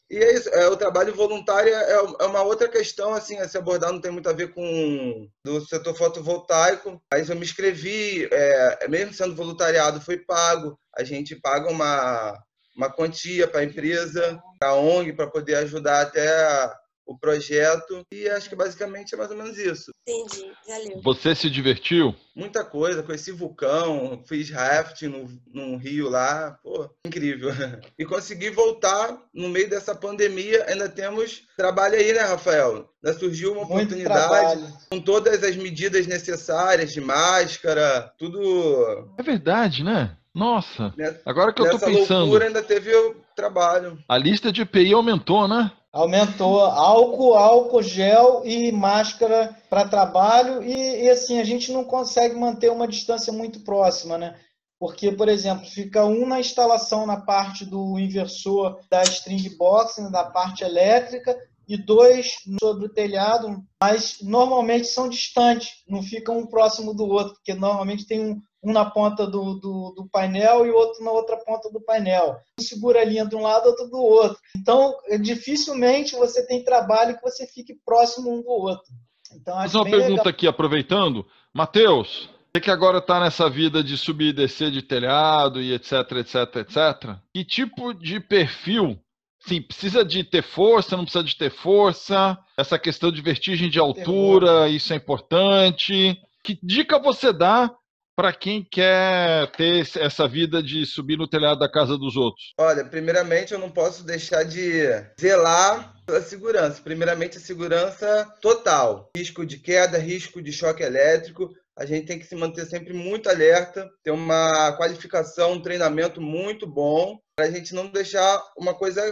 e 0.08 0.16
é 0.16 0.34
isso, 0.34 0.48
é, 0.50 0.68
o 0.68 0.76
trabalho 0.76 1.14
voluntário 1.14 1.74
é, 1.74 1.92
é, 1.92 2.00
uma 2.26 2.42
outra 2.42 2.68
questão, 2.68 3.12
assim, 3.12 3.38
a 3.38 3.48
se 3.48 3.58
abordar, 3.58 3.92
não 3.92 4.00
tem 4.00 4.12
muito 4.12 4.28
a 4.28 4.32
ver 4.32 4.54
com 4.54 5.28
do 5.44 5.60
setor 5.66 5.96
fotovoltaico, 5.96 7.02
mas 7.12 7.28
eu 7.28 7.34
me 7.34 7.42
inscrevi, 7.42 8.28
é, 8.30 8.88
mesmo 8.88 9.12
sendo 9.12 9.34
voluntariado, 9.34 10.00
foi 10.00 10.18
pago, 10.18 10.78
a 10.96 11.02
gente 11.02 11.34
paga 11.34 11.68
uma, 11.70 12.38
uma 12.76 12.88
quantia 12.88 13.48
para 13.48 13.60
a 13.60 13.64
empresa, 13.64 14.40
para 14.60 14.70
a 14.70 14.74
ONG, 14.76 15.12
para 15.12 15.26
poder 15.26 15.56
ajudar 15.56 16.02
até 16.02 16.72
o 17.06 17.16
projeto 17.16 18.02
e 18.12 18.28
acho 18.28 18.48
que 18.48 18.56
basicamente 18.56 19.14
é 19.14 19.18
mais 19.18 19.30
ou 19.30 19.36
menos 19.36 19.56
isso. 19.56 19.92
Entendi, 20.06 20.50
valeu. 20.66 21.00
Você 21.02 21.34
se 21.34 21.48
divertiu? 21.48 22.14
Muita 22.34 22.64
coisa, 22.64 23.02
conheci 23.02 23.30
vulcão, 23.30 24.22
fiz 24.26 24.50
rafting 24.50 25.06
no, 25.06 25.40
num 25.54 25.76
rio 25.76 26.10
lá, 26.10 26.58
pô, 26.62 26.90
incrível. 27.06 27.50
E 27.98 28.04
consegui 28.04 28.50
voltar 28.50 29.16
no 29.32 29.48
meio 29.48 29.70
dessa 29.70 29.94
pandemia, 29.94 30.66
ainda 30.68 30.88
temos 30.88 31.44
trabalho 31.56 31.94
aí, 31.94 32.12
né, 32.12 32.20
Rafael? 32.20 32.90
Ainda 33.02 33.18
surgiu 33.18 33.52
uma 33.52 33.64
Muito 33.64 33.74
oportunidade 33.74 34.28
trabalho. 34.28 34.72
com 34.90 35.00
todas 35.00 35.42
as 35.42 35.56
medidas 35.56 36.06
necessárias 36.06 36.92
de 36.92 37.00
máscara, 37.00 38.12
tudo. 38.18 39.14
É 39.18 39.22
verdade, 39.22 39.82
né? 39.82 40.16
Nossa, 40.34 40.92
agora 41.24 41.50
que 41.50 41.62
eu 41.62 41.70
tô 41.70 41.78
pensando. 41.78 42.24
Loucura 42.24 42.44
ainda 42.44 42.62
teve 42.62 42.94
o 42.94 43.16
trabalho. 43.34 43.98
A 44.06 44.18
lista 44.18 44.52
de 44.52 44.60
EPI 44.60 44.92
aumentou, 44.92 45.48
né? 45.48 45.72
Aumentou 45.96 46.60
álcool, 46.60 47.32
álcool, 47.32 47.82
gel 47.82 48.42
e 48.44 48.70
máscara 48.70 49.56
para 49.70 49.88
trabalho. 49.88 50.62
E, 50.62 51.04
e, 51.04 51.08
assim, 51.08 51.38
a 51.38 51.44
gente 51.44 51.72
não 51.72 51.84
consegue 51.84 52.34
manter 52.34 52.70
uma 52.70 52.86
distância 52.86 53.32
muito 53.32 53.60
próxima, 53.60 54.18
né? 54.18 54.36
Porque, 54.78 55.10
por 55.10 55.26
exemplo, 55.26 55.64
fica 55.64 56.04
um 56.04 56.26
na 56.26 56.38
instalação 56.38 57.06
na 57.06 57.18
parte 57.18 57.64
do 57.64 57.98
inversor 57.98 58.78
da 58.90 59.02
string 59.04 59.48
box, 59.56 60.02
né, 60.02 60.10
da 60.10 60.24
parte 60.24 60.62
elétrica, 60.62 61.34
e 61.66 61.78
dois 61.78 62.34
sobre 62.60 62.84
o 62.84 62.92
telhado, 62.92 63.64
mas 63.82 64.18
normalmente 64.20 64.86
são 64.88 65.08
distantes, 65.08 65.82
não 65.88 66.02
ficam 66.02 66.38
um 66.38 66.46
próximo 66.46 66.92
do 66.94 67.06
outro, 67.06 67.34
porque 67.34 67.54
normalmente 67.54 68.06
tem 68.06 68.20
um, 68.20 68.40
um 68.66 68.72
na 68.72 68.84
ponta 68.84 69.24
do, 69.24 69.54
do, 69.54 69.94
do, 69.96 70.08
painel 70.10 70.66
e 70.66 70.70
outro 70.70 71.04
na 71.04 71.12
outra 71.12 71.36
ponta 71.36 71.70
do 71.70 71.80
painel. 71.80 72.36
Um 72.58 72.62
segura 72.62 73.00
a 73.00 73.04
linha 73.04 73.24
de 73.24 73.36
um 73.36 73.42
lado, 73.42 73.68
outro 73.68 73.86
do 73.86 73.98
outro. 73.98 74.36
Então, 74.56 74.92
dificilmente 75.20 76.16
você 76.16 76.44
tem 76.44 76.64
trabalho 76.64 77.16
que 77.16 77.22
você 77.22 77.46
fique 77.46 77.78
próximo 77.84 78.36
um 78.36 78.42
do 78.42 78.50
outro. 78.50 78.92
Então, 79.32 79.54
Mas 79.54 79.72
uma 79.72 79.84
pergunta 79.84 80.10
legal. 80.10 80.28
aqui, 80.28 80.48
aproveitando. 80.48 81.24
Matheus, 81.54 82.28
você 82.52 82.60
que 82.60 82.70
agora 82.70 82.98
está 82.98 83.20
nessa 83.20 83.48
vida 83.48 83.84
de 83.84 83.96
subir 83.96 84.30
e 84.30 84.32
descer 84.32 84.72
de 84.72 84.82
telhado 84.82 85.62
e 85.62 85.72
etc, 85.72 85.92
etc, 86.18 86.56
etc. 86.56 87.16
Que 87.32 87.44
tipo 87.44 87.94
de 87.94 88.18
perfil 88.18 88.98
Sim, 89.38 89.62
precisa 89.62 90.04
de 90.04 90.24
ter 90.24 90.42
força, 90.42 90.96
não 90.96 91.04
precisa 91.04 91.22
de 91.22 91.36
ter 91.36 91.50
força. 91.50 92.36
Essa 92.58 92.76
questão 92.80 93.12
de 93.12 93.22
vertigem 93.22 93.70
de 93.70 93.78
altura, 93.78 94.68
isso 94.68 94.92
é 94.92 94.96
importante. 94.96 96.20
Que 96.42 96.58
dica 96.60 96.98
você 96.98 97.32
dá 97.32 97.70
para 98.16 98.32
quem 98.32 98.64
quer 98.64 99.50
ter 99.52 99.86
essa 99.98 100.26
vida 100.26 100.62
de 100.62 100.86
subir 100.86 101.18
no 101.18 101.28
telhado 101.28 101.58
da 101.58 101.70
casa 101.70 101.98
dos 101.98 102.16
outros? 102.16 102.54
Olha, 102.58 102.82
primeiramente 102.82 103.52
eu 103.52 103.58
não 103.58 103.70
posso 103.70 104.02
deixar 104.04 104.42
de 104.42 104.86
zelar 105.20 105.94
pela 106.06 106.22
segurança. 106.22 106.80
Primeiramente 106.82 107.36
a 107.36 107.40
segurança 107.40 108.26
total. 108.40 109.10
Risco 109.14 109.44
de 109.44 109.58
queda, 109.58 109.98
risco 109.98 110.40
de 110.40 110.50
choque 110.50 110.82
elétrico. 110.82 111.54
A 111.78 111.84
gente 111.84 112.06
tem 112.06 112.18
que 112.18 112.24
se 112.24 112.34
manter 112.34 112.64
sempre 112.64 112.94
muito 112.94 113.28
alerta, 113.28 113.86
ter 114.02 114.10
uma 114.10 114.72
qualificação, 114.78 115.52
um 115.52 115.60
treinamento 115.60 116.22
muito 116.22 116.66
bom, 116.66 117.20
para 117.36 117.46
a 117.46 117.50
gente 117.50 117.74
não 117.74 117.88
deixar 117.88 118.42
uma 118.56 118.72
coisa 118.72 119.02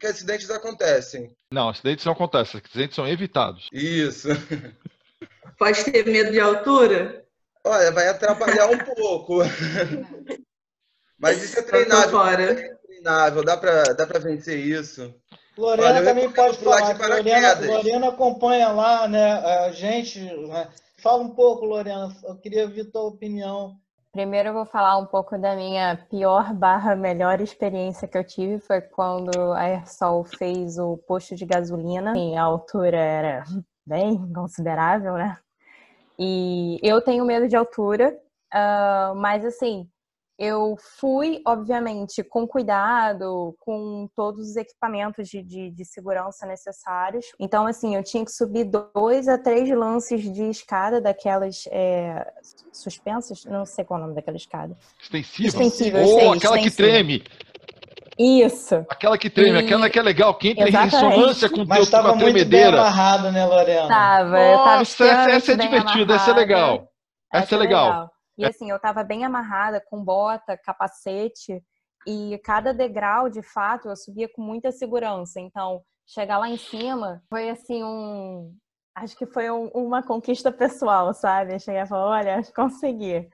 que 0.00 0.06
acidentes 0.06 0.50
acontecem. 0.50 1.30
Não, 1.52 1.68
acidentes 1.68 2.06
não 2.06 2.14
acontecem, 2.14 2.62
acidentes 2.64 2.96
são 2.96 3.06
evitados. 3.06 3.68
Isso. 3.70 4.28
Pode 5.58 5.84
ter 5.84 6.06
medo 6.06 6.32
de 6.32 6.40
altura? 6.40 7.25
Olha, 7.66 7.90
vai 7.90 8.06
atrapalhar 8.06 8.70
um 8.70 8.78
pouco. 8.78 9.40
Mas 11.18 11.42
isso 11.42 11.58
é 11.58 11.62
treinável. 11.62 12.24
É 12.24 12.76
treinável, 12.76 13.44
dá 13.44 13.56
para 13.56 13.82
dá 13.92 14.06
pra 14.06 14.20
vencer 14.20 14.56
isso. 14.56 15.12
Lorena 15.58 15.88
Olha, 15.88 16.04
também 16.04 16.30
pode 16.30 16.58
falar. 16.58 16.96
Lorena, 16.96 17.66
Lorena 17.66 18.08
acompanha 18.08 18.68
lá, 18.68 19.08
né? 19.08 19.32
A 19.66 19.72
gente. 19.72 20.20
Né? 20.20 20.68
Fala 20.98 21.24
um 21.24 21.30
pouco, 21.30 21.64
Lorena. 21.64 22.14
Eu 22.22 22.36
queria 22.36 22.62
ouvir 22.62 22.84
tua 22.84 23.02
opinião. 23.02 23.74
Primeiro 24.12 24.50
eu 24.50 24.54
vou 24.54 24.64
falar 24.64 24.96
um 24.98 25.06
pouco 25.06 25.36
da 25.36 25.56
minha 25.56 25.96
pior 26.08 26.54
barra 26.54 26.94
melhor 26.94 27.40
experiência 27.40 28.06
que 28.06 28.16
eu 28.16 28.24
tive 28.24 28.60
foi 28.60 28.80
quando 28.80 29.52
a 29.52 29.60
Aersol 29.60 30.24
fez 30.24 30.78
o 30.78 30.96
posto 30.96 31.34
de 31.34 31.44
gasolina. 31.44 32.12
a 32.12 32.42
altura 32.42 32.96
era 32.96 33.44
bem 33.84 34.32
considerável, 34.32 35.14
né? 35.14 35.36
E 36.18 36.78
eu 36.82 37.00
tenho 37.00 37.24
medo 37.24 37.48
de 37.48 37.56
altura, 37.56 38.16
uh, 38.54 39.14
mas 39.16 39.44
assim, 39.44 39.88
eu 40.38 40.76
fui, 40.98 41.40
obviamente, 41.46 42.22
com 42.22 42.46
cuidado, 42.46 43.56
com 43.58 44.06
todos 44.14 44.50
os 44.50 44.56
equipamentos 44.56 45.28
de, 45.28 45.42
de, 45.42 45.70
de, 45.70 45.84
segurança 45.84 46.46
necessários. 46.46 47.24
Então, 47.40 47.66
assim, 47.66 47.96
eu 47.96 48.02
tinha 48.02 48.22
que 48.24 48.30
subir 48.30 48.64
dois 48.64 49.28
a 49.28 49.38
três 49.38 49.70
lances 49.70 50.22
de 50.22 50.44
escada 50.50 51.00
daquelas 51.00 51.64
é, 51.70 52.30
suspensas, 52.70 53.46
não 53.46 53.64
sei 53.64 53.84
qual 53.84 53.98
é 53.98 54.02
o 54.02 54.06
nome 54.06 54.14
daquela 54.14 54.36
escada. 54.36 54.76
Extensivas. 55.00 55.54
Extensivas. 55.54 56.08
Ou 56.08 56.32
aquela 56.34 56.58
que 56.58 56.70
treme. 56.70 57.24
Isso. 58.18 58.76
Aquela 58.88 59.18
que 59.18 59.28
treme, 59.28 59.60
e... 59.60 59.64
aquela 59.64 59.90
que 59.90 59.98
é 59.98 60.02
legal, 60.02 60.34
que 60.36 60.48
entra 60.50 60.68
Exatamente. 60.68 60.96
em 60.96 61.08
ressonância 61.08 61.50
com 61.50 61.60
o 61.60 61.66
teu 61.66 61.90
com 61.90 62.08
a 62.08 62.16
tremedeira. 62.16 62.70
Muito 62.70 62.80
amarrado, 62.80 63.32
né, 63.32 63.44
Lorena? 63.44 63.88
Tava, 63.88 64.54
Nossa, 64.56 65.04
essa, 65.04 65.30
essa 65.30 65.52
é 65.52 65.56
divertida, 65.56 66.14
essa 66.14 66.30
é 66.30 66.34
legal. 66.34 66.88
Essa, 67.32 67.44
essa 67.44 67.54
é 67.54 67.58
legal. 67.58 67.84
legal. 67.84 68.10
E 68.38 68.44
assim, 68.44 68.70
eu 68.70 68.78
tava 68.78 69.02
bem 69.02 69.24
amarrada, 69.24 69.82
com 69.90 70.02
bota, 70.02 70.58
capacete, 70.58 71.62
e 72.06 72.38
cada 72.44 72.72
degrau, 72.72 73.28
de 73.28 73.42
fato, 73.42 73.88
eu 73.88 73.96
subia 73.96 74.28
com 74.32 74.40
muita 74.40 74.70
segurança. 74.70 75.40
Então, 75.40 75.82
chegar 76.06 76.38
lá 76.38 76.48
em 76.48 76.56
cima 76.56 77.20
foi 77.28 77.50
assim 77.50 77.82
um. 77.82 78.54
Acho 78.94 79.16
que 79.16 79.26
foi 79.26 79.50
um, 79.50 79.66
uma 79.74 80.02
conquista 80.02 80.50
pessoal, 80.50 81.12
sabe? 81.12 81.54
Eu 81.54 81.58
cheguei 81.58 81.82
e 81.82 81.86
falei, 81.86 82.28
olha, 82.28 82.42
consegui. 82.54 83.28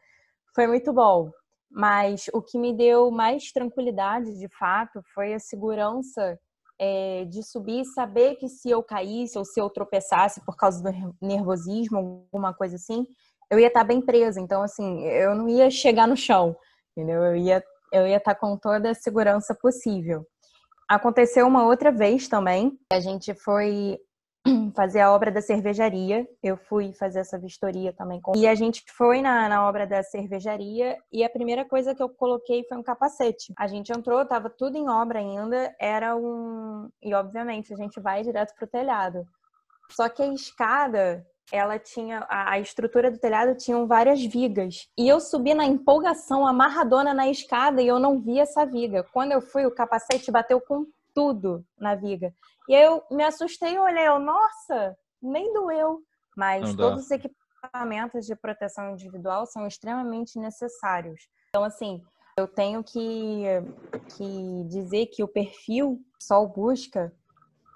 Foi 0.55 0.67
muito 0.67 0.93
bom. 0.93 1.31
Mas 1.75 2.27
o 2.35 2.43
que 2.43 2.59
me 2.59 2.77
deu 2.77 3.11
mais 3.11 3.51
tranquilidade, 3.51 4.39
de 4.39 4.49
fato, 4.59 5.01
foi 5.15 5.33
a 5.33 5.39
segurança 5.39 6.39
é, 6.79 7.25
de 7.25 7.43
subir 7.43 7.81
e 7.81 7.85
saber 7.87 8.37
que 8.37 8.49
se 8.49 8.69
eu 8.69 8.83
caísse 8.83 9.39
ou 9.39 9.45
se 9.45 9.59
eu 9.59 9.71
tropeçasse 9.71 10.45
por 10.45 10.57
causa 10.57 10.83
do 10.83 11.15
nervosismo, 11.21 12.27
alguma 12.33 12.53
coisa 12.53 12.77
assim, 12.77 13.07
eu 13.51 13.59
ia 13.59 13.69
estar 13.69 13.85
bem 13.85 14.01
presa. 14.01 14.41
Então, 14.41 14.63
assim, 14.63 15.03
eu 15.05 15.35
não 15.35 15.49
ia 15.49 15.71
chegar 15.71 16.07
no 16.07 16.17
chão, 16.17 16.57
entendeu? 16.97 17.23
Eu 17.23 17.37
ia, 17.37 17.65
eu 17.93 18.07
ia 18.07 18.17
estar 18.17 18.35
com 18.35 18.57
toda 18.57 18.91
a 18.91 18.95
segurança 18.95 19.55
possível. 19.55 20.27
Aconteceu 20.89 21.47
uma 21.47 21.65
outra 21.65 21.91
vez 21.91 22.29
também, 22.29 22.79
a 22.93 23.01
gente 23.01 23.33
foi 23.35 23.99
fazer 24.75 25.01
a 25.01 25.13
obra 25.13 25.31
da 25.31 25.41
cervejaria. 25.41 26.27
Eu 26.43 26.57
fui 26.57 26.93
fazer 26.93 27.21
essa 27.21 27.39
vistoria 27.39 27.93
também. 27.93 28.21
Com... 28.21 28.33
E 28.37 28.47
a 28.47 28.55
gente 28.55 28.85
foi 28.97 29.23
na, 29.23 29.49
na 29.49 29.67
obra 29.69 29.87
da 29.87 30.03
cervejaria 30.03 30.97
e 31.13 31.25
a 31.25 31.31
primeira 31.31 31.65
coisa 31.65 31.95
que 31.95 32.03
eu 32.03 32.09
coloquei 32.09 32.65
foi 32.69 32.77
um 32.77 32.83
capacete. 32.83 33.53
A 33.59 33.67
gente 33.67 33.93
entrou, 33.93 34.25
tava 34.27 34.51
tudo 34.51 34.77
em 34.77 34.89
obra 34.89 35.19
ainda, 35.19 35.75
era 35.81 36.17
um... 36.17 36.89
E 37.03 37.15
obviamente 37.15 37.73
a 37.73 37.77
gente 37.77 38.01
vai 38.01 38.23
direto 38.23 38.55
pro 38.57 38.67
telhado. 38.67 39.25
Só 39.91 40.09
que 40.09 40.23
a 40.23 40.33
escada, 40.33 41.25
ela 41.53 41.79
tinha... 41.79 42.27
A 42.29 42.59
estrutura 42.59 43.11
do 43.11 43.19
telhado 43.19 43.57
tinha 43.57 43.85
várias 43.87 44.25
vigas. 44.25 44.89
E 44.99 45.09
eu 45.09 45.21
subi 45.21 45.55
na 45.55 45.65
empolgação, 45.65 46.47
amarradona 46.47 47.15
na 47.15 47.29
escada 47.29 47.83
e 47.83 47.87
eu 47.87 47.99
não 47.99 48.21
vi 48.21 48.41
essa 48.41 48.65
viga. 48.65 49.05
Quando 49.13 49.33
eu 49.33 49.41
fui, 49.41 49.67
o 49.67 49.75
capacete 49.75 50.31
bateu 50.31 50.61
com 50.61 50.87
tudo 51.15 51.65
na 51.79 51.95
viga. 51.95 52.35
E 52.69 52.75
aí 52.75 52.85
eu 52.85 53.03
me 53.11 53.25
assustei 53.25 53.75
e 53.75 53.79
olhei, 53.79 54.07
eu, 54.07 54.19
nossa, 54.19 54.97
nem 55.21 55.53
doeu. 55.53 56.01
Mas 56.37 56.75
todos 56.75 57.05
os 57.05 57.11
equipamentos 57.11 58.25
de 58.25 58.35
proteção 58.35 58.93
individual 58.93 59.47
são 59.47 59.67
extremamente 59.67 60.39
necessários. 60.39 61.21
Então, 61.51 61.65
assim, 61.65 62.01
eu 62.39 62.49
tenho 62.49 62.83
que, 62.83 63.45
que 64.17 64.65
dizer 64.69 65.07
que 65.07 65.23
o 65.23 65.29
perfil 65.29 66.01
Sol 66.19 66.49
Busca 66.49 67.13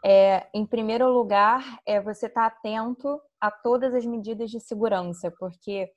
é, 0.09 0.47
em 0.55 0.65
primeiro 0.65 1.13
lugar, 1.13 1.81
é 1.85 2.01
você 2.01 2.27
estar 2.27 2.49
tá 2.49 2.57
atento 2.57 3.21
a 3.41 3.51
todas 3.51 3.93
as 3.93 4.07
medidas 4.07 4.53
de 4.53 4.61
segurança, 4.61 5.33
porque 5.37 5.91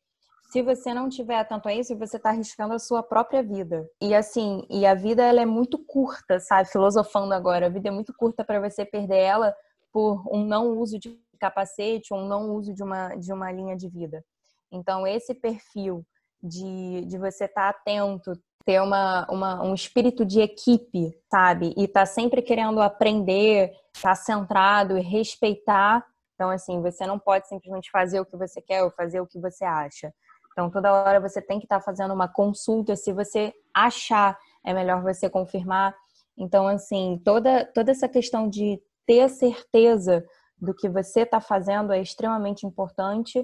se 0.49 0.63
você 0.63 0.93
não 0.93 1.07
tiver 1.07 1.37
atento 1.37 1.67
a 1.67 1.73
isso, 1.73 1.95
você 1.95 2.17
está 2.17 2.29
arriscando 2.29 2.73
a 2.73 2.79
sua 2.79 3.03
própria 3.03 3.43
vida. 3.43 3.87
E 4.01 4.15
assim, 4.15 4.65
e 4.69 4.85
a 4.85 4.95
vida 4.95 5.23
ela 5.23 5.41
é 5.41 5.45
muito 5.45 5.77
curta, 5.77 6.39
sabe? 6.39 6.69
Filosofando 6.69 7.33
agora, 7.35 7.67
a 7.67 7.69
vida 7.69 7.89
é 7.89 7.91
muito 7.91 8.11
curta 8.13 8.43
para 8.43 8.59
você 8.59 8.83
perder 8.83 9.19
ela 9.19 9.55
por 9.91 10.27
um 10.31 10.43
não 10.43 10.77
uso 10.79 10.97
de 10.97 11.19
capacete, 11.39 12.13
um 12.13 12.27
não 12.27 12.51
uso 12.55 12.73
de 12.73 12.83
uma, 12.83 13.15
de 13.15 13.31
uma 13.31 13.51
linha 13.51 13.77
de 13.77 13.87
vida. 13.87 14.25
Então, 14.71 15.05
esse 15.05 15.35
perfil 15.35 16.03
de, 16.41 17.05
de 17.05 17.17
você 17.17 17.45
estar 17.45 17.71
tá 17.71 17.79
atento, 17.79 18.33
ter 18.65 18.81
uma, 18.81 19.27
uma, 19.29 19.63
um 19.63 19.73
espírito 19.75 20.25
de 20.25 20.41
equipe, 20.41 21.11
sabe? 21.31 21.75
E 21.77 21.85
estar 21.85 22.01
tá 22.01 22.05
sempre 22.07 22.41
querendo 22.41 22.81
aprender, 22.81 23.71
estar 23.95 24.09
tá 24.09 24.15
centrado 24.15 24.97
e 24.97 25.01
respeitar. 25.01 26.03
Então, 26.33 26.49
assim, 26.49 26.81
você 26.81 27.05
não 27.05 27.19
pode 27.19 27.47
simplesmente 27.47 27.91
fazer 27.91 28.19
o 28.19 28.25
que 28.25 28.35
você 28.35 28.61
quer 28.61 28.83
ou 28.83 28.91
fazer 28.91 29.21
o 29.21 29.27
que 29.27 29.39
você 29.39 29.63
acha. 29.63 30.11
Então, 30.59 30.69
toda 30.69 30.91
hora 30.91 31.21
você 31.21 31.41
tem 31.41 31.57
que 31.57 31.63
estar 31.63 31.79
tá 31.79 31.85
fazendo 31.85 32.13
uma 32.13 32.27
consulta. 32.27 32.93
Se 32.93 33.13
você 33.13 33.53
achar, 33.73 34.37
é 34.65 34.73
melhor 34.73 35.01
você 35.01 35.29
confirmar. 35.29 35.95
Então, 36.37 36.67
assim, 36.67 37.17
toda, 37.23 37.63
toda 37.63 37.91
essa 37.91 38.09
questão 38.09 38.49
de 38.49 38.77
ter 39.07 39.29
certeza 39.29 40.25
do 40.57 40.73
que 40.73 40.89
você 40.89 41.21
está 41.21 41.39
fazendo 41.39 41.93
é 41.93 42.01
extremamente 42.01 42.65
importante 42.65 43.41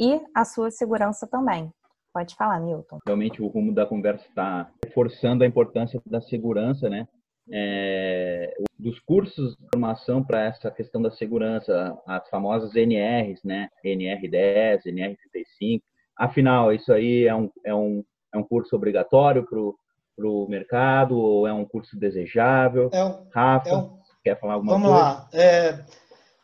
e 0.00 0.18
a 0.34 0.42
sua 0.46 0.70
segurança 0.70 1.26
também. 1.26 1.70
Pode 2.14 2.34
falar, 2.34 2.58
Milton. 2.60 2.98
Realmente 3.04 3.42
o 3.42 3.46
rumo 3.46 3.74
da 3.74 3.84
conversa 3.84 4.26
está 4.26 4.70
reforçando 4.82 5.44
a 5.44 5.46
importância 5.46 6.00
da 6.06 6.22
segurança, 6.22 6.88
né? 6.88 7.06
É, 7.52 8.54
dos 8.78 8.98
cursos 9.00 9.54
de 9.56 9.66
formação 9.70 10.24
para 10.24 10.46
essa 10.46 10.70
questão 10.70 11.02
da 11.02 11.10
segurança, 11.10 11.94
as 12.06 12.26
famosas 12.30 12.74
NRs, 12.74 13.44
né? 13.44 13.68
NR10, 13.84 14.86
NR35. 14.86 15.82
Afinal, 16.16 16.72
isso 16.72 16.92
aí 16.92 17.26
é 17.26 17.34
um, 17.34 17.50
é 17.64 17.74
um, 17.74 18.04
é 18.32 18.38
um 18.38 18.42
curso 18.42 18.74
obrigatório 18.76 19.44
para 19.44 20.26
o 20.28 20.46
mercado 20.48 21.18
ou 21.18 21.46
é 21.46 21.52
um 21.52 21.64
curso 21.64 21.98
desejável? 21.98 22.88
É 22.92 23.04
um, 23.04 23.26
Rafa, 23.32 23.68
é 23.68 23.76
um, 23.76 23.98
quer 24.22 24.38
falar 24.38 24.54
alguma 24.54 24.72
vamos 24.72 24.88
coisa? 24.88 25.04
Vamos 25.04 25.22
lá. 25.22 25.28
É, 25.32 25.84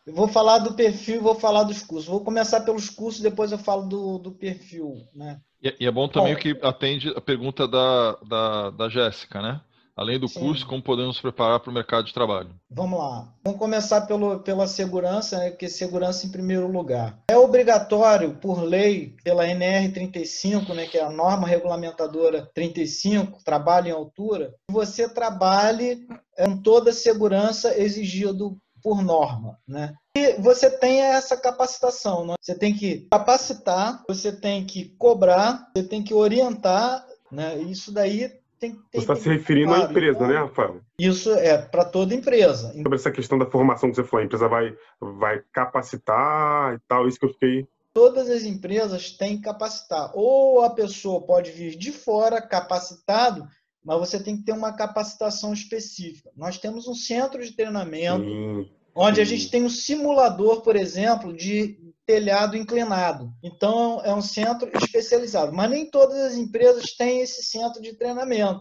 eu 0.06 0.14
vou 0.14 0.26
falar 0.26 0.59
do 0.59 0.74
perfil 0.74 1.16
e 1.16 1.18
vou 1.18 1.34
falar 1.34 1.62
dos 1.64 1.82
cursos. 1.82 2.09
Vou 2.09 2.24
começar 2.24 2.60
pelos 2.62 2.90
cursos, 2.90 3.20
depois 3.20 3.52
eu 3.52 3.59
falo 3.59 3.82
do, 3.86 4.18
do 4.18 4.32
perfil, 4.32 4.97
né? 5.14 5.40
E, 5.62 5.86
é 5.86 5.90
bom 5.90 6.09
também 6.09 6.34
Bom, 6.34 6.40
que 6.40 6.59
atende 6.62 7.10
a 7.14 7.20
pergunta 7.20 7.68
da, 7.68 8.16
da, 8.26 8.70
da 8.70 8.88
Jéssica, 8.88 9.42
né? 9.42 9.60
Além 10.01 10.18
do 10.18 10.27
sim. 10.27 10.40
curso, 10.40 10.66
como 10.66 10.82
podemos 10.82 11.09
nos 11.09 11.20
preparar 11.20 11.60
para 11.60 11.70
o 11.70 11.74
mercado 11.74 12.06
de 12.06 12.14
trabalho? 12.14 12.48
Vamos 12.70 12.98
lá. 12.98 13.35
Vamos 13.44 13.60
começar 13.60 14.01
pelo, 14.06 14.40
pela 14.40 14.66
segurança, 14.66 15.36
né? 15.36 15.51
porque 15.51 15.68
segurança 15.68 16.27
em 16.27 16.31
primeiro 16.31 16.72
lugar. 16.72 17.18
É 17.31 17.36
obrigatório, 17.36 18.35
por 18.36 18.62
lei, 18.62 19.14
pela 19.22 19.47
NR 19.47 19.93
35, 19.93 20.72
né? 20.72 20.86
que 20.86 20.97
é 20.97 21.05
a 21.05 21.10
norma 21.10 21.47
regulamentadora 21.47 22.48
35, 22.55 23.44
trabalho 23.44 23.89
em 23.89 23.93
altura, 23.93 24.55
que 24.66 24.72
você 24.72 25.06
trabalhe 25.06 26.09
com 26.35 26.56
toda 26.56 26.89
a 26.89 26.94
segurança 26.94 27.78
exigido 27.78 28.56
por 28.82 29.02
norma. 29.02 29.59
Né? 29.68 29.93
E 30.16 30.32
você 30.40 30.70
tem 30.70 31.02
essa 31.02 31.36
capacitação. 31.36 32.27
Né? 32.27 32.36
Você 32.40 32.55
tem 32.55 32.74
que 32.74 33.06
capacitar, 33.10 34.02
você 34.09 34.32
tem 34.32 34.64
que 34.64 34.97
cobrar, 34.97 35.70
você 35.77 35.82
tem 35.82 36.02
que 36.02 36.14
orientar. 36.14 37.05
Né? 37.31 37.59
Isso 37.64 37.93
daí 37.93 38.39
tem, 38.60 38.72
tem, 38.72 38.80
Você 38.92 38.98
está 38.98 39.16
se 39.16 39.28
referindo 39.28 39.72
à 39.72 39.84
empresa, 39.84 40.18
então, 40.18 40.28
né, 40.28 40.36
Rafael? 40.36 40.80
Isso 40.98 41.32
é 41.32 41.56
para 41.56 41.84
toda 41.86 42.14
empresa. 42.14 42.70
Sobre 42.74 42.96
essa 42.96 43.10
questão 43.10 43.38
da 43.38 43.46
formação 43.46 43.88
que 43.88 43.96
você 43.96 44.04
falou, 44.04 44.22
a 44.22 44.26
empresa 44.26 44.48
vai, 44.48 44.76
vai 45.00 45.42
capacitar 45.50 46.74
e 46.74 46.78
tal, 46.86 47.08
isso 47.08 47.18
que 47.18 47.24
eu 47.24 47.32
fiquei. 47.32 47.66
Todas 47.94 48.28
as 48.28 48.44
empresas 48.44 49.12
têm 49.12 49.38
que 49.38 49.44
capacitar. 49.44 50.12
Ou 50.14 50.62
a 50.62 50.70
pessoa 50.70 51.22
pode 51.22 51.50
vir 51.50 51.74
de 51.74 51.90
fora 51.90 52.40
capacitado, 52.40 53.48
mas 53.82 53.98
você 53.98 54.22
tem 54.22 54.36
que 54.36 54.44
ter 54.44 54.52
uma 54.52 54.74
capacitação 54.74 55.54
específica. 55.54 56.30
Nós 56.36 56.58
temos 56.58 56.86
um 56.86 56.94
centro 56.94 57.42
de 57.42 57.52
treinamento, 57.52 58.24
sim, 58.24 58.70
onde 58.94 59.16
sim. 59.16 59.22
a 59.22 59.24
gente 59.24 59.50
tem 59.50 59.64
um 59.64 59.70
simulador, 59.70 60.60
por 60.60 60.76
exemplo, 60.76 61.32
de 61.32 61.78
telhado 62.10 62.56
inclinado. 62.56 63.32
Então, 63.40 64.00
é 64.04 64.12
um 64.12 64.20
centro 64.20 64.68
especializado. 64.76 65.52
Mas 65.52 65.70
nem 65.70 65.88
todas 65.88 66.16
as 66.16 66.34
empresas 66.34 66.96
têm 66.96 67.20
esse 67.20 67.44
centro 67.44 67.80
de 67.80 67.94
treinamento. 67.94 68.60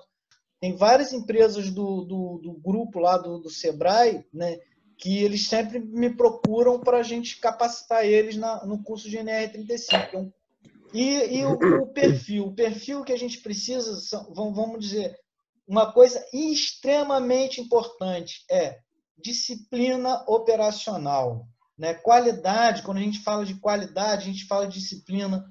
Tem 0.61 0.75
várias 0.75 1.13
empresas 1.13 1.71
do, 1.71 2.03
do, 2.03 2.39
do 2.43 2.53
grupo 2.53 2.99
lá 2.99 3.17
do, 3.17 3.39
do 3.39 3.49
Sebrae, 3.49 4.23
né, 4.31 4.59
que 4.99 5.23
eles 5.23 5.47
sempre 5.47 5.79
me 5.79 6.11
procuram 6.15 6.79
para 6.79 6.97
a 6.97 7.03
gente 7.03 7.39
capacitar 7.39 8.05
eles 8.05 8.35
na, 8.35 8.63
no 8.65 8.83
curso 8.83 9.09
de 9.09 9.17
NR35. 9.17 9.91
É 9.93 10.29
e, 10.93 11.39
e 11.39 11.45
o, 11.45 11.53
o, 11.53 11.87
perfil, 11.87 12.47
o 12.47 12.53
perfil 12.53 13.03
que 13.03 13.13
a 13.13 13.17
gente 13.17 13.39
precisa, 13.39 13.97
vamos 14.31 14.79
dizer, 14.79 15.17
uma 15.67 15.91
coisa 15.91 16.23
extremamente 16.31 17.61
importante 17.61 18.43
é 18.51 18.77
disciplina 19.17 20.23
operacional. 20.27 21.47
Né? 21.79 21.93
Qualidade, 21.93 22.83
quando 22.83 22.97
a 22.97 23.01
gente 23.01 23.23
fala 23.23 23.45
de 23.45 23.55
qualidade, 23.55 24.23
a 24.23 24.33
gente 24.33 24.45
fala 24.45 24.67
de 24.67 24.77
disciplina. 24.79 25.49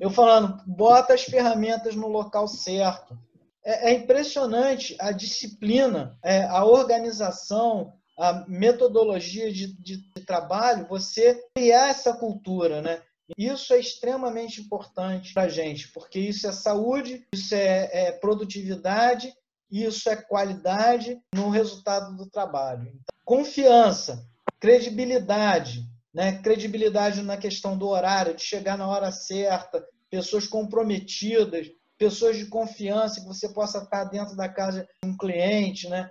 Eu 0.00 0.08
falando, 0.08 0.62
bota 0.64 1.12
as 1.12 1.24
ferramentas 1.24 1.96
no 1.96 2.06
local 2.06 2.46
certo. 2.46 3.18
É, 3.64 3.90
é 3.90 3.94
impressionante 3.94 4.96
a 5.00 5.10
disciplina, 5.10 6.16
é, 6.22 6.44
a 6.44 6.64
organização, 6.64 7.92
a 8.16 8.44
metodologia 8.46 9.52
de, 9.52 9.74
de, 9.82 9.96
de 9.96 10.24
trabalho, 10.24 10.86
você 10.86 11.42
criar 11.56 11.88
essa 11.88 12.14
cultura, 12.14 12.80
né? 12.80 13.02
Isso 13.36 13.72
é 13.72 13.80
extremamente 13.80 14.60
importante 14.60 15.32
para 15.32 15.44
a 15.44 15.48
gente, 15.48 15.88
porque 15.88 16.20
isso 16.20 16.46
é 16.46 16.52
saúde, 16.52 17.26
isso 17.32 17.54
é, 17.54 17.88
é, 17.90 18.12
produtividade, 18.12 19.34
isso 19.70 20.08
é 20.08 20.14
qualidade 20.14 21.18
no 21.34 21.48
resultado 21.48 22.14
do 22.16 22.30
trabalho. 22.30 22.82
Então, 22.82 23.16
confiança 23.24 24.24
credibilidade, 24.64 25.84
né? 26.14 26.40
credibilidade 26.40 27.20
na 27.20 27.36
questão 27.36 27.76
do 27.76 27.86
horário, 27.86 28.34
de 28.34 28.42
chegar 28.42 28.78
na 28.78 28.88
hora 28.88 29.12
certa, 29.12 29.86
pessoas 30.08 30.46
comprometidas, 30.46 31.70
pessoas 31.98 32.38
de 32.38 32.46
confiança 32.46 33.20
que 33.20 33.26
você 33.26 33.46
possa 33.50 33.80
estar 33.80 34.04
dentro 34.04 34.34
da 34.34 34.48
casa 34.48 34.88
de 35.02 35.10
um 35.10 35.14
cliente, 35.18 35.86
né? 35.86 36.10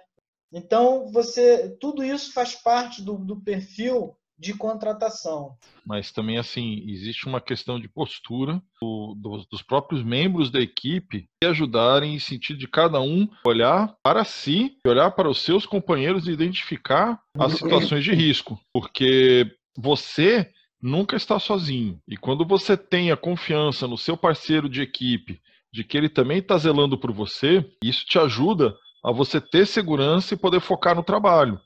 Então, 0.51 1.11
você, 1.11 1.75
tudo 1.81 2.03
isso 2.03 2.31
faz 2.31 2.53
parte 2.53 3.01
do, 3.01 3.17
do 3.17 3.41
perfil 3.41 4.15
de 4.37 4.53
contratação. 4.53 5.55
Mas 5.85 6.11
também, 6.11 6.37
assim, 6.37 6.83
existe 6.87 7.27
uma 7.27 7.39
questão 7.39 7.79
de 7.79 7.87
postura 7.87 8.61
do, 8.81 9.15
do, 9.15 9.45
dos 9.49 9.61
próprios 9.61 10.03
membros 10.03 10.49
da 10.49 10.59
equipe 10.59 11.27
que 11.41 11.47
ajudarem 11.47 12.15
em 12.15 12.19
sentido 12.19 12.57
de 12.57 12.67
cada 12.67 12.99
um 12.99 13.27
olhar 13.45 13.95
para 14.03 14.23
si, 14.23 14.77
olhar 14.85 15.11
para 15.11 15.29
os 15.29 15.41
seus 15.41 15.65
companheiros 15.65 16.27
e 16.27 16.31
identificar 16.31 17.19
as 17.37 17.53
situações 17.53 18.03
de 18.03 18.13
risco. 18.13 18.59
Porque 18.73 19.49
você 19.77 20.49
nunca 20.81 21.15
está 21.15 21.39
sozinho. 21.39 21.99
E 22.07 22.17
quando 22.17 22.45
você 22.45 22.75
tem 22.75 23.11
a 23.11 23.17
confiança 23.17 23.87
no 23.87 23.97
seu 23.97 24.17
parceiro 24.17 24.67
de 24.67 24.81
equipe, 24.81 25.39
de 25.71 25.83
que 25.83 25.97
ele 25.97 26.09
também 26.09 26.39
está 26.39 26.57
zelando 26.57 26.97
por 26.97 27.11
você, 27.11 27.65
isso 27.83 28.05
te 28.05 28.19
ajuda 28.19 28.75
a 29.03 29.11
você 29.11 29.41
ter 29.41 29.65
segurança 29.65 30.33
e 30.33 30.37
poder 30.37 30.61
focar 30.61 30.95
no 30.95 31.03
trabalho. 31.03 31.59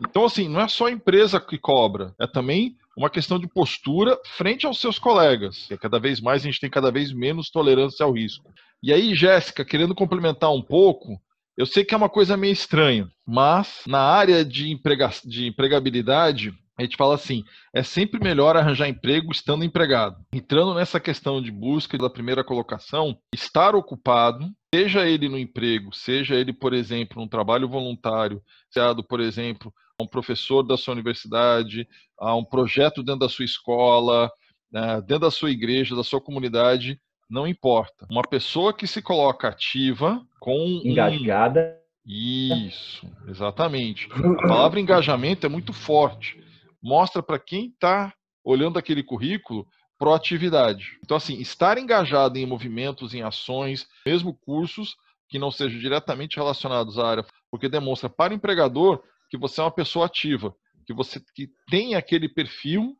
Então, 0.00 0.24
assim, 0.24 0.48
não 0.48 0.60
é 0.60 0.68
só 0.68 0.86
a 0.86 0.90
empresa 0.90 1.40
que 1.40 1.58
cobra, 1.58 2.14
é 2.20 2.26
também 2.26 2.76
uma 2.96 3.10
questão 3.10 3.38
de 3.38 3.48
postura 3.48 4.18
frente 4.36 4.66
aos 4.66 4.80
seus 4.80 4.98
colegas. 4.98 5.66
Que 5.66 5.76
cada 5.76 5.98
vez 5.98 6.20
mais 6.20 6.42
a 6.42 6.46
gente 6.46 6.60
tem 6.60 6.70
cada 6.70 6.90
vez 6.90 7.12
menos 7.12 7.50
tolerância 7.50 8.04
ao 8.04 8.12
risco. 8.12 8.52
E 8.82 8.92
aí, 8.92 9.14
Jéssica, 9.14 9.64
querendo 9.64 9.94
complementar 9.94 10.52
um 10.52 10.62
pouco, 10.62 11.18
eu 11.56 11.66
sei 11.66 11.84
que 11.84 11.94
é 11.94 11.96
uma 11.96 12.08
coisa 12.08 12.36
meio 12.36 12.52
estranha, 12.52 13.08
mas 13.26 13.82
na 13.86 14.00
área 14.00 14.44
de, 14.44 14.70
emprega 14.70 15.10
de 15.24 15.46
empregabilidade, 15.46 16.52
a 16.76 16.82
gente 16.82 16.96
fala 16.96 17.14
assim: 17.14 17.44
é 17.72 17.82
sempre 17.82 18.20
melhor 18.20 18.56
arranjar 18.56 18.88
emprego 18.88 19.30
estando 19.30 19.64
empregado. 19.64 20.16
Entrando 20.32 20.74
nessa 20.74 20.98
questão 20.98 21.40
de 21.40 21.50
busca 21.50 21.96
da 21.96 22.10
primeira 22.10 22.42
colocação, 22.42 23.16
estar 23.32 23.74
ocupado, 23.76 24.50
seja 24.74 25.08
ele 25.08 25.28
no 25.28 25.38
emprego, 25.38 25.94
seja 25.94 26.34
ele, 26.34 26.52
por 26.52 26.74
exemplo, 26.74 27.20
num 27.20 27.28
trabalho 27.28 27.68
voluntário, 27.68 28.42
seja, 28.68 28.94
por 29.08 29.20
exemplo, 29.20 29.72
a 29.98 30.04
um 30.04 30.06
professor 30.06 30.62
da 30.62 30.76
sua 30.76 30.92
universidade, 30.92 31.88
a 32.18 32.34
um 32.34 32.44
projeto 32.44 33.02
dentro 33.02 33.20
da 33.20 33.28
sua 33.28 33.44
escola, 33.44 34.30
né, 34.70 35.00
dentro 35.00 35.20
da 35.20 35.30
sua 35.30 35.50
igreja, 35.50 35.96
da 35.96 36.04
sua 36.04 36.20
comunidade, 36.20 37.00
não 37.28 37.46
importa. 37.46 38.06
Uma 38.10 38.22
pessoa 38.22 38.72
que 38.72 38.86
se 38.86 39.00
coloca 39.00 39.48
ativa, 39.48 40.20
com 40.40 40.80
engajada. 40.84 41.76
Um... 42.06 42.66
Isso, 42.66 43.10
exatamente. 43.28 44.08
A 44.12 44.48
palavra 44.48 44.78
engajamento 44.78 45.46
é 45.46 45.48
muito 45.48 45.72
forte 45.72 46.44
mostra 46.84 47.22
para 47.22 47.38
quem 47.38 47.68
está 47.68 48.12
olhando 48.44 48.78
aquele 48.78 49.02
currículo 49.02 49.66
proatividade. 49.98 50.98
Então, 51.02 51.16
assim, 51.16 51.40
estar 51.40 51.78
engajado 51.78 52.38
em 52.38 52.44
movimentos, 52.44 53.14
em 53.14 53.22
ações, 53.22 53.88
mesmo 54.04 54.34
cursos 54.34 54.94
que 55.26 55.38
não 55.38 55.50
sejam 55.50 55.80
diretamente 55.80 56.36
relacionados 56.36 56.98
à 56.98 57.08
área, 57.08 57.26
porque 57.50 57.70
demonstra 57.70 58.10
para 58.10 58.34
o 58.34 58.36
empregador 58.36 59.02
que 59.34 59.40
você 59.40 59.60
é 59.60 59.64
uma 59.64 59.70
pessoa 59.70 60.06
ativa, 60.06 60.54
que 60.86 60.94
você 60.94 61.20
que 61.34 61.48
tem 61.68 61.96
aquele 61.96 62.28
perfil 62.28 62.96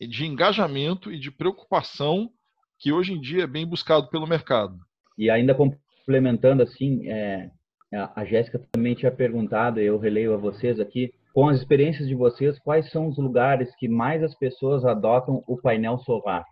de 0.00 0.24
engajamento 0.24 1.10
e 1.10 1.18
de 1.18 1.30
preocupação 1.30 2.30
que 2.78 2.92
hoje 2.92 3.12
em 3.12 3.20
dia 3.20 3.44
é 3.44 3.46
bem 3.48 3.66
buscado 3.66 4.08
pelo 4.08 4.26
mercado. 4.26 4.76
E 5.18 5.28
ainda 5.28 5.54
complementando 5.54 6.62
assim, 6.62 7.08
é, 7.08 7.50
a 7.92 8.24
Jéssica 8.24 8.60
também 8.70 8.94
tinha 8.94 9.10
perguntado, 9.10 9.80
eu 9.80 9.98
releio 9.98 10.34
a 10.34 10.36
vocês 10.36 10.78
aqui, 10.78 11.12
com 11.34 11.48
as 11.48 11.58
experiências 11.58 12.06
de 12.06 12.14
vocês, 12.14 12.58
quais 12.60 12.88
são 12.90 13.08
os 13.08 13.18
lugares 13.18 13.74
que 13.76 13.88
mais 13.88 14.22
as 14.22 14.34
pessoas 14.36 14.84
adotam 14.84 15.42
o 15.48 15.56
painel 15.56 15.98
solar? 15.98 16.44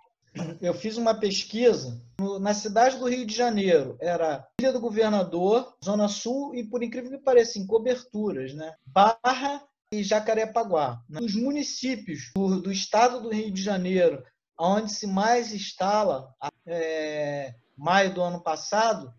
Eu 0.60 0.74
fiz 0.74 0.96
uma 0.96 1.14
pesquisa 1.14 2.00
na 2.40 2.54
cidade 2.54 2.98
do 2.98 3.08
Rio 3.08 3.26
de 3.26 3.34
Janeiro. 3.34 3.96
Era 4.00 4.46
Ilha 4.60 4.72
do 4.72 4.80
Governador, 4.80 5.74
Zona 5.84 6.08
Sul 6.08 6.54
e, 6.54 6.64
por 6.64 6.82
incrível 6.82 7.10
que 7.10 7.24
pareça, 7.24 7.58
em 7.58 7.66
coberturas, 7.66 8.54
né? 8.54 8.74
Barra 8.86 9.62
e 9.92 10.02
Jacarepaguá. 10.02 11.02
Os 11.20 11.34
municípios 11.34 12.30
do, 12.34 12.60
do 12.60 12.70
estado 12.70 13.20
do 13.20 13.30
Rio 13.30 13.50
de 13.50 13.62
Janeiro, 13.62 14.22
onde 14.58 14.92
se 14.92 15.06
mais 15.06 15.52
instala, 15.52 16.32
é, 16.66 17.54
maio 17.76 18.14
do 18.14 18.22
ano 18.22 18.40
passado, 18.40 19.12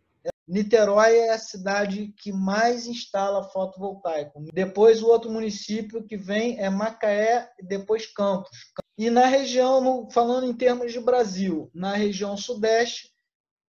Niterói 0.52 1.16
é 1.16 1.30
a 1.30 1.38
cidade 1.38 2.14
que 2.18 2.30
mais 2.30 2.86
instala 2.86 3.42
fotovoltaico. 3.42 4.44
Depois, 4.54 5.02
o 5.02 5.08
outro 5.08 5.32
município 5.32 6.04
que 6.04 6.18
vem 6.18 6.60
é 6.60 6.70
Macaé 6.70 7.50
e 7.58 7.66
depois 7.66 8.06
Campos. 8.06 8.50
E 8.98 9.10
na 9.10 9.28
região, 9.28 10.10
falando 10.12 10.46
em 10.46 10.54
termos 10.54 10.92
de 10.92 11.00
Brasil, 11.00 11.72
na 11.74 11.96
região 11.96 12.36
sudeste 12.36 13.10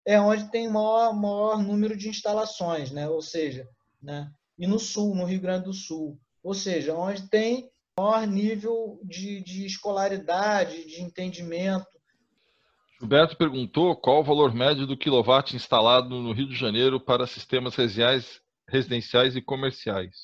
é 0.05 0.21
onde 0.21 0.51
tem 0.51 0.69
maior, 0.69 1.15
maior 1.15 1.63
número 1.63 1.97
de 1.97 2.09
instalações, 2.09 2.91
né? 2.91 3.09
ou 3.09 3.23
seja, 3.23 3.69
né? 4.03 4.29
e 4.59 4.67
no 4.67 4.81
sul, 4.81 5.15
no 5.15 5.25
Rio 5.25 5.41
Grande 5.41 5.67
do 5.67 5.73
Sul, 5.73 6.19
ou 6.43 6.53
seja, 6.53 6.97
onde 6.97 7.29
tem 7.29 7.71
maior 7.97 8.27
nível 8.27 8.99
de, 9.05 9.41
de 9.41 9.65
escolaridade, 9.65 10.85
de 10.85 11.01
entendimento, 11.01 11.92
Gilberto 13.03 13.37
perguntou 13.37 13.97
qual 13.97 14.21
o 14.21 14.23
valor 14.23 14.55
médio 14.55 14.87
do 14.87 14.97
quilowatt 14.97 15.57
instalado 15.57 16.09
no 16.09 16.33
Rio 16.33 16.47
de 16.47 16.55
Janeiro 16.55 17.01
para 17.01 17.27
sistemas 17.27 17.75
residenciais 18.69 19.35
e 19.35 19.43
comerciais. 19.43 20.15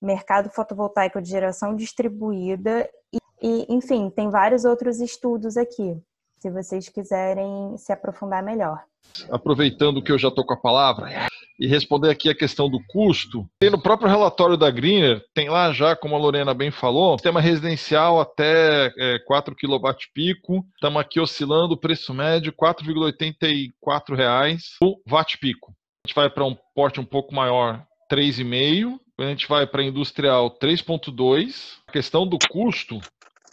mercado 0.00 0.50
fotovoltaico 0.50 1.20
de 1.20 1.28
geração 1.28 1.74
distribuída 1.74 2.88
e, 3.12 3.18
e, 3.42 3.66
enfim, 3.74 4.10
tem 4.10 4.30
vários 4.30 4.64
outros 4.64 5.00
estudos 5.00 5.56
aqui, 5.56 6.00
se 6.38 6.50
vocês 6.50 6.88
quiserem 6.88 7.76
se 7.76 7.92
aprofundar 7.92 8.42
melhor. 8.42 8.82
Aproveitando 9.30 10.02
que 10.02 10.12
eu 10.12 10.18
já 10.18 10.28
estou 10.28 10.44
com 10.44 10.54
a 10.54 10.60
palavra, 10.60 11.08
e 11.58 11.66
responder 11.66 12.10
aqui 12.10 12.28
a 12.28 12.34
questão 12.34 12.68
do 12.68 12.78
custo. 12.86 13.48
Tem 13.58 13.70
no 13.70 13.80
próprio 13.80 14.08
relatório 14.08 14.56
da 14.56 14.70
Greener, 14.70 15.24
tem 15.34 15.48
lá 15.48 15.72
já, 15.72 15.96
como 15.96 16.14
a 16.14 16.18
Lorena 16.18 16.52
bem 16.54 16.70
falou, 16.70 17.16
sistema 17.18 17.40
residencial 17.40 18.20
até 18.20 18.92
é, 18.98 19.18
4 19.20 19.56
kW 19.56 19.90
pico. 20.14 20.64
Estamos 20.74 21.00
aqui 21.00 21.18
oscilando 21.20 21.74
o 21.74 21.78
preço 21.78 22.12
médio 22.14 22.52
R$ 22.52 22.68
4,84 22.68 24.58
o 24.82 25.00
watt 25.10 25.38
pico. 25.38 25.72
A 26.04 26.08
gente 26.08 26.14
vai 26.14 26.30
para 26.30 26.44
um 26.44 26.56
porte 26.74 27.00
um 27.00 27.04
pouco 27.04 27.34
maior, 27.34 27.82
3,5. 28.10 28.98
A 29.18 29.24
gente 29.24 29.48
vai 29.48 29.66
para 29.66 29.82
industrial 29.82 30.50
3,2. 30.58 31.78
A 31.88 31.92
questão 31.92 32.26
do 32.26 32.38
custo 32.50 33.00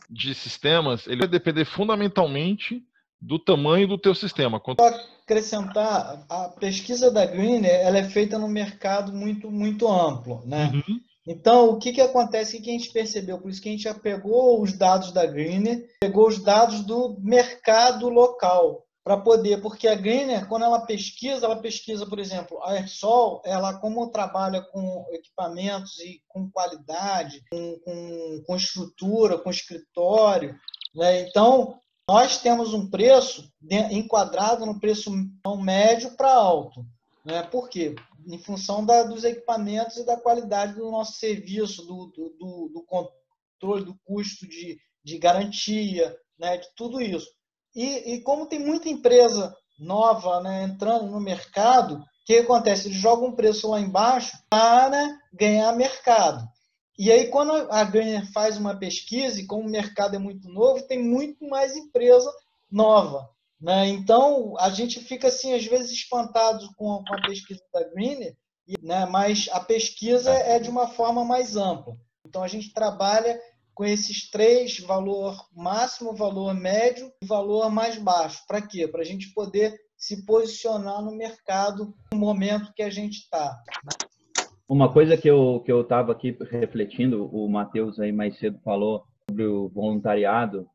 de 0.10 0.36
sistemas, 0.36 1.08
ele 1.08 1.20
vai 1.20 1.28
depender 1.28 1.66
fundamentalmente 1.66 2.84
do 3.24 3.40
tamanho 3.40 3.88
do 3.88 3.98
teu 3.98 4.14
sistema. 4.14 4.60
Quanto... 4.60 4.84
acrescentar, 4.84 6.26
a 6.30 6.50
pesquisa 6.50 7.10
da 7.10 7.26
Greener 7.26 7.72
ela 7.72 7.98
é 7.98 8.04
feita 8.04 8.38
no 8.38 8.48
mercado 8.48 9.14
muito 9.14 9.50
muito 9.50 9.88
amplo, 9.88 10.42
né? 10.46 10.72
Uhum. 10.74 11.00
Então, 11.26 11.70
o 11.70 11.80
que, 11.80 11.94
que 11.94 12.02
acontece? 12.02 12.58
O 12.58 12.62
que 12.62 12.70
a 12.70 12.74
gente 12.74 12.92
percebeu? 12.92 13.40
Por 13.40 13.50
isso 13.50 13.62
que 13.62 13.70
a 13.70 13.72
gente 13.72 13.84
já 13.84 13.94
pegou 13.94 14.62
os 14.62 14.74
dados 14.74 15.14
da 15.14 15.26
Greener, 15.26 15.88
pegou 16.02 16.28
os 16.28 16.44
dados 16.44 16.82
do 16.82 17.18
mercado 17.22 18.10
local, 18.10 18.84
para 19.04 19.18
poder, 19.18 19.62
porque 19.62 19.88
a 19.88 19.96
Greener, 19.96 20.48
quando 20.48 20.64
ela 20.64 20.86
pesquisa, 20.86 21.46
ela 21.46 21.58
pesquisa, 21.58 22.06
por 22.06 22.20
exemplo, 22.20 22.58
a 22.64 22.72
Airsol, 22.72 23.42
ela 23.46 23.78
como 23.80 24.10
trabalha 24.10 24.62
com 24.62 25.06
equipamentos 25.12 26.00
e 26.00 26.22
com 26.28 26.50
qualidade, 26.50 27.44
com, 27.52 27.80
com, 27.84 28.44
com 28.48 28.56
estrutura, 28.56 29.38
com 29.38 29.50
escritório, 29.50 30.58
né? 30.96 31.22
então 31.22 31.82
nós 32.10 32.38
temos 32.38 32.74
um 32.74 32.90
preço 32.90 33.50
enquadrado 33.92 34.66
no 34.66 34.80
preço 34.80 35.12
médio 35.60 36.12
para 36.16 36.34
alto. 36.34 36.86
Né? 37.26 37.44
Por 37.44 37.70
quê? 37.70 37.96
Em 38.28 38.38
função 38.38 38.86
da, 38.86 39.04
dos 39.04 39.24
equipamentos 39.24 39.98
e 39.98 40.06
da 40.06 40.18
qualidade 40.18 40.76
do 40.76 40.92
nosso 40.92 41.14
serviço, 41.14 41.86
do, 41.86 42.08
do, 42.08 42.70
do 42.74 42.84
controle 42.84 43.86
do 43.86 43.98
custo 44.04 44.48
de, 44.48 44.78
de 45.04 45.18
garantia, 45.18 46.16
né? 46.38 46.58
de 46.58 46.68
tudo 46.76 47.02
isso. 47.02 47.30
E, 47.76 48.14
e 48.14 48.22
como 48.22 48.48
tem 48.48 48.60
muita 48.60 48.90
empresa 48.90 49.56
nova 49.80 50.42
né, 50.42 50.64
entrando 50.64 51.08
no 51.08 51.20
mercado, 51.20 51.96
o 51.96 52.26
que 52.26 52.38
acontece? 52.38 52.88
Eles 52.88 52.98
jogam 52.98 53.30
um 53.30 53.36
preço 53.36 53.70
lá 53.70 53.80
embaixo 53.80 54.38
para 54.50 55.20
ganhar 55.34 55.72
mercado. 55.74 56.48
E 56.98 57.12
aí, 57.12 57.28
quando 57.28 57.52
a 57.72 57.84
Griner 57.84 58.32
faz 58.32 58.58
uma 58.58 58.78
pesquisa, 58.78 59.40
e 59.40 59.48
como 59.48 59.68
o 59.68 59.72
mercado 59.72 60.16
é 60.16 60.20
muito 60.20 60.48
novo, 60.48 60.84
tem 60.84 61.02
muito 61.02 61.48
mais 61.48 61.76
empresa 61.76 62.32
nova. 62.72 63.30
Né? 63.60 63.88
Então, 63.88 64.56
a 64.60 64.70
gente 64.70 65.00
fica, 65.00 65.28
assim, 65.28 65.54
às 65.54 65.66
vezes, 65.66 65.92
espantado 65.92 66.70
com 66.76 67.04
a, 67.08 67.22
pesquisa 67.22 67.62
da 67.74 67.84
Greener, 67.90 68.36
né? 68.82 69.06
mas 69.06 69.50
a 69.52 69.60
pesquisa 69.60 70.32
é 70.32 70.60
de 70.60 70.70
uma 70.70 70.88
forma 70.88 71.26
mais 71.26 71.56
ampla. 71.56 71.98
Então, 72.26 72.44
a 72.44 72.48
gente 72.48 72.74
trabalha 72.74 73.40
com 73.74 73.84
esses 73.84 74.30
três, 74.30 74.80
valor 74.80 75.36
máximo, 75.56 76.16
valor 76.16 76.54
médio 76.54 77.12
e 77.22 77.26
valor 77.26 77.72
mais 77.72 77.98
baixo. 77.98 78.44
Para 78.48 78.62
quê? 78.62 78.88
Para 78.88 79.02
a 79.02 79.06
gente 79.06 79.34
poder 79.34 79.76
se 79.98 80.26
posicionar 80.26 81.02
no 81.02 81.16
mercado 81.16 81.96
no 82.12 82.20
momento 82.20 82.74
que 82.74 82.84
a 82.84 82.90
gente 82.90 83.20
está. 83.20 83.58
Uma 84.74 84.92
coisa 84.92 85.16
que 85.16 85.30
eu 85.30 85.62
que 85.64 85.72
eu 85.72 85.82
estava 85.82 86.12
aqui 86.12 86.36
refletindo, 86.50 87.30
o 87.32 87.48
Matheus 87.48 88.00
aí 88.00 88.12
mais 88.12 88.36
cedo 88.40 88.58
falou 88.66 89.04
sobre 89.30 89.46
o 89.46 89.70
voluntariado. 89.70 90.66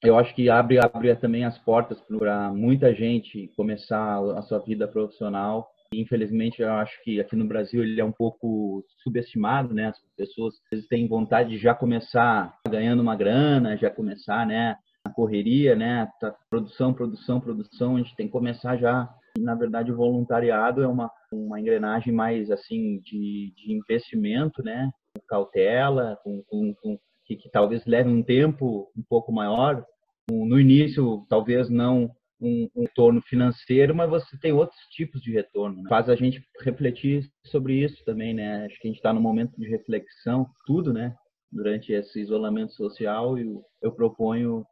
Eu 0.00 0.16
acho 0.16 0.32
que 0.32 0.48
abre 0.48 0.78
abre 0.78 1.16
também 1.16 1.44
as 1.44 1.58
portas 1.58 2.00
para 2.02 2.52
muita 2.52 2.94
gente 2.94 3.50
começar 3.56 4.20
a 4.36 4.42
sua 4.42 4.60
vida 4.60 4.86
profissional. 4.86 5.72
Infelizmente, 5.92 6.62
eu 6.62 6.72
acho 6.72 7.02
que 7.02 7.20
aqui 7.20 7.34
no 7.34 7.48
Brasil 7.48 7.82
ele 7.82 8.00
é 8.00 8.04
um 8.04 8.12
pouco 8.12 8.84
subestimado, 9.02 9.74
né? 9.74 9.88
As 9.88 9.98
pessoas 10.16 10.54
às 10.54 10.70
vezes 10.70 10.86
têm 10.86 11.08
vontade 11.08 11.50
de 11.50 11.58
já 11.58 11.74
começar 11.74 12.60
ganhando 12.68 13.00
uma 13.00 13.16
grana, 13.16 13.76
já 13.76 13.90
começar, 13.90 14.46
né? 14.46 14.76
A 15.04 15.10
correria, 15.10 15.74
né? 15.74 16.08
Tá, 16.20 16.32
produção, 16.48 16.94
produção, 16.94 17.40
produção. 17.40 17.96
A 17.96 17.98
gente 17.98 18.14
tem 18.14 18.26
que 18.26 18.32
começar 18.32 18.76
já 18.76 19.12
na 19.40 19.54
verdade, 19.54 19.92
o 19.92 19.96
voluntariado 19.96 20.82
é 20.82 20.86
uma, 20.86 21.10
uma 21.32 21.60
engrenagem 21.60 22.12
mais 22.12 22.50
assim 22.50 23.00
de, 23.00 23.52
de 23.56 23.72
investimento, 23.72 24.62
né? 24.62 24.90
Com 25.14 25.22
cautela, 25.26 26.18
com, 26.22 26.42
com, 26.46 26.74
com 26.74 26.98
que, 27.24 27.36
que, 27.36 27.50
talvez 27.50 27.84
leve 27.86 28.08
um 28.08 28.22
tempo 28.22 28.90
um 28.96 29.02
pouco 29.08 29.32
maior. 29.32 29.84
No 30.30 30.60
início, 30.60 31.26
talvez 31.28 31.68
não 31.68 32.10
um, 32.40 32.68
um 32.74 32.82
retorno 32.82 33.20
financeiro, 33.22 33.94
mas 33.94 34.08
você 34.08 34.38
tem 34.38 34.52
outros 34.52 34.80
tipos 34.90 35.20
de 35.20 35.32
retorno. 35.32 35.82
Né? 35.82 35.88
Faz 35.88 36.08
a 36.08 36.14
gente 36.14 36.42
refletir 36.60 37.28
sobre 37.46 37.74
isso 37.74 38.02
também, 38.04 38.34
né? 38.34 38.64
Acho 38.64 38.78
que 38.80 38.88
a 38.88 38.90
gente 38.90 38.98
está 38.98 39.12
no 39.12 39.20
momento 39.20 39.52
de 39.58 39.68
reflexão, 39.68 40.46
tudo, 40.66 40.92
né? 40.92 41.14
Durante 41.52 41.92
esse 41.92 42.20
isolamento 42.20 42.72
social, 42.72 43.38
e 43.38 43.60
eu 43.82 43.92
proponho 43.92 44.64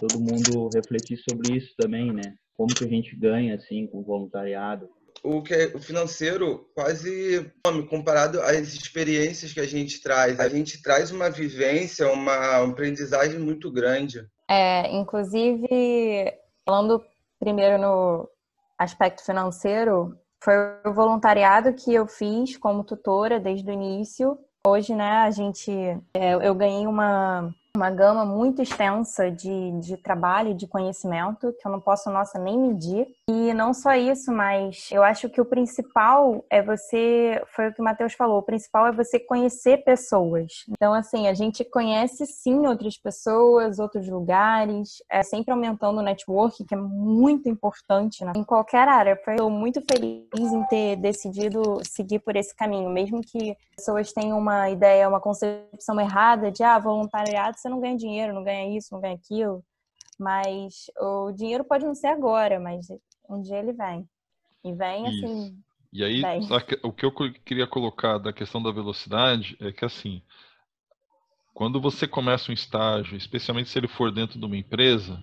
todo 0.00 0.20
mundo 0.20 0.68
refletir 0.74 1.16
sobre 1.18 1.56
isso 1.56 1.72
também, 1.78 2.12
né? 2.12 2.34
Como 2.56 2.74
que 2.74 2.84
a 2.84 2.88
gente 2.88 3.14
ganha 3.16 3.54
assim 3.54 3.86
com 3.86 3.98
o 3.98 4.04
voluntariado? 4.04 4.88
O 5.22 5.42
que 5.42 5.54
é, 5.54 5.66
o 5.74 5.78
financeiro 5.78 6.68
quase 6.74 7.50
comparado 7.90 8.40
às 8.40 8.74
experiências 8.74 9.52
que 9.52 9.60
a 9.60 9.66
gente 9.66 10.00
traz, 10.00 10.38
a 10.38 10.48
gente 10.48 10.80
traz 10.82 11.10
uma 11.10 11.28
vivência, 11.28 12.10
uma, 12.10 12.60
uma 12.60 12.72
aprendizagem 12.72 13.38
muito 13.38 13.70
grande. 13.70 14.24
É, 14.48 14.94
inclusive 14.94 16.32
falando 16.64 17.02
primeiro 17.38 17.78
no 17.78 18.28
aspecto 18.78 19.24
financeiro, 19.24 20.16
foi 20.42 20.54
o 20.84 20.92
voluntariado 20.92 21.72
que 21.74 21.94
eu 21.94 22.06
fiz 22.06 22.56
como 22.56 22.84
tutora 22.84 23.40
desde 23.40 23.68
o 23.68 23.72
início. 23.72 24.38
Hoje, 24.66 24.94
né, 24.94 25.22
a 25.22 25.30
gente, 25.30 25.72
é, 26.14 26.34
eu 26.34 26.54
ganhei 26.54 26.86
uma 26.86 27.54
uma 27.76 27.90
gama 27.90 28.24
muito 28.24 28.62
extensa 28.62 29.30
de, 29.30 29.78
de 29.80 29.96
trabalho, 29.96 30.54
de 30.54 30.66
conhecimento, 30.66 31.54
que 31.60 31.66
eu 31.66 31.70
não 31.70 31.80
posso, 31.80 32.10
nossa, 32.10 32.38
nem 32.38 32.58
medir. 32.58 33.06
E 33.28 33.52
não 33.54 33.74
só 33.74 33.94
isso, 33.94 34.32
mas 34.32 34.88
eu 34.90 35.02
acho 35.02 35.28
que 35.28 35.40
o 35.40 35.44
principal 35.44 36.44
é 36.50 36.62
você, 36.62 37.42
foi 37.54 37.68
o 37.68 37.74
que 37.74 37.80
o 37.80 37.84
Matheus 37.84 38.14
falou, 38.14 38.38
o 38.38 38.42
principal 38.42 38.86
é 38.86 38.92
você 38.92 39.20
conhecer 39.20 39.84
pessoas. 39.84 40.64
Então, 40.70 40.92
assim, 40.92 41.28
a 41.28 41.34
gente 41.34 41.64
conhece 41.64 42.26
sim 42.26 42.66
outras 42.66 42.96
pessoas, 42.96 43.78
outros 43.78 44.08
lugares, 44.08 45.02
é 45.10 45.22
sempre 45.22 45.52
aumentando 45.52 45.98
o 45.98 46.02
network, 46.02 46.64
que 46.64 46.74
é 46.74 46.78
muito 46.78 47.48
importante 47.48 48.24
né? 48.24 48.32
em 48.34 48.44
qualquer 48.44 48.88
área. 48.88 49.18
Estou 49.28 49.50
muito 49.50 49.82
feliz 49.82 50.52
em 50.52 50.64
ter 50.64 50.96
decidido 50.96 51.80
seguir 51.84 52.20
por 52.20 52.36
esse 52.36 52.54
caminho, 52.54 52.88
mesmo 52.88 53.20
que 53.20 53.56
pessoas 53.76 54.12
tenham 54.12 54.38
uma 54.38 54.70
ideia, 54.70 55.08
uma 55.08 55.20
concepção 55.20 56.00
errada 56.00 56.50
de, 56.50 56.62
ah, 56.62 56.78
voluntariado 56.78 57.58
você 57.66 57.68
não 57.68 57.80
ganha 57.80 57.96
dinheiro, 57.96 58.34
não 58.34 58.44
ganha 58.44 58.76
isso, 58.76 58.88
não 58.92 59.00
ganha 59.00 59.14
aquilo. 59.14 59.64
Mas 60.18 60.86
o 60.98 61.32
dinheiro 61.32 61.64
pode 61.64 61.84
não 61.84 61.94
ser 61.94 62.08
agora, 62.08 62.58
mas 62.60 62.86
um 63.28 63.42
dia 63.42 63.58
ele 63.58 63.72
vem. 63.72 64.08
E 64.64 64.72
vem 64.72 65.06
isso. 65.08 65.24
assim. 65.24 65.58
E 65.92 66.04
aí, 66.04 66.22
o 66.82 66.92
que 66.92 67.04
eu 67.06 67.12
queria 67.44 67.66
colocar 67.66 68.18
da 68.18 68.32
questão 68.32 68.62
da 68.62 68.70
velocidade 68.70 69.56
é 69.60 69.72
que 69.72 69.84
assim, 69.84 70.22
quando 71.54 71.80
você 71.80 72.06
começa 72.06 72.50
um 72.50 72.54
estágio, 72.54 73.16
especialmente 73.16 73.70
se 73.70 73.78
ele 73.78 73.88
for 73.88 74.12
dentro 74.12 74.38
de 74.38 74.44
uma 74.44 74.56
empresa, 74.56 75.18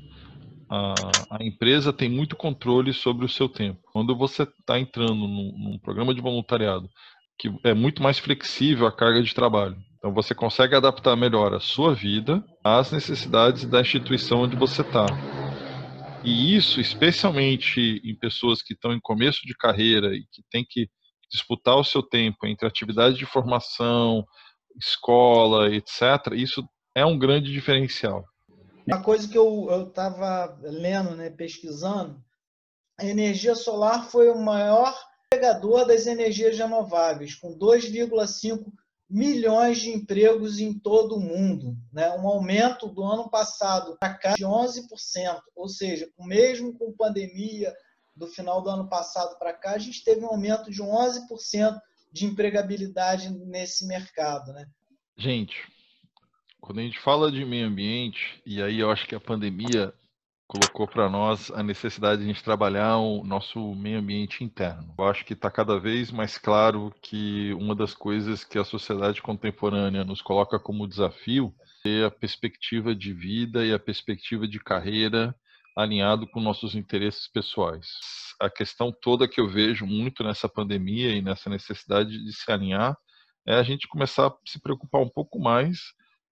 a, 0.69 1.37
a 1.37 1.43
empresa 1.43 1.93
tem 1.93 2.09
muito 2.09 2.35
controle 2.35 2.91
sobre 2.93 3.25
o 3.25 3.29
seu 3.29 3.47
tempo. 3.47 3.81
Quando 3.91 4.15
você 4.15 4.43
está 4.43 4.79
entrando 4.79 5.27
num, 5.27 5.57
num 5.57 5.79
programa 5.79 6.13
de 6.13 6.21
voluntariado, 6.21 6.89
que 7.37 7.53
é 7.63 7.73
muito 7.73 8.01
mais 8.01 8.17
flexível 8.17 8.87
a 8.87 8.91
carga 8.91 9.21
de 9.21 9.33
trabalho. 9.33 9.77
Então 10.03 10.13
você 10.13 10.35
consegue 10.35 10.75
adaptar 10.75 11.15
melhor 11.15 11.53
a 11.53 11.61
sua 11.61 11.95
vida 11.95 12.43
às 12.61 12.91
necessidades 12.91 13.63
da 13.63 13.79
instituição 13.79 14.41
onde 14.41 14.53
você 14.53 14.81
está. 14.81 15.05
E 16.25 16.57
isso, 16.57 16.81
especialmente 16.81 18.01
em 18.03 18.13
pessoas 18.13 18.61
que 18.61 18.73
estão 18.73 18.91
em 18.91 18.99
começo 18.99 19.47
de 19.47 19.55
carreira 19.55 20.13
e 20.13 20.25
que 20.29 20.43
têm 20.51 20.65
que 20.69 20.89
disputar 21.31 21.77
o 21.77 21.85
seu 21.85 22.03
tempo 22.03 22.45
entre 22.45 22.67
atividade 22.67 23.15
de 23.15 23.25
formação, 23.25 24.25
escola, 24.77 25.73
etc., 25.73 26.33
isso 26.33 26.61
é 26.93 27.05
um 27.05 27.17
grande 27.17 27.49
diferencial. 27.53 28.25
Uma 28.85 29.01
coisa 29.01 29.25
que 29.25 29.37
eu 29.37 29.87
estava 29.87 30.59
lendo, 30.63 31.15
né, 31.15 31.29
pesquisando, 31.29 32.21
a 32.99 33.05
energia 33.05 33.55
solar 33.55 34.09
foi 34.09 34.29
o 34.29 34.37
maior 34.37 34.93
pegador 35.31 35.85
das 35.85 36.07
energias 36.07 36.57
renováveis, 36.57 37.35
com 37.35 37.57
2,5 37.57 38.65
milhões 39.09 39.79
de 39.79 39.89
empregos 39.89 40.59
em 40.59 40.77
todo 40.77 41.15
o 41.15 41.19
mundo, 41.19 41.77
né? 41.91 42.09
um 42.11 42.27
aumento 42.27 42.87
do 42.87 43.03
ano 43.03 43.29
passado 43.29 43.97
para 43.99 44.13
cá 44.13 44.33
de 44.33 44.43
11%, 44.43 45.41
ou 45.55 45.67
seja, 45.67 46.09
mesmo 46.19 46.77
com 46.77 46.95
pandemia 46.95 47.73
do 48.15 48.27
final 48.27 48.61
do 48.61 48.69
ano 48.69 48.87
passado 48.87 49.37
para 49.37 49.53
cá, 49.53 49.71
a 49.71 49.77
gente 49.77 50.03
teve 50.03 50.21
um 50.23 50.27
aumento 50.27 50.71
de 50.71 50.81
11% 50.81 51.79
de 52.11 52.25
empregabilidade 52.25 53.29
nesse 53.29 53.87
mercado. 53.87 54.53
Né? 54.53 54.67
Gente, 55.17 55.55
quando 56.61 56.79
a 56.79 56.83
gente 56.83 56.99
fala 56.99 57.31
de 57.31 57.43
meio 57.43 57.67
ambiente, 57.67 58.41
e 58.45 58.61
aí 58.61 58.79
eu 58.79 58.91
acho 58.91 59.07
que 59.07 59.15
a 59.15 59.19
pandemia 59.19 59.93
colocou 60.53 60.87
para 60.87 61.09
nós 61.09 61.49
a 61.49 61.63
necessidade 61.63 62.21
de 62.21 62.25
a 62.25 62.27
gente 62.31 62.43
trabalhar 62.43 62.97
o 62.97 63.23
nosso 63.23 63.73
meio 63.73 63.97
ambiente 63.97 64.43
interno. 64.43 64.93
Eu 64.99 65.05
acho 65.05 65.25
que 65.25 65.33
está 65.33 65.49
cada 65.49 65.79
vez 65.79 66.11
mais 66.11 66.37
claro 66.37 66.93
que 67.01 67.51
uma 67.55 67.73
das 67.73 67.95
coisas 67.95 68.43
que 68.43 68.59
a 68.59 68.63
sociedade 68.63 69.19
contemporânea 69.19 70.03
nos 70.03 70.21
coloca 70.21 70.59
como 70.59 70.87
desafio 70.87 71.51
é 71.83 72.05
a 72.05 72.11
perspectiva 72.11 72.93
de 72.93 73.11
vida 73.11 73.65
e 73.65 73.73
a 73.73 73.79
perspectiva 73.79 74.47
de 74.47 74.59
carreira 74.59 75.35
alinhado 75.75 76.27
com 76.27 76.39
nossos 76.39 76.75
interesses 76.75 77.27
pessoais. 77.27 77.87
A 78.39 78.47
questão 78.47 78.91
toda 78.91 79.27
que 79.27 79.41
eu 79.41 79.49
vejo 79.49 79.87
muito 79.87 80.23
nessa 80.23 80.47
pandemia 80.47 81.15
e 81.15 81.21
nessa 81.23 81.49
necessidade 81.49 82.11
de 82.23 82.31
se 82.31 82.51
alinhar 82.51 82.95
é 83.43 83.55
a 83.55 83.63
gente 83.63 83.87
começar 83.87 84.27
a 84.27 84.35
se 84.45 84.61
preocupar 84.61 85.01
um 85.01 85.09
pouco 85.09 85.39
mais 85.39 85.79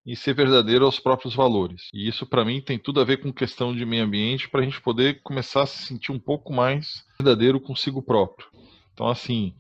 e 0.06 0.16
ser 0.16 0.34
verdadeiro 0.34 0.86
aos 0.86 1.00
próprios 1.00 1.36
valores. 1.36 1.90
E 1.94 2.08
isso, 2.08 2.26
para 2.26 2.44
mim, 2.44 2.62
tem 2.62 2.80
tudo 2.80 3.00
a 3.00 3.04
ver 3.04 3.18
com 3.18 3.32
questão 3.32 3.76
de 3.76 3.86
meio 3.86 4.04
ambiente, 4.04 4.50
para 4.50 4.62
a 4.62 4.64
gente 4.64 4.82
poder 4.82 5.22
começar 5.22 5.64
a 5.64 5.68
se 5.68 5.86
sentir 5.86 6.12
um 6.12 6.20
pouco 6.20 6.52
mais 6.52 7.06
verdadeiro 7.20 7.60
consigo 7.60 8.02
próprio. 8.02 8.48
Então, 8.94 9.08
assim, 9.08 9.56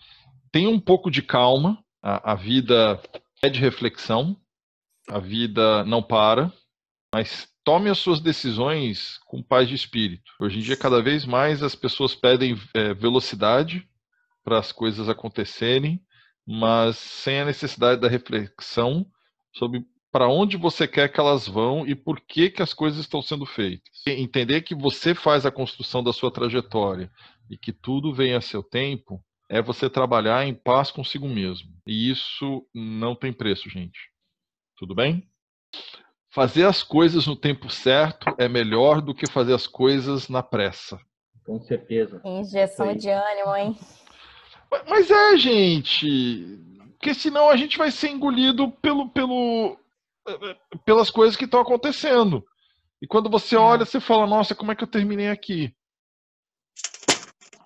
tenha 0.51 0.69
um 0.69 0.79
pouco 0.79 1.11
de 1.11 1.21
calma, 1.21 1.83
a, 2.01 2.33
a 2.33 2.35
vida 2.35 3.01
é 3.41 3.49
de 3.49 3.59
reflexão, 3.59 4.35
a 5.07 5.19
vida 5.19 5.83
não 5.85 6.01
para, 6.01 6.51
mas 7.13 7.47
tome 7.63 7.89
as 7.89 7.99
suas 7.99 8.19
decisões 8.19 9.19
com 9.25 9.43
paz 9.43 9.67
de 9.67 9.75
espírito. 9.75 10.31
Hoje 10.39 10.59
em 10.59 10.61
dia, 10.61 10.77
cada 10.77 11.01
vez 11.01 11.25
mais 11.25 11.61
as 11.61 11.75
pessoas 11.75 12.15
pedem 12.15 12.59
é, 12.73 12.93
velocidade 12.93 13.87
para 14.43 14.57
as 14.57 14.71
coisas 14.71 15.07
acontecerem, 15.07 16.01
mas 16.47 16.97
sem 16.97 17.41
a 17.41 17.45
necessidade 17.45 18.01
da 18.01 18.07
reflexão 18.07 19.05
sobre 19.53 19.85
para 20.11 20.27
onde 20.27 20.57
você 20.57 20.87
quer 20.87 21.07
que 21.07 21.19
elas 21.19 21.47
vão 21.47 21.87
e 21.87 21.95
por 21.95 22.19
que, 22.19 22.49
que 22.49 22.61
as 22.61 22.73
coisas 22.73 22.99
estão 22.99 23.21
sendo 23.21 23.45
feitas. 23.45 23.89
Entender 24.05 24.61
que 24.61 24.75
você 24.75 25.15
faz 25.15 25.45
a 25.45 25.51
construção 25.51 26.03
da 26.03 26.11
sua 26.11 26.29
trajetória 26.29 27.09
e 27.49 27.57
que 27.57 27.71
tudo 27.71 28.13
vem 28.13 28.33
a 28.33 28.41
seu 28.41 28.61
tempo 28.61 29.23
é 29.49 29.61
você 29.61 29.89
trabalhar 29.89 30.45
em 30.45 30.53
paz 30.53 30.91
consigo 30.91 31.27
mesmo. 31.27 31.69
E 31.85 32.09
isso 32.09 32.65
não 32.73 33.15
tem 33.15 33.31
preço, 33.31 33.69
gente. 33.69 33.99
Tudo 34.77 34.93
bem? 34.93 35.27
Fazer 36.29 36.65
as 36.65 36.83
coisas 36.83 37.27
no 37.27 37.35
tempo 37.35 37.69
certo 37.69 38.33
é 38.37 38.47
melhor 38.47 39.01
do 39.01 39.13
que 39.13 39.29
fazer 39.29 39.53
as 39.53 39.67
coisas 39.67 40.29
na 40.29 40.41
pressa. 40.41 40.99
Com 41.45 41.59
certeza. 41.59 42.21
Injeção 42.23 42.95
de 42.95 43.09
ânimo, 43.09 43.55
hein? 43.55 43.77
Mas 44.87 45.11
é, 45.11 45.37
gente. 45.37 46.59
Porque 46.91 47.13
senão 47.13 47.49
a 47.49 47.57
gente 47.57 47.77
vai 47.77 47.91
ser 47.91 48.09
engolido 48.09 48.71
pelo, 48.81 49.09
pelo, 49.09 49.77
pelas 50.85 51.09
coisas 51.09 51.35
que 51.35 51.45
estão 51.45 51.59
acontecendo. 51.59 52.43
E 53.01 53.07
quando 53.07 53.29
você 53.29 53.55
é. 53.55 53.59
olha, 53.59 53.85
você 53.85 53.99
fala, 53.99 54.27
nossa, 54.27 54.53
como 54.53 54.71
é 54.71 54.75
que 54.75 54.83
eu 54.83 54.87
terminei 54.87 55.29
aqui? 55.29 55.75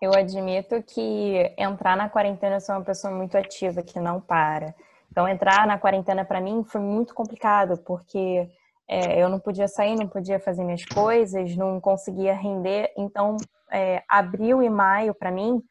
Eu 0.01 0.13
admito 0.13 0.81
que 0.83 1.53
entrar 1.57 1.97
na 1.97 2.09
quarentena 2.09 2.57
eu 2.57 2.61
sou 2.61 2.75
uma 2.75 2.83
pessoa 2.83 3.13
muito 3.13 3.37
ativa, 3.37 3.81
que 3.81 3.99
não 3.99 4.21
para. 4.21 4.75
Então, 5.11 5.27
entrar 5.27 5.65
na 5.65 5.77
quarentena 5.77 6.25
para 6.25 6.41
mim 6.41 6.63
foi 6.63 6.81
muito 6.81 7.13
complicado, 7.13 7.77
porque 7.85 8.49
é, 8.87 9.21
eu 9.21 9.29
não 9.29 9.39
podia 9.39 9.67
sair, 9.67 9.95
não 9.95 10.07
podia 10.07 10.39
fazer 10.39 10.63
minhas 10.63 10.85
coisas, 10.85 11.55
não 11.55 11.79
conseguia 11.79 12.33
render. 12.33 12.91
Então, 12.97 13.37
é, 13.71 14.03
abril 14.07 14.61
e 14.61 14.69
maio, 14.69 15.13
para 15.13 15.31
mim, 15.31 15.61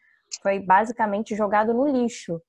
foi 0.43 0.59
basicamente 0.59 1.36
jogado 1.36 1.73
no 1.73 1.86
lixo 1.86 2.40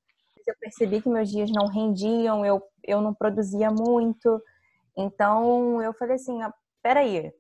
eu 0.52 0.56
percebi 0.60 1.02
que 1.02 1.10
meus 1.10 1.30
dias 1.30 1.50
não 1.52 1.68
rendiam, 1.68 2.46
eu, 2.46 2.62
eu 2.84 3.02
não 3.02 3.14
produzia 3.14 3.70
muito. 3.72 4.42
Então 4.98 5.82
eu 5.82 5.94
falei 5.94 6.16
assim: 6.16 6.42
ah, 6.42 6.54
peraí, 6.82 7.32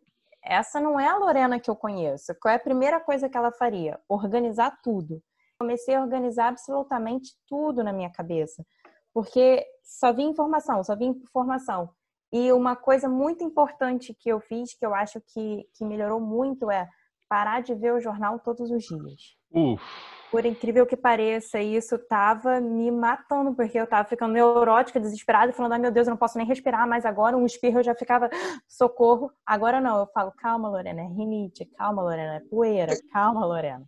essa 0.43 0.79
não 0.79 0.99
é 0.99 1.07
a 1.07 1.17
Lorena 1.17 1.59
que 1.59 1.69
eu 1.69 1.75
conheço. 1.75 2.35
Qual 2.41 2.51
é 2.51 2.55
a 2.55 2.59
primeira 2.59 2.99
coisa 2.99 3.27
que 3.27 3.37
ela 3.37 3.51
faria? 3.51 3.99
Organizar 4.07 4.79
tudo. 4.83 5.21
Comecei 5.57 5.95
a 5.95 6.01
organizar 6.01 6.49
absolutamente 6.49 7.31
tudo 7.47 7.83
na 7.83 7.93
minha 7.93 8.11
cabeça, 8.11 8.65
porque 9.13 9.65
só 9.83 10.11
vinha 10.11 10.29
informação, 10.29 10.83
só 10.83 10.95
vinha 10.95 11.11
informação. 11.11 11.89
E 12.31 12.51
uma 12.51 12.75
coisa 12.75 13.07
muito 13.07 13.43
importante 13.43 14.13
que 14.13 14.29
eu 14.29 14.41
fiz, 14.41 14.77
que 14.77 14.85
eu 14.85 14.93
acho 14.93 15.21
que, 15.21 15.65
que 15.73 15.85
melhorou 15.85 16.19
muito, 16.19 16.69
é 16.69 16.89
parar 17.29 17.61
de 17.61 17.73
ver 17.73 17.93
o 17.93 18.01
jornal 18.01 18.39
todos 18.39 18.69
os 18.69 18.83
dias. 18.83 19.37
Uf. 19.51 19.81
Por 20.35 20.45
incrível 20.45 20.85
que 20.85 20.97
pareça, 20.97 21.61
isso 21.61 21.97
tava 21.97 22.59
me 22.59 22.91
matando, 22.91 23.53
porque 23.55 23.79
eu 23.79 23.87
tava 23.87 24.05
ficando 24.05 24.33
neurótica, 24.33 24.99
desesperada, 24.99 25.53
falando, 25.53 25.71
ai 25.71 25.79
meu 25.79 25.93
Deus, 25.93 26.07
eu 26.07 26.11
não 26.11 26.17
posso 26.17 26.37
nem 26.37 26.45
respirar 26.45 26.85
mais 26.85 27.05
agora. 27.05 27.37
Um 27.37 27.45
espirro 27.45 27.79
eu 27.79 27.83
já 27.85 27.95
ficava, 27.95 28.29
socorro. 28.67 29.31
Agora 29.45 29.79
não, 29.79 29.97
eu 29.97 30.07
falo, 30.07 30.33
calma, 30.33 30.67
Lorena, 30.67 31.03
é 31.03 31.05
rinite, 31.05 31.63
calma, 31.77 32.01
Lorena, 32.01 32.35
é 32.35 32.39
poeira, 32.49 32.91
calma, 33.13 33.45
Lorena. 33.45 33.85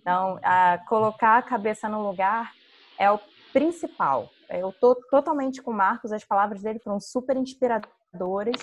Então, 0.00 0.40
a, 0.42 0.76
colocar 0.88 1.38
a 1.38 1.42
cabeça 1.42 1.88
no 1.88 2.04
lugar 2.04 2.50
é 2.98 3.08
o 3.08 3.20
principal. 3.52 4.28
Eu 4.50 4.72
tô 4.72 4.92
totalmente 5.08 5.62
com 5.62 5.70
o 5.70 5.74
Marcos, 5.74 6.10
as 6.10 6.24
palavras 6.24 6.62
dele 6.62 6.80
foram 6.80 6.98
super 6.98 7.36
inspiradoras. 7.36 8.56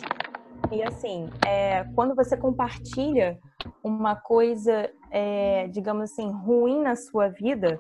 E 0.70 0.84
assim, 0.84 1.30
é, 1.48 1.86
quando 1.95 2.16
você 2.16 2.36
compartilha 2.36 3.40
uma 3.84 4.15
coisa, 4.15 4.90
é, 5.11 5.68
digamos 5.68 6.11
assim, 6.11 6.31
ruim 6.31 6.81
na 6.81 6.95
sua 6.95 7.27
vida, 7.30 7.80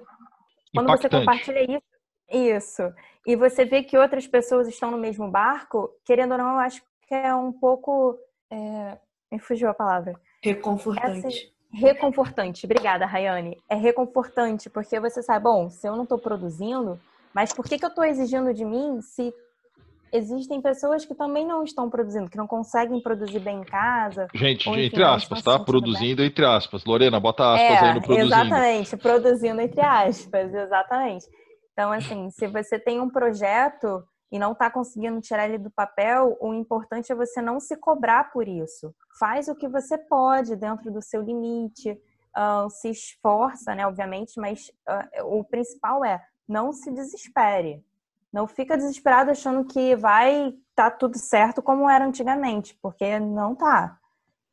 quando 0.73 0.87
Impactante. 0.89 1.01
você 1.13 1.19
compartilha 1.19 1.63
isso, 1.63 1.83
isso, 2.29 2.93
e 3.27 3.35
você 3.35 3.63
vê 3.65 3.83
que 3.83 3.97
outras 3.97 4.27
pessoas 4.27 4.67
estão 4.67 4.91
no 4.91 4.97
mesmo 4.97 5.29
barco, 5.29 5.89
querendo 6.05 6.31
ou 6.33 6.37
não, 6.37 6.53
eu 6.53 6.59
acho 6.59 6.81
que 7.07 7.13
é 7.13 7.33
um 7.35 7.51
pouco. 7.51 8.17
É, 8.51 8.97
me 9.31 9.39
fugiu 9.39 9.69
a 9.69 9.73
palavra. 9.73 10.13
Reconfortante. 10.43 11.27
Essa- 11.27 11.53
reconfortante. 11.71 12.65
Obrigada, 12.65 13.05
Rayane. 13.05 13.57
É 13.69 13.75
reconfortante 13.75 14.69
porque 14.69 14.99
você 14.99 15.23
sabe, 15.23 15.43
bom, 15.43 15.69
se 15.69 15.87
eu 15.87 15.95
não 15.95 16.03
estou 16.03 16.19
produzindo, 16.19 16.99
mas 17.33 17.51
por 17.51 17.65
que, 17.65 17.79
que 17.79 17.85
eu 17.85 17.89
estou 17.89 18.03
exigindo 18.03 18.53
de 18.53 18.63
mim 18.63 19.01
se 19.01 19.33
existem 20.13 20.61
pessoas 20.61 21.03
que 21.03 21.15
também 21.15 21.45
não 21.45 21.63
estão 21.63 21.89
produzindo, 21.89 22.29
que 22.29 22.37
não 22.37 22.47
conseguem 22.47 23.01
produzir 23.01 23.39
bem 23.39 23.61
em 23.61 23.63
casa? 23.63 24.27
Gente, 24.33 24.69
Ou, 24.69 24.75
enfim, 24.75 24.85
entre 24.85 25.03
aspas, 25.03 25.41
tá? 25.41 25.59
Produzindo 25.59 26.23
entre 26.23 26.45
aspas. 26.45 26.85
Lorena, 26.85 27.19
bota 27.19 27.53
aspas 27.53 27.83
aí 27.83 27.93
no 27.95 28.01
produzindo. 28.01 28.33
É, 28.33 28.37
exatamente, 28.37 28.97
produzindo 28.97 29.61
entre 29.61 29.81
aspas, 29.81 30.53
exatamente. 30.53 31.25
Então, 31.73 31.91
assim, 31.91 32.29
se 32.29 32.45
você 32.47 32.77
tem 32.77 33.01
um 33.01 33.09
projeto 33.09 34.03
e 34.31 34.37
não 34.37 34.51
está 34.51 34.69
conseguindo 34.69 35.19
tirar 35.19 35.45
ele 35.45 35.57
do 35.57 35.71
papel, 35.71 36.37
o 36.39 36.53
importante 36.53 37.11
é 37.11 37.15
você 37.15 37.41
não 37.41 37.59
se 37.59 37.75
cobrar 37.75 38.31
por 38.31 38.47
isso. 38.47 38.93
Faz 39.19 39.47
o 39.47 39.55
que 39.55 39.67
você 39.67 39.97
pode 39.97 40.55
dentro 40.55 40.91
do 40.91 41.01
seu 41.01 41.21
limite, 41.21 41.97
ah, 42.35 42.67
se 42.69 42.89
esforça, 42.89 43.73
né, 43.73 43.85
obviamente, 43.87 44.39
mas 44.39 44.71
ah, 44.87 45.07
o 45.23 45.43
principal 45.43 46.05
é 46.05 46.21
não 46.47 46.71
se 46.71 46.91
desespere. 46.91 47.83
Não 48.33 48.47
fica 48.47 48.75
desesperado 48.75 49.29
achando 49.29 49.63
que 49.63 49.95
vai 49.95 50.55
estar 50.71 50.89
tudo 50.91 51.19
certo 51.19 51.61
como 51.61 51.87
era 51.87 52.03
antigamente, 52.03 52.75
porque 52.81 53.19
não 53.19 53.53
tá. 53.53 53.95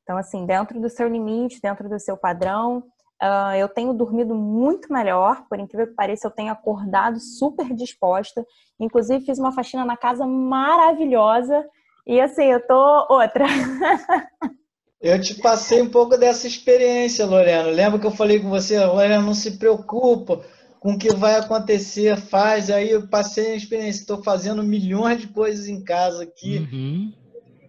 Então, 0.02 0.18
assim, 0.18 0.44
dentro 0.44 0.78
do 0.78 0.90
seu 0.90 1.08
limite, 1.08 1.62
dentro 1.62 1.88
do 1.88 1.98
seu 1.98 2.14
padrão, 2.14 2.84
ah, 3.22 3.56
eu 3.56 3.68
tenho 3.68 3.94
dormido 3.94 4.34
muito 4.34 4.92
melhor, 4.92 5.44
por 5.48 5.58
incrível 5.58 5.86
que 5.86 5.94
pareça, 5.94 6.26
eu 6.26 6.30
tenho 6.30 6.52
acordado 6.52 7.18
super 7.18 7.72
disposta. 7.74 8.44
Inclusive, 8.78 9.24
fiz 9.24 9.38
uma 9.38 9.52
faxina 9.52 9.84
na 9.84 9.96
casa 9.96 10.26
maravilhosa. 10.26 11.66
E 12.06 12.20
assim, 12.20 12.44
eu 12.44 12.66
tô 12.66 13.06
outra. 13.08 13.46
Eu 15.02 15.18
te 15.18 15.34
passei 15.40 15.80
um 15.80 15.88
pouco 15.88 16.18
dessa 16.18 16.46
experiência, 16.46 17.24
Lorena. 17.24 17.70
Lembra 17.70 17.98
que 17.98 18.06
eu 18.06 18.10
falei 18.10 18.38
com 18.38 18.50
você, 18.50 18.78
Lorena, 18.84 19.22
não 19.22 19.32
se 19.32 19.56
preocupa 19.56 20.44
com 20.80 20.94
o 20.94 20.98
que 20.98 21.14
vai 21.14 21.36
acontecer, 21.36 22.16
faz. 22.16 22.70
Aí 22.70 22.90
eu 22.90 23.06
passei 23.06 23.52
a 23.52 23.56
experiência, 23.56 24.00
estou 24.00 24.22
fazendo 24.24 24.62
milhões 24.62 25.20
de 25.20 25.28
coisas 25.28 25.68
em 25.68 25.84
casa 25.84 26.22
aqui. 26.22 26.66
Uhum. 26.72 27.12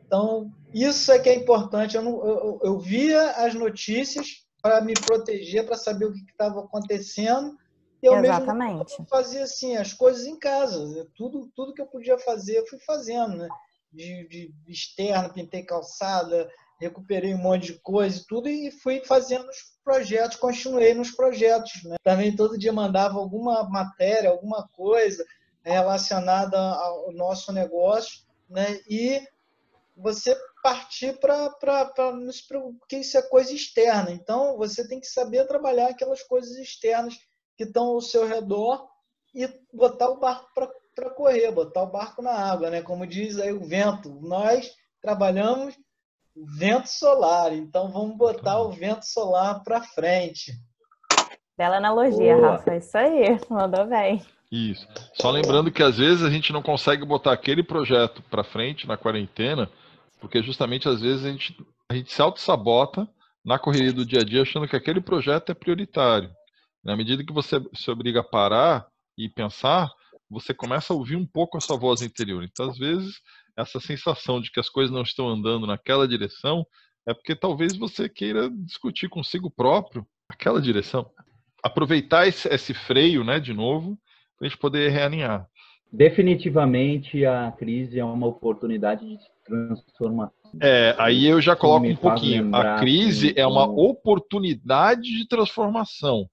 Então, 0.06 0.50
isso 0.74 1.12
é 1.12 1.20
que 1.20 1.28
é 1.28 1.36
importante. 1.36 1.96
Eu, 1.98 2.02
não- 2.02 2.26
eu- 2.26 2.60
eu 2.64 2.80
via 2.80 3.32
as 3.32 3.54
notícias 3.54 4.46
para 4.62 4.80
me 4.80 4.94
proteger, 4.94 5.66
para 5.66 5.76
saber 5.76 6.06
o 6.06 6.14
que 6.14 6.20
estava 6.32 6.62
acontecendo. 6.62 7.58
E 8.02 8.08
eu 8.08 8.14
mesmo 8.14 8.28
Exatamente. 8.28 9.06
fazia 9.10 9.44
assim, 9.44 9.76
as 9.76 9.92
coisas 9.94 10.26
em 10.26 10.40
casa. 10.40 11.06
Tudo, 11.16 11.52
tudo 11.54 11.74
que 11.74 11.82
eu 11.82 11.88
podia 11.88 12.18
fazer, 12.18 12.58
eu 12.60 12.68
fui 12.68 12.80
fazendo, 12.80 13.36
né? 13.36 13.50
De, 13.92 14.26
de 14.30 14.54
externo, 14.68 15.34
pintei 15.34 15.64
calçada, 15.64 16.50
recuperei 16.80 17.34
um 17.36 17.38
monte 17.42 17.74
de 17.74 17.80
coisa 17.82 18.20
e 18.22 18.26
tudo, 18.26 18.48
e 18.48 18.72
fui 18.72 19.02
fazendo 19.04 19.44
os 19.50 19.58
projetos, 19.84 20.38
continuei 20.38 20.94
nos 20.94 21.12
projetos. 21.12 21.84
Né? 21.84 21.96
Também 22.04 22.36
todo 22.36 22.58
dia 22.58 22.74
mandava 22.74 23.18
alguma 23.18 23.64
matéria, 23.70 24.30
alguma 24.30 24.68
coisa 24.70 25.26
relacionada 25.64 26.58
ao 26.58 27.12
nosso 27.12 27.52
negócio, 27.52 28.22
né? 28.50 28.80
E 28.90 29.22
você 29.96 30.36
partir 30.64 31.20
para 31.20 31.50
porque 32.48 32.98
isso 32.98 33.18
é 33.18 33.22
coisa 33.22 33.54
externa. 33.54 34.12
Então 34.12 34.58
você 34.58 34.88
tem 34.88 35.00
que 35.00 35.08
saber 35.08 35.46
trabalhar 35.48 35.90
aquelas 35.90 36.24
coisas 36.24 36.58
externas 36.58 37.18
que 37.58 37.64
estão 37.64 37.88
ao 37.88 38.02
seu 38.02 38.28
redor 38.28 38.88
e 39.34 39.48
botar 39.74 40.10
o 40.10 40.20
barco 40.20 40.48
para 40.54 41.10
correr, 41.12 41.52
botar 41.52 41.84
o 41.84 41.92
barco 41.92 42.22
na 42.22 42.32
água, 42.32 42.70
né? 42.70 42.82
Como 42.82 43.08
diz 43.08 43.40
aí 43.40 43.52
o 43.52 43.64
vento. 43.64 44.10
Nós 44.22 44.72
trabalhamos 45.00 45.76
vento 46.36 46.88
solar, 46.88 47.54
então 47.54 47.92
vamos 47.92 48.18
botar 48.18 48.62
o 48.62 48.72
vento 48.72 49.06
solar 49.06 49.64
para 49.64 49.82
frente. 49.82 50.54
Bela 51.58 51.78
analogia, 51.78 52.36
Boa. 52.36 52.52
Rafa. 52.52 52.76
Isso 52.76 52.98
aí, 52.98 53.40
mandou 53.50 53.86
bem. 53.86 54.22
Isso. 54.52 54.88
Só 55.14 55.32
lembrando 55.32 55.72
que 55.72 55.84
às 55.84 55.98
vezes 55.98 56.24
a 56.24 56.30
gente 56.30 56.52
não 56.52 56.62
consegue 56.62 57.06
botar 57.06 57.32
aquele 57.32 57.64
projeto 57.64 58.22
para 58.24 58.44
frente 58.44 58.88
na 58.88 58.98
quarentena, 58.98 59.70
porque 60.20 60.42
justamente 60.44 60.90
às 60.90 61.02
vezes 61.02 61.26
a 61.26 61.30
gente, 61.30 61.58
a 61.90 61.96
gente 61.96 62.12
se 62.12 62.22
auto-sabota 62.22 63.08
na 63.44 63.58
correria 63.58 63.94
do 63.94 64.06
dia 64.06 64.22
a 64.22 64.26
dia 64.26 64.42
achando 64.42 64.68
que 64.68 64.76
aquele 64.76 65.02
projeto 65.02 65.52
é 65.52 65.56
prioritário. 65.56 66.30
Na 66.84 66.98
medida 66.98 67.24
que 67.24 67.34
você 67.34 67.62
se 67.74 67.90
obriga 67.90 68.20
a 68.20 68.24
parar 68.24 68.88
e 69.18 69.30
pensar, 69.30 69.90
você 70.30 70.54
começa 70.54 70.94
a 70.94 70.96
ouvir 70.96 71.16
um 71.16 71.26
pouco 71.26 71.58
a 71.58 71.62
sua 71.62 71.78
voz 71.78 72.02
interior. 72.02 72.44
Então, 72.44 72.70
às 72.70 72.78
vezes, 72.78 73.22
essa 73.58 73.80
sensação 73.80 74.40
de 74.42 74.52
que 74.52 74.60
as 74.60 74.70
coisas 74.70 74.94
não 74.94 75.02
estão 75.04 75.28
andando 75.28 75.66
naquela 75.68 76.08
direção 76.08 76.66
é 77.08 77.14
porque 77.14 77.36
talvez 77.36 77.76
você 77.76 78.08
queira 78.08 78.50
discutir 78.50 79.10
consigo 79.10 79.50
próprio 79.50 80.06
aquela 80.30 80.62
direção. 80.62 81.10
Aproveitar 81.64 82.28
esse, 82.28 82.48
esse 82.48 82.74
freio, 82.74 83.24
né, 83.24 83.40
de 83.40 83.54
novo, 83.54 83.98
para 84.38 84.48
a 84.48 84.50
gente 84.50 84.60
poder 84.60 84.90
realinhar. 84.90 85.48
Definitivamente 85.92 87.26
a 87.26 87.52
crise 87.52 88.00
é 88.00 88.06
uma 88.06 88.28
oportunidade 88.28 89.06
de 89.06 89.18
transformação. 89.46 90.32
É, 90.62 90.96
aí 90.98 91.26
eu 91.26 91.42
já 91.42 91.56
coloco 91.56 91.88
um 91.88 91.96
pouquinho. 91.96 92.44
lembrar, 92.44 92.76
A 92.78 92.80
crise 92.80 93.28
assim, 93.32 93.40
é 93.40 93.48
uma 93.48 93.66
como- 93.68 93.90
oportunidade 93.90 95.02
de 95.04 95.28
transformação. 95.28 96.30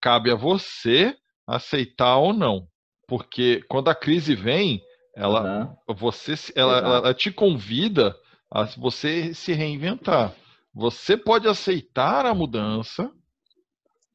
Cabe 0.00 0.30
a 0.30 0.34
você 0.34 1.14
aceitar 1.46 2.16
ou 2.16 2.32
não. 2.32 2.66
Porque 3.06 3.62
quando 3.68 3.88
a 3.88 3.94
crise 3.94 4.34
vem, 4.34 4.80
ela, 5.14 5.40
Aham. 5.40 5.76
você, 5.88 6.34
ela, 6.54 6.78
ela- 6.78 6.96
ela 6.96 7.14
te 7.14 7.30
convida 7.30 8.16
a 8.50 8.64
você 8.64 9.34
se 9.34 9.52
reinventar. 9.52 10.34
Você 10.74 11.16
pode 11.16 11.48
aceitar 11.48 12.26
a 12.26 12.34
mudança 12.34 13.10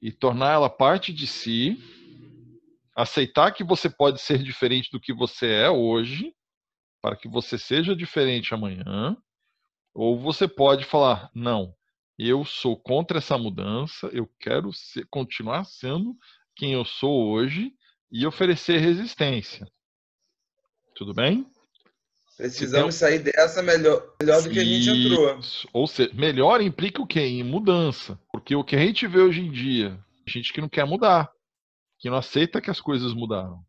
e 0.02 0.12
tornar 0.12 0.54
ela 0.54 0.70
parte 0.70 1.12
de 1.14 1.28
si, 1.28 1.78
aceitar 2.96 3.52
que 3.52 3.64
você 3.64 3.90
pode 3.90 4.22
ser 4.22 4.38
diferente 4.42 4.90
do 4.92 5.00
que 5.00 5.14
você 5.14 5.48
é 5.48 5.70
hoje, 5.70 6.34
para 7.02 7.16
que 7.16 7.28
você 7.28 7.58
seja 7.58 7.96
diferente 7.96 8.54
amanhã, 8.54 9.18
ou 9.94 10.20
você 10.20 10.48
pode 10.48 10.86
falar: 10.86 11.30
não, 11.34 11.74
eu 12.18 12.46
sou 12.46 12.78
contra 12.78 13.18
essa 13.18 13.38
mudança, 13.38 14.08
eu 14.14 14.30
quero 14.40 14.72
ser- 14.74 15.06
continuar 15.10 15.66
sendo 15.66 16.16
quem 16.56 16.74
eu 16.74 16.86
sou 16.86 17.30
hoje 17.30 17.74
e 18.12 18.26
oferecer 18.26 18.78
resistência. 18.80 19.68
Tudo 20.96 21.14
bem? 21.14 21.46
Precisamos 22.38 22.96
sair 22.96 23.20
dessa 23.20 23.64
melhor, 23.64 24.04
melhor 24.22 24.42
do 24.44 24.50
que 24.50 24.60
a 24.60 24.64
gente 24.64 24.90
entrou. 24.90 25.40
Ou 25.72 25.88
seja, 25.88 26.12
melhor 26.14 26.62
implica 26.62 27.02
o 27.02 27.08
quê? 27.08 27.22
Em 27.22 27.44
mudança. 27.44 28.20
Porque 28.32 28.56
o 28.56 28.64
que 28.64 28.76
a 28.76 28.80
gente 28.80 29.08
vê 29.08 29.20
hoje 29.20 29.42
em 29.42 29.52
dia, 29.52 29.98
gente 30.28 30.52
que 30.52 30.60
não 30.60 30.68
quer 30.68 30.86
mudar, 30.86 31.30
que 32.00 32.10
não 32.10 32.18
aceita 32.18 32.60
que 32.60 32.70
as 32.70 32.82
coisas 32.82 33.14
mudaram. 33.14 33.60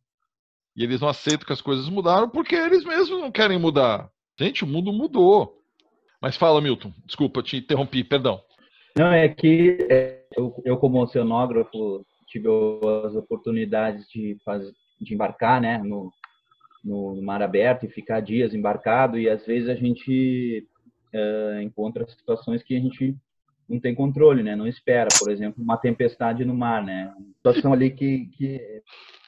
E 0.77 0.83
eles 0.83 1.01
não 1.01 1.09
aceitam 1.09 1.47
que 1.47 1.53
as 1.53 1.61
coisas 1.61 1.89
mudaram 1.89 2.29
porque 2.29 2.55
eles 2.55 2.85
mesmos 2.85 3.21
não 3.21 3.31
querem 3.31 3.59
mudar. 3.59 4.11
Gente, 4.39 4.65
o 4.65 4.67
mundo 4.67 4.93
mudou. 4.93 5.63
Mas 6.21 6.37
fala, 6.37 6.61
Milton. 6.61 6.93
Desculpa, 7.07 7.43
te 7.43 7.57
interrompi, 7.59 8.03
perdão. 8.03 8.41
Não, 8.97 9.13
é 9.13 9.29
que 9.29 9.79
é, 9.89 10.25
eu, 10.37 10.55
eu 10.65 10.77
como 10.77 11.03
oceanógrafo, 11.03 12.05
tive 12.27 12.49
as 13.07 13.15
oportunidades 13.15 14.07
de, 14.09 14.37
fazer, 14.45 14.73
de 15.01 15.15
embarcar 15.15 15.61
né, 15.61 15.79
no, 15.79 16.11
no 16.87 17.21
mar 17.23 17.43
aberto 17.43 17.85
e 17.85 17.91
ficar 17.91 18.21
dias 18.21 18.55
embarcado, 18.55 19.19
e 19.19 19.29
às 19.29 19.45
vezes 19.45 19.69
a 19.69 19.75
gente 19.75 20.67
eh, 21.13 21.61
encontra 21.63 22.07
situações 22.09 22.63
que 22.63 22.77
a 22.77 22.81
gente 22.81 23.17
não 23.69 23.81
tem 23.81 23.95
controle, 23.95 24.43
né? 24.43 24.55
Não 24.55 24.67
espera, 24.67 25.09
por 25.19 25.31
exemplo, 25.31 25.63
uma 25.63 25.77
tempestade 25.77 26.45
no 26.45 26.55
mar, 26.55 26.85
né? 26.85 27.13
Uma 27.19 27.35
situação 27.35 27.73
ali 27.73 27.91
que, 27.91 28.27
que 28.37 28.83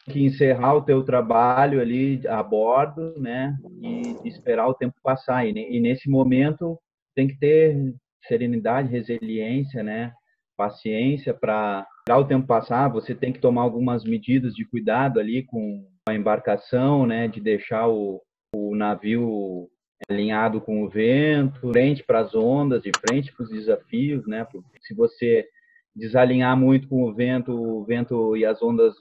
que 0.09 0.25
encerrar 0.25 0.75
o 0.75 0.83
teu 0.83 1.05
trabalho 1.05 1.81
ali 1.81 2.27
a 2.27 2.43
bordo, 2.43 3.15
né? 3.19 3.57
E 3.81 4.29
esperar 4.29 4.67
o 4.67 4.75
tempo 4.75 4.95
passar. 5.03 5.47
E, 5.47 5.51
e 5.51 5.81
nesse 5.81 6.09
momento 6.09 6.79
tem 7.15 7.29
que 7.29 7.39
ter 7.39 7.95
serenidade, 8.27 8.89
resiliência, 8.89 9.83
né? 9.83 10.13
Paciência 10.57 11.33
para 11.35 11.87
Para 12.07 12.19
o 12.19 12.25
tempo 12.25 12.47
passar, 12.47 12.89
você 12.89 13.15
tem 13.15 13.33
que 13.33 13.41
tomar 13.41 13.63
algumas 13.63 14.05
medidas 14.05 14.55
de 14.55 14.65
cuidado 14.65 15.21
ali 15.21 15.43
com 15.45 15.87
a 16.09 16.15
embarcação, 16.15 17.07
né, 17.07 17.29
de 17.29 17.41
deixar 17.41 17.89
o, 17.89 18.21
o 18.55 18.75
navio 18.75 19.69
alinhado 20.09 20.61
com 20.61 20.83
o 20.83 20.89
vento, 20.89 21.73
frente 21.73 22.03
para 22.03 22.21
as 22.21 22.35
ondas, 22.35 22.83
de 22.83 22.93
frente 23.07 23.33
para 23.33 23.45
os 23.45 23.51
desafios, 23.51 24.27
né? 24.27 24.47
Se 24.81 24.95
você 24.95 25.47
desalinhar 25.95 26.57
muito 26.57 26.89
com 26.89 27.03
o 27.03 27.13
vento, 27.13 27.53
o 27.53 27.85
vento 27.85 28.37
e 28.37 28.45
as 28.45 28.63
ondas 28.63 28.95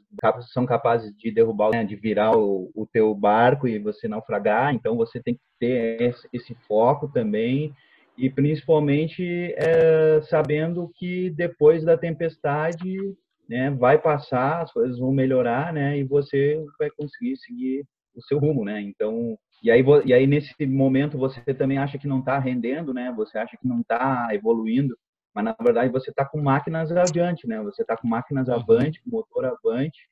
são 0.51 0.65
capazes 0.65 1.15
de 1.15 1.29
derrubar, 1.29 1.71
né, 1.71 1.83
de 1.83 1.95
virar 1.95 2.35
o, 2.35 2.71
o 2.73 2.87
teu 2.87 3.13
barco 3.13 3.67
e 3.67 3.77
você 3.77 4.07
naufragar. 4.07 4.73
Então 4.73 4.97
você 4.97 5.21
tem 5.21 5.35
que 5.35 5.41
ter 5.59 6.15
esse 6.33 6.55
foco 6.67 7.07
também 7.07 7.71
e 8.17 8.29
principalmente 8.29 9.53
é, 9.57 10.21
sabendo 10.23 10.89
que 10.95 11.29
depois 11.29 11.83
da 11.83 11.95
tempestade, 11.95 12.97
né, 13.49 13.71
vai 13.71 13.97
passar, 13.97 14.61
as 14.61 14.71
coisas 14.71 14.99
vão 14.99 15.11
melhorar, 15.11 15.73
né, 15.73 15.97
e 15.97 16.03
você 16.03 16.63
vai 16.79 16.89
conseguir 16.91 17.37
seguir 17.37 17.85
o 18.15 18.21
seu 18.23 18.39
rumo, 18.39 18.65
né? 18.65 18.81
Então 18.81 19.37
e 19.63 19.71
aí, 19.71 19.83
e 20.05 20.13
aí 20.13 20.27
nesse 20.27 20.53
momento 20.65 21.17
você 21.17 21.41
também 21.53 21.77
acha 21.77 21.97
que 21.97 22.07
não 22.07 22.19
está 22.19 22.37
rendendo, 22.39 22.93
né? 22.93 23.11
Você 23.15 23.37
acha 23.37 23.57
que 23.57 23.67
não 23.67 23.81
está 23.81 24.27
evoluindo 24.31 24.95
mas 25.37 25.45
na 25.45 25.55
verdade 25.61 25.91
você 25.91 26.09
está 26.09 26.25
com 26.25 26.41
máquinas 26.41 26.91
adiante, 26.91 27.47
né? 27.47 27.61
Você 27.61 27.83
está 27.83 27.95
com 27.95 28.07
máquinas 28.07 28.49
avante, 28.49 28.99
com 29.03 29.11
motor 29.11 29.45
avante, 29.45 30.09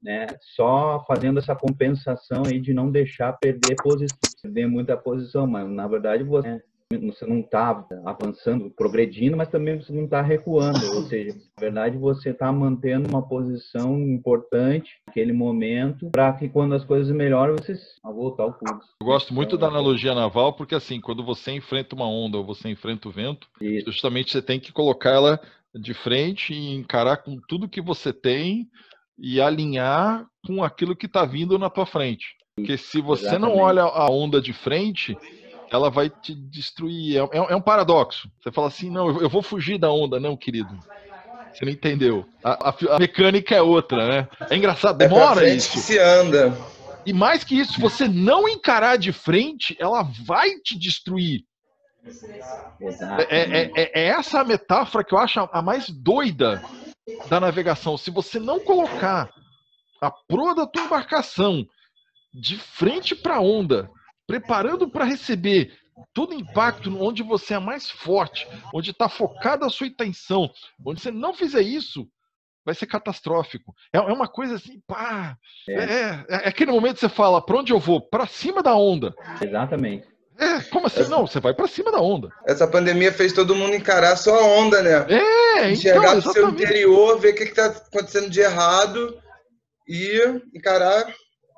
né? 0.00 0.24
Só 0.54 1.04
fazendo 1.04 1.40
essa 1.40 1.56
compensação 1.56 2.44
aí 2.46 2.60
de 2.60 2.72
não 2.72 2.88
deixar 2.88 3.32
perder 3.32 3.74
posição, 3.82 4.16
perder 4.40 4.68
muita 4.68 4.96
posição, 4.96 5.48
mas 5.48 5.68
na 5.68 5.88
verdade 5.88 6.22
você 6.22 6.62
você 6.98 7.26
não 7.26 7.40
está 7.40 7.84
avançando, 8.04 8.70
progredindo, 8.70 9.36
mas 9.36 9.48
também 9.48 9.78
você 9.78 9.92
não 9.92 10.04
está 10.04 10.20
recuando. 10.22 10.84
Ou 10.94 11.02
seja, 11.02 11.34
na 11.34 11.60
verdade, 11.60 11.96
você 11.96 12.30
está 12.30 12.50
mantendo 12.52 13.08
uma 13.08 13.22
posição 13.22 14.00
importante 14.00 15.00
naquele 15.06 15.32
momento 15.32 16.10
para 16.10 16.32
que 16.32 16.48
quando 16.48 16.74
as 16.74 16.84
coisas 16.84 17.14
melhoram, 17.14 17.56
você 17.56 17.76
voltar 18.02 18.44
ao 18.44 18.54
curso. 18.54 18.88
Eu 19.00 19.06
gosto 19.06 19.32
muito 19.34 19.56
da 19.56 19.68
analogia 19.68 20.14
naval, 20.14 20.52
porque 20.52 20.74
assim, 20.74 21.00
quando 21.00 21.24
você 21.24 21.52
enfrenta 21.52 21.94
uma 21.94 22.08
onda 22.08 22.38
ou 22.38 22.44
você 22.44 22.68
enfrenta 22.68 23.08
o 23.08 23.12
vento, 23.12 23.48
Isso. 23.60 23.90
justamente 23.90 24.32
você 24.32 24.42
tem 24.42 24.60
que 24.60 24.72
colocar 24.72 25.10
ela 25.10 25.40
de 25.74 25.94
frente 25.94 26.52
e 26.52 26.74
encarar 26.74 27.18
com 27.18 27.38
tudo 27.48 27.68
que 27.68 27.80
você 27.80 28.12
tem 28.12 28.68
e 29.18 29.40
alinhar 29.40 30.26
com 30.46 30.62
aquilo 30.62 30.96
que 30.96 31.06
está 31.06 31.24
vindo 31.24 31.58
na 31.58 31.70
tua 31.70 31.86
frente. 31.86 32.36
Porque 32.56 32.76
se 32.76 33.00
você 33.00 33.26
Exatamente. 33.26 33.56
não 33.56 33.62
olha 33.62 33.82
a 33.82 34.10
onda 34.10 34.40
de 34.40 34.52
frente, 34.52 35.16
ela 35.72 35.90
vai 35.90 36.10
te 36.10 36.34
destruir. 36.34 37.16
É, 37.16 37.20
é, 37.20 37.52
é, 37.52 37.56
um 37.56 37.60
paradoxo. 37.60 38.30
Você 38.40 38.52
fala 38.52 38.68
assim, 38.68 38.90
não, 38.90 39.20
eu 39.20 39.28
vou 39.28 39.42
fugir 39.42 39.78
da 39.78 39.90
onda, 39.90 40.20
não, 40.20 40.36
querido. 40.36 40.78
Você 41.52 41.64
não 41.64 41.72
entendeu. 41.72 42.26
A, 42.44 42.68
a, 42.68 42.96
a 42.96 42.98
mecânica 42.98 43.54
é 43.54 43.62
outra, 43.62 44.06
né? 44.08 44.28
É 44.50 44.56
engraçado, 44.56 45.00
é 45.00 45.08
demora 45.08 45.48
é 45.48 45.54
isso. 45.54 45.78
se 45.78 45.98
anda. 45.98 46.56
E 47.04 47.12
mais 47.12 47.42
que 47.42 47.58
isso, 47.58 47.74
se 47.74 47.80
você 47.80 48.06
não 48.06 48.48
encarar 48.48 48.96
de 48.96 49.12
frente, 49.12 49.76
ela 49.78 50.02
vai 50.24 50.50
te 50.60 50.78
destruir. 50.78 51.44
É, 53.28 53.36
é, 53.36 53.70
é, 53.76 54.00
é, 54.00 54.06
essa 54.08 54.40
a 54.40 54.44
metáfora 54.44 55.04
que 55.04 55.14
eu 55.14 55.18
acho 55.18 55.40
a 55.52 55.62
mais 55.62 55.88
doida 55.88 56.62
da 57.28 57.40
navegação. 57.40 57.96
Se 57.96 58.10
você 58.10 58.38
não 58.38 58.60
colocar 58.60 59.30
a 60.00 60.10
proa 60.10 60.54
da 60.54 60.66
tua 60.66 60.84
embarcação 60.84 61.66
de 62.34 62.56
frente 62.58 63.14
para 63.14 63.36
a 63.36 63.40
onda, 63.40 63.90
preparando 64.26 64.88
para 64.88 65.04
receber 65.04 65.76
todo 66.12 66.32
o 66.32 66.38
impacto 66.38 66.94
onde 67.02 67.22
você 67.22 67.54
é 67.54 67.58
mais 67.58 67.90
forte, 67.90 68.48
onde 68.74 68.90
está 68.90 69.08
focada 69.08 69.66
a 69.66 69.70
sua 69.70 69.86
intenção, 69.86 70.50
onde 70.84 71.00
você 71.00 71.10
não 71.10 71.34
fizer 71.34 71.62
isso, 71.62 72.08
vai 72.64 72.74
ser 72.74 72.86
catastrófico. 72.86 73.74
É, 73.92 73.98
é 73.98 74.00
uma 74.00 74.28
coisa 74.28 74.56
assim, 74.56 74.80
pá. 74.86 75.36
É. 75.68 75.72
É, 75.72 75.84
é, 75.84 76.24
é 76.28 76.48
aquele 76.48 76.72
momento 76.72 76.94
que 76.94 77.00
você 77.00 77.08
fala, 77.08 77.44
para 77.44 77.56
onde 77.56 77.72
eu 77.72 77.78
vou? 77.78 78.00
Para 78.00 78.26
cima 78.26 78.62
da 78.62 78.74
onda. 78.74 79.14
Exatamente. 79.40 80.12
É, 80.38 80.60
como 80.62 80.86
assim? 80.86 81.08
Não, 81.08 81.26
você 81.26 81.38
vai 81.38 81.54
para 81.54 81.68
cima 81.68 81.92
da 81.92 82.00
onda. 82.00 82.28
Essa 82.46 82.66
pandemia 82.66 83.12
fez 83.12 83.32
todo 83.32 83.54
mundo 83.54 83.76
encarar 83.76 84.16
só 84.16 84.34
a 84.34 84.46
onda, 84.46 84.82
né? 84.82 85.06
É, 85.08 85.70
Enxergar 85.70 86.16
então, 86.16 86.30
o 86.30 86.32
seu 86.32 86.48
interior, 86.48 87.18
ver 87.20 87.32
o 87.32 87.34
que 87.34 87.44
está 87.44 87.66
acontecendo 87.66 88.30
de 88.30 88.40
errado 88.40 89.20
e 89.86 90.40
encarar 90.54 91.06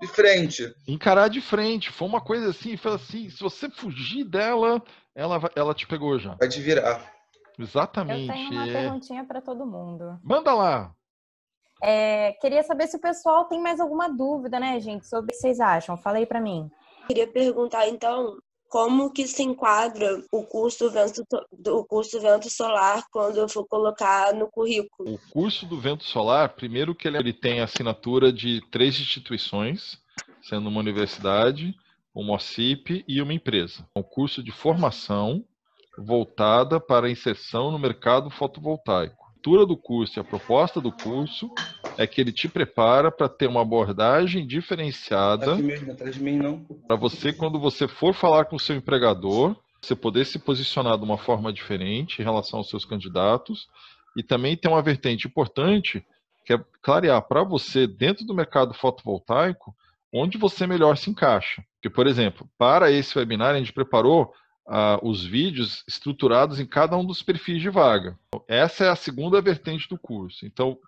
de 0.07 0.13
frente. 0.13 0.75
Encarar 0.87 1.29
de 1.29 1.41
frente. 1.41 1.91
Foi 1.91 2.07
uma 2.07 2.21
coisa 2.21 2.51
assim, 2.51 2.77
foi 2.77 2.93
assim, 2.95 3.31
se 3.31 3.41
você 3.41 3.69
fugir 3.71 4.25
dela, 4.25 4.83
ela, 5.15 5.41
ela 5.57 5.75
te 5.75 5.87
pegou 5.87 6.19
já. 6.19 6.35
Vai 6.35 6.49
te 6.49 6.61
virar. 6.61 7.13
Exatamente. 7.59 8.29
Eu 8.29 8.35
tenho 8.35 8.51
uma 8.51 8.69
é... 8.69 8.73
perguntinha 8.73 9.25
para 9.25 9.41
todo 9.41 9.67
mundo. 9.67 10.19
Manda 10.23 10.53
lá. 10.53 10.95
É, 11.83 12.33
queria 12.41 12.63
saber 12.63 12.87
se 12.87 12.97
o 12.97 13.01
pessoal 13.01 13.45
tem 13.45 13.61
mais 13.61 13.81
alguma 13.81 14.09
dúvida, 14.09 14.59
né, 14.59 14.81
gente, 14.81 15.07
sobre 15.07 15.27
o 15.27 15.29
que 15.29 15.41
vocês 15.41 15.61
acham. 15.61 15.97
Fala 15.97 16.19
aí 16.19 16.27
para 16.27 16.41
mim. 16.41 16.71
Queria 17.07 17.27
perguntar, 17.27 17.87
então, 17.89 18.39
como 18.75 19.09
que 19.09 19.29
se 19.29 19.45
enquadra 19.45 20.21
o 20.33 20.43
curso 20.43 20.91
vento, 20.91 21.25
do 21.57 21.85
curso 21.85 22.21
vento 22.21 22.51
solar 22.51 23.05
quando 23.09 23.37
eu 23.37 23.49
for 23.49 23.65
colocar 23.65 24.35
no 24.35 24.51
currículo? 24.51 25.15
O 25.15 25.19
curso 25.31 25.65
do 25.65 25.81
vento 25.81 26.03
solar, 26.03 26.57
primeiro 26.57 26.93
que 26.93 27.07
ele, 27.07 27.17
ele 27.17 27.33
tem 27.33 27.61
assinatura 27.61 28.33
de 28.33 28.61
três 28.73 28.99
instituições, 28.99 29.97
sendo 30.43 30.69
uma 30.69 30.81
universidade, 30.81 31.73
uma 32.13 32.35
OCIP 32.35 33.05
e 33.07 33.23
uma 33.23 33.33
empresa. 33.33 33.89
É 33.95 34.01
um 34.01 34.03
curso 34.03 34.43
de 34.43 34.51
formação 34.51 35.45
voltada 35.97 36.81
para 36.81 37.07
a 37.07 37.11
inserção 37.11 37.71
no 37.71 37.79
mercado 37.79 38.29
fotovoltaico 38.29 39.25
estrutura 39.45 39.67
do 39.67 39.77
curso 39.77 40.19
e 40.19 40.21
a 40.21 40.25
proposta 40.25 40.81
do 40.81 40.91
curso 40.91 41.51
é 41.97 42.07
que 42.07 42.21
ele 42.21 42.33
te 42.33 42.49
prepara 42.49 43.11
para 43.11 43.29
ter 43.29 43.47
uma 43.47 43.63
abordagem 43.63 44.47
diferenciada 44.47 45.57
para 46.87 46.97
você 46.97 47.33
quando 47.33 47.59
você 47.59 47.87
for 47.87 48.15
falar 48.15 48.47
com 48.47 48.57
o 48.57 48.61
seu 48.61 48.77
empregador, 48.77 49.57
você 49.81 49.95
poder 49.95 50.25
se 50.25 50.39
posicionar 50.39 50.99
de 50.99 51.05
uma 51.05 51.19
forma 51.19 51.53
diferente 51.53 52.21
em 52.21 52.25
relação 52.25 52.59
aos 52.59 52.69
seus 52.69 52.85
candidatos 52.85 53.69
e 54.17 54.23
também 54.23 54.57
tem 54.57 54.71
uma 54.71 54.83
vertente 54.83 55.27
importante 55.27 56.05
que 56.45 56.53
é 56.53 56.65
clarear 56.83 57.23
para 57.23 57.43
você 57.43 57.87
dentro 57.87 58.25
do 58.25 58.35
mercado 58.35 58.75
fotovoltaico 58.75 59.75
onde 60.13 60.39
você 60.39 60.67
melhor 60.67 60.97
se 60.97 61.11
encaixa. 61.11 61.65
Porque, 61.75 61.91
por 61.91 62.07
exemplo, 62.07 62.49
para 62.57 62.91
esse 62.91 63.19
webinar 63.19 63.55
a 63.55 63.59
gente 63.59 63.73
preparou 63.73 64.33
uh, 64.67 65.07
os 65.07 65.25
vídeos 65.25 65.83
estruturados 65.89 66.61
em 66.61 66.67
cada 66.67 66.97
um 66.97 67.05
dos 67.05 67.23
perfis 67.23 67.61
de 67.61 67.69
vaga. 67.69 68.17
Essa 68.47 68.85
é 68.85 68.89
a 68.89 68.97
segunda 68.97 69.41
vertente 69.41 69.89
do 69.89 69.99
curso. 69.99 70.47
Então, 70.47 70.79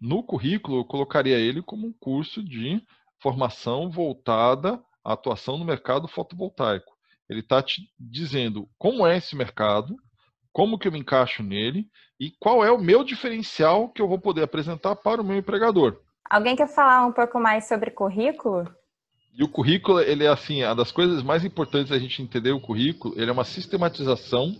no 0.00 0.22
currículo, 0.22 0.78
eu 0.78 0.84
colocaria 0.84 1.38
ele 1.38 1.62
como 1.62 1.86
um 1.86 1.92
curso 1.92 2.42
de 2.42 2.82
formação 3.18 3.90
voltada 3.90 4.82
à 5.04 5.12
atuação 5.14 5.56
no 5.56 5.64
mercado 5.64 6.06
fotovoltaico. 6.06 6.94
Ele 7.28 7.40
está 7.40 7.62
te 7.62 7.90
dizendo 7.98 8.68
como 8.78 9.06
é 9.06 9.16
esse 9.16 9.34
mercado, 9.34 9.96
como 10.52 10.78
que 10.78 10.86
eu 10.86 10.92
me 10.92 10.98
encaixo 10.98 11.42
nele 11.42 11.88
e 12.20 12.30
qual 12.38 12.64
é 12.64 12.70
o 12.70 12.78
meu 12.78 13.04
diferencial 13.04 13.88
que 13.88 14.00
eu 14.00 14.08
vou 14.08 14.18
poder 14.18 14.42
apresentar 14.42 14.96
para 14.96 15.20
o 15.20 15.24
meu 15.24 15.36
empregador. 15.36 16.00
Alguém 16.28 16.56
quer 16.56 16.68
falar 16.68 17.06
um 17.06 17.12
pouco 17.12 17.38
mais 17.38 17.66
sobre 17.66 17.90
currículo? 17.90 18.68
E 19.38 19.44
o 19.44 19.48
currículo, 19.48 20.00
ele 20.00 20.24
é 20.24 20.28
assim, 20.28 20.64
uma 20.64 20.74
das 20.74 20.90
coisas 20.90 21.22
mais 21.22 21.44
importantes 21.44 21.90
da 21.90 21.98
gente 21.98 22.22
entender 22.22 22.52
o 22.52 22.60
currículo, 22.60 23.14
ele 23.18 23.28
é 23.28 23.32
uma 23.32 23.44
sistematização 23.44 24.56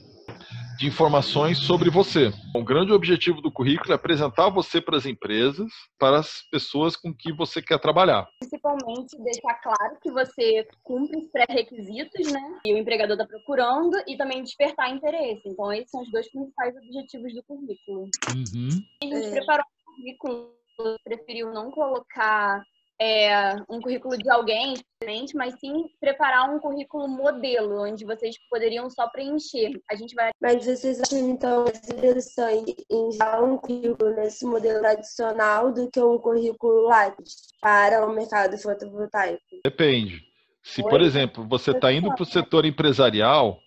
de 0.76 0.86
informações 0.86 1.58
sobre 1.58 1.90
você. 1.90 2.32
O 2.54 2.62
grande 2.62 2.92
objetivo 2.92 3.40
do 3.40 3.50
currículo 3.50 3.92
é 3.92 3.94
apresentar 3.94 4.48
você 4.50 4.80
para 4.80 4.96
as 4.96 5.06
empresas, 5.06 5.70
para 5.98 6.18
as 6.18 6.42
pessoas 6.50 6.96
com 6.96 7.14
que 7.14 7.32
você 7.32 7.62
quer 7.62 7.78
trabalhar. 7.78 8.28
Principalmente 8.40 9.16
deixar 9.22 9.54
claro 9.62 9.96
que 10.02 10.10
você 10.10 10.66
cumpre 10.82 11.18
os 11.18 11.28
pré-requisitos, 11.30 12.30
né? 12.30 12.60
E 12.66 12.74
o 12.74 12.78
empregador 12.78 13.14
está 13.14 13.26
procurando 13.26 13.96
e 14.06 14.16
também 14.16 14.42
despertar 14.42 14.90
interesse. 14.90 15.42
Então, 15.46 15.72
esses 15.72 15.90
são 15.90 16.02
os 16.02 16.10
dois 16.10 16.30
principais 16.30 16.76
objetivos 16.76 17.34
do 17.34 17.42
currículo. 17.44 18.10
Uhum. 18.34 18.68
A 19.02 19.04
gente 19.04 19.26
é. 19.26 19.30
preparou 19.30 19.64
um 19.64 19.94
currículo, 19.94 20.52
preferiu 21.04 21.52
não 21.52 21.70
colocar 21.70 22.62
é, 23.00 23.54
um 23.68 23.80
currículo 23.80 24.16
de 24.16 24.28
alguém 24.30 24.74
diferente, 24.74 25.36
mas 25.36 25.58
sim 25.60 25.84
preparar 26.00 26.50
um 26.50 26.58
currículo 26.58 27.06
modelo, 27.06 27.82
onde 27.82 28.04
vocês 28.04 28.36
poderiam 28.50 28.88
só 28.88 29.08
preencher. 29.08 29.70
A 29.90 29.94
gente 29.94 30.14
vai. 30.14 30.30
Mas 30.40 30.64
vocês 30.64 31.00
acham 31.00 31.18
então 31.18 31.64
mais 31.64 31.88
interessante 31.88 32.74
em 32.90 33.12
já 33.12 33.40
um 33.40 33.58
currículo 33.58 34.14
nesse 34.14 34.44
modelo 34.46 34.80
tradicional 34.80 35.72
do 35.72 35.90
que 35.90 36.00
um 36.00 36.18
currículo 36.18 36.88
Lattes 36.88 37.48
para 37.60 38.06
o 38.06 38.14
mercado 38.14 38.56
fotovoltaico? 38.58 39.42
Depende. 39.64 40.24
Se, 40.62 40.82
por 40.82 41.00
exemplo, 41.00 41.46
você 41.46 41.70
está 41.70 41.92
indo 41.92 42.12
para 42.12 42.22
o 42.22 42.26
setor 42.26 42.64
empresarial, 42.64 43.60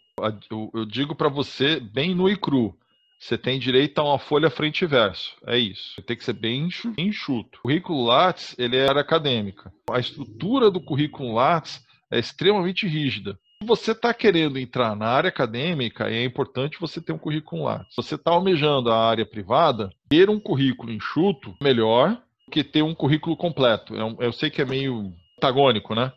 eu 0.51 0.85
digo 0.85 1.15
para 1.15 1.29
você 1.29 1.79
bem 1.79 2.13
nu 2.13 2.29
e 2.29 2.35
cru 2.35 2.77
você 3.19 3.37
tem 3.37 3.59
direito 3.59 3.99
a 3.99 4.03
uma 4.03 4.17
folha 4.17 4.49
frente 4.49 4.83
e 4.83 4.87
verso. 4.87 5.35
É 5.45 5.57
isso. 5.57 6.01
Tem 6.03 6.15
que 6.15 6.23
ser 6.23 6.33
bem 6.33 6.69
enxuto. 6.97 7.59
O 7.59 7.61
currículo 7.63 8.05
Lattes, 8.05 8.55
ele 8.57 8.77
era 8.77 9.01
acadêmica. 9.01 9.71
A 9.91 9.99
estrutura 9.99 10.71
do 10.71 10.79
currículo 10.79 11.33
Lattes 11.33 11.85
é 12.09 12.17
extremamente 12.17 12.87
rígida. 12.87 13.37
Se 13.61 13.67
você 13.67 13.91
está 13.91 14.13
querendo 14.13 14.57
entrar 14.57 14.95
na 14.95 15.07
área 15.07 15.27
acadêmica, 15.27 16.09
é 16.09 16.23
importante 16.23 16.79
você 16.79 17.01
ter 17.01 17.11
um 17.11 17.17
currículo 17.17 17.65
Lattes. 17.65 17.93
Se 17.93 18.01
você 18.01 18.15
está 18.15 18.31
almejando 18.31 18.89
a 18.89 18.97
área 18.97 19.25
privada, 19.25 19.89
ter 20.07 20.29
um 20.29 20.39
currículo 20.39 20.93
enxuto 20.93 21.53
melhor 21.61 22.11
do 22.11 22.51
que 22.51 22.63
ter 22.63 22.81
um 22.81 22.95
currículo 22.95 23.35
completo. 23.35 23.93
Eu, 23.95 24.17
é 24.21 24.27
eu 24.27 24.31
sei 24.31 24.49
que 24.49 24.61
é 24.61 24.65
meio 24.65 25.13
antagônico, 25.37 25.93
né? 25.93 26.13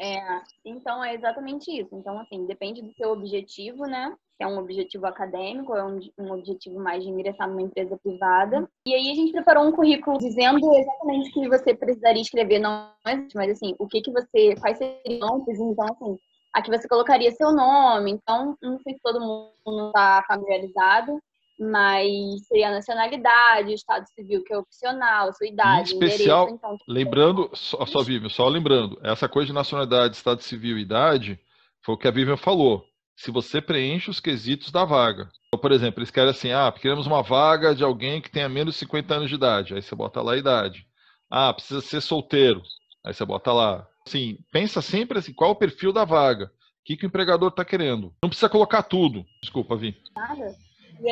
É, 0.00 0.33
então 0.64 1.04
é 1.04 1.14
exatamente 1.14 1.70
isso. 1.70 1.94
Então, 1.94 2.18
assim, 2.18 2.46
depende 2.46 2.82
do 2.82 2.92
seu 2.94 3.10
objetivo, 3.10 3.84
né? 3.84 4.14
Se 4.36 4.42
é 4.42 4.46
um 4.46 4.58
objetivo 4.58 5.06
acadêmico, 5.06 5.74
é 5.74 5.84
um, 5.84 6.00
um 6.18 6.32
objetivo 6.32 6.80
mais 6.80 7.02
de 7.02 7.10
ingressar 7.10 7.48
numa 7.48 7.62
empresa 7.62 7.98
privada. 8.02 8.68
E 8.86 8.94
aí 8.94 9.10
a 9.10 9.14
gente 9.14 9.32
preparou 9.32 9.64
um 9.64 9.72
currículo 9.72 10.18
dizendo 10.18 10.74
exatamente 10.74 11.30
o 11.30 11.32
que 11.32 11.48
você 11.48 11.74
precisaria 11.74 12.22
escrever, 12.22 12.58
não 12.58 12.92
mas 13.04 13.50
assim, 13.50 13.74
o 13.78 13.86
que 13.86 14.00
que 14.00 14.10
você, 14.10 14.54
quais 14.60 14.78
seriam, 14.78 15.44
então 15.46 15.86
assim, 15.90 16.18
aqui 16.52 16.70
você 16.70 16.88
colocaria 16.88 17.30
seu 17.32 17.52
nome, 17.52 18.12
então 18.12 18.56
não 18.62 18.78
sei 18.80 18.94
se 18.94 19.00
todo 19.02 19.20
mundo 19.20 19.88
está 19.88 20.24
familiarizado, 20.26 21.20
mas 21.58 22.46
seria 22.46 22.68
a 22.68 22.72
nacionalidade, 22.72 23.70
o 23.70 23.74
estado 23.74 24.06
civil 24.08 24.42
que 24.42 24.52
é 24.52 24.58
opcional, 24.58 25.32
sua 25.32 25.46
idade, 25.46 25.92
em 25.92 25.94
especial, 25.94 26.44
endereço, 26.44 26.56
então... 26.56 26.78
lembrando, 26.88 27.50
só, 27.54 27.86
só 27.86 28.02
Vivian, 28.02 28.28
só 28.28 28.48
lembrando, 28.48 28.98
essa 29.02 29.28
coisa 29.28 29.48
de 29.48 29.52
nacionalidade, 29.52 30.16
estado 30.16 30.42
civil 30.42 30.78
e 30.78 30.82
idade, 30.82 31.38
foi 31.84 31.94
o 31.94 31.98
que 31.98 32.08
a 32.08 32.10
Vivian 32.10 32.36
falou. 32.36 32.84
Se 33.16 33.30
você 33.30 33.60
preenche 33.60 34.10
os 34.10 34.18
quesitos 34.18 34.72
da 34.72 34.84
vaga. 34.84 35.28
Então, 35.48 35.60
por 35.60 35.70
exemplo, 35.70 36.00
eles 36.00 36.10
querem 36.10 36.30
assim, 36.30 36.50
ah, 36.50 36.72
queremos 36.72 37.06
uma 37.06 37.22
vaga 37.22 37.72
de 37.72 37.84
alguém 37.84 38.20
que 38.20 38.30
tenha 38.30 38.48
menos 38.48 38.74
de 38.74 38.80
50 38.80 39.14
anos 39.14 39.28
de 39.28 39.36
idade. 39.36 39.74
Aí 39.74 39.82
você 39.82 39.94
bota 39.94 40.20
lá 40.20 40.32
a 40.32 40.36
idade. 40.36 40.84
Ah, 41.30 41.52
precisa 41.52 41.80
ser 41.80 42.00
solteiro. 42.00 42.60
Aí 43.04 43.14
você 43.14 43.24
bota 43.24 43.52
lá. 43.52 43.86
Assim, 44.04 44.38
pensa 44.50 44.82
sempre 44.82 45.18
assim, 45.18 45.32
qual 45.32 45.50
é 45.50 45.52
o 45.52 45.56
perfil 45.56 45.92
da 45.92 46.04
vaga? 46.04 46.46
O 46.46 46.50
que, 46.84 46.96
que 46.96 47.06
o 47.06 47.08
empregador 47.08 47.48
está 47.48 47.64
querendo? 47.64 48.12
Não 48.22 48.28
precisa 48.28 48.48
colocar 48.48 48.82
tudo. 48.82 49.24
Desculpa, 49.40 49.76
Vi. 49.76 49.96
Nada. 50.14 50.54
E 51.00 51.08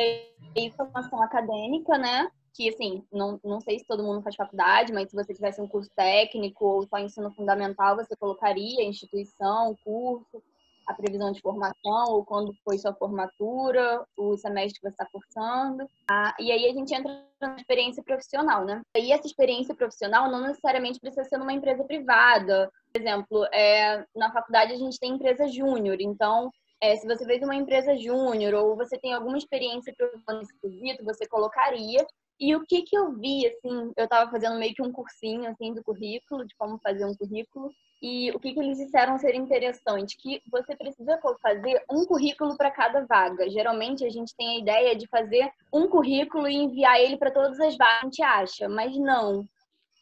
aí, 0.55 0.71
formação 0.71 1.21
acadêmica, 1.21 1.97
né? 1.97 2.29
Que, 2.53 2.69
assim, 2.69 3.03
não, 3.11 3.39
não 3.43 3.59
sei 3.59 3.79
se 3.79 3.85
todo 3.85 4.03
mundo 4.03 4.21
faz 4.21 4.35
faculdade, 4.35 4.93
mas 4.93 5.09
se 5.09 5.15
você 5.15 5.33
tivesse 5.33 5.59
um 5.59 5.67
curso 5.67 5.89
técnico 5.95 6.65
ou 6.65 6.87
só 6.87 6.99
ensino 6.99 7.31
fundamental, 7.31 7.95
você 7.95 8.15
colocaria 8.15 8.83
instituição, 8.83 9.75
curso, 9.83 10.41
a 10.87 10.93
previsão 10.93 11.31
de 11.31 11.41
formação, 11.41 12.05
ou 12.09 12.25
quando 12.25 12.53
foi 12.63 12.77
sua 12.77 12.93
formatura, 12.93 14.05
o 14.17 14.37
semestre 14.37 14.79
que 14.79 14.87
você 14.87 14.93
está 14.93 15.05
cursando. 15.05 15.87
Ah, 16.09 16.35
e 16.39 16.51
aí 16.51 16.69
a 16.69 16.73
gente 16.73 16.93
entra 16.93 17.25
na 17.41 17.55
experiência 17.55 18.03
profissional, 18.03 18.65
né? 18.65 18.81
E 18.95 19.11
essa 19.11 19.25
experiência 19.25 19.73
profissional 19.73 20.29
não 20.29 20.41
necessariamente 20.41 20.99
precisa 20.99 21.23
ser 21.23 21.37
numa 21.37 21.53
empresa 21.53 21.83
privada. 21.83 22.71
Por 22.91 23.01
exemplo, 23.01 23.45
é, 23.51 24.05
na 24.15 24.31
faculdade 24.31 24.73
a 24.73 24.77
gente 24.77 24.99
tem 24.99 25.13
empresa 25.13 25.47
júnior, 25.47 25.97
então 25.99 26.51
é, 26.83 26.97
se 26.97 27.07
você 27.07 27.23
fez 27.25 27.41
uma 27.41 27.55
empresa 27.55 27.95
júnior 27.95 28.53
ou 28.55 28.75
você 28.75 28.97
tem 28.97 29.13
alguma 29.13 29.37
experiência 29.37 29.93
profissional 29.95 30.41
nesse 30.41 30.53
quesito, 30.59 31.05
você 31.05 31.25
colocaria. 31.25 32.05
E 32.37 32.53
o 32.53 32.65
que 32.65 32.81
que 32.81 32.97
eu 32.97 33.13
vi, 33.13 33.47
assim, 33.47 33.93
eu 33.95 34.03
estava 34.03 34.29
fazendo 34.29 34.59
meio 34.59 34.73
que 34.73 34.81
um 34.81 34.91
cursinho, 34.91 35.49
assim, 35.49 35.73
do 35.73 35.81
currículo, 35.81 36.45
de 36.45 36.53
como 36.57 36.77
fazer 36.79 37.05
um 37.05 37.15
currículo, 37.15 37.71
e 38.01 38.31
o 38.31 38.39
que 38.39 38.53
que 38.53 38.59
eles 38.59 38.79
disseram 38.79 39.17
ser 39.17 39.33
interessante, 39.33 40.17
que 40.17 40.41
você 40.51 40.75
precisa 40.75 41.17
fazer 41.41 41.81
um 41.89 42.05
currículo 42.05 42.57
para 42.57 42.69
cada 42.69 43.05
vaga. 43.05 43.49
Geralmente 43.49 44.05
a 44.05 44.09
gente 44.09 44.35
tem 44.35 44.49
a 44.49 44.59
ideia 44.59 44.93
de 44.93 45.07
fazer 45.07 45.49
um 45.71 45.87
currículo 45.87 46.49
e 46.49 46.55
enviar 46.55 46.99
ele 46.99 47.15
para 47.15 47.31
todas 47.31 47.57
as 47.61 47.77
vagas, 47.77 47.99
a 48.01 48.03
gente 48.03 48.21
acha, 48.21 48.67
mas 48.67 48.93
não. 48.97 49.47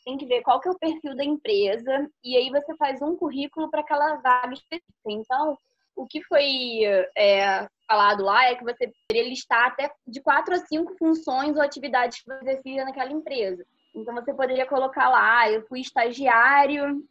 Tem 0.04 0.18
que 0.18 0.26
ver 0.26 0.42
qual 0.42 0.60
que 0.60 0.68
é 0.68 0.72
o 0.72 0.80
perfil 0.80 1.16
da 1.16 1.24
empresa, 1.24 2.10
e 2.24 2.36
aí 2.36 2.50
você 2.50 2.76
faz 2.76 3.04
um 3.04 3.16
currículo 3.16 3.70
para 3.70 3.82
aquela 3.82 4.16
vaga 4.16 4.54
específica. 4.56 5.12
Então, 5.12 5.56
o 5.96 6.06
que 6.06 6.24
foi 6.24 6.84
é, 7.18 7.68
falado 7.88 8.24
lá 8.24 8.46
é 8.46 8.56
que 8.56 8.64
você 8.64 8.92
poderia 9.08 9.30
listar 9.30 9.68
até 9.68 9.92
de 10.08 10.22
quatro 10.22 10.56
a 10.56 10.58
cinco 10.60 10.96
funções 10.98 11.56
ou 11.56 11.62
atividades 11.62 12.22
que 12.22 12.28
você 12.28 12.40
exercia 12.42 12.86
naquela 12.86 13.12
empresa. 13.12 13.66
Então, 13.94 14.14
você 14.14 14.34
poderia 14.34 14.66
colocar 14.66 15.10
lá, 15.10 15.40
ah, 15.40 15.52
eu 15.52 15.68
fui 15.68 15.82
estagiário, 15.82 17.04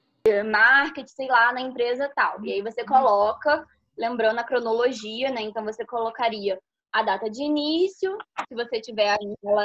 marketing, 0.51 1.09
sei 1.09 1.29
lá, 1.29 1.53
na 1.53 1.61
empresa 1.61 2.11
tal. 2.15 2.43
E 2.45 2.53
aí 2.53 2.63
você 2.63 2.85
coloca, 2.85 3.67
lembrando 3.97 4.39
a 4.39 4.45
cronologia, 4.45 5.31
né? 5.31 5.43
Então, 5.43 5.63
você 5.65 5.85
colocaria 5.85 6.59
a 6.93 7.03
data 7.03 7.31
de 7.31 7.43
início, 7.43 8.17
se 8.49 8.55
você 8.55 8.81
tiver 8.81 9.17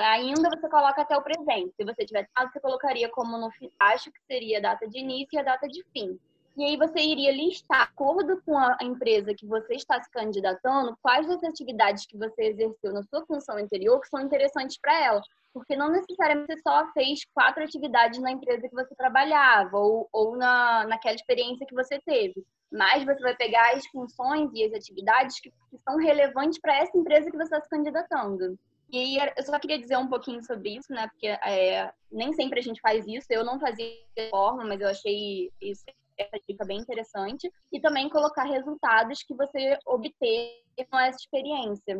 ainda, 0.03 0.49
você 0.49 0.69
coloca 0.69 1.01
até 1.01 1.17
o 1.17 1.23
presente. 1.23 1.73
Se 1.75 1.83
você 1.83 2.05
tiver 2.05 2.27
você 2.37 2.59
colocaria 2.59 3.09
como 3.09 3.37
no 3.37 3.49
acho 3.79 4.11
que 4.11 4.19
seria 4.27 4.59
a 4.59 4.61
data 4.61 4.87
de 4.87 4.99
início 4.99 5.29
e 5.33 5.39
a 5.39 5.43
data 5.43 5.67
de 5.67 5.83
fim. 5.91 6.19
E 6.57 6.64
aí 6.64 6.77
você 6.77 7.02
iria 7.02 7.34
listar, 7.34 7.82
acordo 7.82 8.41
com 8.45 8.57
a 8.57 8.77
empresa 8.82 9.34
que 9.34 9.45
você 9.45 9.73
está 9.73 10.02
se 10.02 10.10
candidatando, 10.10 10.98
quais 11.02 11.27
das 11.27 11.44
atividades 11.44 12.06
que 12.06 12.18
você 12.18 12.44
exerceu 12.44 12.94
na 12.94 13.03
sua 13.03 13.26
função 13.26 13.57
anterior 13.57 13.99
que 13.99 14.07
são 14.07 14.22
interessantes 14.22 14.77
para 14.80 14.98
ela. 15.03 15.22
Porque 15.53 15.76
não 15.76 15.91
necessariamente 15.91 16.53
você 16.53 16.61
só 16.61 16.90
fez 16.94 17.26
quatro 17.34 17.61
atividades 17.61 18.22
na 18.22 18.32
empresa 18.32 18.69
que 18.69 18.76
você 18.76 18.95
trabalhava 18.95 19.77
ou, 19.77 20.07
ou 20.14 20.38
na, 20.38 20.88
naquela 20.88 21.15
experiência 21.15 21.65
que 21.68 21.76
você 21.76 21.99
teve. 22.06 22.41
Mas 22.72 23.03
você 23.03 23.22
vai 23.22 23.36
pegar 23.36 23.76
as 23.76 23.86
funções 23.88 24.49
e 24.53 24.64
as 24.64 24.73
atividades 24.73 25.41
que, 25.41 25.49
que 25.49 25.77
são 25.80 25.98
relevantes 25.98 26.57
para 26.57 26.77
essa 26.77 26.98
empresa 26.98 27.30
que 27.30 27.38
você 27.38 27.44
está 27.44 27.61
se 27.61 27.69
candidatando. 27.69 28.57
E 28.91 28.98
aí, 28.98 29.34
eu 29.36 29.44
só 29.44 29.60
queria 29.60 29.80
dizer 29.80 29.98
um 29.98 30.07
pouquinho 30.07 30.41
sobre 30.44 30.77
isso, 30.77 30.94
né? 30.94 31.07
Porque 31.10 31.27
é, 31.27 31.91
nem 32.10 32.32
sempre 32.32 32.60
a 32.60 32.64
gente 32.64 32.80
faz 32.80 33.06
isso. 33.07 33.27
Eu 33.30 33.44
não 33.44 33.60
fazia 33.60 33.88
de 34.15 34.30
forma, 34.30 34.64
mas 34.64 34.80
eu 34.80 34.88
achei 34.88 35.52
isso 35.60 35.84
essa 36.17 36.39
dica 36.47 36.65
bem 36.65 36.79
interessante. 36.79 37.51
E 37.71 37.79
também 37.79 38.09
colocar 38.09 38.43
resultados 38.43 39.23
que 39.23 39.33
você 39.33 39.77
obteve 39.85 40.63
com 40.89 40.99
essa 40.99 41.17
experiência. 41.17 41.93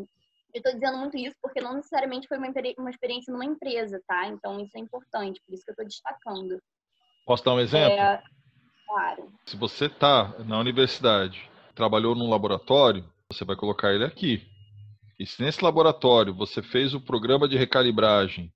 Eu 0.54 0.60
estou 0.60 0.74
dizendo 0.74 0.98
muito 0.98 1.18
isso 1.18 1.36
porque 1.42 1.60
não 1.60 1.76
necessariamente 1.76 2.28
foi 2.28 2.38
uma, 2.38 2.90
experiência 2.90 3.32
numa 3.32 3.44
empresa, 3.44 4.02
tá? 4.08 4.28
Então 4.28 4.60
isso 4.60 4.78
é 4.78 4.80
importante, 4.80 5.42
por 5.46 5.54
isso 5.54 5.66
que 5.66 5.72
eu 5.72 5.74
estou 5.74 5.86
destacando. 5.86 6.62
Posso 7.26 7.44
dar 7.44 7.56
um 7.56 7.60
exemplo? 7.60 7.92
É, 7.92 8.24
claro. 8.88 9.34
Se 9.46 9.58
você 9.58 9.88
está 9.88 10.34
na 10.46 10.58
universidade, 10.58 11.50
trabalhou 11.74 12.16
num 12.16 12.30
laboratório, 12.30 13.04
você 13.30 13.44
vai 13.44 13.58
colocar 13.58 13.94
ele 13.94 14.06
aqui. 14.06 14.48
E 15.20 15.26
se 15.26 15.42
nesse 15.42 15.64
laboratório 15.64 16.34
você 16.34 16.62
fez 16.62 16.94
o 16.94 17.02
programa 17.02 17.50
de 17.50 17.58
recalibragem, 17.58 18.52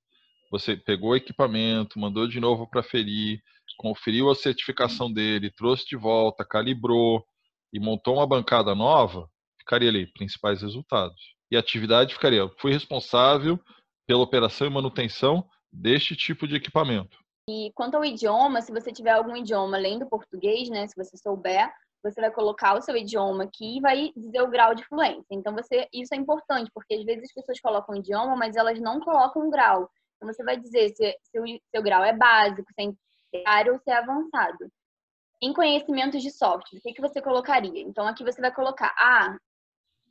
você 0.51 0.77
pegou 0.77 1.11
o 1.11 1.15
equipamento, 1.15 1.99
mandou 1.99 2.27
de 2.27 2.39
novo 2.39 2.65
para 2.67 2.81
ferir, 2.81 3.41
conferiu 3.79 4.29
a 4.29 4.35
certificação 4.35 5.11
dele, 5.11 5.49
trouxe 5.49 5.85
de 5.85 5.95
volta, 5.95 6.43
calibrou 6.43 7.25
e 7.71 7.79
montou 7.79 8.15
uma 8.15 8.27
bancada 8.27 8.75
nova, 8.75 9.29
ficaria 9.57 9.87
ali, 9.87 10.05
principais 10.11 10.61
resultados. 10.61 11.33
E 11.49 11.55
a 11.55 11.61
atividade 11.61 12.13
ficaria, 12.13 12.49
fui 12.59 12.73
responsável 12.73 13.57
pela 14.05 14.21
operação 14.21 14.67
e 14.67 14.69
manutenção 14.69 15.47
deste 15.71 16.13
tipo 16.13 16.45
de 16.45 16.57
equipamento. 16.57 17.17
E 17.49 17.71
quanto 17.73 17.95
ao 17.95 18.03
idioma, 18.03 18.61
se 18.61 18.69
você 18.69 18.91
tiver 18.91 19.11
algum 19.11 19.35
idioma 19.37 19.77
além 19.77 19.97
do 19.97 20.09
português, 20.09 20.69
né, 20.69 20.85
se 20.85 20.95
você 20.97 21.15
souber, 21.15 21.71
você 22.03 22.19
vai 22.19 22.31
colocar 22.31 22.77
o 22.77 22.81
seu 22.81 22.97
idioma 22.97 23.45
aqui 23.45 23.77
e 23.77 23.81
vai 23.81 24.11
dizer 24.15 24.41
o 24.41 24.49
grau 24.49 24.75
de 24.75 24.83
fluência. 24.85 25.25
Então, 25.31 25.53
você, 25.53 25.87
isso 25.93 26.13
é 26.13 26.17
importante, 26.17 26.69
porque 26.73 26.95
às 26.95 27.03
vezes 27.05 27.23
as 27.23 27.33
pessoas 27.33 27.59
colocam 27.61 27.95
idioma, 27.95 28.35
mas 28.35 28.57
elas 28.57 28.79
não 28.79 28.99
colocam 28.99 29.47
o 29.47 29.49
grau. 29.49 29.89
Então, 30.17 30.33
você 30.33 30.43
vai 30.43 30.57
dizer 30.57 30.89
se, 30.89 31.39
o 31.39 31.45
seu 31.73 31.81
grau 31.81 32.03
é 32.03 32.13
básico, 32.13 32.67
se 32.73 32.81
é 32.81 32.83
ou 33.71 33.79
se 33.79 33.89
é 33.89 33.97
avançado. 33.97 34.71
Em 35.41 35.53
conhecimentos 35.53 36.21
de 36.21 36.31
software, 36.31 36.79
o 36.79 36.81
que, 36.81 36.93
que 36.93 37.01
você 37.01 37.21
colocaria? 37.21 37.81
Então, 37.81 38.05
aqui 38.05 38.23
você 38.23 38.41
vai 38.41 38.53
colocar, 38.53 38.93
ah, 38.97 39.37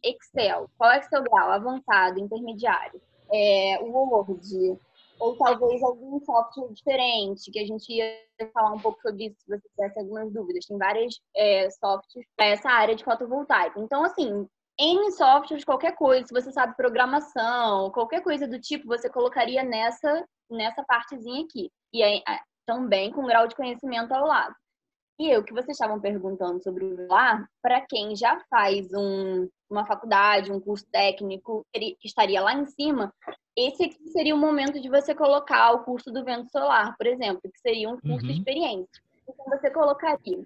Excel. 0.02 0.70
Qual 0.76 0.90
é 0.90 1.00
o 1.00 1.02
seu 1.02 1.22
grau? 1.22 1.50
Avançado, 1.50 2.18
intermediário. 2.18 3.00
É, 3.30 3.78
Word, 3.82 4.78
ou 5.18 5.36
talvez 5.36 5.82
algum 5.82 6.20
software 6.20 6.72
diferente, 6.72 7.50
que 7.50 7.58
a 7.58 7.66
gente 7.66 7.92
ia 7.92 8.48
falar 8.52 8.72
um 8.72 8.80
pouco 8.80 9.00
sobre 9.02 9.26
isso 9.26 9.36
se 9.40 9.48
você 9.48 9.68
tivesse 9.68 9.98
algumas 9.98 10.32
dúvidas. 10.32 10.66
Tem 10.66 10.78
várias 10.78 11.14
é, 11.36 11.68
softwares 11.70 12.28
para 12.36 12.46
essa 12.46 12.70
área 12.70 12.94
de 12.94 13.04
fotovoltaico. 13.04 13.80
Então, 13.80 14.04
assim, 14.04 14.46
em 14.78 15.10
softwares, 15.10 15.64
qualquer 15.64 15.94
coisa, 15.96 16.26
se 16.26 16.32
você 16.32 16.52
sabe 16.52 16.76
programação, 16.76 17.90
qualquer 17.90 18.22
coisa 18.22 18.46
do 18.46 18.60
tipo, 18.60 18.86
você 18.86 19.10
colocaria 19.10 19.62
nessa, 19.62 20.24
nessa 20.48 20.84
partezinha 20.84 21.44
aqui. 21.44 21.70
E 21.92 22.02
aí, 22.02 22.22
também 22.68 23.10
com 23.10 23.24
grau 23.24 23.48
de 23.48 23.56
conhecimento 23.56 24.12
ao 24.12 24.26
lado. 24.26 24.54
E 25.18 25.34
o 25.36 25.42
que 25.42 25.54
vocês 25.54 25.70
estavam 25.70 25.98
perguntando 25.98 26.62
sobre 26.62 26.84
o 26.84 26.94
VLAR, 26.94 27.48
para 27.62 27.80
quem 27.80 28.14
já 28.14 28.38
faz 28.50 28.86
um, 28.92 29.48
uma 29.68 29.86
faculdade, 29.86 30.52
um 30.52 30.60
curso 30.60 30.86
técnico, 30.92 31.66
que 31.72 31.96
estaria 32.04 32.42
lá 32.42 32.52
em 32.52 32.66
cima, 32.66 33.12
esse 33.56 33.84
aqui 33.84 34.10
seria 34.10 34.34
o 34.34 34.38
momento 34.38 34.80
de 34.80 34.88
você 34.88 35.14
colocar 35.14 35.72
o 35.72 35.82
curso 35.82 36.12
do 36.12 36.22
vento 36.22 36.48
solar, 36.50 36.94
por 36.96 37.06
exemplo, 37.06 37.40
que 37.42 37.58
seria 37.58 37.88
um 37.88 37.98
curso 37.98 38.26
uhum. 38.26 38.32
de 38.32 38.38
experiência. 38.38 39.02
Então, 39.26 39.44
você 39.46 39.70
colocaria 39.70 40.44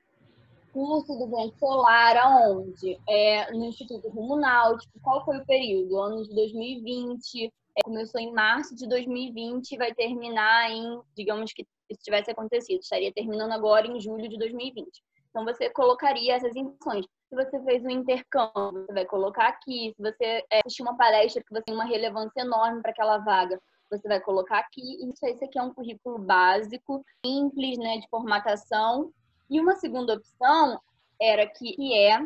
curso 0.73 1.15
do 1.19 1.29
vento 1.29 1.59
solar 1.59 2.17
aonde? 2.17 2.99
É, 3.09 3.53
no 3.53 3.67
Instituto 3.67 4.09
Rumo 4.09 4.37
Náutico. 4.37 4.99
Qual 5.03 5.25
foi 5.25 5.39
o 5.39 5.45
período? 5.45 6.01
Ano 6.01 6.23
de 6.23 6.35
2020. 6.35 7.53
É, 7.77 7.83
começou 7.85 8.21
em 8.21 8.33
março 8.33 8.75
de 8.75 8.87
2020 8.89 9.73
e 9.73 9.79
vai 9.79 9.95
terminar 9.95 10.71
em, 10.71 11.01
digamos 11.17 11.53
que 11.53 11.67
isso 11.93 12.03
tivesse 12.03 12.31
acontecido. 12.31 12.81
Estaria 12.81 13.13
terminando 13.13 13.53
agora 13.53 13.87
em 13.87 14.01
julho 14.01 14.29
de 14.29 14.39
2020. 14.39 14.89
Então, 15.31 15.45
você 15.45 15.71
colocaria 15.71 16.35
essas 16.35 16.55
informações. 16.55 17.07
Se 17.29 17.35
você 17.35 17.59
fez 17.65 17.83
um 17.83 17.91
intercâmbio, 17.91 18.85
você 18.85 18.93
vai 18.93 19.07
colocar 19.07 19.49
aqui. 19.49 19.95
Se 19.97 20.03
você 20.03 20.45
é, 20.51 20.61
assistiu 20.61 20.85
uma 20.85 20.97
palestra 20.97 21.43
que 21.43 21.51
você 21.51 21.63
tem 21.63 21.75
uma 21.75 21.87
relevância 21.87 22.43
enorme 22.43 22.83
para 22.83 22.91
aquela 22.91 23.17
vaga, 23.19 23.59
você 23.91 24.07
vai 24.07 24.21
colocar 24.21 24.59
aqui. 24.59 24.83
Isso, 25.09 25.45
aqui 25.45 25.59
é 25.59 25.63
um 25.63 25.73
currículo 25.73 26.19
básico, 26.19 27.05
simples, 27.25 27.79
né, 27.79 27.99
de 27.99 28.09
formatação. 28.09 29.11
E 29.49 29.59
uma 29.59 29.75
segunda 29.77 30.15
opção 30.15 30.79
era 31.21 31.47
que, 31.47 31.73
que 31.73 31.95
é 31.95 32.19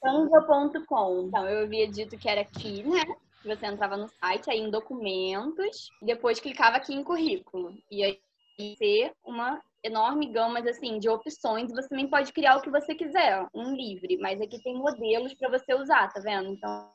canva.com. 0.00 1.26
Então, 1.26 1.48
eu 1.48 1.64
havia 1.64 1.88
dito 1.88 2.16
que 2.16 2.28
era 2.28 2.42
aqui, 2.42 2.84
né? 2.84 3.02
Você 3.44 3.66
entrava 3.66 3.96
no 3.96 4.08
site, 4.08 4.50
aí 4.50 4.58
em 4.58 4.70
documentos, 4.70 5.88
e 6.02 6.06
depois 6.06 6.40
clicava 6.40 6.76
aqui 6.76 6.94
em 6.94 7.04
currículo. 7.04 7.76
E 7.90 8.02
aí 8.02 8.20
ser 8.76 9.12
uma 9.24 9.60
enorme 9.82 10.26
gama 10.26 10.58
assim, 10.60 10.98
de 10.98 11.08
opções. 11.08 11.70
Você 11.70 11.88
também 11.88 12.08
pode 12.08 12.32
criar 12.32 12.56
o 12.56 12.62
que 12.62 12.70
você 12.70 12.94
quiser, 12.94 13.46
um 13.54 13.74
livre, 13.74 14.16
mas 14.18 14.40
aqui 14.40 14.62
tem 14.62 14.74
modelos 14.74 15.34
para 15.34 15.50
você 15.50 15.74
usar, 15.74 16.12
tá 16.12 16.20
vendo? 16.20 16.50
Então, 16.50 16.90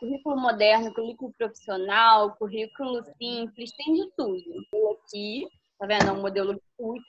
currículo 0.00 0.36
moderno, 0.36 0.94
currículo 0.94 1.32
profissional, 1.36 2.36
currículo 2.36 3.02
simples, 3.16 3.72
tem 3.76 3.94
de 3.94 4.10
tudo. 4.16 4.42
Aqui, 5.04 5.48
tá 5.78 5.86
vendo? 5.86 6.08
É 6.08 6.12
um 6.12 6.20
modelo 6.20 6.54
gratuito. 6.54 7.04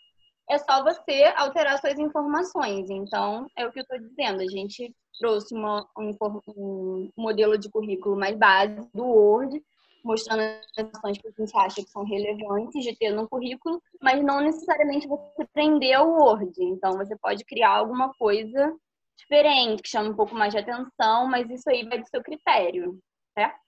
É 0.50 0.60
só 0.60 0.84
você 0.84 1.34
alterar 1.36 1.80
suas 1.80 1.98
informações. 1.98 2.90
Então, 2.90 3.48
é 3.58 3.66
o 3.66 3.72
que 3.72 3.80
eu 3.80 3.84
estou 3.84 4.00
dizendo. 4.00 4.42
A 4.42 4.48
gente 4.48 4.94
trouxe 5.20 5.56
uma, 5.56 5.88
um, 5.98 6.16
um 6.56 7.10
modelo 7.18 7.58
de 7.58 7.70
currículo 7.70 8.16
mais 8.16 8.38
básico 8.38 8.88
do 8.94 9.06
Word, 9.06 9.62
mostrando 10.06 10.42
as 10.42 10.66
informações 10.72 11.18
que 11.18 11.28
a 11.28 11.32
gente 11.32 11.58
acha 11.58 11.84
que 11.84 11.90
são 11.90 12.06
relevantes 12.06 12.84
de 12.84 12.96
ter 12.96 13.12
no 13.12 13.28
currículo, 13.28 13.82
mas 14.02 14.24
não 14.24 14.40
necessariamente 14.40 15.08
você 15.08 15.46
prender 15.54 16.00
o 16.00 16.18
Word. 16.18 16.54
Então, 16.60 16.94
você 16.94 17.18
pode 17.18 17.44
criar 17.44 17.72
alguma 17.72 18.14
coisa 18.14 18.74
diferente, 19.18 19.82
que 19.82 19.90
chama 19.90 20.10
um 20.10 20.16
pouco 20.16 20.36
mais 20.36 20.54
de 20.54 20.60
atenção, 20.60 21.28
mas 21.28 21.50
isso 21.50 21.70
aí 21.70 21.88
vai 21.88 22.00
do 22.00 22.08
seu 22.08 22.22
critério, 22.22 23.00
certo? 23.34 23.66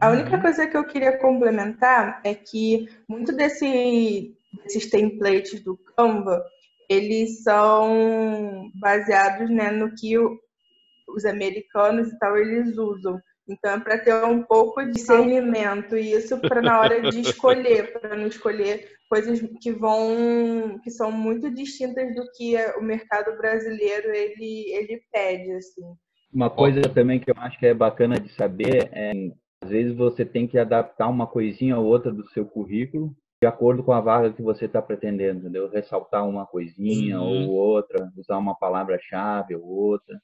A 0.00 0.10
única 0.10 0.34
uhum. 0.34 0.42
coisa 0.42 0.66
que 0.66 0.76
eu 0.76 0.84
queria 0.84 1.18
complementar 1.18 2.20
é 2.24 2.34
que 2.34 2.88
muito 3.08 3.32
desse, 3.32 4.34
desses 4.64 4.90
templates 4.90 5.62
do 5.62 5.76
Canva, 5.76 6.44
eles 6.88 7.44
são 7.44 8.68
baseados 8.74 9.48
né, 9.48 9.70
no 9.70 9.94
que 9.94 10.18
os 10.18 11.24
americanos 11.24 12.08
e 12.08 12.18
tal 12.18 12.36
eles 12.36 12.76
usam. 12.76 13.20
Então, 13.50 13.72
é 13.72 13.80
para 13.80 13.98
ter 13.98 14.14
um 14.24 14.42
pouco 14.42 14.82
de 14.84 14.92
discernimento, 14.92 15.96
e 15.96 16.12
isso 16.12 16.38
para 16.40 16.62
na 16.62 16.80
hora 16.80 17.00
de 17.10 17.20
escolher, 17.20 17.92
para 17.92 18.16
não 18.16 18.26
escolher 18.26 18.88
coisas 19.08 19.40
que 19.60 19.72
vão, 19.72 20.78
que 20.84 20.90
são 20.90 21.10
muito 21.10 21.52
distintas 21.52 22.14
do 22.14 22.22
que 22.36 22.56
o 22.78 22.82
mercado 22.82 23.36
brasileiro 23.36 24.08
ele, 24.14 24.72
ele 24.72 25.02
pede, 25.12 25.52
assim. 25.52 25.82
Uma 26.32 26.48
coisa 26.48 26.82
também 26.82 27.18
que 27.18 27.30
eu 27.30 27.34
acho 27.38 27.58
que 27.58 27.66
é 27.66 27.74
bacana 27.74 28.20
de 28.20 28.32
saber 28.34 28.88
é, 28.92 29.12
às 29.60 29.70
vezes 29.70 29.96
você 29.96 30.24
tem 30.24 30.46
que 30.46 30.58
adaptar 30.58 31.08
uma 31.08 31.26
coisinha 31.26 31.76
ou 31.76 31.86
outra 31.86 32.12
do 32.12 32.28
seu 32.30 32.46
currículo 32.46 33.12
de 33.42 33.46
acordo 33.46 33.82
com 33.82 33.92
a 33.92 34.00
vaga 34.00 34.32
que 34.32 34.42
você 34.42 34.66
está 34.66 34.82
pretendendo, 34.82 35.40
entendeu? 35.40 35.70
Ressaltar 35.70 36.28
uma 36.28 36.44
coisinha 36.44 37.18
uhum. 37.18 37.48
ou 37.48 37.50
outra, 37.50 38.12
usar 38.16 38.36
uma 38.36 38.54
palavra-chave 38.54 39.56
ou 39.56 39.64
outra. 39.64 40.20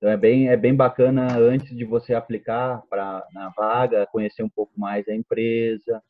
Então 0.00 0.08
é 0.08 0.16
bem, 0.16 0.48
é 0.48 0.56
bem 0.56 0.74
bacana 0.74 1.36
antes 1.36 1.76
de 1.76 1.84
você 1.84 2.14
aplicar 2.14 2.80
para 2.88 3.22
na 3.34 3.50
vaga, 3.50 4.06
conhecer 4.06 4.42
um 4.42 4.48
pouco 4.48 4.72
mais 4.80 5.06
a 5.06 5.14
empresa 5.14 6.02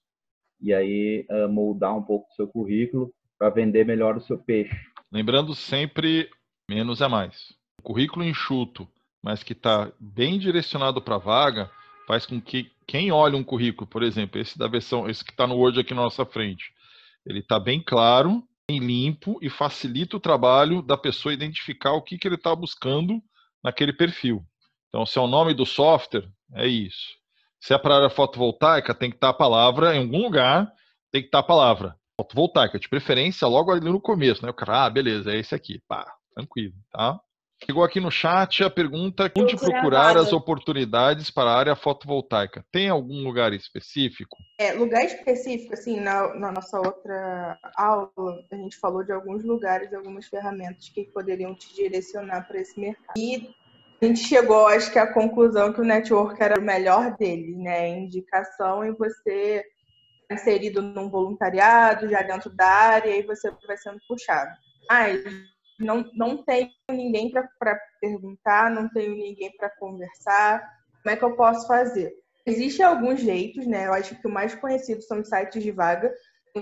e 0.60 0.72
aí 0.72 1.26
uh, 1.28 1.48
moldar 1.48 1.96
um 1.96 2.02
pouco 2.02 2.28
o 2.30 2.34
seu 2.36 2.46
currículo 2.46 3.12
para 3.36 3.50
vender 3.50 3.84
melhor 3.84 4.16
o 4.16 4.20
seu 4.20 4.38
peixe. 4.38 4.76
Lembrando 5.10 5.56
sempre, 5.56 6.30
menos 6.68 7.00
é 7.00 7.08
mais. 7.08 7.52
O 7.80 7.82
currículo 7.82 8.24
enxuto, 8.24 8.86
mas 9.20 9.42
que 9.42 9.54
está 9.54 9.90
bem 9.98 10.38
direcionado 10.38 11.02
para 11.02 11.16
a 11.16 11.18
vaga, 11.18 11.68
faz 12.06 12.24
com 12.24 12.40
que 12.40 12.70
quem 12.86 13.10
olha 13.10 13.36
um 13.36 13.42
currículo, 13.42 13.88
por 13.88 14.04
exemplo, 14.04 14.40
esse 14.40 14.56
da 14.56 14.68
versão, 14.68 15.10
esse 15.10 15.24
que 15.24 15.32
está 15.32 15.48
no 15.48 15.56
Word 15.56 15.80
aqui 15.80 15.94
na 15.94 16.02
nossa 16.02 16.24
frente, 16.24 16.72
ele 17.26 17.40
está 17.40 17.58
bem 17.58 17.82
claro, 17.84 18.40
bem 18.70 18.78
limpo 18.78 19.36
e 19.42 19.50
facilita 19.50 20.16
o 20.16 20.20
trabalho 20.20 20.80
da 20.80 20.96
pessoa 20.96 21.34
identificar 21.34 21.92
o 21.94 22.02
que, 22.02 22.16
que 22.16 22.28
ele 22.28 22.36
está 22.36 22.54
buscando 22.54 23.20
naquele 23.62 23.92
perfil. 23.92 24.44
Então, 24.88 25.06
se 25.06 25.18
é 25.18 25.22
o 25.22 25.26
nome 25.26 25.54
do 25.54 25.64
software, 25.64 26.28
é 26.54 26.66
isso. 26.66 27.18
Se 27.60 27.74
é 27.74 27.78
para 27.78 27.96
área 27.96 28.10
fotovoltaica, 28.10 28.94
tem 28.94 29.10
que 29.10 29.16
estar 29.16 29.28
a 29.28 29.34
palavra 29.34 29.94
em 29.94 30.00
algum 30.00 30.22
lugar, 30.22 30.72
tem 31.12 31.22
que 31.22 31.28
estar 31.28 31.40
a 31.40 31.44
palavra 31.44 31.96
fotovoltaica, 32.16 32.78
de 32.78 32.88
preferência 32.88 33.46
logo 33.46 33.70
ali 33.70 33.88
no 33.88 34.00
começo, 34.00 34.44
né? 34.44 34.50
O 34.50 34.54
cara, 34.54 34.86
ah, 34.86 34.90
beleza, 34.90 35.32
é 35.32 35.38
esse 35.38 35.54
aqui, 35.54 35.80
pá, 35.86 36.06
tranquilo, 36.34 36.74
tá? 36.90 37.20
Chegou 37.64 37.84
aqui 37.84 38.00
no 38.00 38.10
chat 38.10 38.64
a 38.64 38.70
pergunta: 38.70 39.30
onde 39.36 39.56
procurar 39.56 40.16
as 40.16 40.32
oportunidades 40.32 41.30
para 41.30 41.50
a 41.50 41.56
área 41.56 41.76
fotovoltaica? 41.76 42.64
Tem 42.72 42.88
algum 42.88 43.22
lugar 43.22 43.52
específico? 43.52 44.36
É, 44.58 44.72
lugar 44.72 45.04
específico, 45.04 45.74
assim, 45.74 46.00
na, 46.00 46.34
na, 46.34 46.52
nossa 46.52 46.78
outra 46.78 47.58
aula, 47.76 48.10
a 48.50 48.56
gente 48.56 48.76
falou 48.78 49.04
de 49.04 49.12
alguns 49.12 49.44
lugares, 49.44 49.92
algumas 49.92 50.26
ferramentas 50.26 50.88
que 50.88 51.04
poderiam 51.04 51.54
te 51.54 51.74
direcionar 51.74 52.48
para 52.48 52.60
esse 52.60 52.78
mercado. 52.80 53.16
E 53.16 53.54
a 54.00 54.06
gente 54.06 54.20
chegou, 54.20 54.66
acho 54.66 54.90
que, 54.90 54.98
à 54.98 55.12
conclusão 55.12 55.72
que 55.72 55.80
o 55.80 55.84
network 55.84 56.42
era 56.42 56.58
o 56.58 56.62
melhor 56.62 57.16
dele, 57.16 57.54
né? 57.56 57.88
Indicação 57.90 58.84
e 58.84 58.92
você 58.92 59.64
inserido 60.32 60.80
num 60.80 61.10
voluntariado, 61.10 62.08
já 62.08 62.22
dentro 62.22 62.50
da 62.50 62.66
área, 62.66 63.14
e 63.14 63.22
você 63.22 63.50
vai 63.66 63.76
sendo 63.76 63.98
puxado. 64.08 64.50
Mas 64.88 65.22
não, 65.80 66.04
não 66.14 66.44
tenho 66.44 66.70
ninguém 66.90 67.30
para 67.30 67.80
perguntar, 68.00 68.70
não 68.70 68.88
tenho 68.88 69.14
ninguém 69.16 69.50
para 69.56 69.70
conversar. 69.70 70.62
Como 71.02 71.12
é 71.12 71.16
que 71.16 71.24
eu 71.24 71.34
posso 71.34 71.66
fazer? 71.66 72.12
Existem 72.46 72.84
alguns 72.84 73.20
jeitos, 73.20 73.66
né? 73.66 73.86
Eu 73.86 73.94
acho 73.94 74.14
que 74.20 74.26
o 74.26 74.30
mais 74.30 74.54
conhecido 74.54 75.02
são 75.02 75.20
os 75.20 75.28
sites 75.28 75.62
de 75.62 75.70
vaga, 75.70 76.12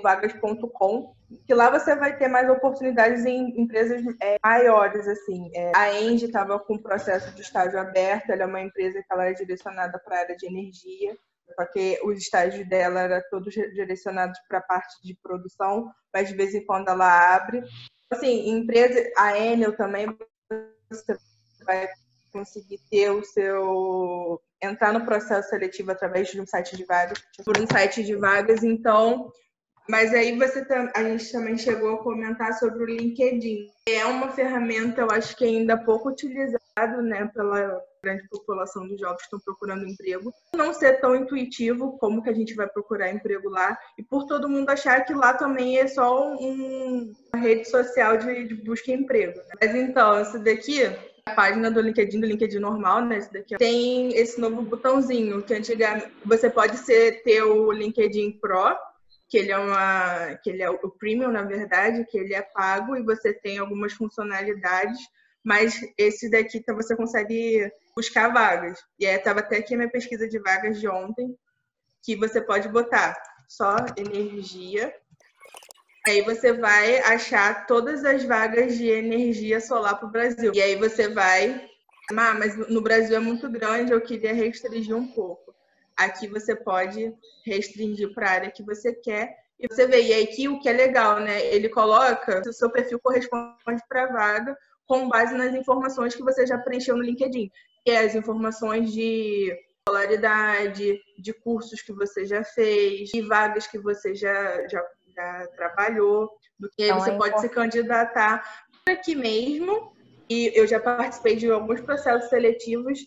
vagas.com, 0.03 1.15
que 1.47 1.55
lá 1.55 1.71
você 1.71 1.95
vai 1.97 2.17
ter 2.17 2.29
mais 2.29 2.49
oportunidades 2.49 3.25
em 3.25 3.61
empresas 3.61 4.03
é, 4.23 4.37
maiores, 4.45 5.07
assim. 5.09 5.51
É, 5.55 5.73
a 5.75 6.01
Engie 6.01 6.27
estava 6.27 6.59
com 6.59 6.75
o 6.75 6.83
processo 6.83 7.35
de 7.35 7.43
estágio 7.43 7.79
aberto, 7.79 8.31
ela 8.31 8.43
é 8.43 8.47
uma 8.47 8.61
empresa 8.61 9.01
que 9.01 9.13
ela 9.13 9.27
é 9.27 9.33
direcionada 9.33 9.99
para 9.99 10.17
a 10.17 10.21
área 10.21 10.37
de 10.37 10.47
energia, 10.47 11.17
só 11.55 11.65
que 11.65 11.99
os 12.05 12.19
estágios 12.19 12.69
dela 12.69 13.01
eram 13.01 13.23
todos 13.31 13.55
direcionados 13.55 14.39
para 14.49 14.59
a 14.59 14.63
parte 14.63 14.95
de 15.03 15.17
produção, 15.23 15.91
mas 16.13 16.29
de 16.29 16.37
vez 16.37 16.55
em 16.55 16.65
quando 16.65 16.89
ela 16.89 17.35
abre. 17.35 17.63
Assim, 18.11 18.49
empresa, 18.51 19.11
a 19.17 19.39
Enel 19.39 19.77
também, 19.77 20.07
você 20.91 21.19
vai 21.65 21.89
conseguir 22.33 22.81
ter 22.91 23.11
o 23.11 23.23
seu 23.25 24.41
entrar 24.63 24.93
no 24.93 25.05
processo 25.05 25.51
seletivo 25.51 25.93
através 25.93 26.29
de 26.29 26.41
um 26.41 26.47
site 26.47 26.77
de 26.77 26.85
vagas, 26.85 27.19
por 27.45 27.59
um 27.59 27.67
site 27.67 28.03
de 28.03 28.15
vagas, 28.17 28.65
então 28.65 29.31
mas 29.89 30.13
aí 30.13 30.37
você 30.37 30.67
a 30.95 31.03
gente 31.03 31.33
também 31.33 31.57
chegou 31.57 31.95
a 31.95 32.03
comentar 32.03 32.53
sobre 32.59 32.83
o 32.83 32.87
LinkedIn. 32.87 33.71
É 33.89 34.05
uma 34.05 34.31
ferramenta, 34.31 35.01
eu 35.01 35.11
acho 35.11 35.35
que 35.35 35.47
ainda 35.47 35.79
pouco 35.79 36.11
utilizado, 36.11 36.63
né, 36.87 37.31
pela 37.35 37.81
grande 38.03 38.29
população 38.29 38.87
dos 38.87 39.01
jovens 39.01 39.19
que 39.19 39.25
estão 39.25 39.41
procurando 39.41 39.87
emprego. 39.87 40.33
Não 40.55 40.73
ser 40.73 41.01
tão 41.01 41.17
intuitivo 41.17 41.99
como 41.99 42.23
que 42.23 42.31
a 42.31 42.35
gente 42.35 42.55
vai 42.55 42.69
procurar 42.69 43.11
emprego 43.11 43.49
lá 43.49 43.77
e 43.99 44.03
por 44.03 44.25
todo 44.27 44.49
mundo 44.49 44.71
achar 44.71 45.05
que 45.05 45.13
lá 45.13 45.35
também 45.35 45.79
é 45.79 45.87
só 45.87 46.33
um, 46.35 47.13
uma 47.33 47.43
rede 47.43 47.69
social 47.69 48.17
de, 48.17 48.47
de 48.47 48.55
busca 48.55 48.87
de 48.87 49.03
emprego. 49.03 49.39
Né? 49.39 49.55
Mas 49.61 49.75
então, 49.75 50.21
esse 50.21 50.39
daqui 50.39 50.85
a 51.27 51.35
página 51.35 51.71
do 51.71 51.81
LinkedIn, 51.81 52.21
do 52.21 52.27
LinkedIn 52.27 52.59
normal, 52.59 53.05
né? 53.05 53.19
Esse 53.19 53.33
daqui, 53.33 53.57
tem 53.57 54.17
esse 54.17 54.41
novo 54.41 54.63
botãozinho 54.63 55.43
que 55.43 55.55
antigamente 55.55 56.11
você 56.25 56.49
pode 56.49 56.79
ser 56.79 57.23
ter 57.23 57.43
o 57.43 57.71
LinkedIn 57.71 58.39
Pro, 58.41 58.77
que 59.29 59.37
ele 59.37 59.53
é 59.53 59.59
uma 59.59 60.35
que 60.43 60.51
ele 60.51 60.63
é 60.63 60.71
o 60.71 60.89
premium 60.89 61.31
na 61.31 61.43
verdade 61.43 62.07
que 62.07 62.17
ele 62.17 62.35
é 62.35 62.41
pago 62.41 62.97
e 62.97 63.03
você 63.03 63.33
tem 63.33 63.59
algumas 63.59 63.93
funcionalidades 63.93 64.99
mas 65.49 65.81
esse 65.97 66.31
daqui 66.31 66.59
então, 66.59 66.77
você 66.77 66.95
consegue 66.95 67.73
buscar 67.97 68.29
vagas 68.29 68.79
e 68.99 69.07
aí 69.07 69.17
estava 69.17 69.41
até 69.41 69.57
aqui 69.57 69.73
a 69.73 69.79
minha 69.79 69.91
pesquisa 69.91 70.29
de 70.29 70.39
vagas 70.39 70.79
de 70.79 70.87
ontem 70.87 71.35
que 72.03 72.15
você 72.15 72.41
pode 72.41 72.69
botar 72.69 73.17
só 73.49 73.77
energia 73.97 74.95
aí 76.07 76.21
você 76.21 76.53
vai 76.53 76.99
achar 76.99 77.67
todas 77.67 78.05
as 78.05 78.25
vagas 78.25 78.77
de 78.77 78.89
energia 78.89 79.59
solar 79.59 79.99
para 79.99 80.09
o 80.09 80.13
Brasil 80.13 80.53
e 80.55 80.61
aí 80.61 80.77
você 80.77 81.09
vai 81.09 81.67
ah, 82.11 82.35
mas 82.35 82.57
no 82.69 82.83
Brasil 82.83 83.17
é 83.17 83.21
muito 83.21 83.51
grande 83.51 83.93
eu 83.93 84.01
queria 84.03 84.35
restringir 84.35 84.95
um 84.95 85.09
pouco 85.09 85.49
Aqui 85.99 86.29
você 86.29 86.55
pode 86.55 87.13
restringir 87.45 88.15
para 88.15 88.29
a 88.29 88.33
área 88.33 88.51
que 88.53 88.63
você 88.63 88.93
quer. 88.93 89.37
E 89.59 89.67
você 89.67 89.85
vê, 89.85 90.01
e 90.01 90.23
aqui 90.23 90.49
o 90.49 90.61
que 90.61 90.69
é 90.69 90.73
legal, 90.73 91.19
né? 91.19 91.45
Ele 91.47 91.69
coloca 91.69 92.41
se 92.45 92.49
o 92.49 92.53
seu 92.53 92.71
perfil 92.71 93.01
corresponde 93.01 93.83
para 93.89 94.05
a 94.05 94.13
vaga 94.13 94.57
com 94.89 95.09
base 95.09 95.35
nas 95.35 95.55
informações 95.55 96.17
que 96.17 96.23
você 96.23 96.47
já 96.47 96.59
preencheu 96.59 96.97
no 96.97 97.03
LinkedIn, 97.03 97.53
que 97.85 97.91
é 97.91 97.99
as 97.99 98.15
informações 98.15 98.91
de 98.91 99.55
escolaridade, 99.79 100.99
de 101.19 101.33
cursos 101.33 101.83
que 101.83 101.93
você 101.93 102.25
já 102.25 102.43
fez, 102.43 103.11
de 103.11 103.21
vagas 103.21 103.67
que 103.67 103.79
você 103.79 104.15
já, 104.15 104.67
já, 104.67 104.83
já 105.15 105.47
trabalhou, 105.57 106.31
do 106.59 106.69
que 106.71 106.87
então, 106.87 106.99
você 106.99 107.11
é 107.11 107.17
pode 107.17 107.41
se 107.41 107.49
candidatar. 107.49 108.67
Aqui 108.89 109.15
mesmo. 109.15 109.93
E 110.29 110.53
eu 110.55 110.67
já 110.67 110.81
participei 110.81 111.37
de 111.37 111.51
alguns 111.51 111.81
processos 111.81 112.29
seletivos 112.29 112.99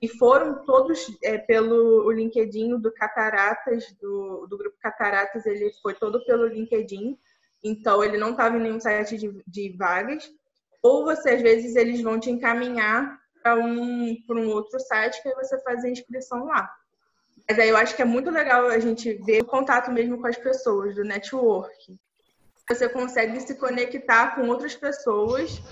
e 0.00 0.08
foram 0.08 0.64
todos 0.64 1.06
é, 1.24 1.38
pelo 1.38 2.06
o 2.06 2.12
LinkedIn 2.12 2.78
do 2.78 2.92
Cataratas, 2.92 3.92
do, 4.00 4.46
do 4.46 4.56
grupo 4.56 4.76
Cataratas, 4.80 5.44
ele 5.44 5.72
foi 5.82 5.94
todo 5.94 6.24
pelo 6.24 6.46
LinkedIn, 6.46 7.18
então 7.64 8.04
ele 8.04 8.16
não 8.16 8.30
estava 8.30 8.56
em 8.56 8.60
nenhum 8.60 8.78
site 8.78 9.16
de, 9.16 9.42
de 9.44 9.76
vagas, 9.76 10.30
ou 10.82 11.04
você, 11.04 11.30
às 11.30 11.42
vezes, 11.42 11.76
eles 11.76 12.00
vão 12.00 12.18
te 12.20 12.30
encaminhar 12.30 13.18
para 13.42 13.56
um, 13.56 14.16
um 14.30 14.48
outro 14.48 14.78
site 14.80 15.22
que 15.22 15.28
aí 15.28 15.34
você 15.34 15.60
faz 15.62 15.84
a 15.84 15.88
inscrição 15.88 16.44
lá. 16.44 16.70
Mas 17.48 17.58
aí 17.58 17.68
eu 17.68 17.76
acho 17.76 17.96
que 17.96 18.02
é 18.02 18.04
muito 18.04 18.30
legal 18.30 18.66
a 18.68 18.78
gente 18.78 19.14
ver 19.24 19.42
o 19.42 19.46
contato 19.46 19.90
mesmo 19.90 20.20
com 20.20 20.26
as 20.26 20.36
pessoas, 20.36 20.94
do 20.94 21.04
network. 21.04 21.98
Você 22.68 22.88
consegue 22.88 23.40
se 23.40 23.54
conectar 23.54 24.34
com 24.34 24.46
outras 24.48 24.74
pessoas 24.74 25.62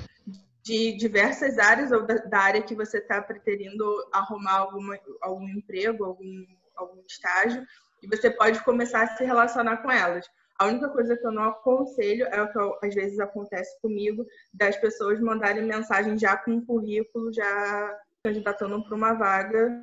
de 0.62 0.96
diversas 0.96 1.58
áreas 1.58 1.92
ou 1.92 2.04
da, 2.04 2.38
área 2.38 2.62
que 2.62 2.74
você 2.74 2.98
está 2.98 3.20
pretendendo 3.20 3.84
arrumar 4.12 4.58
alguma, 4.58 4.98
algum 5.20 5.48
emprego, 5.48 6.04
algum, 6.04 6.44
algum 6.74 7.02
estágio, 7.06 7.64
e 8.02 8.08
você 8.08 8.30
pode 8.30 8.64
começar 8.64 9.02
a 9.02 9.16
se 9.16 9.24
relacionar 9.24 9.76
com 9.76 9.90
elas. 9.90 10.26
A 10.58 10.66
única 10.66 10.88
coisa 10.88 11.16
que 11.16 11.26
eu 11.26 11.32
não 11.32 11.44
aconselho 11.44 12.26
é 12.26 12.40
o 12.42 12.50
que 12.50 12.58
eu, 12.58 12.78
às 12.82 12.94
vezes 12.94 13.18
acontece 13.18 13.78
comigo, 13.80 14.26
das 14.52 14.76
pessoas 14.76 15.20
mandarem 15.20 15.64
mensagem 15.64 16.18
já 16.18 16.36
com 16.36 16.52
um 16.52 16.64
currículo, 16.64 17.32
já 17.32 17.98
candidatando 18.24 18.82
para 18.84 18.96
uma 18.96 19.12
vaga, 19.12 19.82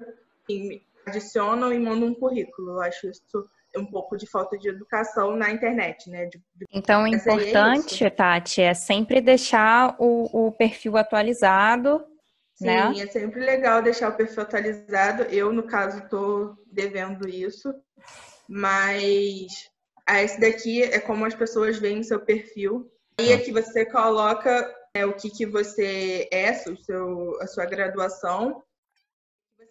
e 0.50 0.82
adicionam 1.06 1.72
e 1.72 1.80
mandam 1.80 2.10
um 2.10 2.14
currículo. 2.14 2.72
Eu 2.72 2.82
acho 2.82 3.08
isso 3.08 3.48
um 3.76 3.86
pouco 3.86 4.16
de 4.16 4.28
falta 4.28 4.58
de 4.58 4.70
educação 4.70 5.36
na 5.36 5.52
internet, 5.52 6.10
né? 6.10 6.26
De, 6.26 6.38
de... 6.56 6.66
Então, 6.72 7.04
o 7.04 7.08
importante, 7.08 8.06
é 8.06 8.10
Tati, 8.10 8.62
é 8.62 8.74
sempre 8.74 9.20
deixar 9.20 9.96
o, 10.00 10.48
o 10.48 10.52
perfil 10.52 10.98
atualizado. 10.98 12.04
Sim, 12.56 12.68
né? 12.68 12.94
é 13.00 13.08
sempre 13.08 13.40
legal 13.40 13.82
deixar 13.82 14.10
o 14.10 14.16
perfil 14.16 14.44
atualizado. 14.44 15.24
Eu, 15.24 15.52
no 15.52 15.64
caso, 15.64 16.00
estou 16.00 16.56
devendo 16.72 17.28
isso, 17.28 17.74
mas 18.48 19.72
esse 20.10 20.40
daqui 20.40 20.84
é 20.84 21.00
como 21.00 21.26
as 21.26 21.36
pessoas 21.36 21.78
veem 21.78 22.00
o 22.00 22.04
seu 22.04 22.20
perfil. 22.20 22.92
E 23.20 23.32
aqui 23.32 23.52
você 23.52 23.86
coloca 23.86 24.74
é, 24.94 25.06
o 25.06 25.14
que, 25.14 25.30
que 25.30 25.46
você 25.46 26.28
é, 26.32 26.52
o 26.68 26.76
seu, 26.78 27.42
a 27.42 27.48
sua 27.48 27.66
graduação, 27.66 28.64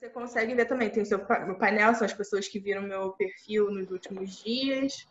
você 0.03 0.09
consegue 0.09 0.53
ver 0.53 0.65
também, 0.65 0.91
tem 0.91 1.05
o 1.05 1.07
seu 1.07 1.19
o 1.19 1.55
painel, 1.55 1.95
são 1.95 2.05
as 2.05 2.13
pessoas 2.13 2.49
que 2.49 2.59
viram 2.59 2.83
meu 2.83 3.13
perfil 3.13 3.71
nos 3.71 3.89
últimos 3.89 4.43
dias, 4.43 5.07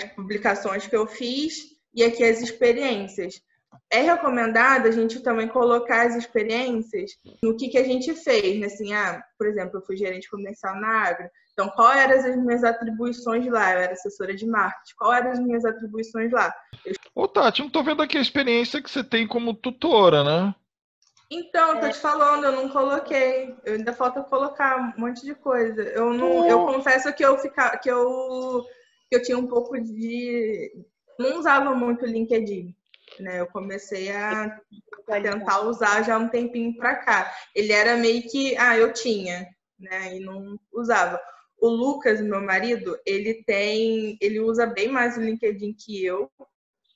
as 0.00 0.12
publicações 0.12 0.86
que 0.86 0.94
eu 0.94 1.08
fiz 1.08 1.56
e 1.92 2.04
aqui 2.04 2.22
as 2.22 2.40
experiências. 2.40 3.42
É 3.90 4.00
recomendado 4.00 4.86
a 4.86 4.92
gente 4.92 5.18
também 5.24 5.48
colocar 5.48 6.06
as 6.06 6.14
experiências 6.14 7.18
no 7.42 7.56
que, 7.56 7.68
que 7.68 7.78
a 7.78 7.82
gente 7.82 8.14
fez, 8.14 8.60
né? 8.60 8.68
Assim, 8.68 8.92
ah, 8.92 9.20
por 9.36 9.48
exemplo, 9.48 9.78
eu 9.78 9.82
fui 9.82 9.96
gerente 9.96 10.30
comercial 10.30 10.80
na 10.80 11.08
Agro. 11.08 11.28
Então, 11.54 11.70
quais 11.70 12.00
eram 12.00 12.18
as 12.18 12.44
minhas 12.44 12.64
atribuições 12.64 13.46
lá? 13.46 13.72
Eu 13.72 13.78
era 13.78 13.92
assessora 13.92 14.34
de 14.34 14.44
marketing. 14.44 14.94
Quais 14.98 15.20
eram 15.20 15.32
as 15.32 15.38
minhas 15.38 15.64
atribuições 15.64 16.32
lá? 16.32 16.52
Eu... 16.84 16.94
Ô, 17.14 17.28
Tati, 17.28 17.62
não 17.62 17.70
tô 17.70 17.82
vendo 17.82 18.02
aqui 18.02 18.18
a 18.18 18.20
experiência 18.20 18.82
que 18.82 18.90
você 18.90 19.04
tem 19.04 19.26
como 19.26 19.54
tutora, 19.54 20.24
né? 20.24 20.54
Então, 21.30 21.80
tô 21.80 21.88
te 21.88 21.98
falando, 21.98 22.44
eu 22.44 22.52
não 22.52 22.68
coloquei. 22.68 23.56
Eu 23.64 23.74
ainda 23.74 23.92
falta 23.92 24.22
colocar 24.22 24.76
um 24.76 25.00
monte 25.00 25.24
de 25.24 25.34
coisa. 25.34 25.82
Eu 25.82 26.12
não, 26.12 26.46
eu 26.46 26.66
confesso 26.66 27.12
que 27.14 27.24
eu 27.24 27.38
ficar, 27.38 27.78
que 27.78 27.90
eu 27.90 28.64
que 29.08 29.16
eu 29.16 29.22
tinha 29.22 29.38
um 29.38 29.46
pouco 29.46 29.80
de 29.80 30.72
não 31.18 31.38
usava 31.38 31.74
muito 31.74 32.04
o 32.04 32.08
LinkedIn, 32.08 32.74
né? 33.20 33.40
Eu 33.40 33.46
comecei 33.46 34.10
a 34.10 34.60
tentar 35.06 35.60
usar 35.60 36.02
já 36.02 36.18
um 36.18 36.28
tempinho 36.28 36.76
para 36.76 36.96
cá. 36.96 37.32
Ele 37.54 37.72
era 37.72 37.96
meio 37.96 38.22
que, 38.28 38.56
ah, 38.56 38.76
eu 38.76 38.92
tinha, 38.92 39.48
né? 39.78 40.16
E 40.16 40.20
não 40.20 40.58
usava. 40.72 41.20
O 41.64 41.68
Lucas, 41.70 42.20
meu 42.20 42.42
marido, 42.42 42.94
ele 43.06 43.42
tem, 43.42 44.18
ele 44.20 44.38
usa 44.38 44.66
bem 44.66 44.86
mais 44.86 45.16
o 45.16 45.22
LinkedIn 45.22 45.72
que 45.72 46.04
eu, 46.04 46.30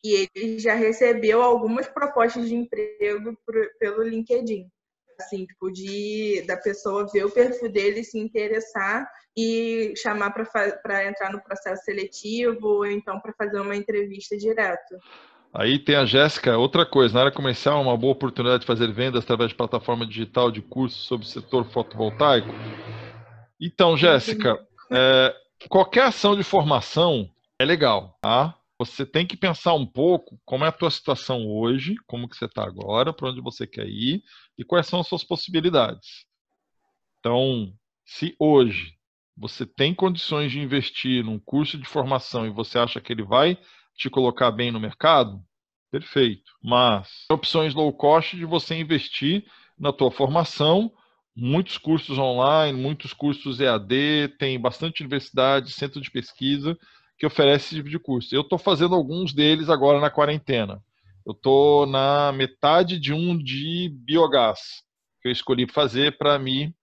e 0.04 0.28
ele 0.34 0.58
já 0.58 0.74
recebeu 0.74 1.40
algumas 1.40 1.88
propostas 1.88 2.46
de 2.50 2.54
emprego 2.54 3.34
por, 3.46 3.54
pelo 3.80 4.02
LinkedIn. 4.02 4.68
Assim, 5.18 5.46
tipo, 5.46 5.70
de, 5.72 6.44
da 6.46 6.54
pessoa 6.54 7.08
ver 7.10 7.24
o 7.24 7.30
perfil 7.30 7.72
dele, 7.72 8.04
se 8.04 8.18
interessar 8.18 9.10
e 9.34 9.94
chamar 9.96 10.32
para 10.32 11.08
entrar 11.08 11.32
no 11.32 11.42
processo 11.42 11.82
seletivo 11.84 12.66
ou 12.66 12.86
então 12.86 13.18
para 13.20 13.32
fazer 13.32 13.60
uma 13.60 13.74
entrevista 13.74 14.36
direto. 14.36 14.98
Aí 15.54 15.78
tem 15.78 15.96
a 15.96 16.04
Jéssica, 16.04 16.58
outra 16.58 16.84
coisa, 16.84 17.14
na 17.14 17.20
área 17.20 17.32
comercial, 17.32 17.80
uma 17.80 17.96
boa 17.96 18.12
oportunidade 18.12 18.60
de 18.60 18.66
fazer 18.66 18.92
vendas 18.92 19.24
através 19.24 19.48
de 19.48 19.56
plataforma 19.56 20.06
digital 20.06 20.50
de 20.50 20.60
cursos 20.60 21.06
sobre 21.06 21.24
o 21.24 21.28
setor 21.28 21.64
fotovoltaico. 21.64 22.48
Então, 23.60 23.96
Jéssica, 23.96 24.58
é, 24.90 25.34
qualquer 25.68 26.04
ação 26.04 26.36
de 26.36 26.42
formação 26.42 27.28
é 27.58 27.64
legal, 27.64 28.16
tá? 28.22 28.58
você 28.78 29.04
tem 29.04 29.26
que 29.26 29.36
pensar 29.36 29.74
um 29.74 29.84
pouco 29.84 30.40
como 30.44 30.64
é 30.64 30.68
a 30.68 30.72
tua 30.72 30.90
situação 30.90 31.44
hoje, 31.48 31.96
como 32.06 32.28
que 32.28 32.36
você 32.36 32.44
está 32.44 32.62
agora, 32.62 33.12
para 33.12 33.30
onde 33.30 33.40
você 33.40 33.66
quer 33.66 33.88
ir 33.88 34.22
e 34.56 34.64
quais 34.64 34.86
são 34.86 35.00
as 35.00 35.08
suas 35.08 35.24
possibilidades. 35.24 36.24
Então, 37.18 37.72
se 38.06 38.36
hoje 38.38 38.94
você 39.36 39.66
tem 39.66 39.92
condições 39.92 40.52
de 40.52 40.60
investir 40.60 41.24
num 41.24 41.40
curso 41.40 41.76
de 41.76 41.84
formação 41.84 42.46
e 42.46 42.50
você 42.50 42.78
acha 42.78 43.00
que 43.00 43.12
ele 43.12 43.24
vai 43.24 43.58
te 43.96 44.08
colocar 44.08 44.52
bem 44.52 44.70
no 44.70 44.78
mercado, 44.78 45.42
perfeito. 45.90 46.52
Mas 46.62 47.26
opções 47.30 47.74
low 47.74 47.92
cost 47.92 48.36
de 48.36 48.44
você 48.44 48.76
investir 48.76 49.44
na 49.76 49.92
tua 49.92 50.10
formação, 50.10 50.92
muitos 51.40 51.78
cursos 51.78 52.18
online, 52.18 52.76
muitos 52.76 53.12
cursos 53.12 53.60
EAD, 53.60 54.34
tem 54.40 54.60
bastante 54.60 55.02
universidade, 55.02 55.70
centro 55.70 56.00
de 56.00 56.10
pesquisa 56.10 56.76
que 57.16 57.24
oferece 57.24 57.66
esse 57.66 57.74
tipo 57.76 57.88
de 57.88 57.98
curso. 57.98 58.34
Eu 58.34 58.40
estou 58.40 58.58
fazendo 58.58 58.96
alguns 58.96 59.32
deles 59.32 59.68
agora 59.68 60.00
na 60.00 60.10
quarentena. 60.10 60.82
Eu 61.24 61.32
estou 61.32 61.86
na 61.86 62.32
metade 62.32 62.98
de 62.98 63.12
um 63.12 63.38
de 63.38 63.88
biogás 64.04 64.82
que 65.22 65.28
eu 65.28 65.32
escolhi 65.32 65.70
fazer 65.70 66.18
para 66.18 66.38
me 66.38 66.74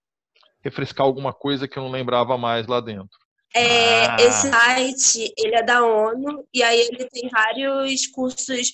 refrescar 0.64 1.06
alguma 1.06 1.34
coisa 1.34 1.68
que 1.68 1.78
eu 1.78 1.82
não 1.82 1.90
lembrava 1.90 2.38
mais 2.38 2.66
lá 2.66 2.80
dentro. 2.80 3.18
É, 3.54 4.06
ah. 4.06 4.16
Esse 4.20 4.50
site 4.50 5.34
ele 5.36 5.54
é 5.54 5.62
da 5.62 5.84
ONU 5.84 6.46
e 6.52 6.62
aí 6.62 6.80
ele 6.80 7.08
tem 7.10 7.28
vários 7.28 8.06
cursos 8.06 8.72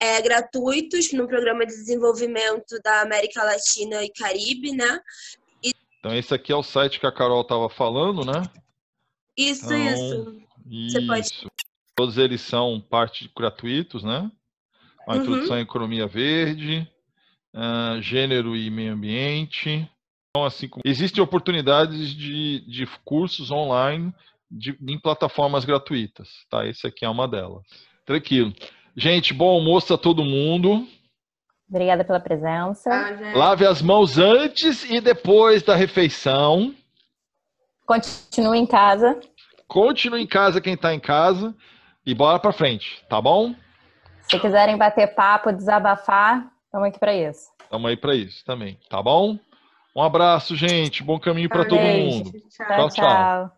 é, 0.00 0.20
gratuitos 0.20 1.12
no 1.12 1.26
programa 1.26 1.66
de 1.66 1.72
desenvolvimento 1.72 2.80
da 2.82 3.02
América 3.02 3.42
Latina 3.42 4.02
e 4.04 4.10
Caribe, 4.10 4.72
né? 4.72 5.00
E... 5.62 5.72
Então 5.98 6.14
esse 6.14 6.34
aqui 6.34 6.52
é 6.52 6.56
o 6.56 6.62
site 6.62 7.00
que 7.00 7.06
a 7.06 7.12
Carol 7.12 7.42
estava 7.42 7.68
falando, 7.68 8.24
né? 8.24 8.42
Isso, 9.36 9.72
então, 9.72 10.38
isso. 10.66 10.92
Você 10.92 11.06
pode. 11.06 11.28
Todos 11.94 12.18
eles 12.18 12.40
são 12.40 12.80
parte 12.80 13.30
gratuitos, 13.36 14.02
né? 14.02 14.30
A 15.06 15.14
uhum. 15.14 15.22
introdução 15.22 15.56
à 15.56 15.60
economia 15.60 16.06
verde, 16.06 16.86
uh, 17.54 18.00
gênero 18.02 18.56
e 18.56 18.70
meio 18.70 18.92
ambiente. 18.92 19.88
Então, 20.30 20.44
assim, 20.44 20.68
existem 20.84 21.22
oportunidades 21.22 22.10
de, 22.10 22.60
de 22.68 22.86
cursos 23.04 23.50
online 23.50 24.12
de, 24.50 24.76
em 24.86 24.98
plataformas 24.98 25.64
gratuitas, 25.64 26.28
tá? 26.50 26.66
Esse 26.66 26.86
aqui 26.86 27.04
é 27.04 27.08
uma 27.08 27.26
delas. 27.26 27.64
Tranquilo. 28.04 28.52
Gente, 28.96 29.34
bom 29.34 29.50
almoço 29.50 29.92
a 29.92 29.98
todo 29.98 30.24
mundo. 30.24 30.88
Obrigada 31.68 32.02
pela 32.02 32.18
presença. 32.18 32.88
Ah, 32.90 33.36
Lave 33.36 33.66
as 33.66 33.82
mãos 33.82 34.16
antes 34.16 34.88
e 34.88 35.02
depois 35.02 35.62
da 35.62 35.76
refeição. 35.76 36.74
Continue 37.84 38.58
em 38.58 38.66
casa. 38.66 39.20
Continue 39.68 40.22
em 40.22 40.26
casa 40.26 40.62
quem 40.62 40.72
está 40.72 40.94
em 40.94 41.00
casa 41.00 41.54
e 42.06 42.14
bora 42.14 42.38
para 42.38 42.52
frente, 42.52 43.04
tá 43.06 43.20
bom? 43.20 43.54
Se 44.22 44.38
quiserem 44.40 44.78
bater 44.78 45.14
papo, 45.14 45.52
desabafar, 45.52 46.50
estamos 46.64 46.88
aqui 46.88 46.98
para 46.98 47.14
isso. 47.14 47.50
Estamos 47.60 47.90
aí 47.90 47.96
para 47.98 48.14
isso 48.14 48.42
também, 48.46 48.78
tá 48.88 49.02
bom? 49.02 49.38
Um 49.94 50.02
abraço, 50.02 50.56
gente. 50.56 51.02
Bom 51.02 51.18
caminho 51.18 51.50
para 51.50 51.66
todo 51.66 51.80
mundo. 51.80 52.32
tchau. 52.48 52.66
tchau. 52.66 52.88
tchau. 52.90 53.52